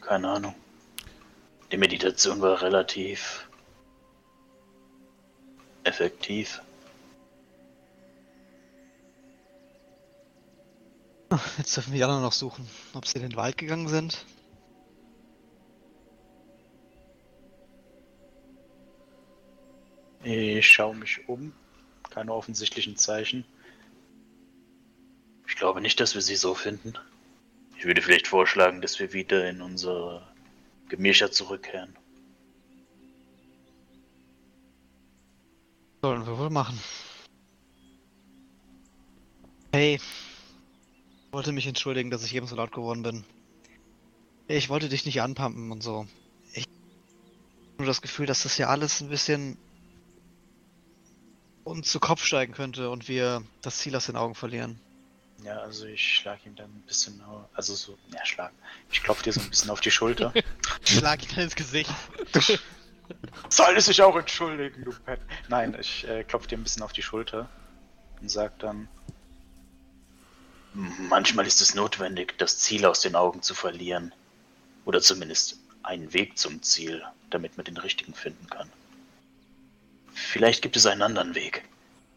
Keine 0.00 0.28
Ahnung. 0.28 0.56
Die 1.70 1.76
Meditation 1.76 2.40
war 2.40 2.60
relativ 2.60 3.48
effektiv. 5.84 6.60
Jetzt 11.58 11.76
dürfen 11.76 11.92
wir 11.92 12.06
anderen 12.06 12.24
noch 12.24 12.32
suchen. 12.32 12.68
Ob 12.92 13.06
sie 13.06 13.18
in 13.18 13.22
den 13.22 13.36
Wald 13.36 13.56
gegangen 13.56 13.86
sind? 13.86 14.26
Ich 20.24 20.66
schaue 20.66 20.96
mich 20.96 21.28
um. 21.28 21.52
Keine 22.08 22.32
offensichtlichen 22.32 22.96
Zeichen. 22.96 23.44
Ich 25.46 25.56
glaube 25.56 25.82
nicht, 25.82 26.00
dass 26.00 26.14
wir 26.14 26.22
sie 26.22 26.36
so 26.36 26.54
finden. 26.54 26.94
Ich 27.76 27.84
würde 27.84 28.00
vielleicht 28.00 28.26
vorschlagen, 28.26 28.80
dass 28.80 28.98
wir 28.98 29.12
wieder 29.12 29.48
in 29.48 29.60
unsere 29.60 30.26
Gemächer 30.88 31.30
zurückkehren. 31.30 31.94
Sollen 36.00 36.26
wir 36.26 36.38
wohl 36.38 36.50
machen. 36.50 36.78
Hey. 39.72 39.96
Ich 39.96 41.32
wollte 41.32 41.52
mich 41.52 41.66
entschuldigen, 41.66 42.10
dass 42.10 42.24
ich 42.24 42.34
eben 42.34 42.46
so 42.46 42.56
laut 42.56 42.72
geworden 42.72 43.02
bin. 43.02 43.24
Ich 44.48 44.68
wollte 44.68 44.88
dich 44.88 45.04
nicht 45.04 45.20
anpumpen 45.20 45.70
und 45.70 45.82
so. 45.82 46.06
Ich 46.52 46.64
hab 46.64 47.78
nur 47.78 47.86
das 47.86 48.00
Gefühl, 48.00 48.26
dass 48.26 48.44
das 48.44 48.56
ja 48.56 48.68
alles 48.68 49.00
ein 49.00 49.08
bisschen 49.08 49.58
uns 51.64 51.90
zu 51.90 51.98
Kopf 51.98 52.24
steigen 52.24 52.52
könnte 52.52 52.90
und 52.90 53.08
wir 53.08 53.42
das 53.62 53.78
Ziel 53.78 53.96
aus 53.96 54.06
den 54.06 54.16
Augen 54.16 54.34
verlieren. 54.34 54.78
Ja, 55.42 55.58
also 55.58 55.86
ich 55.86 56.02
schlage 56.02 56.42
ihm 56.46 56.56
dann 56.56 56.70
ein 56.70 56.84
bisschen, 56.86 57.20
also 57.54 57.74
so, 57.74 57.98
ja, 58.12 58.24
schlagen. 58.24 58.56
Ich 58.90 59.02
klopfe 59.02 59.24
dir 59.24 59.32
so 59.32 59.40
ein 59.40 59.50
bisschen 59.50 59.70
auf 59.70 59.80
die 59.80 59.90
Schulter. 59.90 60.32
Schlag 60.84 61.22
ihn 61.22 61.38
ins 61.38 61.54
Gesicht. 61.54 61.90
Soll 63.50 63.76
es 63.76 63.86
sich 63.86 64.02
auch 64.02 64.16
entschuldigen, 64.16 64.84
du 64.84 64.92
Pet. 64.92 65.20
Nein, 65.48 65.76
ich 65.78 66.08
äh, 66.08 66.24
klopfe 66.24 66.48
dir 66.48 66.56
ein 66.56 66.62
bisschen 66.62 66.82
auf 66.82 66.92
die 66.92 67.02
Schulter 67.02 67.48
und 68.20 68.30
sag 68.30 68.58
dann. 68.58 68.88
Manchmal 70.72 71.46
ist 71.46 71.60
es 71.60 71.74
notwendig, 71.74 72.36
das 72.38 72.58
Ziel 72.58 72.84
aus 72.86 73.00
den 73.00 73.14
Augen 73.14 73.42
zu 73.42 73.54
verlieren. 73.54 74.12
Oder 74.84 75.00
zumindest 75.00 75.58
einen 75.82 76.12
Weg 76.12 76.36
zum 76.36 76.62
Ziel, 76.62 77.04
damit 77.30 77.56
man 77.56 77.64
den 77.64 77.76
richtigen 77.76 78.14
finden 78.14 78.48
kann. 78.48 78.70
Vielleicht 80.14 80.62
gibt 80.62 80.76
es 80.76 80.86
einen 80.86 81.02
anderen 81.02 81.34
Weg. 81.34 81.64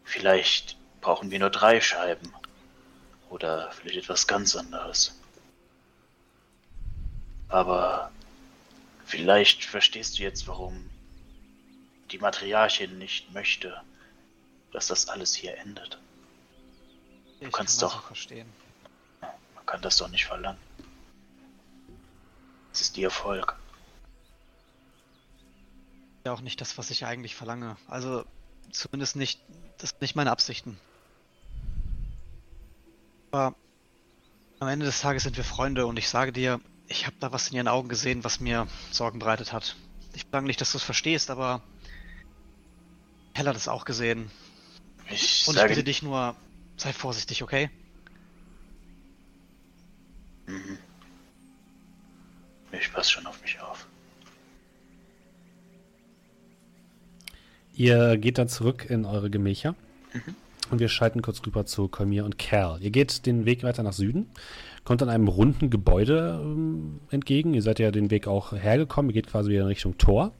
Vielleicht 0.04 0.76
brauchen 1.00 1.30
wir 1.30 1.38
nur 1.38 1.50
drei 1.50 1.80
Scheiben. 1.80 2.32
Oder 3.28 3.70
vielleicht 3.72 3.98
etwas 3.98 4.26
ganz 4.26 4.56
anderes. 4.56 5.14
Aber 7.48 8.10
Vielleicht 9.04 9.64
verstehst 9.64 10.18
du 10.18 10.22
jetzt, 10.22 10.46
warum 10.48 10.90
die 12.10 12.18
Matriarchin 12.18 12.98
nicht 12.98 13.32
möchte, 13.32 13.80
dass 14.70 14.88
das 14.88 15.08
alles 15.08 15.34
hier 15.34 15.56
endet. 15.56 15.98
Ich 17.40 17.50
kannst 17.50 17.80
kann 17.80 17.88
doch- 17.88 18.06
verstehen. 18.06 18.52
Man 19.54 19.64
kann 19.64 19.80
das 19.80 19.96
doch 19.96 20.08
nicht 20.08 20.26
verlangen. 20.26 20.58
Es 22.70 22.82
ist 22.82 22.98
ihr 22.98 23.06
Erfolg. 23.06 23.56
Ja, 26.28 26.34
auch 26.34 26.42
nicht 26.42 26.60
das, 26.60 26.76
was 26.76 26.90
ich 26.90 27.06
eigentlich 27.06 27.34
verlange. 27.34 27.78
Also, 27.86 28.22
zumindest 28.70 29.16
nicht, 29.16 29.40
das 29.78 29.90
sind 29.90 30.02
nicht 30.02 30.14
meine 30.14 30.30
Absichten. 30.30 30.78
Aber 33.30 33.56
am 34.60 34.68
Ende 34.68 34.84
des 34.84 35.00
Tages 35.00 35.22
sind 35.22 35.38
wir 35.38 35.44
Freunde 35.44 35.86
und 35.86 35.98
ich 35.98 36.10
sage 36.10 36.30
dir, 36.30 36.60
ich 36.86 37.06
habe 37.06 37.16
da 37.18 37.32
was 37.32 37.48
in 37.48 37.56
ihren 37.56 37.66
Augen 37.66 37.88
gesehen, 37.88 38.24
was 38.24 38.40
mir 38.40 38.68
Sorgen 38.90 39.20
bereitet 39.20 39.54
hat. 39.54 39.74
Ich 40.12 40.26
sage 40.30 40.44
nicht, 40.44 40.60
dass 40.60 40.72
du 40.72 40.76
es 40.76 40.84
verstehst, 40.84 41.30
aber 41.30 41.62
Hell 43.32 43.46
hat 43.48 43.56
es 43.56 43.66
auch 43.66 43.86
gesehen. 43.86 44.30
Ich 45.08 45.48
Und 45.48 45.56
ich 45.56 45.64
bitte 45.64 45.82
dich 45.82 46.02
nur, 46.02 46.36
sei 46.76 46.92
vorsichtig, 46.92 47.42
okay? 47.42 47.70
Mhm. 50.44 50.78
Ich 52.72 52.92
passe 52.92 53.12
schon 53.12 53.26
auf 53.26 53.40
mich 53.40 53.58
auf. 53.62 53.87
Ihr 57.78 58.18
geht 58.18 58.38
dann 58.38 58.48
zurück 58.48 58.86
in 58.90 59.04
eure 59.04 59.30
Gemächer. 59.30 59.76
Und 60.68 60.80
wir 60.80 60.88
schalten 60.88 61.22
kurz 61.22 61.40
rüber 61.46 61.64
zu 61.64 61.86
Kolmir 61.86 62.24
und 62.24 62.36
Cal. 62.36 62.78
Ihr 62.82 62.90
geht 62.90 63.24
den 63.24 63.46
Weg 63.46 63.62
weiter 63.62 63.84
nach 63.84 63.92
Süden, 63.92 64.26
kommt 64.84 65.00
an 65.00 65.08
einem 65.08 65.28
runden 65.28 65.70
Gebäude 65.70 66.40
ähm, 66.42 66.98
entgegen. 67.10 67.54
Ihr 67.54 67.62
seid 67.62 67.78
ja 67.78 67.92
den 67.92 68.10
Weg 68.10 68.26
auch 68.26 68.52
hergekommen. 68.52 69.10
Ihr 69.10 69.14
geht 69.14 69.28
quasi 69.28 69.50
wieder 69.50 69.60
in 69.60 69.68
Richtung 69.68 69.96
Tor 69.96 70.32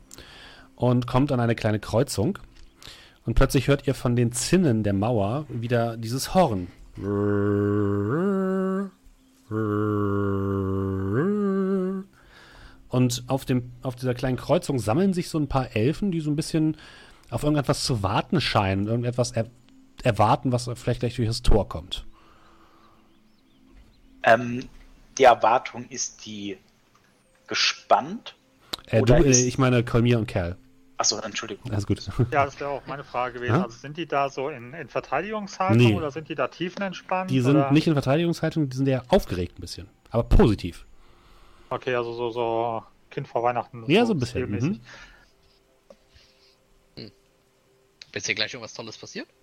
und 0.75 1.07
kommt 1.07 1.31
an 1.31 1.39
eine 1.39 1.55
kleine 1.55 1.78
Kreuzung. 1.78 2.41
Und 3.25 3.34
plötzlich 3.34 3.68
hört 3.68 3.86
ihr 3.86 3.94
von 3.94 4.17
den 4.17 4.33
Zinnen 4.33 4.83
der 4.83 4.94
Mauer 4.94 5.47
wieder 5.49 5.97
dieses 5.97 6.34
Horn. 6.34 6.67
Und 12.89 13.25
auf, 13.28 13.44
dem, 13.44 13.70
auf 13.83 13.94
dieser 13.94 14.15
kleinen 14.15 14.36
Kreuzung 14.36 14.81
sammeln 14.81 15.12
sich 15.12 15.28
so 15.28 15.39
ein 15.39 15.47
paar 15.47 15.76
Elfen, 15.76 16.10
die 16.10 16.20
so 16.20 16.31
ein 16.31 16.36
bisschen 16.36 16.76
auf 17.31 17.42
irgendetwas 17.42 17.84
zu 17.84 18.02
warten 18.02 18.40
scheinen, 18.40 18.86
irgendetwas 18.86 19.32
er, 19.32 19.47
erwarten, 20.02 20.52
was 20.52 20.70
vielleicht 20.74 21.00
gleich 21.00 21.16
durch 21.16 21.28
das 21.28 21.42
Tor 21.42 21.68
kommt. 21.68 22.07
Ähm, 24.23 24.68
die 25.18 25.24
Erwartung 25.24 25.86
ist 25.89 26.24
die 26.26 26.58
gespannt. 27.47 28.34
Äh, 28.86 29.02
du, 29.02 29.15
äh, 29.15 29.28
ist- 29.31 29.44
ich 29.44 29.58
meine 29.58 29.84
Kolmir 29.84 30.18
und 30.18 30.26
Kerl. 30.26 30.57
Achso, 30.97 31.16
Entschuldigung. 31.18 31.70
Alles 31.70 31.86
gut. 31.86 32.00
Ja, 32.32 32.44
das 32.44 32.58
wäre 32.58 32.70
auch 32.70 32.82
meine 32.86 33.05
Frage 33.05 33.34
gewesen. 33.34 33.55
Ja? 33.55 33.62
Also 33.65 33.78
sind 33.78 33.97
die 33.97 34.07
da 34.07 34.28
so 34.28 34.48
in, 34.48 34.74
in 34.74 34.89
Verteidigungshaltung 34.89 35.76
Nee. 35.86 35.94
oder 35.94 36.10
sind 36.10 36.28
die 36.28 36.34
da 36.34 36.48
tiefenentspannt? 36.48 37.31
Die 37.31 37.40
sind 37.40 37.57
oder? 37.57 37.70
nicht 37.70 37.86
in 37.86 37.92
Verteidigungshaltung, 37.92 38.68
die 38.68 38.76
sind 38.76 38.89
eher 38.89 39.05
aufgeregt 39.08 39.58
ein 39.58 39.60
bisschen. 39.60 39.89
Aber 40.10 40.24
positiv. 40.24 40.86
Okay, 41.70 41.94
also 41.94 42.12
so, 42.15 42.31
so 42.31 42.82
Kind 43.10 43.28
vor 43.28 43.44
Weihnachten. 43.44 43.84
Ja, 43.89 44.05
so 44.07 44.15
ein 44.15 44.18
bisschen. 44.18 44.50
Mhm. 44.50 44.81
Ist 48.19 48.27
hier 48.27 48.35
gleich 48.35 48.53
irgendwas 48.53 48.75
Tolles 48.75 48.99
passiert? 48.99 49.29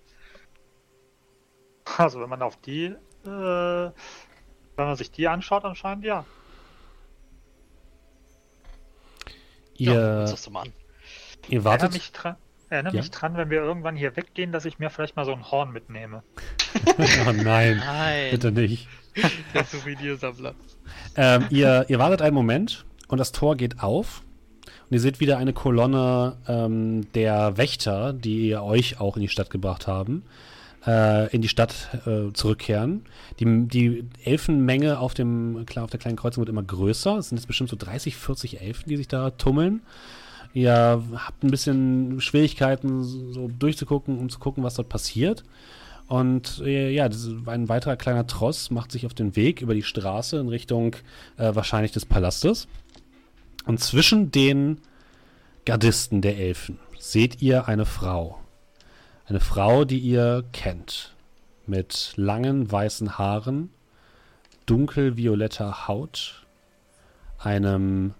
Also 1.97 2.19
wenn 2.19 2.27
man 2.29 2.41
auf 2.41 2.57
die, 2.61 2.85
äh, 2.85 2.95
wenn 3.25 3.93
man 4.75 4.95
sich 4.97 5.11
die 5.11 5.27
anschaut, 5.27 5.63
anscheinend 5.63 6.03
ja. 6.03 6.25
Ihr, 9.77 9.93
Ja, 9.93 10.21
uns 10.21 10.31
das 10.31 10.43
doch 10.43 10.51
mal 10.51 10.61
an. 10.63 10.73
ihr 11.47 11.63
wartet. 11.63 11.93
mich, 11.93 12.11
tra 12.11 12.37
erinnere 12.69 12.95
Ja. 12.95 13.01
mich 13.01 13.11
dran, 13.11 13.37
wenn 13.37 13.49
wir 13.51 13.61
irgendwann 13.61 13.95
hier 13.95 14.15
weggehen, 14.17 14.51
dass 14.51 14.65
ich 14.65 14.79
mir 14.79 14.89
vielleicht 14.89 15.15
mal 15.15 15.23
so 15.25 15.31
ein 15.31 15.49
Horn 15.51 15.71
mitnehme. 15.71 16.23
oh 16.97 17.31
nein, 17.31 17.77
Nein, 17.77 18.31
bitte 18.31 18.51
nicht. 18.51 18.89
Der 19.53 19.63
Souvenirsammler. 19.63 20.55
Ähm, 21.15 21.45
ihr, 21.51 21.85
ihr 21.87 21.99
wartet 21.99 22.21
einen 22.23 22.35
Moment 22.35 22.85
und 23.07 23.19
das 23.19 23.31
Tor 23.31 23.55
geht 23.55 23.81
auf. 23.81 24.23
Und 24.89 24.93
ihr 24.93 24.99
seht 24.99 25.19
wieder 25.19 25.37
eine 25.37 25.53
Kolonne 25.53 26.37
ähm, 26.47 27.11
der 27.13 27.57
Wächter, 27.57 28.13
die 28.13 28.55
euch 28.55 28.99
auch 28.99 29.15
in 29.15 29.21
die 29.21 29.29
Stadt 29.29 29.49
gebracht 29.49 29.87
haben, 29.87 30.23
äh, 30.85 31.33
in 31.33 31.41
die 31.41 31.47
Stadt 31.47 31.89
äh, 32.05 32.31
zurückkehren. 32.33 33.05
Die, 33.39 33.67
die 33.67 34.05
Elfenmenge 34.23 34.99
auf, 34.99 35.13
dem, 35.13 35.65
auf 35.77 35.89
der 35.89 35.99
kleinen 35.99 36.17
Kreuzung 36.17 36.41
wird 36.41 36.49
immer 36.49 36.63
größer. 36.63 37.17
Es 37.17 37.29
sind 37.29 37.37
jetzt 37.39 37.47
bestimmt 37.47 37.69
so 37.69 37.75
30, 37.75 38.15
40 38.15 38.61
Elfen, 38.61 38.89
die 38.89 38.97
sich 38.97 39.07
da 39.07 39.31
tummeln. 39.31 39.81
Ihr 40.53 41.03
habt 41.15 41.43
ein 41.43 41.51
bisschen 41.51 42.21
Schwierigkeiten, 42.21 43.03
so 43.03 43.49
durchzugucken, 43.59 44.17
um 44.17 44.29
zu 44.29 44.39
gucken, 44.39 44.63
was 44.63 44.75
dort 44.75 44.87
passiert. 44.87 45.43
Und 46.07 46.61
äh, 46.63 46.91
ja, 46.91 47.09
ein 47.47 47.67
weiterer 47.67 47.95
kleiner 47.95 48.27
Tross 48.27 48.69
macht 48.69 48.91
sich 48.91 49.05
auf 49.05 49.13
den 49.13 49.35
Weg 49.35 49.61
über 49.61 49.73
die 49.73 49.83
Straße 49.83 50.37
in 50.37 50.47
Richtung 50.47 50.95
äh, 51.37 51.55
wahrscheinlich 51.55 51.91
des 51.91 52.05
Palastes. 52.05 52.67
Und 53.65 53.79
zwischen 53.79 54.31
den 54.31 54.81
Gardisten 55.65 56.21
der 56.21 56.37
Elfen 56.37 56.79
seht 56.99 57.41
ihr 57.41 57.67
eine 57.67 57.85
Frau. 57.85 58.39
Eine 59.25 59.39
Frau, 59.39 59.85
die 59.85 59.99
ihr 59.99 60.43
kennt. 60.53 61.15
Mit 61.65 62.13
langen 62.15 62.71
weißen 62.71 63.17
Haaren, 63.17 63.71
dunkelvioletter 64.67 65.87
Haut, 65.87 66.45
einem 67.39 68.13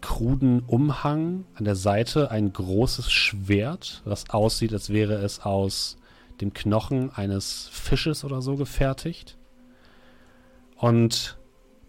kruden 0.00 0.60
Umhang, 0.60 1.44
an 1.54 1.64
der 1.64 1.76
Seite 1.76 2.30
ein 2.32 2.52
großes 2.52 3.12
Schwert, 3.12 4.02
das 4.04 4.30
aussieht, 4.30 4.72
als 4.72 4.90
wäre 4.90 5.14
es 5.14 5.40
aus 5.40 5.98
dem 6.40 6.52
Knochen 6.52 7.12
eines 7.12 7.68
Fisches 7.70 8.24
oder 8.24 8.42
so 8.42 8.56
gefertigt. 8.56 9.36
Und 10.76 11.36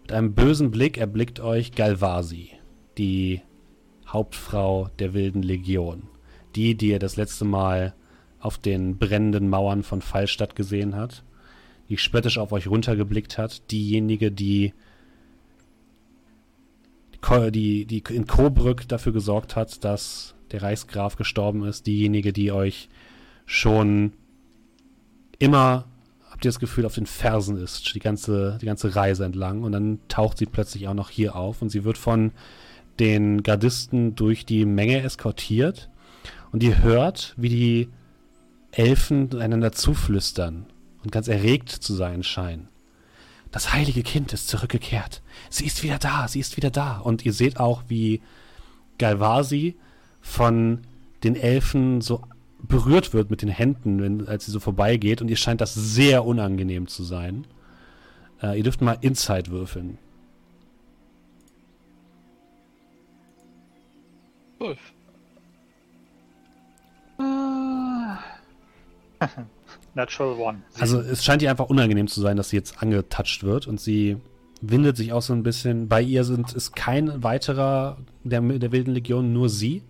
mit 0.02 0.12
einem 0.12 0.34
bösen 0.34 0.70
Blick 0.70 0.98
erblickt 0.98 1.40
euch 1.40 1.72
Galvasi, 1.72 2.50
die 2.98 3.40
Hauptfrau 4.06 4.90
der 4.98 5.14
wilden 5.14 5.42
Legion. 5.42 6.02
Die, 6.54 6.74
die 6.74 6.88
ihr 6.88 6.98
das 6.98 7.16
letzte 7.16 7.46
Mal 7.46 7.94
auf 8.38 8.58
den 8.58 8.98
brennenden 8.98 9.48
Mauern 9.48 9.82
von 9.82 10.02
Fallstadt 10.02 10.54
gesehen 10.54 10.94
hat. 10.96 11.24
Die 11.88 11.96
spöttisch 11.96 12.36
auf 12.36 12.52
euch 12.52 12.66
runtergeblickt 12.66 13.38
hat. 13.38 13.70
Diejenige, 13.70 14.30
die 14.30 14.74
die, 17.52 17.86
die 17.86 18.02
in 18.10 18.26
Coburg 18.26 18.88
dafür 18.88 19.12
gesorgt 19.12 19.54
hat, 19.54 19.84
dass 19.84 20.34
der 20.50 20.62
Reichsgraf 20.62 21.16
gestorben 21.16 21.64
ist, 21.64 21.86
diejenige, 21.86 22.32
die 22.32 22.50
euch 22.50 22.88
schon 23.46 24.12
immer, 25.38 25.86
habt 26.42 26.46
ihr 26.46 26.50
das 26.50 26.58
Gefühl, 26.58 26.86
auf 26.86 26.96
den 26.96 27.06
Fersen 27.06 27.56
ist, 27.56 27.94
die 27.94 28.00
ganze, 28.00 28.58
die 28.60 28.66
ganze 28.66 28.96
Reise 28.96 29.24
entlang. 29.24 29.62
Und 29.62 29.70
dann 29.70 30.00
taucht 30.08 30.38
sie 30.38 30.46
plötzlich 30.46 30.88
auch 30.88 30.94
noch 30.94 31.08
hier 31.08 31.36
auf 31.36 31.62
und 31.62 31.68
sie 31.68 31.84
wird 31.84 31.96
von 31.96 32.32
den 32.98 33.44
Gardisten 33.44 34.16
durch 34.16 34.44
die 34.44 34.66
Menge 34.66 35.02
eskortiert. 35.02 35.88
Und 36.50 36.64
ihr 36.64 36.82
hört, 36.82 37.34
wie 37.36 37.48
die 37.48 37.88
Elfen 38.72 39.32
einander 39.40 39.70
zuflüstern 39.70 40.66
und 41.04 41.12
ganz 41.12 41.28
erregt 41.28 41.68
zu 41.68 41.94
sein 41.94 42.24
scheinen. 42.24 42.66
Das 43.52 43.72
heilige 43.72 44.02
Kind 44.02 44.32
ist 44.32 44.48
zurückgekehrt. 44.48 45.22
Sie 45.48 45.66
ist 45.66 45.84
wieder 45.84 45.98
da, 45.98 46.26
sie 46.26 46.40
ist 46.40 46.56
wieder 46.56 46.70
da. 46.70 46.98
Und 46.98 47.24
ihr 47.24 47.34
seht 47.34 47.60
auch, 47.60 47.84
wie 47.86 48.20
Galvasi 48.98 49.76
von 50.20 50.80
den 51.22 51.36
Elfen 51.36 52.00
so 52.00 52.24
berührt 52.62 53.12
wird 53.12 53.30
mit 53.30 53.42
den 53.42 53.48
Händen, 53.48 54.02
wenn, 54.02 54.28
als 54.28 54.46
sie 54.46 54.52
so 54.52 54.60
vorbeigeht. 54.60 55.20
Und 55.20 55.28
ihr 55.28 55.36
scheint 55.36 55.60
das 55.60 55.74
sehr 55.74 56.24
unangenehm 56.24 56.86
zu 56.86 57.02
sein. 57.02 57.46
Äh, 58.42 58.58
ihr 58.58 58.64
dürft 58.64 58.80
mal 58.80 58.98
Inside 59.00 59.50
würfeln. 59.50 59.98
Wolf. 64.58 64.78
Natural 69.94 70.38
One. 70.38 70.62
Also 70.78 71.00
es 71.00 71.24
scheint 71.24 71.42
ihr 71.42 71.50
einfach 71.50 71.68
unangenehm 71.68 72.08
zu 72.08 72.20
sein, 72.20 72.36
dass 72.36 72.50
sie 72.50 72.56
jetzt 72.56 72.82
angetatscht 72.82 73.44
wird 73.44 73.66
und 73.66 73.80
sie 73.80 74.16
windet 74.60 74.96
sich 74.96 75.12
auch 75.12 75.22
so 75.22 75.32
ein 75.32 75.42
bisschen. 75.42 75.88
Bei 75.88 76.00
ihr 76.00 76.24
sind, 76.24 76.52
ist 76.52 76.74
kein 76.74 77.22
weiterer 77.22 77.98
der, 78.24 78.40
der 78.40 78.72
wilden 78.72 78.94
Legion, 78.94 79.32
nur 79.32 79.48
sie. 79.48 79.82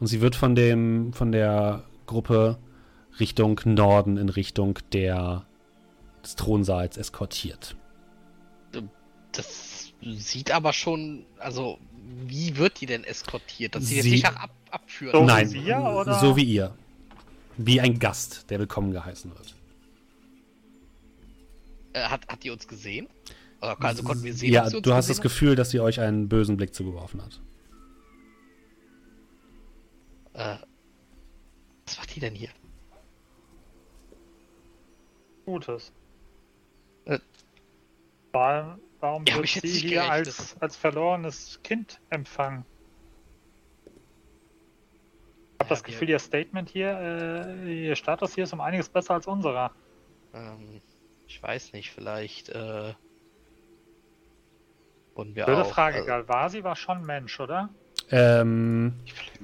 Und 0.00 0.06
sie 0.06 0.20
wird 0.20 0.36
von 0.36 0.54
dem, 0.54 1.12
von 1.12 1.32
der 1.32 1.84
Gruppe 2.06 2.58
Richtung 3.18 3.60
Norden 3.64 4.16
in 4.16 4.28
Richtung 4.28 4.78
der, 4.92 5.44
des 6.22 6.36
Thronsaals 6.36 6.96
eskortiert. 6.96 7.76
Das 9.32 9.92
sieht 10.00 10.50
aber 10.52 10.72
schon, 10.72 11.26
also 11.38 11.78
wie 12.26 12.56
wird 12.56 12.80
die 12.80 12.86
denn 12.86 13.04
eskortiert? 13.04 13.74
Dass 13.74 13.86
sie 13.86 13.96
jetzt 13.96 14.04
nicht 14.06 14.26
ab, 14.26 14.50
abführen. 14.70 15.12
So 15.12 15.22
wie 15.22 15.26
Nein, 15.26 15.52
wir, 15.52 15.78
oder? 15.78 16.18
so 16.20 16.36
wie 16.36 16.44
ihr. 16.44 16.74
Wie 17.56 17.80
ein 17.80 17.98
Gast, 17.98 18.50
der 18.50 18.60
willkommen 18.60 18.92
geheißen 18.92 19.30
wird. 19.32 19.54
Äh, 21.92 22.02
hat, 22.02 22.28
hat 22.28 22.44
die 22.44 22.50
uns 22.50 22.68
gesehen? 22.68 23.08
Also 23.60 24.04
konnten 24.04 24.22
wir 24.22 24.34
sehen, 24.34 24.52
ja, 24.52 24.62
ob 24.62 24.70
sie 24.70 24.76
uns 24.76 24.84
du 24.84 24.94
hast 24.94 25.10
das 25.10 25.20
Gefühl, 25.20 25.56
dass 25.56 25.70
sie 25.70 25.80
euch 25.80 26.00
einen 26.00 26.28
bösen 26.28 26.56
Blick 26.56 26.72
zugeworfen 26.72 27.20
hat. 27.20 27.40
Äh, 30.38 30.56
was 31.86 31.98
macht 31.98 32.14
die 32.14 32.20
denn 32.20 32.34
hier? 32.34 32.50
Gutes. 35.44 35.92
Äh. 37.06 37.18
Warum, 38.32 38.78
warum 39.00 39.24
Ja, 39.26 39.36
wird 39.36 39.48
sie 39.48 39.60
hier 39.68 40.02
gerechnet. 40.02 40.10
als, 40.10 40.56
als 40.60 40.76
verlorenes 40.76 41.60
Kind 41.64 42.00
empfangen? 42.10 42.64
Ich 45.54 45.60
habe 45.60 45.64
Ja, 45.64 45.68
das 45.70 45.82
Gefühl, 45.82 46.08
ihr 46.10 46.18
Statement 46.20 46.68
hier, 46.68 46.92
äh, 47.00 47.86
ihr 47.88 47.96
Status 47.96 48.34
hier 48.34 48.44
ist 48.44 48.52
um 48.52 48.60
einiges 48.60 48.88
besser 48.88 49.14
als 49.14 49.26
unserer. 49.26 49.72
Ähm, 50.34 50.80
ich 51.26 51.42
weiß 51.42 51.72
nicht, 51.72 51.90
vielleicht 51.90 52.50
äh, 52.50 52.94
wurden 55.14 55.34
wir 55.34 55.46
Blöde 55.46 55.62
auch. 55.62 55.70
Frage, 55.72 55.96
also, 55.96 56.06
Galvasi 56.06 56.62
war 56.62 56.76
schon 56.76 57.04
Mensch, 57.04 57.40
oder? 57.40 57.70
Ähm, 58.10 58.94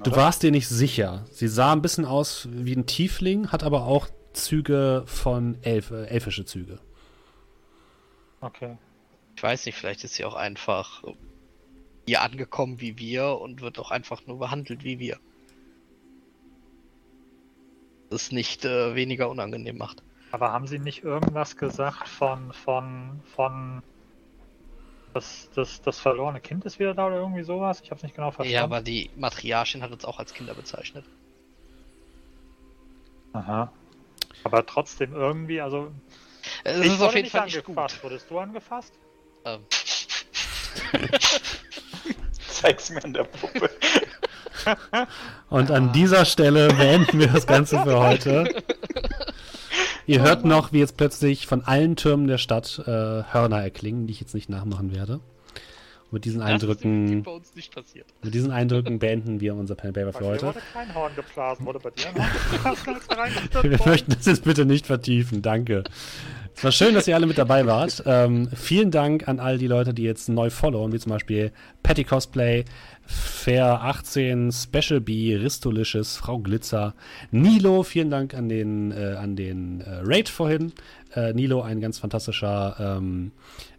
du 0.03 0.15
warst 0.15 0.43
dir 0.43 0.51
nicht 0.51 0.67
sicher. 0.67 1.25
Sie 1.31 1.47
sah 1.47 1.71
ein 1.71 1.81
bisschen 1.81 2.05
aus 2.05 2.47
wie 2.51 2.75
ein 2.75 2.85
Tiefling, 2.85 3.51
hat 3.51 3.63
aber 3.63 3.85
auch 3.85 4.07
Züge 4.33 5.03
von 5.05 5.57
Elf, 5.61 5.91
äh, 5.91 6.05
elfische 6.05 6.45
Züge. 6.45 6.79
Okay. 8.41 8.77
ich 9.35 9.41
weiß 9.41 9.65
nicht, 9.65 9.75
vielleicht 9.75 10.03
ist 10.03 10.15
sie 10.15 10.25
auch 10.25 10.35
einfach 10.35 11.03
hier 12.05 12.21
angekommen 12.21 12.79
wie 12.79 12.97
wir 12.97 13.39
und 13.39 13.61
wird 13.61 13.79
auch 13.79 13.91
einfach 13.91 14.25
nur 14.27 14.37
behandelt 14.39 14.83
wie 14.83 14.99
wir. 14.99 15.17
Das 18.09 18.31
nicht 18.31 18.65
äh, 18.65 18.93
weniger 18.93 19.29
unangenehm 19.29 19.77
macht. 19.77 20.03
Aber 20.31 20.51
haben 20.51 20.67
sie 20.67 20.79
nicht 20.79 21.03
irgendwas 21.03 21.57
gesagt 21.57 22.07
von, 22.07 22.53
von, 22.53 23.21
von, 23.35 23.81
das, 25.15 25.49
das, 25.55 25.81
das 25.81 25.97
verlorene 25.97 26.41
Kind 26.41 26.65
ist 26.65 26.77
wieder 26.77 26.93
da 26.93 27.07
oder 27.07 27.15
irgendwie 27.15 27.43
sowas? 27.43 27.79
Ich 27.81 27.89
habe 27.89 27.97
es 27.97 28.03
nicht 28.03 28.15
genau 28.15 28.31
verstanden. 28.31 28.53
Ja, 28.53 28.63
aber 28.63 28.81
die 28.81 29.09
Matriarchin 29.15 29.81
hat 29.81 29.91
uns 29.91 30.03
auch 30.03 30.19
als 30.19 30.33
Kinder 30.33 30.53
bezeichnet. 30.53 31.05
Aha. 33.31 33.71
Aber 34.43 34.65
trotzdem 34.65 35.13
irgendwie, 35.13 35.61
also. 35.61 35.91
Es 36.65 36.79
ich 36.79 36.87
ist 36.87 36.99
wurde 36.99 37.07
auf 37.07 37.15
jeden 37.15 37.23
nicht 37.23 37.31
Fall 37.31 37.45
nicht 37.45 37.63
gut. 37.63 37.77
angefasst. 37.77 38.03
Wurdest 38.03 38.29
du 38.29 38.39
angefasst? 38.39 38.93
Ähm, 39.45 39.61
Zeig's 42.49 42.89
mir 42.89 43.03
an 43.03 43.13
der 43.13 43.23
Puppe. 43.23 43.69
Und 45.49 45.71
an 45.71 45.93
dieser 45.93 46.25
Stelle 46.25 46.67
beenden 46.73 47.19
wir 47.19 47.27
das 47.27 47.47
Ganze 47.47 47.81
für 47.83 47.99
heute. 47.99 48.63
Ihr 50.07 50.21
hört 50.21 50.45
noch, 50.45 50.71
wie 50.71 50.79
jetzt 50.79 50.97
plötzlich 50.97 51.47
von 51.47 51.63
allen 51.63 51.95
Türmen 51.95 52.27
der 52.27 52.37
Stadt 52.37 52.79
äh, 52.85 52.91
Hörner 52.91 53.61
erklingen, 53.61 54.07
die 54.07 54.13
ich 54.13 54.19
jetzt 54.21 54.35
nicht 54.35 54.49
nachmachen 54.49 54.93
werde. 54.95 55.13
Und 55.13 56.13
mit 56.13 56.25
diesen 56.25 56.39
das 56.41 56.49
ist 56.49 56.53
Eindrücken, 56.53 57.23
bei 57.23 57.31
uns 57.31 57.55
nicht 57.55 57.73
passiert. 57.73 58.05
mit 58.21 58.33
diesen 58.33 58.51
Eindrücken 58.51 58.99
beenden 58.99 59.39
wir 59.39 59.55
unser 59.55 59.75
Pen 59.75 59.93
Paper 59.93 60.13
für 60.13 60.25
heute. 60.25 60.45
wurde 60.45 60.61
kein 60.71 60.93
Horn 60.93 61.11
geblasen. 61.15 61.65
Wurde 61.65 61.79
bei 61.79 61.89
dir 61.89 62.07
ein 62.07 62.15
Horn 62.63 62.75
geblasen, 62.75 63.71
Wir 63.71 63.79
möchten 63.85 64.11
das 64.11 64.25
jetzt 64.25 64.43
bitte 64.43 64.65
nicht 64.65 64.85
vertiefen, 64.85 65.41
danke. 65.41 65.83
Es 66.57 66.63
war 66.63 66.71
schön, 66.71 66.93
dass 66.93 67.05
ihr 67.05 67.15
alle 67.15 67.27
mit 67.27 67.37
dabei 67.37 67.65
wart. 67.65 68.01
Ähm, 68.05 68.47
vielen 68.55 68.89
Dank 68.89 69.27
an 69.27 69.41
all 69.41 69.57
die 69.57 69.67
Leute, 69.67 69.93
die 69.93 70.03
jetzt 70.03 70.29
neu 70.29 70.49
followen, 70.49 70.93
wie 70.93 70.99
zum 70.99 71.11
Beispiel 71.11 71.51
Patty 71.83 72.05
Cosplay, 72.05 72.63
Fair18, 73.09 74.53
Special 74.53 75.01
B, 75.01 75.35
Ristolicious, 75.35 76.15
Frau 76.15 76.39
Glitzer, 76.39 76.93
Nilo, 77.29 77.83
vielen 77.83 78.09
Dank 78.09 78.33
an 78.33 78.47
den, 78.47 78.93
äh, 78.93 79.15
an 79.19 79.35
den 79.35 79.81
äh, 79.81 79.99
Raid 80.03 80.29
vorhin. 80.29 80.71
Äh, 81.13 81.33
Nilo, 81.33 81.61
ein 81.61 81.81
ganz 81.81 81.99
fantastischer 81.99 82.77
ähm, 82.79 83.31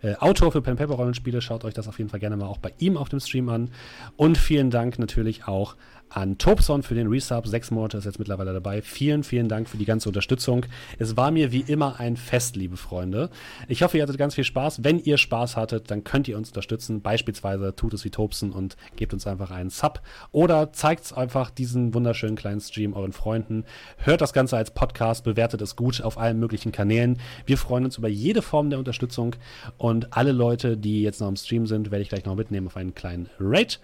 äh, 0.03 0.15
Autor 0.17 0.53
für 0.53 0.61
Pen 0.61 0.77
Paper 0.77 0.95
Rollenspiele. 0.95 1.41
Schaut 1.41 1.65
euch 1.65 1.75
das 1.75 1.89
auf 1.89 1.97
jeden 1.97 2.11
Fall 2.11 2.21
gerne 2.21 2.37
mal 2.37 2.47
auch 2.47 2.59
bei 2.59 2.75
ihm 2.79 2.99
auf 2.99 3.09
dem 3.09 3.21
Stream 3.21 3.49
an. 3.49 3.71
Und 4.17 4.37
vielen 4.37 4.71
Dank 4.71 4.99
natürlich 4.99 5.49
auch 5.49 5.77
an 6.09 6.39
Tobson 6.39 6.83
für 6.83 6.94
den 6.94 7.09
Resub. 7.09 7.47
Sechs 7.47 7.70
Monate 7.70 7.99
ist 7.99 8.05
jetzt 8.05 8.18
mittlerweile 8.18 8.52
dabei. 8.52 8.83
Vielen, 8.83 9.23
vielen 9.23 9.49
Dank 9.49 9.68
für 9.68 9.76
die 9.76 9.85
ganze 9.85 10.09
Unterstützung. 10.09 10.67
Es 10.99 11.17
war 11.17 11.31
mir 11.31 11.52
wie 11.52 11.60
immer 11.60 11.99
ein 12.01 12.17
Fest, 12.17 12.57
liebe 12.57 12.76
Freunde. 12.76 13.31
Ich 13.68 13.83
hoffe, 13.83 13.97
ihr 13.97 14.02
hattet 14.02 14.18
ganz 14.18 14.35
viel 14.35 14.44
Spaß. 14.44 14.85
Wenn 14.85 14.99
ihr 14.99 15.18
Spaß 15.18 15.57
hattet, 15.57 15.91
dann 15.91 16.05
könnt 16.05 16.28
ihr 16.28 16.36
uns 16.36 16.49
unterstützen. 16.49 17.02
Beispielsweise 17.02 17.75
tut 17.75 17.94
es 17.94 18.05
wie 18.05 18.10
Tobson 18.10 18.51
und 18.51 18.76
gebt 18.97 19.12
uns 19.12 19.26
einfach 19.26 19.51
einen 19.51 19.70
Sub. 19.70 20.01
Oder 20.33 20.73
zeigt 20.73 21.17
einfach 21.17 21.51
diesen 21.51 21.94
wunderschönen 21.94 22.36
kleinen 22.36 22.60
Stream 22.60 22.94
euren 22.94 23.12
Freunden. 23.12 23.65
Hört 23.99 24.20
das 24.20 24.33
Ganze 24.33 24.57
als 24.57 24.70
Podcast, 24.70 25.25
bewertet 25.25 25.60
es 25.60 25.76
gut 25.76 26.01
auf 26.01 26.18
allen 26.18 26.39
möglichen 26.39 26.73
Kanälen. 26.73 27.18
Wir 27.44 27.59
freuen 27.59 27.85
uns 27.85 27.99
über 27.99 28.09
jede 28.09 28.43
Form 28.43 28.70
der 28.70 28.78
Unterstützung. 28.78 29.36
Und 29.76 30.17
alle 30.17 30.33
Leute, 30.33 30.76
die 30.76 31.02
jetzt 31.02 31.20
noch 31.20 31.28
im 31.28 31.36
Stream 31.36 31.67
sind, 31.67 31.91
werde 31.91 32.02
ich 32.02 32.09
gleich 32.09 32.25
noch 32.25 32.35
mitnehmen 32.35 32.68
auf 32.68 32.76
einen 32.76 32.94
kleinen 32.94 33.28
Raid. 33.39 33.81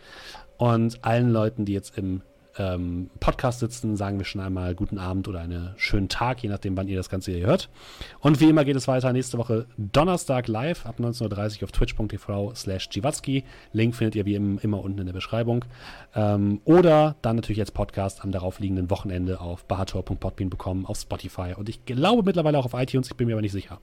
Und 0.62 1.04
allen 1.04 1.32
Leuten, 1.32 1.64
die 1.64 1.72
jetzt 1.72 1.98
im 1.98 2.22
ähm, 2.56 3.10
Podcast 3.18 3.58
sitzen, 3.58 3.96
sagen 3.96 4.18
wir 4.18 4.24
schon 4.24 4.40
einmal 4.40 4.76
guten 4.76 4.96
Abend 4.96 5.26
oder 5.26 5.40
einen 5.40 5.74
schönen 5.76 6.08
Tag, 6.08 6.40
je 6.44 6.48
nachdem, 6.48 6.76
wann 6.76 6.86
ihr 6.86 6.96
das 6.96 7.08
Ganze 7.08 7.32
hier 7.32 7.44
hört. 7.44 7.68
Und 8.20 8.38
wie 8.38 8.48
immer 8.48 8.64
geht 8.64 8.76
es 8.76 8.86
weiter 8.86 9.12
nächste 9.12 9.38
Woche 9.38 9.66
Donnerstag 9.76 10.46
live 10.46 10.86
ab 10.86 11.00
19.30 11.00 11.56
Uhr 11.56 11.64
auf 11.64 11.72
twitch.tv 11.72 12.54
slash 12.54 12.88
Jiwatzki. 12.92 13.42
Link 13.72 13.96
findet 13.96 14.14
ihr 14.14 14.24
wie 14.24 14.36
immer 14.36 14.84
unten 14.84 15.00
in 15.00 15.06
der 15.06 15.12
Beschreibung. 15.12 15.64
Ähm, 16.14 16.60
oder 16.64 17.16
dann 17.22 17.34
natürlich 17.34 17.58
jetzt 17.58 17.74
Podcast 17.74 18.22
am 18.22 18.30
daraufliegenden 18.30 18.88
Wochenende 18.88 19.40
auf 19.40 19.64
bahator.podbean 19.64 20.48
bekommen, 20.48 20.86
auf 20.86 20.96
Spotify 20.96 21.54
und 21.56 21.68
ich 21.70 21.84
glaube 21.86 22.22
mittlerweile 22.22 22.56
auch 22.56 22.66
auf 22.66 22.74
iTunes, 22.74 23.08
ich 23.10 23.16
bin 23.16 23.26
mir 23.26 23.32
aber 23.32 23.42
nicht 23.42 23.50
sicher. 23.50 23.80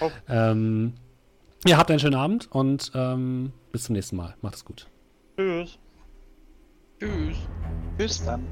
Oh. 0.00 0.10
Ähm, 0.30 0.94
ja, 1.66 1.76
habt 1.76 1.90
einen 1.90 2.00
schönen 2.00 2.14
Abend 2.14 2.50
und 2.50 2.92
ähm, 2.94 3.52
bis 3.72 3.84
zum 3.84 3.94
nächsten 3.94 4.16
Mal. 4.16 4.36
Macht 4.40 4.54
es 4.54 4.64
gut. 4.64 4.86
Tschüss. 5.36 5.78
Tschüss. 7.00 7.36
Bis 7.96 8.24
dann. 8.24 8.46